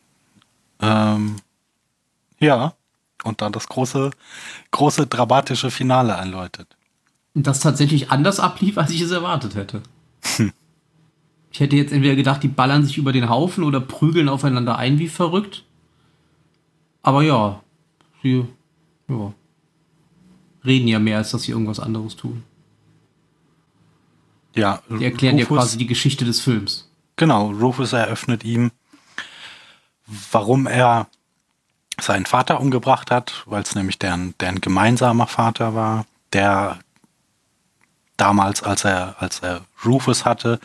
Ähm, 0.80 1.36
ja. 2.38 2.74
Und 3.24 3.42
dann 3.42 3.52
das 3.52 3.68
große, 3.68 4.10
große 4.70 5.06
dramatische 5.06 5.70
Finale 5.70 6.16
einläutet. 6.16 6.68
das 7.34 7.60
tatsächlich 7.60 8.10
anders 8.10 8.40
ablief, 8.40 8.78
als 8.78 8.90
ich 8.90 9.00
es 9.00 9.10
erwartet 9.10 9.54
hätte. 9.54 9.82
Hm. 10.36 10.52
Ich 11.50 11.60
hätte 11.60 11.76
jetzt 11.76 11.92
entweder 11.92 12.14
gedacht, 12.14 12.42
die 12.42 12.48
ballern 12.48 12.84
sich 12.84 12.98
über 12.98 13.12
den 13.12 13.28
Haufen 13.28 13.64
oder 13.64 13.80
prügeln 13.80 14.28
aufeinander 14.28 14.76
ein 14.76 14.98
wie 14.98 15.08
verrückt. 15.08 15.64
Aber 17.02 17.22
ja, 17.22 17.62
sie 18.22 18.46
ja, 19.08 19.32
reden 20.64 20.88
ja 20.88 20.98
mehr, 20.98 21.18
als 21.18 21.30
dass 21.30 21.42
sie 21.42 21.52
irgendwas 21.52 21.80
anderes 21.80 22.16
tun. 22.16 22.44
Ja, 24.58 24.82
Die 24.88 25.04
erklären 25.04 25.38
ja 25.38 25.44
Rufus- 25.44 25.58
quasi 25.58 25.78
die 25.78 25.86
Geschichte 25.86 26.24
des 26.24 26.40
Films. 26.40 26.88
Genau, 27.16 27.50
Rufus 27.52 27.92
eröffnet 27.92 28.44
ihm, 28.44 28.70
warum 30.32 30.66
er 30.66 31.06
seinen 32.00 32.26
Vater 32.26 32.60
umgebracht 32.60 33.10
hat, 33.10 33.44
weil 33.46 33.62
es 33.62 33.74
nämlich 33.74 33.98
deren, 33.98 34.34
deren 34.38 34.60
gemeinsamer 34.60 35.26
Vater 35.26 35.74
war, 35.74 36.06
der 36.32 36.78
damals, 38.16 38.62
als 38.62 38.84
er, 38.84 39.16
als 39.20 39.40
er 39.40 39.62
Rufus 39.84 40.24
hatte, 40.24 40.58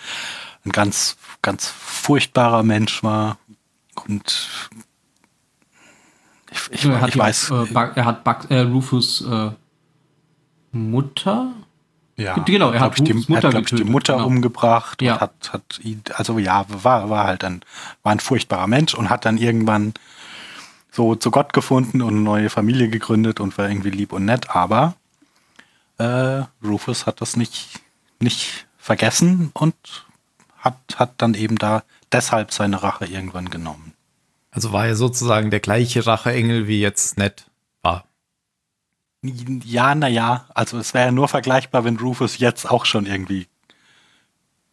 ein 0.65 0.71
ganz, 0.71 1.17
ganz 1.41 1.67
furchtbarer 1.67 2.63
Mensch 2.63 3.03
war. 3.03 3.37
Und 4.07 4.49
ich, 6.51 6.71
ich, 6.71 6.85
er 6.85 7.01
hat 7.01 7.09
ich 7.09 7.17
weiß, 7.17 7.51
auch, 7.51 7.65
äh, 7.67 7.91
er 7.95 8.05
hat 8.05 8.23
Bug, 8.23 8.49
äh, 8.49 8.59
Rufus 8.61 9.21
äh, 9.21 9.51
Mutter? 10.71 11.53
Ja, 12.15 12.37
genau, 12.39 12.71
er 12.71 12.81
hat 12.81 12.95
glaub 12.95 13.07
ich, 13.07 13.25
die, 13.25 13.33
er 13.33 13.35
Mutter 13.35 13.47
hat, 13.53 13.71
ich, 13.71 13.77
die 13.77 13.83
Mutter 13.83 14.13
genau. 14.13 14.27
umgebracht 14.27 15.01
Ja. 15.01 15.13
und 15.13 15.21
hat, 15.21 15.53
hat 15.53 15.79
ihn, 15.83 16.01
also 16.15 16.37
ja, 16.37 16.65
war, 16.69 17.09
war 17.09 17.25
halt 17.25 17.43
ein, 17.43 17.61
war 18.03 18.11
ein 18.11 18.19
furchtbarer 18.19 18.67
Mensch 18.67 18.93
und 18.93 19.09
hat 19.09 19.25
dann 19.25 19.37
irgendwann 19.37 19.93
so 20.91 21.15
zu 21.15 21.31
Gott 21.31 21.53
gefunden 21.53 22.01
und 22.01 22.13
eine 22.13 22.21
neue 22.21 22.49
Familie 22.49 22.89
gegründet 22.89 23.39
und 23.39 23.57
war 23.57 23.67
irgendwie 23.67 23.89
lieb 23.89 24.13
und 24.13 24.25
nett, 24.25 24.51
aber 24.51 24.93
äh, 25.97 26.43
Rufus 26.63 27.05
hat 27.05 27.21
das 27.21 27.35
nicht, 27.35 27.81
nicht 28.19 28.67
vergessen 28.77 29.49
und 29.53 29.75
hat, 30.59 30.77
hat 30.95 31.13
dann 31.17 31.33
eben 31.33 31.57
da 31.57 31.83
deshalb 32.11 32.51
seine 32.51 32.83
Rache 32.83 33.05
irgendwann 33.05 33.49
genommen. 33.49 33.93
Also 34.51 34.71
war 34.71 34.85
er 34.85 34.95
sozusagen 34.95 35.49
der 35.49 35.59
gleiche 35.59 36.05
Racheengel 36.05 36.67
wie 36.67 36.79
jetzt 36.79 37.17
Ned. 37.17 37.45
Ja, 39.23 39.95
naja, 39.95 40.45
also 40.53 40.77
es 40.77 40.93
wäre 40.93 41.05
ja 41.05 41.11
nur 41.11 41.27
vergleichbar, 41.29 41.85
wenn 41.85 41.97
Rufus 41.97 42.37
jetzt 42.39 42.69
auch 42.69 42.85
schon 42.85 43.05
irgendwie 43.05 43.47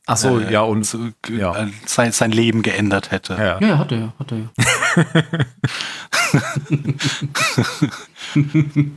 Ach 0.07 0.17
so, 0.17 0.41
äh, 0.41 0.53
ja, 0.53 0.63
und 0.63 0.83
zu, 0.85 1.13
ja. 1.29 1.55
äh, 1.57 1.69
sein, 1.87 2.11
sein 2.11 2.33
Leben 2.33 2.63
geändert 2.63 3.13
hätte. 3.13 3.35
ja. 3.35 3.61
Ja, 3.61 3.79
hat 3.79 3.93
er 3.93 3.99
ja, 3.99 4.13
hat 4.19 4.33
er 4.33 4.39
ja. 4.39 4.49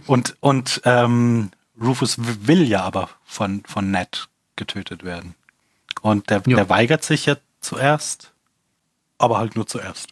Und, 0.07 0.35
und 0.39 0.81
ähm, 0.85 1.51
Rufus 1.81 2.17
will 2.47 2.63
ja 2.67 2.81
aber 2.81 3.09
von, 3.25 3.63
von 3.65 3.91
Ned 3.91 4.27
getötet 4.55 5.03
werden. 5.03 5.35
Und 6.01 6.29
der, 6.29 6.41
Ja. 6.45 6.55
der 6.57 6.69
weigert 6.69 7.03
sich 7.03 7.25
ja 7.25 7.35
zuerst, 7.61 8.31
aber 9.17 9.37
halt 9.37 9.55
nur 9.55 9.65
zuerst. 9.67 10.07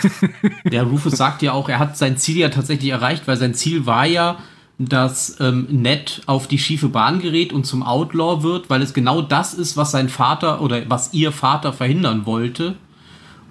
Der 0.64 0.84
Rufus 0.84 1.12
sagt 1.14 1.42
ja 1.42 1.52
auch, 1.52 1.68
er 1.68 1.78
hat 1.78 1.96
sein 1.98 2.16
Ziel 2.16 2.38
ja 2.38 2.48
tatsächlich 2.48 2.90
erreicht, 2.90 3.26
weil 3.28 3.36
sein 3.36 3.54
Ziel 3.54 3.84
war 3.86 4.06
ja, 4.06 4.38
dass 4.78 5.40
ähm, 5.40 5.66
Ned 5.70 6.22
auf 6.26 6.46
die 6.46 6.58
schiefe 6.58 6.88
Bahn 6.88 7.18
gerät 7.20 7.52
und 7.52 7.64
zum 7.64 7.82
Outlaw 7.82 8.42
wird, 8.44 8.70
weil 8.70 8.80
es 8.80 8.94
genau 8.94 9.22
das 9.22 9.52
ist, 9.54 9.76
was 9.76 9.90
sein 9.90 10.08
Vater 10.08 10.60
oder 10.60 10.88
was 10.88 11.12
ihr 11.12 11.32
Vater 11.32 11.72
verhindern 11.72 12.26
wollte. 12.26 12.76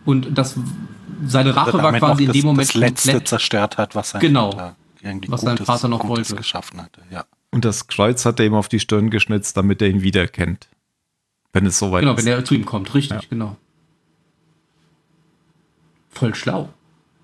Und 0.06 0.38
das 0.38 0.56
seine 1.26 1.56
Rache 1.56 1.74
war 1.82 1.92
quasi 1.94 2.26
in 2.26 2.32
dem 2.32 2.46
Moment 2.46 2.70
das 2.70 2.76
Letzte 2.76 3.10
komplett. 3.12 3.28
zerstört 3.28 3.78
hat, 3.78 3.96
was 3.96 4.12
sein 4.12 4.22
Genau. 4.22 4.52
Vater 4.52 4.76
irgendwie 5.02 5.30
Was 5.32 5.42
sein 5.42 5.58
Vater 5.58 5.88
noch 5.90 6.00
Gutes 6.00 6.30
wollte. 6.30 6.36
geschaffen 6.36 6.82
hatte. 6.82 7.02
Ja. 7.12 7.26
Und 7.52 7.66
das 7.66 7.88
Kreuz 7.88 8.26
hat 8.26 8.40
er 8.40 8.46
ihm 8.46 8.54
auf 8.56 8.68
die 8.70 8.80
Stirn 8.80 9.10
geschnitzt, 9.10 9.56
damit 9.58 9.82
er 9.82 9.90
ihn 9.90 10.02
wiedererkennt. 10.02 10.68
Wenn 11.54 11.66
es 11.66 11.78
soweit 11.80 12.02
Genau, 12.02 12.14
ist. 12.14 12.26
wenn 12.26 12.32
er 12.34 12.44
zu 12.46 12.56
ihm 12.56 12.66
kommt, 12.66 12.94
richtig, 12.94 13.22
Ja. 13.22 13.28
genau. 13.30 13.58
Voll 16.10 16.34
schlau. 16.36 16.70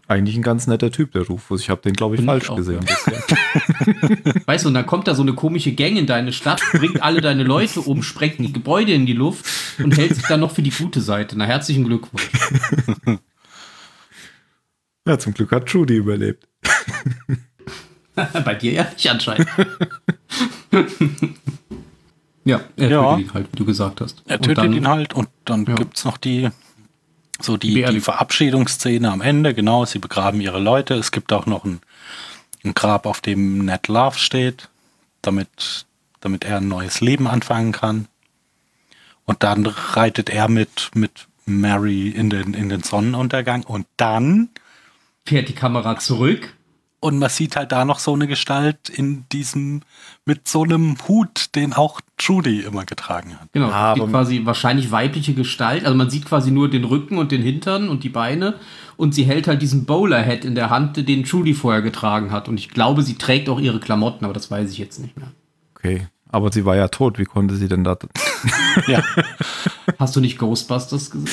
Eigentlich 0.07 0.35
ein 0.35 0.41
ganz 0.41 0.67
netter 0.67 0.91
Typ, 0.91 1.13
der 1.13 1.21
Rufus. 1.27 1.61
Ich 1.61 1.69
habe 1.69 1.81
den, 1.81 1.93
glaube 1.93 2.15
ich, 2.15 2.21
ich 2.21 2.25
falsch 2.25 2.49
auch, 2.49 2.57
gesehen. 2.57 2.81
Weißt 4.45 4.65
du, 4.65 4.67
und 4.67 4.73
dann 4.73 4.85
kommt 4.85 5.07
da 5.07 5.15
so 5.15 5.21
eine 5.21 5.33
komische 5.33 5.71
Gang 5.73 5.95
in 5.97 6.05
deine 6.07 6.33
Stadt, 6.33 6.61
bringt 6.73 7.01
alle 7.01 7.21
deine 7.21 7.43
Leute 7.43 7.79
um, 7.81 8.03
sprengt 8.03 8.39
die 8.39 8.51
Gebäude 8.51 8.91
in 8.93 9.05
die 9.05 9.13
Luft 9.13 9.45
und 9.79 9.95
hält 9.97 10.15
sich 10.15 10.25
dann 10.25 10.41
noch 10.41 10.51
für 10.51 10.61
die 10.61 10.71
gute 10.71 10.99
Seite. 11.01 11.37
Na, 11.37 11.45
herzlichen 11.45 11.85
Glückwunsch. 11.85 12.29
ja, 15.07 15.17
zum 15.19 15.33
Glück 15.33 15.51
hat 15.51 15.67
Trudy 15.67 15.95
überlebt. 15.95 16.47
Bei 18.15 18.55
dir 18.55 18.73
ja 18.73 18.87
nicht 18.93 19.09
anscheinend. 19.09 19.47
Ja, 22.45 22.61
er 22.75 22.89
Ja. 22.89 23.01
tötet 23.15 23.25
ihn 23.29 23.33
halt, 23.33 23.47
wie 23.53 23.55
du 23.57 23.65
gesagt 23.65 24.01
hast. 24.01 24.21
Er 24.27 24.39
tötet 24.39 24.57
dann- 24.57 24.73
ihn 24.73 24.87
halt 24.87 25.13
und 25.13 25.29
dann 25.45 25.65
Ja. 25.65 25.75
gibt's 25.75 26.03
noch 26.03 26.17
die 26.17 26.49
so 27.39 27.57
die, 27.57 27.83
die. 27.83 27.99
Verabschiedungsszene 27.99 29.11
am 29.11 29.21
Ende, 29.21 29.53
genau, 29.53 29.85
sie 29.85 29.99
begraben 29.99 30.41
ihre 30.41 30.59
Leute. 30.59 30.95
Es 30.95 31.11
gibt 31.11 31.33
auch 31.33 31.45
noch 31.45 31.65
ein, 31.65 31.81
ein 32.63 32.73
Grab, 32.73 33.05
auf 33.05 33.21
dem 33.21 33.65
Ned 33.65 33.87
Love 33.87 34.17
steht, 34.17 34.69
damit, 35.21 35.85
damit 36.21 36.45
er 36.45 36.57
ein 36.57 36.67
neues 36.67 37.01
Leben 37.01 37.27
anfangen 37.27 37.71
kann. 37.71 38.07
Und 39.25 39.43
dann 39.43 39.65
reitet 39.65 40.29
er 40.29 40.49
mit, 40.49 40.91
mit 40.93 41.27
Mary 41.45 42.09
in 42.09 42.29
den, 42.29 42.53
in 42.53 42.69
den 42.69 42.83
Sonnenuntergang 42.83 43.63
und 43.63 43.87
dann 43.97 44.49
fährt 45.25 45.49
die 45.49 45.55
Kamera 45.55 45.97
zurück. 45.97 46.53
Und 47.03 47.19
man 47.19 47.29
sieht 47.29 47.55
halt 47.57 47.71
da 47.73 47.83
noch 47.83 47.99
so 47.99 48.13
eine 48.13 48.27
Gestalt 48.27 48.87
in 48.87 49.25
diesem, 49.33 49.81
mit 50.25 50.47
so 50.47 50.63
einem 50.63 50.95
Hut, 51.07 51.53
den 51.55 51.73
auch 51.73 51.99
Trudy 52.17 52.61
immer 52.61 52.85
getragen 52.85 53.37
hat. 53.39 53.49
Genau, 53.51 53.69
Ah, 53.69 53.93
die 53.93 53.99
quasi 54.01 54.41
wahrscheinlich 54.45 54.89
weibliche 54.91 55.33
Gestalt. 55.33 55.83
Also 55.83 55.97
man 55.97 56.09
sieht 56.09 56.25
quasi 56.25 56.49
nur 56.49 56.69
den 56.69 56.85
Rücken 56.85 57.17
und 57.17 57.31
den 57.33 57.41
Hintern 57.41 57.89
und 57.89 58.03
die 58.05 58.09
Beine. 58.09 58.55
Und 58.95 59.13
sie 59.13 59.23
hält 59.25 59.47
halt 59.47 59.61
diesen 59.61 59.85
Bowler-Head 59.85 60.45
in 60.45 60.55
der 60.55 60.69
Hand, 60.69 60.95
den 61.09 61.25
Trudy 61.25 61.53
vorher 61.53 61.81
getragen 61.81 62.31
hat. 62.31 62.47
Und 62.47 62.57
ich 62.57 62.69
glaube, 62.69 63.01
sie 63.03 63.15
trägt 63.15 63.49
auch 63.49 63.59
ihre 63.59 63.81
Klamotten, 63.81 64.23
aber 64.23 64.33
das 64.33 64.49
weiß 64.49 64.71
ich 64.71 64.77
jetzt 64.77 64.99
nicht 64.99 65.17
mehr. 65.17 65.31
Okay. 65.75 66.07
Aber 66.29 66.51
sie 66.53 66.63
war 66.65 66.75
ja 66.77 66.87
tot. 66.87 67.19
Wie 67.19 67.25
konnte 67.25 67.55
sie 67.57 67.67
denn 67.67 67.83
da? 67.83 67.97
Ja, 68.87 69.03
Hast 69.99 70.15
du 70.15 70.19
nicht 70.19 70.37
Ghostbusters 70.39 71.11
gesehen? 71.11 71.27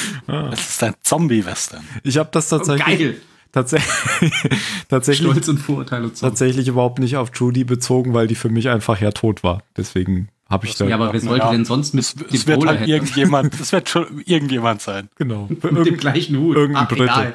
es 0.52 0.68
ist 0.70 0.82
ein 0.82 0.94
Zombie-Western. 1.02 1.82
Ich 2.02 2.18
habe 2.18 2.28
das 2.32 2.52
Oh, 2.52 2.58
tatsächlich, 2.58 2.98
geil! 2.98 3.20
Tatsächlich, 3.52 4.32
tatsächlich, 4.88 5.28
Stolz 5.30 5.48
und 5.48 5.58
Vorurteile 5.58 6.12
tatsächlich 6.12 6.68
überhaupt 6.68 6.98
nicht 6.98 7.16
auf 7.16 7.30
Judy 7.34 7.64
bezogen, 7.64 8.14
weil 8.14 8.26
die 8.26 8.34
für 8.34 8.48
mich 8.48 8.68
einfach 8.68 9.00
ja 9.00 9.10
tot 9.12 9.42
war. 9.42 9.62
Deswegen 9.76 10.28
habe 10.48 10.66
ich 10.66 10.74
da 10.76 10.86
Ja, 10.86 10.96
aber 10.96 11.12
wer 11.12 11.20
sollte 11.20 11.44
Ja. 11.46 11.52
denn 11.52 11.64
sonst 11.64 11.94
mit 11.94 12.04
Es, 12.04 12.14
es 12.32 12.46
wird 12.46 12.64
halt 12.66 12.86
irgendjemand, 12.88 13.54
es 13.60 13.72
wird 13.72 13.88
schon 13.88 14.22
irgendjemand 14.26 14.82
sein. 14.82 15.08
genau 15.16 15.46
mit 15.48 15.62
dem 15.64 15.76
Irgend, 15.76 15.98
gleichen 15.98 16.36
Hut? 16.38 16.56
irgendein 16.56 16.84
Ach, 16.84 16.88
Brite. 16.88 17.02
egal. 17.04 17.34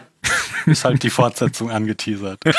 Ist 0.66 0.84
halt 0.86 1.04
die 1.04 1.10
Fortsetzung 1.12 1.70
angeteasert. 1.70 2.40
Ja, 2.44 2.54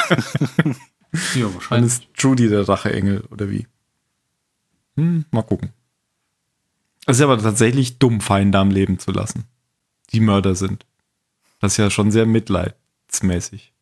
dann 1.34 1.54
wahrscheinlich. 1.54 1.92
ist 1.92 2.04
Judy 2.16 2.48
der 2.48 2.68
Racheengel 2.68 3.24
oder 3.30 3.50
wie? 3.50 3.66
Hm, 4.96 5.24
mal 5.30 5.42
gucken. 5.42 5.70
Es 7.06 7.16
ist 7.16 7.22
aber 7.22 7.38
tatsächlich 7.38 7.98
dumm, 7.98 8.20
Feinde 8.20 8.58
am 8.58 8.70
Leben 8.70 8.98
zu 8.98 9.10
lassen, 9.12 9.44
die 10.12 10.20
Mörder 10.20 10.54
sind. 10.54 10.86
Das 11.60 11.72
ist 11.72 11.76
ja 11.78 11.90
schon 11.90 12.10
sehr 12.10 12.26
mitleidsmäßig. 13.06 13.72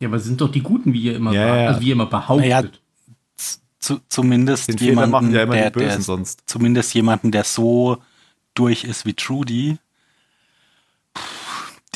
Ja, 0.00 0.08
aber 0.08 0.18
sind 0.18 0.40
doch 0.40 0.50
die 0.50 0.62
Guten, 0.62 0.92
wie 0.92 1.02
ihr 1.02 1.16
immer, 1.16 1.32
Ja, 1.32 1.56
ja. 1.56 1.68
also 1.68 1.80
wie 1.80 1.86
ihr 1.88 1.92
immer 1.92 2.06
behauptet. 2.06 2.50
Naja, 2.50 2.62
Zu, 3.78 4.00
zumindest 4.08 4.68
Den 4.68 4.76
jemanden, 4.78 5.10
machen 5.10 5.34
ja 5.34 5.42
immer 5.42 5.54
der, 5.54 5.70
die 5.70 5.78
Bösen 5.80 5.88
der, 5.90 6.00
sonst. 6.02 6.42
zumindest 6.46 6.94
jemanden, 6.94 7.32
der 7.32 7.42
so 7.44 7.98
durch 8.54 8.84
ist 8.84 9.06
wie 9.06 9.14
Trudy. 9.14 9.78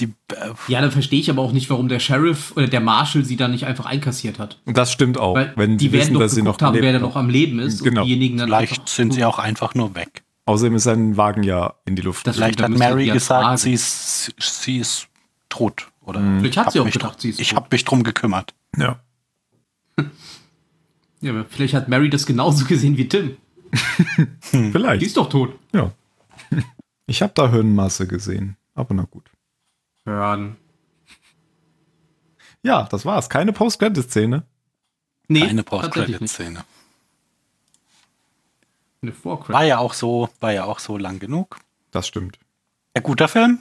Die, 0.00 0.06
äh, 0.32 0.52
Ja, 0.68 0.80
dann 0.80 0.90
verstehe 0.90 1.20
ich 1.20 1.30
aber 1.30 1.42
auch 1.42 1.52
nicht, 1.52 1.70
warum 1.70 1.88
der 1.88 2.00
Sheriff 2.00 2.52
oder 2.56 2.66
der 2.66 2.80
Marshal 2.80 3.24
sie 3.24 3.36
dann 3.36 3.52
nicht 3.52 3.66
einfach 3.66 3.86
einkassiert 3.86 4.38
hat. 4.40 4.60
Das 4.66 4.90
stimmt 4.92 5.16
auch, 5.16 5.36
Weil 5.36 5.52
wenn 5.56 5.78
die 5.78 5.86
die 5.86 5.92
werden 5.92 6.00
wissen, 6.02 6.14
doch 6.14 6.20
dass 6.20 6.32
sie 6.34 6.42
noch 6.42 6.60
haben, 6.60 6.76
wer 6.80 6.92
da 6.92 6.98
noch 6.98 7.14
am 7.16 7.30
Leben 7.30 7.60
ist 7.60 7.82
Genau. 7.84 8.02
und 8.02 8.08
diejenigen 8.08 8.36
dann 8.38 8.48
vielleicht 8.48 8.72
einfach- 8.80 8.88
sind 8.88 9.14
sie 9.14 9.24
auch 9.24 9.38
einfach 9.38 9.74
nur 9.74 9.94
weg. 9.94 10.22
Außerdem 10.44 10.74
ist 10.76 10.82
sein 10.84 11.16
Wagen 11.16 11.44
ja 11.44 11.74
in 11.86 11.94
die 11.96 12.02
Luft. 12.02 12.26
Das- 12.26 12.36
Vielleicht 12.36 12.60
hat 12.60 12.70
Mary 12.70 13.06
gesagt, 13.06 13.60
sie 13.60 13.72
ist, 13.72 14.32
sie 14.38 14.78
ist 14.78 15.06
tot. 15.48 15.86
Oder 16.06 16.20
Vielleicht 16.38 16.56
hat 16.56 16.66
hab 16.66 16.72
sie 16.72 16.80
auch 16.80 16.84
mich 16.86 16.94
gedacht, 16.94 17.14
drum- 17.14 17.20
sie 17.20 17.28
ist 17.30 17.40
Ich 17.40 17.54
habe 17.54 17.66
mich 17.70 17.84
drum 17.84 18.02
gekümmert. 18.02 18.54
ja. 18.76 18.98
Ja, 21.22 21.32
aber 21.32 21.46
vielleicht 21.46 21.72
hat 21.74 21.88
Mary 21.88 22.10
das 22.10 22.26
genauso 22.26 22.66
gesehen 22.66 22.98
wie 22.98 23.08
Tim. 23.08 23.38
Vielleicht. 24.42 25.00
Die 25.02 25.06
ist 25.06 25.16
doch 25.16 25.28
tot. 25.28 25.58
Ja. 25.72 25.92
Ich 27.08 27.22
habe 27.22 27.32
da 27.34 27.48
Hirnmasse 27.50 28.06
gesehen, 28.06 28.56
aber 28.74 28.92
na 28.94 29.04
gut. 29.04 29.30
Hören. 30.04 30.56
Ja, 32.62 32.82
das 32.84 33.04
war's. 33.06 33.28
Keine 33.30 33.52
Post-Credit-Szene. 33.52 34.42
Nee, 35.28 35.42
Eine 35.44 35.64
tatsächlich 35.64 36.20
nicht. 36.20 36.28
Post-Credit-Szene. 36.28 36.64
Eine 39.02 39.12
Vorcredit. 39.12 39.54
War 39.54 39.64
ja 39.64 39.78
auch 39.78 39.94
so, 39.94 40.28
war 40.40 40.52
ja 40.52 40.64
auch 40.64 40.80
so 40.80 40.98
lang 40.98 41.18
genug. 41.18 41.58
Das 41.92 42.06
stimmt. 42.08 42.38
Ein 42.94 43.02
guter 43.04 43.28
Film. 43.28 43.58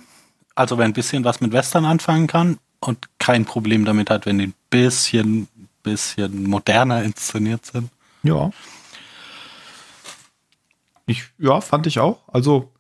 Also 0.56 0.78
wer 0.78 0.86
ein 0.86 0.94
bisschen 0.94 1.24
was 1.26 1.42
mit 1.42 1.52
Western 1.52 1.86
anfangen 1.86 2.28
kann 2.28 2.58
und 2.80 3.10
kein 3.20 3.46
Problem 3.46 3.86
damit 3.86 4.10
hat, 4.10 4.26
wenn 4.26 4.40
die 4.40 4.48
ein 4.48 4.54
bisschen, 4.70 5.48
bisschen 5.84 6.44
moderner 6.44 7.04
inszeniert 7.04 7.66
sind. 7.66 7.90
Ja. 8.24 8.52
Ich, 11.06 11.26
ja, 11.38 11.62
fand 11.62 11.86
ich 11.88 12.00
auch. 12.00 12.28
Also, 12.28 12.74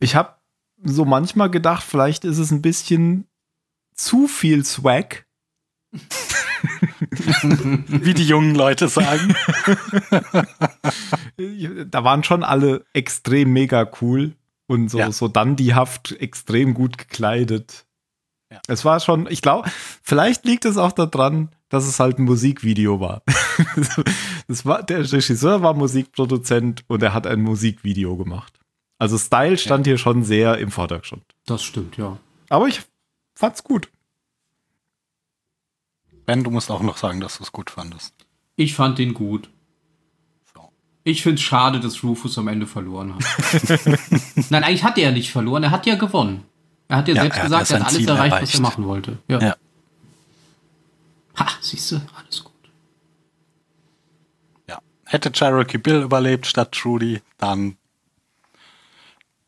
ich 0.00 0.16
habe 0.16 0.34
so 0.82 1.04
manchmal 1.04 1.50
gedacht, 1.50 1.84
vielleicht 1.84 2.24
ist 2.24 2.38
es 2.38 2.50
ein 2.50 2.62
bisschen 2.62 3.26
zu 3.94 4.26
viel 4.26 4.64
Swag. 4.64 5.26
Wie 7.42 8.14
die 8.14 8.26
jungen 8.26 8.54
Leute 8.54 8.88
sagen. 8.88 9.34
Da 11.86 12.04
waren 12.04 12.22
schon 12.22 12.44
alle 12.44 12.84
extrem 12.92 13.52
mega 13.52 13.90
cool 14.00 14.36
und 14.66 14.88
so, 14.90 14.98
Ja. 14.98 15.12
so 15.12 15.28
dandyhaft 15.28 16.12
extrem 16.12 16.74
gut 16.74 16.98
gekleidet. 16.98 17.86
Ja. 18.50 18.60
Es 18.68 18.84
war 18.84 19.00
schon, 19.00 19.26
ich 19.30 19.42
glaube, 19.42 19.70
vielleicht 20.02 20.44
liegt 20.44 20.64
es 20.64 20.76
auch 20.76 20.92
daran, 20.92 21.50
dass 21.68 21.86
es 21.86 21.98
halt 21.98 22.18
ein 22.18 22.24
Musikvideo 22.24 23.00
war. 23.00 23.22
das 24.48 24.66
war 24.66 24.82
der 24.82 25.00
Regisseur 25.10 25.62
war 25.62 25.72
Musikproduzent 25.74 26.84
und 26.86 27.02
er 27.02 27.14
hat 27.14 27.26
ein 27.26 27.40
Musikvideo 27.40 28.16
gemacht. 28.16 28.58
Also 28.98 29.18
Style 29.18 29.56
stand 29.56 29.86
hier 29.86 29.98
schon 29.98 30.22
sehr 30.22 30.58
im 30.58 30.70
Vordergrund. 30.70 31.24
Das 31.46 31.62
stimmt, 31.62 31.96
ja. 31.96 32.18
Aber 32.50 32.68
ich 32.68 32.82
fand's 33.34 33.64
gut. 33.64 33.90
Ben, 36.26 36.44
du 36.44 36.50
musst 36.50 36.70
auch 36.70 36.82
noch 36.82 36.96
sagen, 36.98 37.20
dass 37.20 37.38
du 37.38 37.42
es 37.42 37.52
gut 37.52 37.70
fandest. 37.70 38.14
Ich 38.54 38.74
fand 38.74 38.98
den 38.98 39.14
gut. 39.14 39.50
Ich 41.04 41.22
finde 41.22 41.36
es 41.36 41.42
schade, 41.42 41.80
dass 41.80 42.02
Rufus 42.04 42.38
am 42.38 42.46
Ende 42.48 42.66
verloren 42.66 43.14
hat. 43.14 43.22
Nein, 44.50 44.62
eigentlich 44.64 44.84
hat 44.84 44.98
er 44.98 45.04
ja 45.04 45.10
nicht 45.10 45.30
verloren. 45.32 45.64
Er 45.64 45.70
hat 45.72 45.84
ja 45.86 45.96
gewonnen. 45.96 46.44
Er 46.88 46.98
hat 46.98 47.08
ja, 47.08 47.14
Ja, 47.14 47.22
selbst 47.22 47.38
er 47.38 47.44
gesagt, 47.44 47.70
er 47.70 47.80
hat 47.80 47.86
alles 47.86 47.96
Ziel 47.98 48.08
erreicht, 48.08 48.32
was 48.32 48.38
erreicht. 48.38 48.54
er 48.54 48.60
machen 48.60 48.84
wollte. 48.84 49.18
Ja. 49.28 49.40
Ja. 49.40 49.56
Ha, 51.38 51.48
siehst 51.60 51.90
du, 51.92 51.96
alles 52.14 52.44
gut. 52.44 52.52
Ja. 54.68 54.78
Hätte 55.06 55.32
Cherokee 55.32 55.78
Bill 55.78 56.02
überlebt 56.02 56.46
statt 56.46 56.72
Trudy, 56.72 57.20
dann 57.38 57.76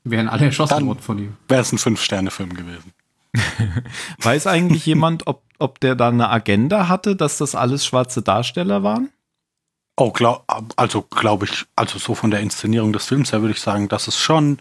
Wären 0.03 0.29
alle 0.29 0.47
erschossen 0.47 0.87
worden 0.87 0.99
von 1.01 1.19
ihm. 1.19 1.37
wäre 1.49 1.63
es 1.63 1.73
ein 1.73 1.79
Fünf-Sterne-Film 1.79 2.55
gewesen. 2.55 2.93
Weiß 4.19 4.47
eigentlich 4.47 4.85
jemand, 4.87 5.27
ob, 5.27 5.43
ob 5.59 5.81
der 5.81 5.95
da 5.95 6.09
eine 6.09 6.29
Agenda 6.31 6.89
hatte, 6.89 7.17
dass 7.17 7.39
das 7.39 7.55
alles 7.55 7.85
schwarze 7.87 8.23
Darsteller 8.23 8.83
waren? 8.83 9.11
Oh, 9.97 10.11
glaub, 10.11 10.45
also 10.77 11.03
glaube 11.03 11.45
ich, 11.47 11.65
also 11.77 11.99
so 11.99 12.15
von 12.15 12.31
der 12.31 12.41
Inszenierung 12.41 12.93
des 12.93 13.07
Films 13.07 13.33
her 13.33 13.41
würde 13.43 13.55
ich 13.55 13.61
sagen, 13.61 13.89
dass 13.89 14.09
es 14.09 14.19
schon, 14.19 14.59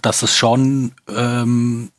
dass 0.00 0.22
es 0.22 0.34
schon 0.36 0.92
ähm, 1.08 1.90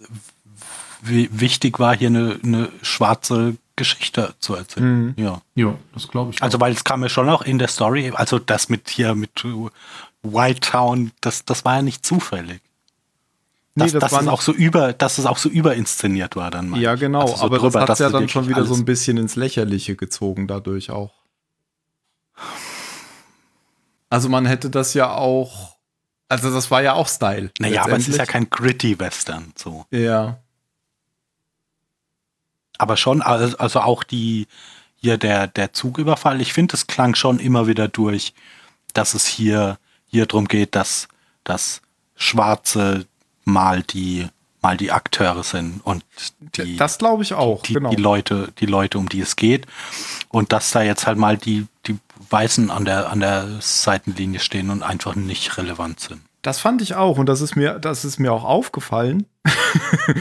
wi- 1.03 1.29
wichtig 1.31 1.79
war, 1.79 1.95
hier 1.95 2.07
eine, 2.07 2.39
eine 2.43 2.69
schwarze 2.81 3.55
Geschichte 3.75 4.33
zu 4.39 4.55
erzählen. 4.55 5.13
Ja. 5.17 5.41
Ja, 5.55 5.75
das 5.93 6.07
glaube 6.07 6.31
ich. 6.33 6.41
Also 6.41 6.59
weil 6.59 6.73
es 6.73 6.83
kam 6.83 7.03
ja 7.03 7.09
schon 7.09 7.29
auch 7.29 7.43
in 7.43 7.59
der 7.59 7.67
Story, 7.67 8.11
also 8.13 8.39
das 8.39 8.69
mit 8.69 8.89
hier 8.89 9.13
mit 9.15 9.45
White 10.23 10.59
Town, 10.61 11.11
das, 11.21 11.45
das 11.45 11.63
war 11.63 11.75
ja 11.75 11.81
nicht 11.83 12.05
zufällig. 12.05 12.59
Nee, 13.75 13.83
Dass, 13.83 13.91
das 13.93 14.01
dass 14.01 14.11
war 14.13 14.19
es 14.19 14.25
nicht- 14.25 14.33
auch 14.33 14.41
so 14.41 14.51
über, 14.51 14.93
dass 14.93 15.19
es 15.19 15.25
auch 15.27 15.37
so 15.37 15.47
überinszeniert 15.47 16.35
war 16.35 16.49
dann. 16.51 16.73
Ja, 16.75 16.95
genau, 16.95 17.21
Also 17.21 17.35
so 17.37 17.43
aber 17.43 17.59
drüber, 17.59 17.85
das 17.85 17.99
hat 17.99 17.99
ja 17.99 18.09
dann 18.09 18.27
schon 18.27 18.49
wieder 18.49 18.65
so 18.65 18.73
ein 18.73 18.83
bisschen 18.83 19.17
ins 19.17 19.35
Lächerliche 19.35 19.95
gezogen 19.95 20.47
dadurch 20.47 20.89
auch. 20.89 21.13
Also 24.09 24.29
man 24.29 24.45
hätte 24.45 24.69
das 24.69 24.93
ja 24.93 25.11
auch, 25.13 25.77
also 26.27 26.51
das 26.53 26.71
war 26.71 26.81
ja 26.81 26.93
auch 26.93 27.07
Style. 27.07 27.51
Naja, 27.59 27.83
aber 27.83 27.97
es 27.97 28.07
ist 28.07 28.17
ja 28.17 28.25
kein 28.25 28.49
gritty 28.49 28.99
Western 28.99 29.53
so. 29.55 29.85
Ja, 29.91 30.39
Aber 32.77 32.97
schon, 32.97 33.21
also 33.21 33.81
auch 33.81 34.03
die, 34.03 34.47
hier 34.95 35.17
der, 35.17 35.47
der 35.47 35.73
Zugüberfall, 35.73 36.41
ich 36.41 36.53
finde, 36.53 36.75
es 36.75 36.87
klang 36.87 37.15
schon 37.15 37.39
immer 37.39 37.67
wieder 37.67 37.87
durch, 37.87 38.33
dass 38.93 39.13
es 39.13 39.27
hier, 39.27 39.77
hier 40.07 40.25
drum 40.25 40.47
geht, 40.47 40.75
dass, 40.75 41.07
dass 41.43 41.81
Schwarze 42.15 43.05
mal 43.45 43.83
die, 43.83 44.27
mal 44.61 44.77
die 44.77 44.91
Akteure 44.91 45.43
sind 45.43 45.81
und 45.85 46.03
die, 46.57 46.77
das 46.77 46.97
glaube 46.97 47.23
ich 47.23 47.33
auch, 47.33 47.63
die, 47.63 47.73
genau. 47.73 47.89
die 47.89 47.95
Leute, 47.95 48.51
die 48.59 48.65
Leute, 48.65 48.97
um 48.97 49.07
die 49.07 49.21
es 49.21 49.35
geht. 49.35 49.67
Und 50.29 50.51
dass 50.51 50.71
da 50.71 50.81
jetzt 50.81 51.07
halt 51.07 51.17
mal 51.17 51.37
die, 51.37 51.67
die 51.85 51.97
Weißen 52.29 52.69
an 52.71 52.85
der, 52.85 53.09
an 53.11 53.19
der 53.21 53.47
Seitenlinie 53.59 54.39
stehen 54.39 54.69
und 54.69 54.83
einfach 54.83 55.15
nicht 55.15 55.57
relevant 55.57 55.99
sind. 55.99 56.21
Das 56.41 56.59
fand 56.59 56.81
ich 56.81 56.95
auch 56.95 57.17
und 57.17 57.27
das 57.27 57.41
ist 57.41 57.55
mir, 57.55 57.79
das 57.79 58.05
ist 58.05 58.19
mir 58.19 58.31
auch 58.33 58.43
aufgefallen. 58.43 59.25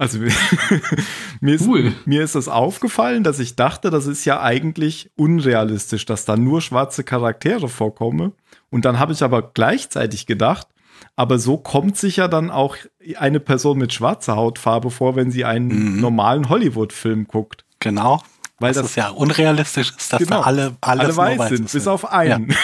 Also 0.00 0.20
mir 1.40 1.54
ist, 1.56 1.66
Cool. 1.66 1.92
mir 2.04 2.22
ist 2.22 2.36
das 2.36 2.46
aufgefallen, 2.46 3.24
dass 3.24 3.40
ich 3.40 3.56
dachte, 3.56 3.90
das 3.90 4.06
ist 4.06 4.24
ja 4.24 4.40
eigentlich 4.40 5.10
unrealistisch, 5.16 6.06
dass 6.06 6.24
da 6.24 6.36
nur 6.36 6.60
schwarze 6.62 7.02
Charaktere 7.02 7.68
vorkommen. 7.68 8.32
Und 8.70 8.84
dann 8.84 9.00
habe 9.00 9.12
ich 9.12 9.24
aber 9.24 9.42
gleichzeitig 9.42 10.26
gedacht, 10.26 10.68
aber 11.16 11.40
so 11.40 11.56
kommt 11.56 11.96
sich 11.96 12.16
ja 12.16 12.28
dann 12.28 12.50
auch 12.52 12.76
eine 13.16 13.40
Person 13.40 13.78
mit 13.78 13.92
schwarzer 13.92 14.36
Hautfarbe 14.36 14.90
vor, 14.92 15.16
wenn 15.16 15.32
sie 15.32 15.44
einen 15.44 15.94
Mhm. 15.94 16.00
normalen 16.00 16.48
Hollywood-Film 16.48 17.26
guckt. 17.26 17.64
Genau. 17.80 18.22
Weil 18.60 18.72
das, 18.72 18.82
das- 18.82 18.90
ist 18.90 18.96
ja 18.96 19.08
unrealistisch 19.10 19.92
ist, 19.96 20.12
dass 20.12 20.18
Genau. 20.18 20.38
da 20.40 20.42
alle, 20.42 20.76
Alle 20.80 21.04
nur 21.08 21.16
weiß 21.16 21.38
Weiße 21.38 21.56
sind, 21.58 21.72
bis 21.72 21.86
auf 21.86 22.10
einen. 22.10 22.54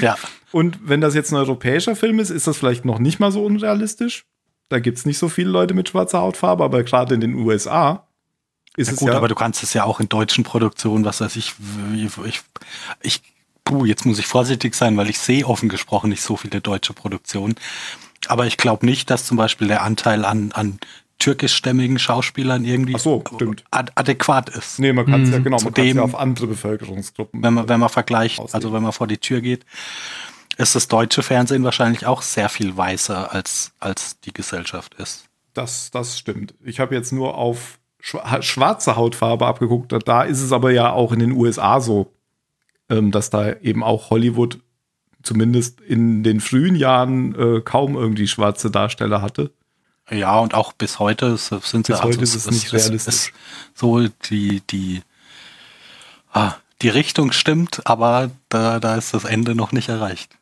Ja. 0.00 0.16
Und 0.52 0.78
wenn 0.84 1.00
das 1.00 1.14
jetzt 1.14 1.32
ein 1.32 1.36
europäischer 1.36 1.96
Film 1.96 2.20
ist, 2.20 2.30
ist 2.30 2.46
das 2.46 2.56
vielleicht 2.56 2.84
noch 2.84 3.00
nicht 3.00 3.18
mal 3.18 3.32
so 3.32 3.44
unrealistisch. 3.44 4.24
Da 4.68 4.78
gibt 4.78 4.98
es 4.98 5.04
nicht 5.06 5.18
so 5.18 5.28
viele 5.28 5.50
Leute 5.50 5.74
mit 5.74 5.88
schwarzer 5.88 6.20
Hautfarbe, 6.20 6.62
aber 6.64 6.84
gerade 6.84 7.14
in 7.14 7.20
den 7.20 7.34
USA 7.34 8.06
ist 8.76 8.86
Ja, 8.88 8.92
es 8.94 8.98
gut, 9.00 9.08
ja. 9.08 9.16
aber 9.16 9.26
du 9.28 9.34
kannst 9.34 9.62
es 9.64 9.74
ja 9.74 9.84
auch 9.84 9.98
in 10.00 10.08
deutschen 10.08 10.44
Produktionen, 10.44 11.04
was 11.04 11.20
weiß 11.20 11.34
ich, 11.36 11.54
ich, 11.96 12.10
ich, 12.24 12.40
ich 13.02 13.22
puh, 13.64 13.84
jetzt 13.84 14.06
muss 14.06 14.18
ich 14.20 14.26
vorsichtig 14.26 14.74
sein, 14.76 14.96
weil 14.96 15.10
ich 15.10 15.18
sehe 15.18 15.44
offen 15.46 15.68
gesprochen 15.68 16.10
nicht 16.10 16.22
so 16.22 16.36
viele 16.36 16.60
deutsche 16.60 16.92
Produktionen. 16.92 17.56
Aber 18.28 18.46
ich 18.46 18.56
glaube 18.56 18.86
nicht, 18.86 19.10
dass 19.10 19.26
zum 19.26 19.36
Beispiel 19.36 19.66
der 19.68 19.82
Anteil 19.82 20.24
an, 20.24 20.52
an 20.52 20.78
türkischstämmigen 21.24 21.98
Schauspielern 21.98 22.64
irgendwie 22.64 22.98
so, 22.98 23.22
stimmt. 23.34 23.64
ad 23.70 23.92
adäquat 23.94 24.50
ist. 24.50 24.78
nee, 24.78 24.92
man 24.92 25.06
kann 25.06 25.22
es 25.22 25.30
ja 25.30 25.38
genau, 25.38 25.56
Zu 25.58 25.64
man 25.64 25.74
kann 25.74 25.86
ja 25.86 26.02
auf 26.02 26.14
andere 26.14 26.46
Bevölkerungsgruppen. 26.46 27.42
Wenn 27.42 27.54
man, 27.54 27.68
wenn 27.68 27.80
man 27.80 27.88
vergleicht, 27.88 28.38
Auslegen. 28.38 28.54
also 28.54 28.72
wenn 28.74 28.82
man 28.82 28.92
vor 28.92 29.06
die 29.06 29.18
Tür 29.18 29.40
geht, 29.40 29.64
ist 30.56 30.74
das 30.74 30.86
deutsche 30.88 31.22
Fernsehen 31.22 31.64
wahrscheinlich 31.64 32.06
auch 32.06 32.22
sehr 32.22 32.48
viel 32.48 32.76
weißer 32.76 33.32
als, 33.32 33.72
als 33.80 34.20
die 34.20 34.32
Gesellschaft 34.32 34.94
ist. 34.94 35.24
Das, 35.54 35.90
das 35.90 36.18
stimmt. 36.18 36.54
Ich 36.64 36.78
habe 36.80 36.94
jetzt 36.94 37.12
nur 37.12 37.36
auf 37.36 37.78
schwa- 38.02 38.42
schwarze 38.42 38.96
Hautfarbe 38.96 39.46
abgeguckt. 39.46 39.92
Da- 39.92 39.98
Da 39.98 40.22
ist 40.22 40.42
es 40.42 40.52
aber 40.52 40.70
ja 40.72 40.92
auch 40.92 41.12
in 41.12 41.20
den 41.20 41.32
USA 41.32 41.80
so, 41.80 42.12
ähm, 42.90 43.10
dass 43.10 43.30
da 43.30 43.52
eben 43.54 43.82
auch 43.82 44.10
Hollywood 44.10 44.58
zumindest 45.22 45.80
in 45.80 46.22
den 46.22 46.40
frühen 46.40 46.76
Jahren 46.76 47.34
äh, 47.34 47.60
kaum 47.62 47.96
irgendwie 47.96 48.26
schwarze 48.28 48.70
Darsteller 48.70 49.22
hatte. 49.22 49.52
Ja, 50.10 50.38
und 50.38 50.54
auch 50.54 50.72
bis 50.72 50.98
heute 50.98 51.36
sind 51.36 51.86
sie 51.86 51.92
Bis 51.92 52.02
heute 52.02 52.20
ist 52.20 52.34
es 52.34 52.50
nicht 52.50 52.72
ist 52.72 52.72
realistisch. 52.74 53.32
so 53.74 54.06
die, 54.28 54.60
die, 54.70 55.02
ah, 56.32 56.54
die 56.82 56.88
Richtung 56.90 57.32
stimmt, 57.32 57.80
aber 57.86 58.30
da, 58.50 58.80
da 58.80 58.96
ist 58.96 59.14
das 59.14 59.24
Ende 59.24 59.54
noch 59.54 59.72
nicht 59.72 59.88
erreicht. 59.88 60.36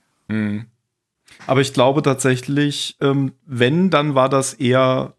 Aber 1.47 1.61
ich 1.61 1.73
glaube 1.73 2.03
tatsächlich, 2.03 2.97
ähm, 3.01 3.33
wenn, 3.47 3.91
dann 3.91 4.15
war 4.15 4.29
das 4.29 4.55
eher, 4.55 5.15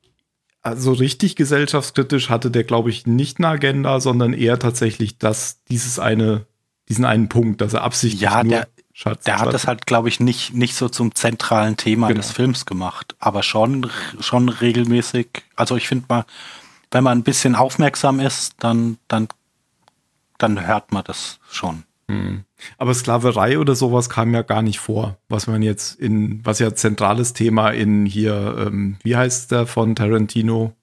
also 0.61 0.91
richtig 0.91 1.35
gesellschaftskritisch 1.35 2.29
hatte 2.29 2.51
der, 2.51 2.63
glaube 2.63 2.89
ich, 2.89 3.05
nicht 3.07 3.37
eine 3.37 3.47
Agenda, 3.49 3.99
sondern 3.99 4.33
eher 4.33 4.59
tatsächlich 4.59 5.17
das, 5.19 5.63
dieses 5.69 5.99
eine, 5.99 6.45
diesen 6.89 7.05
einen 7.05 7.29
Punkt, 7.29 7.61
dass 7.61 7.73
er 7.73 7.83
absichtlich 7.83 8.21
Ja, 8.21 8.43
nur 8.43 8.51
der- 8.53 8.67
Schatz, 8.95 9.23
Der 9.23 9.35
hat 9.35 9.45
Schatz- 9.45 9.51
das 9.53 9.67
halt, 9.67 9.85
glaube 9.87 10.07
ich, 10.07 10.19
nicht, 10.19 10.53
nicht 10.53 10.75
so 10.75 10.87
zum 10.87 11.15
zentralen 11.15 11.77
Thema 11.77 12.07
Genau. 12.09 12.19
des 12.21 12.31
Films 12.31 12.65
gemacht, 12.65 13.15
aber 13.19 13.41
schon, 13.41 13.89
schon 14.19 14.49
regelmäßig. 14.49 15.27
Also 15.55 15.75
ich 15.75 15.87
finde 15.87 16.05
mal, 16.09 16.25
wenn 16.91 17.03
man 17.03 17.17
ein 17.17 17.23
bisschen 17.23 17.55
aufmerksam 17.55 18.19
ist, 18.19 18.53
dann, 18.59 18.97
dann, 19.07 19.27
dann 20.37 20.65
hört 20.67 20.91
man 20.91 21.03
das 21.03 21.39
schon. 21.49 21.83
Aber 22.77 22.93
Sklaverei 22.93 23.57
oder 23.57 23.73
sowas 23.75 24.09
kam 24.09 24.33
ja 24.35 24.43
gar 24.43 24.61
nicht 24.61 24.77
vor, 24.77 25.17
was 25.29 25.47
man 25.47 25.63
jetzt 25.63 25.95
in, 25.99 26.45
was 26.45 26.59
ja 26.59 26.75
zentrales 26.75 27.33
Thema 27.33 27.71
in 27.71 28.05
hier, 28.05 28.55
ähm, 28.67 28.97
wie 29.01 29.15
heißt 29.15 29.51
der 29.51 29.65
von 29.65 29.95
Tarantino? 29.95 30.75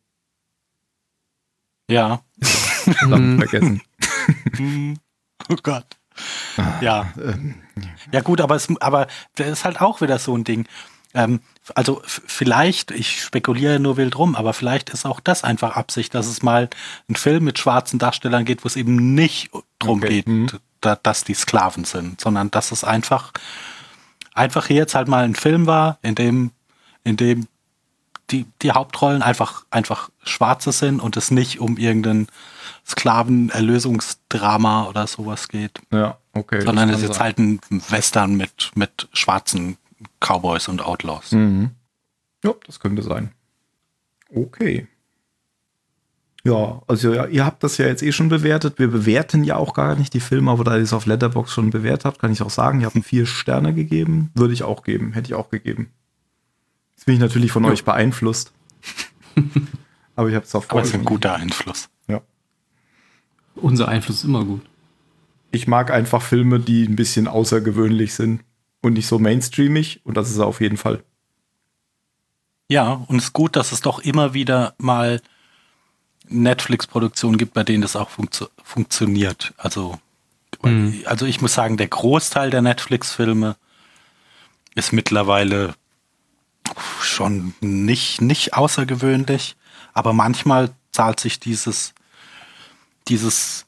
Ja. 1.89 2.23
Verdammt, 2.43 3.39
vergessen. 3.49 3.83
Oh 5.49 5.57
Gott. 5.63 5.87
Ja. 6.81 7.13
Ja 8.13 8.21
gut, 8.21 8.41
aber 8.41 8.57
es, 8.57 8.69
aber 8.81 9.07
das 9.37 9.49
ist 9.49 9.65
halt 9.65 9.81
auch 9.81 10.01
wieder 10.01 10.19
so 10.19 10.37
ein 10.37 10.45
Ding. 10.45 10.67
Ähm, 11.15 11.41
also 11.75 12.03
vielleicht, 12.05 12.91
ich 12.91 13.23
spekuliere 13.23 13.81
nur 13.81 13.97
wild 13.97 14.17
rum, 14.19 14.37
aber 14.37 14.53
vielleicht 14.53 14.91
ist 14.91 15.07
auch 15.07 15.21
das 15.21 15.45
einfach 15.45 15.77
Absicht, 15.77 16.15
dass 16.15 16.27
es 16.27 16.43
mal 16.43 16.69
ein 17.09 17.17
Film 17.17 17.45
mit 17.45 17.59
schwarzen 17.59 17.99
Darstellern 17.99 18.45
geht, 18.45 18.65
wo 18.65 18.69
es 18.69 18.77
eben 18.77 19.15
nicht 19.15 19.51
drum 19.79 19.99
Okay, 19.99 20.09
geht, 20.09 20.29
mhm. 20.29 20.49
da, 20.81 20.97
dass 20.97 21.25
die 21.25 21.35
Sklaven 21.35 21.85
sind, 21.85 22.21
sondern 22.21 22.51
dass 22.51 22.71
es 22.73 22.85
einfach 22.85 23.33
einfach 24.35 24.67
hier 24.67 24.77
jetzt 24.77 24.95
halt 24.95 25.09
mal 25.09 25.25
ein 25.25 25.35
Film 25.35 25.67
war, 25.67 25.99
in 26.03 26.15
dem 26.15 26.53
in 27.03 27.17
dem 27.17 27.49
die, 28.31 28.47
die 28.63 28.73
Hauptrollen 28.73 29.23
einfach, 29.23 29.65
einfach 29.71 30.11
Schwarze 30.23 30.73
sind 30.73 31.01
und 31.01 31.17
es 31.17 31.31
nicht 31.31 31.61
um 31.61 31.77
irgendein 31.77 32.29
Sklavenerlösungsdrama 32.91 34.87
oder 34.89 35.07
sowas 35.07 35.49
geht, 35.49 35.81
Ja, 35.93 36.19
okay. 36.33 36.61
sondern 36.63 36.89
es 36.91 36.97
ist 36.99 37.03
jetzt 37.09 37.21
halt 37.21 37.39
ein 37.39 37.61
Western 37.89 38.37
mit, 38.37 38.71
mit 38.75 39.09
schwarzen 39.13 39.77
Cowboys 40.21 40.69
und 40.69 40.83
Outlaws. 40.83 41.31
sein. 41.31 41.41
Mhm. 41.59 41.71
Ja, 42.45 42.55
das 42.67 42.81
könnte 42.81 43.03
sein. 43.03 43.33
Okay. 44.35 44.87
Ja, 46.43 46.81
also 46.87 47.13
ja, 47.13 47.27
ihr 47.27 47.45
habt 47.45 47.63
das 47.63 47.77
ja 47.77 47.87
jetzt 47.87 48.03
eh 48.03 48.13
schon 48.13 48.31
bewertet. 48.31 48.79
Wir 48.79 48.89
bewerten 48.89 49.45
ja 49.45 49.57
auch 49.57 49.75
gar 49.75 49.95
nicht 49.97 50.15
die 50.15 50.21
Filme, 50.21 50.51
aber 50.51 50.65
da 50.65 50.77
ihr 50.77 50.83
es 50.83 50.95
auf 50.95 51.05
Letterbox 51.05 51.53
schon 51.53 51.69
bewertet 51.69 52.07
habt, 52.07 52.19
kann 52.19 52.33
ich 52.33 52.41
auch 52.41 52.49
sagen, 52.51 52.81
ihr 52.81 52.87
habt 52.87 53.05
vier 53.05 53.27
Sterne 53.27 53.75
gegeben. 53.75 54.31
Würde 54.35 54.55
ich 54.55 54.63
auch 54.63 54.83
geben, 54.83 55.13
hätte 55.13 55.27
ich 55.29 55.35
auch 55.35 55.51
gegeben. 55.51 55.91
Jetzt 56.97 57.05
bin 57.05 57.15
ich 57.15 57.21
natürlich 57.21 57.53
von 57.53 57.65
Ja. 57.65 57.71
euch 57.71 57.85
beeinflusst. 57.85 58.53
aber 60.17 60.29
ich 60.31 60.35
habe 60.35 60.47
es 60.47 60.55
auf 60.55 60.71
Aber 60.71 60.81
es 60.81 60.89
ist 60.89 60.95
ein 60.95 61.05
guter 61.05 61.35
Einfluss. 61.35 61.91
Unser 63.55 63.89
Einfluss 63.89 64.17
ist 64.19 64.25
immer 64.25 64.45
gut. 64.45 64.63
Ich 65.51 65.67
mag 65.67 65.91
einfach 65.91 66.23
Filme, 66.23 66.61
die 66.61 66.85
ein 66.85 66.97
bisschen 66.97 67.27
außergewöhnlich 67.27 68.15
sind 68.15 68.43
und 68.83 68.95
nicht 68.95 69.07
so 69.07 69.19
mainstreamig. 69.19 70.01
Und 70.05 70.17
das 70.17 70.31
ist 70.31 70.39
er 70.39 70.47
auf 70.47 70.61
jeden 70.61 70.77
Fall. 70.77 71.03
Ja, 72.69 73.05
und 73.09 73.17
es 73.17 73.25
ist 73.25 73.33
gut, 73.33 73.57
dass 73.57 73.73
es 73.73 73.81
doch 73.81 73.99
immer 73.99 74.33
wieder 74.33 74.75
mal 74.79 75.21
Netflix-Produktionen 76.29 77.37
gibt, 77.37 77.55
bei 77.55 77.65
denen 77.65 77.83
das 77.83 77.97
auch 77.97 78.11
funktio 78.11 78.49
funktioniert. 78.63 79.53
Also, 79.57 79.99
Mhm. 80.63 81.03
also 81.07 81.27
ich 81.27 81.41
muss 81.41 81.55
sagen, 81.55 81.77
der 81.77 81.89
Großteil 81.89 82.51
der 82.51 82.63
Netflix-Filme 82.63 83.57
ist 84.75 84.93
mittlerweile 84.93 85.75
schon 87.01 87.55
nicht, 87.61 88.21
nicht 88.21 88.55
außergewöhnlich, 88.55 89.57
aber 89.95 90.13
manchmal 90.13 90.71
zahlt 90.93 91.19
sich 91.19 91.41
dieses, 91.41 91.95
dieses 93.09 93.67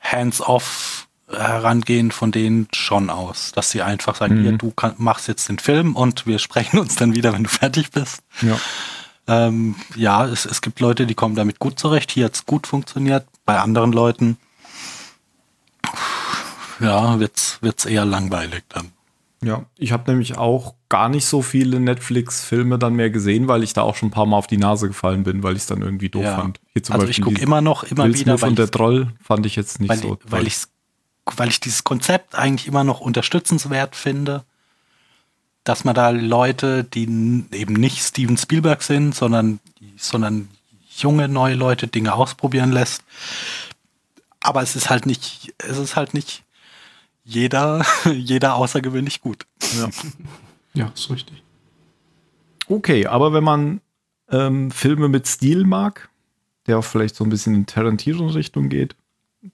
Hands-off 0.00 1.08
Herangehen 1.30 2.10
von 2.10 2.30
denen 2.30 2.68
schon 2.74 3.08
aus, 3.08 3.52
dass 3.52 3.70
sie 3.70 3.80
einfach 3.80 4.16
sagen, 4.16 4.40
Mhm. 4.40 4.42
hier, 4.42 4.58
du 4.58 4.70
kann, 4.70 4.94
machst 4.98 5.28
jetzt 5.28 5.48
den 5.48 5.58
Film 5.58 5.96
und 5.96 6.26
wir 6.26 6.38
sprechen 6.38 6.78
uns 6.78 6.96
dann 6.96 7.14
wieder, 7.14 7.32
wenn 7.32 7.44
du 7.44 7.48
fertig 7.48 7.90
bist. 7.90 8.20
Ja. 8.42 8.58
Ähm, 9.28 9.76
ja, 9.96 10.26
es, 10.26 10.44
es 10.44 10.60
gibt 10.60 10.80
Leute, 10.80 11.06
die 11.06 11.14
kommen 11.14 11.34
damit 11.34 11.58
gut 11.58 11.78
zurecht. 11.78 12.10
Hier 12.10 12.26
hat 12.26 12.34
es 12.34 12.44
gut 12.44 12.66
funktioniert. 12.66 13.26
Bei 13.46 13.60
anderen 13.60 13.92
Leuten, 13.92 14.36
ja, 16.80 17.18
wird's 17.18 17.58
wird's 17.60 17.84
eher 17.84 18.04
langweilig 18.04 18.64
dann. 18.68 18.92
Ja, 19.42 19.64
ich 19.76 19.92
habe 19.92 20.10
nämlich 20.10 20.36
auch 20.36 20.74
gar 20.92 21.08
nicht 21.08 21.24
so 21.24 21.40
viele 21.40 21.80
Netflix-Filme 21.80 22.78
dann 22.78 22.92
mehr 22.92 23.08
gesehen, 23.08 23.48
weil 23.48 23.62
ich 23.62 23.72
da 23.72 23.80
auch 23.80 23.96
schon 23.96 24.08
ein 24.08 24.12
paar 24.12 24.26
Mal 24.26 24.36
auf 24.36 24.46
die 24.46 24.58
Nase 24.58 24.88
gefallen 24.88 25.22
bin, 25.22 25.42
weil 25.42 25.56
ich 25.56 25.62
es 25.62 25.66
dann 25.66 25.80
irgendwie 25.80 26.10
doof 26.10 26.24
Ja. 26.24 26.36
fand. 26.36 26.60
Hier 26.74 26.82
zum 26.82 26.96
Also 26.96 27.06
ich 27.06 27.22
gucke 27.22 27.40
immer 27.40 27.62
noch, 27.62 27.84
immer 27.84 28.04
Will 28.04 28.14
wieder, 28.14 28.34
und 28.42 28.58
der 28.58 28.66
ich, 28.66 28.70
Troll 28.72 29.08
fand 29.18 29.46
ich 29.46 29.56
jetzt 29.56 29.80
nicht 29.80 29.88
weil, 29.88 29.96
so. 29.96 30.18
weil, 30.24 30.40
toll. 30.40 30.48
ich, 30.48 30.64
weil 31.38 31.48
ich 31.48 31.60
dieses 31.60 31.82
Konzept 31.84 32.34
eigentlich 32.34 32.68
immer 32.68 32.84
noch 32.84 33.00
unterstützenswert 33.00 33.96
finde, 33.96 34.44
dass 35.64 35.84
man 35.84 35.94
da 35.94 36.10
Leute, 36.10 36.84
die 36.84 37.04
eben 37.04 37.72
nicht 37.72 38.02
Steven 38.02 38.36
Spielberg 38.36 38.82
sind, 38.82 39.14
sondern, 39.14 39.60
sondern 39.96 40.50
junge, 40.94 41.26
neue 41.26 41.54
Leute 41.54 41.86
Dinge 41.86 42.12
ausprobieren 42.12 42.70
lässt. 42.70 43.02
Aber 44.40 44.60
es 44.60 44.76
ist 44.76 44.90
halt 44.90 45.06
nicht, 45.06 45.54
es 45.56 45.78
ist 45.78 45.96
halt 45.96 46.12
nicht 46.12 46.44
jeder, 47.24 47.82
jeder 48.12 48.56
außergewöhnlich 48.56 49.22
gut. 49.22 49.46
ja. 49.78 49.88
Ja, 50.74 50.90
ist 50.94 51.10
richtig. 51.10 51.42
Okay, 52.68 53.06
aber 53.06 53.32
wenn 53.32 53.44
man 53.44 53.80
ähm, 54.30 54.70
Filme 54.70 55.08
mit 55.08 55.26
Stil 55.26 55.64
mag, 55.64 56.08
der 56.66 56.78
auch 56.78 56.84
vielleicht 56.84 57.16
so 57.16 57.24
ein 57.24 57.30
bisschen 57.30 57.54
in 57.54 57.66
Tarantino-Richtung 57.66 58.68
geht, 58.68 58.94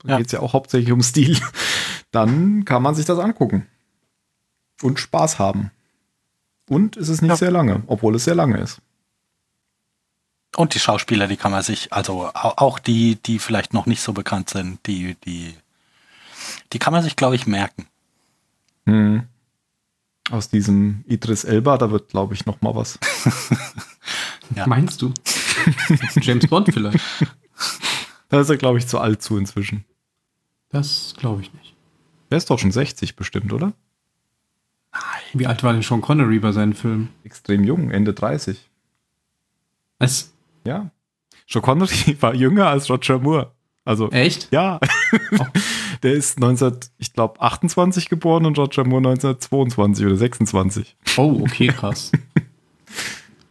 da 0.04 0.10
Ja. 0.10 0.16
geht 0.18 0.26
es 0.26 0.32
ja 0.32 0.40
auch 0.40 0.52
hauptsächlich 0.52 0.92
um 0.92 1.02
Stil, 1.02 1.38
dann 2.12 2.64
kann 2.64 2.82
man 2.82 2.94
sich 2.94 3.06
das 3.06 3.18
angucken. 3.18 3.66
Und 4.82 5.00
Spaß 5.00 5.38
haben. 5.40 5.72
Und 6.68 6.96
es 6.96 7.08
ist 7.08 7.22
nicht 7.22 7.30
Ja. 7.30 7.36
sehr 7.36 7.50
lange, 7.50 7.82
obwohl 7.86 8.14
es 8.14 8.24
sehr 8.24 8.34
lange 8.36 8.58
ist. 8.58 8.80
Und 10.56 10.74
die 10.74 10.78
Schauspieler, 10.80 11.26
die 11.26 11.36
kann 11.36 11.50
man 11.52 11.62
sich, 11.62 11.92
also 11.92 12.26
au- 12.26 12.32
auch 12.56 12.78
die, 12.78 13.16
die 13.16 13.38
vielleicht 13.38 13.74
noch 13.74 13.86
nicht 13.86 14.02
so 14.02 14.12
bekannt 14.12 14.50
sind, 14.50 14.84
die, 14.86 15.14
die, 15.24 15.54
die 16.72 16.78
kann 16.78 16.92
man 16.92 17.02
sich, 17.02 17.16
glaube 17.16 17.34
ich, 17.36 17.46
merken. 17.46 17.86
Hm. 18.86 19.24
Aus 20.30 20.48
diesem 20.50 21.04
Idris 21.06 21.44
Elba, 21.44 21.78
da 21.78 21.90
wird, 21.90 22.10
glaube 22.10 22.34
ich, 22.34 22.46
noch 22.46 22.60
mal 22.60 22.74
was. 22.74 22.98
Ja. 24.56 24.66
Meinst 24.66 25.02
du? 25.02 25.12
James 26.22 26.46
Bond 26.46 26.72
vielleicht. 26.72 27.00
Da 28.30 28.40
ist 28.40 28.48
er, 28.48 28.56
glaube 28.56 28.78
ich, 28.78 28.86
zu 28.86 28.98
alt 28.98 29.22
zu 29.22 29.36
inzwischen. 29.36 29.84
Das 30.70 31.14
glaube 31.18 31.42
ich 31.42 31.52
nicht. 31.52 31.74
Der 32.30 32.38
ist 32.38 32.48
doch 32.48 32.58
schon 32.58 32.72
60 32.72 33.16
bestimmt, 33.16 33.52
oder? 33.52 33.72
Wie 35.34 35.46
alt 35.46 35.62
war 35.62 35.72
denn 35.72 35.82
Sean 35.82 36.00
Connery 36.00 36.38
bei 36.38 36.52
seinen 36.52 36.74
Filmen? 36.74 37.10
Extrem 37.24 37.64
jung, 37.64 37.90
Ende 37.90 38.14
30. 38.14 38.70
Was? 39.98 40.32
Ja. 40.66 40.90
Sean 41.46 41.62
Connery 41.62 42.16
war 42.20 42.34
jünger 42.34 42.68
als 42.68 42.88
Roger 42.88 43.18
Moore. 43.18 43.52
Also, 43.84 44.10
Echt? 44.10 44.48
ja. 44.50 44.80
Der 46.02 46.12
ist 46.12 46.38
19, 46.38 46.78
ich 46.98 47.12
glaube, 47.12 47.40
28 47.40 48.08
geboren 48.08 48.46
und 48.46 48.58
Roger 48.58 48.84
Moore 48.84 49.08
1922 49.08 50.06
oder 50.06 50.16
26. 50.16 50.96
Oh, 51.16 51.40
okay, 51.42 51.68
krass. 51.68 52.12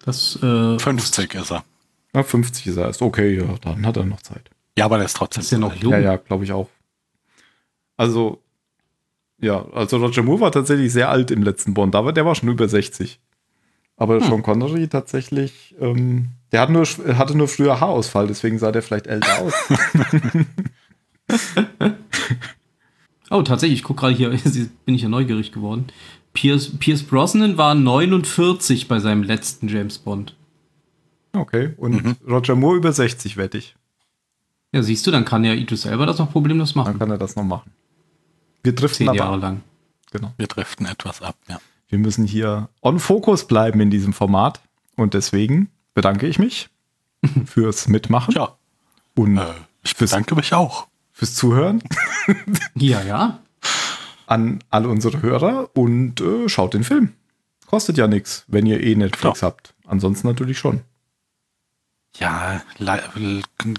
Das, 0.06 0.41
äh, 0.41 0.80
50 0.80 1.34
ist 1.34 1.52
er. 1.52 1.65
Na, 2.14 2.24
50 2.24 2.68
ist 2.68 2.78
er 2.78 2.86
erst. 2.86 3.02
Okay, 3.02 3.40
ja, 3.40 3.44
dann 3.60 3.86
hat 3.86 3.98
er 3.98 4.06
noch 4.06 4.22
Zeit. 4.22 4.49
Ja, 4.78 4.86
aber 4.86 4.95
der 4.95 5.06
ist 5.06 5.18
trotzdem. 5.18 5.41
ist 5.41 5.52
ja 5.52 5.57
noch 5.57 5.76
jung. 5.76 5.91
Ja, 5.91 5.99
ja, 5.99 6.15
glaube 6.15 6.45
ich 6.45 6.53
auch. 6.53 6.69
Also, 7.98 8.41
ja, 9.38 9.65
also 9.74 9.98
Roger 9.98 10.24
Moore 10.24 10.40
war 10.40 10.52
tatsächlich 10.53 10.94
sehr 10.94 11.10
alt 11.10 11.30
im 11.30 11.44
letzten 11.44 11.74
Bond, 11.74 11.94
aber 11.94 12.14
der 12.14 12.26
war 12.26 12.36
schon 12.36 12.48
über 12.48 12.69
60. 12.69 13.19
Aber 13.98 14.22
Sean 14.22 14.44
Connery 14.44 14.88
tatsächlich, 14.88 15.76
ähm, 15.82 16.30
der 16.52 16.61
hat 16.61 16.69
nur, 16.69 16.86
hatte 16.86 17.36
nur 17.36 17.48
früher 17.48 17.82
Haarausfall, 17.82 18.28
deswegen 18.28 18.60
sah 18.60 18.72
der 18.72 18.84
vielleicht 18.84 19.07
älter 19.07 19.41
aus. 19.41 19.53
Oh, 23.30 23.41
tatsächlich, 23.41 23.80
ich 23.80 23.84
gucke 23.84 23.99
gerade 24.02 24.16
hier, 24.16 24.30
bin 24.86 24.95
ich 24.95 25.02
ja 25.02 25.10
neugierig 25.10 25.52
geworden. 25.52 25.88
Pierce, 26.34 26.78
Pierce 26.80 27.04
Brosnan 27.04 27.58
war 27.58 27.76
49 27.76 28.88
bei 28.88 28.99
seinem 28.99 29.24
letzten 29.24 29.68
James 29.68 29.98
Bond. 29.98 30.36
Okay, 31.34 31.74
und 31.78 32.16
Roger 32.28 32.56
Moore 32.56 32.78
über 32.78 32.94
60, 32.94 33.36
wette 33.36 33.58
ich. 33.58 33.76
Ja, 34.72 34.82
siehst 34.82 35.06
du, 35.08 35.12
dann 35.12 35.26
kann 35.26 35.44
ja 35.44 35.54
Idris 35.54 35.82
selber 35.84 36.06
das 36.06 36.20
noch 36.20 36.32
problemlos 36.32 36.74
Dann 36.74 36.84
machen. 36.84 36.99
kann 36.99 37.12
er 37.12 37.18
das 37.18 37.36
noch 37.36 37.44
machen. 37.44 37.72
Wir 38.64 38.74
driften 38.74 38.98
Zehn 39.06 39.10
aber 39.10 39.18
Jahre 39.18 39.36
ab. 39.36 39.41
lang. 39.41 39.62
Genau. 40.12 40.34
Wir 40.38 40.48
driften 40.48 40.86
etwas 40.86 41.22
ab, 41.22 41.36
ja. 41.49 41.60
Wir 41.90 41.99
müssen 41.99 42.26
hier 42.26 42.70
on 42.82 42.99
Focus 42.99 43.48
bleiben 43.48 43.80
in 43.80 43.90
diesem 43.90 44.14
Format. 44.14 44.62
Und 44.95 45.14
deswegen 45.14 45.70
bedanke 45.94 46.28
ich 46.28 46.40
mich 46.40 46.70
fürs 47.45 47.88
Mitmachen 47.88 48.34
Ja, 48.34 48.56
und 49.16 49.38
äh, 49.38 49.54
ich 49.84 49.95
bedanke 49.95 50.36
mich 50.36 50.54
auch. 50.54 50.88
Fürs 51.18 51.34
Zuhören 51.35 51.81
Ja, 52.76 53.02
ja. 53.02 53.39
an 54.27 54.60
alle 54.69 54.88
unsere 54.89 55.22
Hörer 55.22 55.69
und 55.73 56.22
äh, 56.22 56.48
schaut 56.48 56.73
den 56.73 56.84
Film. 56.84 57.14
Kostet 57.65 57.98
ja 57.98 58.07
nichts, 58.07 58.45
wenn 58.48 58.65
ihr 58.65 58.81
eh 58.81 58.95
Netflix 58.95 59.41
habt. 59.44 59.73
Ansonsten 59.85 60.27
natürlich 60.27 60.57
schon. 60.60 60.81
Ja, 62.19 62.61
le 62.80 62.99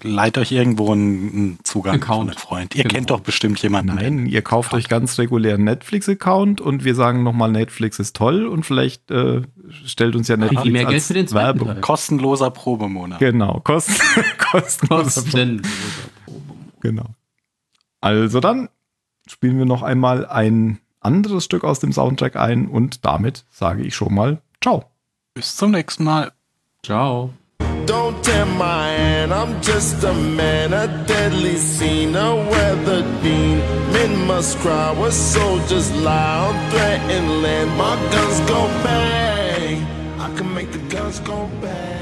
leiht 0.04 0.38
euch 0.38 0.52
irgendwo 0.52 0.92
einen 0.92 1.28
einen 1.32 1.58
Zugang 1.64 1.96
Account. 1.96 2.28
mit 2.30 2.38
Freund. 2.40 2.74
Ihr 2.76 2.84
Genau. 2.84 2.94
kennt 2.94 3.10
doch 3.10 3.20
bestimmt 3.20 3.60
jemanden. 3.62 3.96
Nein, 3.96 4.26
ihr 4.26 4.42
kauft 4.42 4.74
euch 4.74 4.88
ganz 4.88 5.18
regulären 5.18 5.64
Netflix-Account 5.64 6.60
und 6.60 6.84
wir 6.84 6.94
sagen 6.94 7.22
nochmal, 7.24 7.50
Netflix 7.50 7.98
ist 7.98 8.14
toll 8.14 8.46
und 8.46 8.64
vielleicht 8.64 9.10
äh, 9.10 9.42
stellt 9.86 10.14
uns 10.14 10.28
ja 10.28 10.36
Netflix 10.36 10.62
viel 10.62 10.72
mehr 10.72 10.82
Geld 10.84 10.94
als 10.94 11.06
für 11.08 11.14
den 11.14 11.26
zweiten 11.28 11.60
Werbung. 11.60 11.80
Kostenloser 11.80 12.50
Probemonat. 12.50 13.18
Genau, 13.18 13.60
kosten, 13.64 13.94
kostenlos. 14.38 15.14
Kosten. 15.14 15.62
Genau. 16.80 17.06
Also 18.00 18.40
dann 18.40 18.68
spielen 19.26 19.58
wir 19.58 19.66
noch 19.66 19.82
einmal 19.82 20.26
ein 20.26 20.78
anderes 21.00 21.44
Stück 21.44 21.64
aus 21.64 21.80
dem 21.80 21.92
Soundtrack 21.92 22.36
ein 22.36 22.68
und 22.68 23.04
damit 23.04 23.44
sage 23.50 23.82
ich 23.82 23.94
schon 23.94 24.14
mal 24.14 24.40
Ciao. 24.60 24.84
Bis 25.34 25.56
zum 25.56 25.70
nächsten 25.70 26.04
Mal. 26.04 26.32
Ciao. 26.82 27.32
Don't 27.86 28.20
tear 28.22 28.44
my 28.44 28.88
hand, 28.98 29.32
I'm 29.32 29.54
just 29.62 30.04
a 30.04 30.12
man, 30.12 30.74
a 30.74 30.86
deadly 31.06 31.56
scene, 31.56 32.14
a 32.16 32.34
weather 32.34 33.02
beam. 33.22 33.62
Men 33.92 34.26
must 34.26 34.58
cry, 34.58 34.92
where 34.92 35.10
soldiers 35.10 35.90
lie 36.02 36.48
on 36.48 36.70
threatened 36.70 37.42
land. 37.42 37.70
My 37.78 37.96
guns 38.10 38.40
go 38.40 38.68
bang, 38.84 39.86
I 40.18 40.28
can 40.36 40.52
make 40.52 40.70
the 40.70 40.80
guns 40.94 41.20
go 41.20 41.48
bang. 41.62 41.97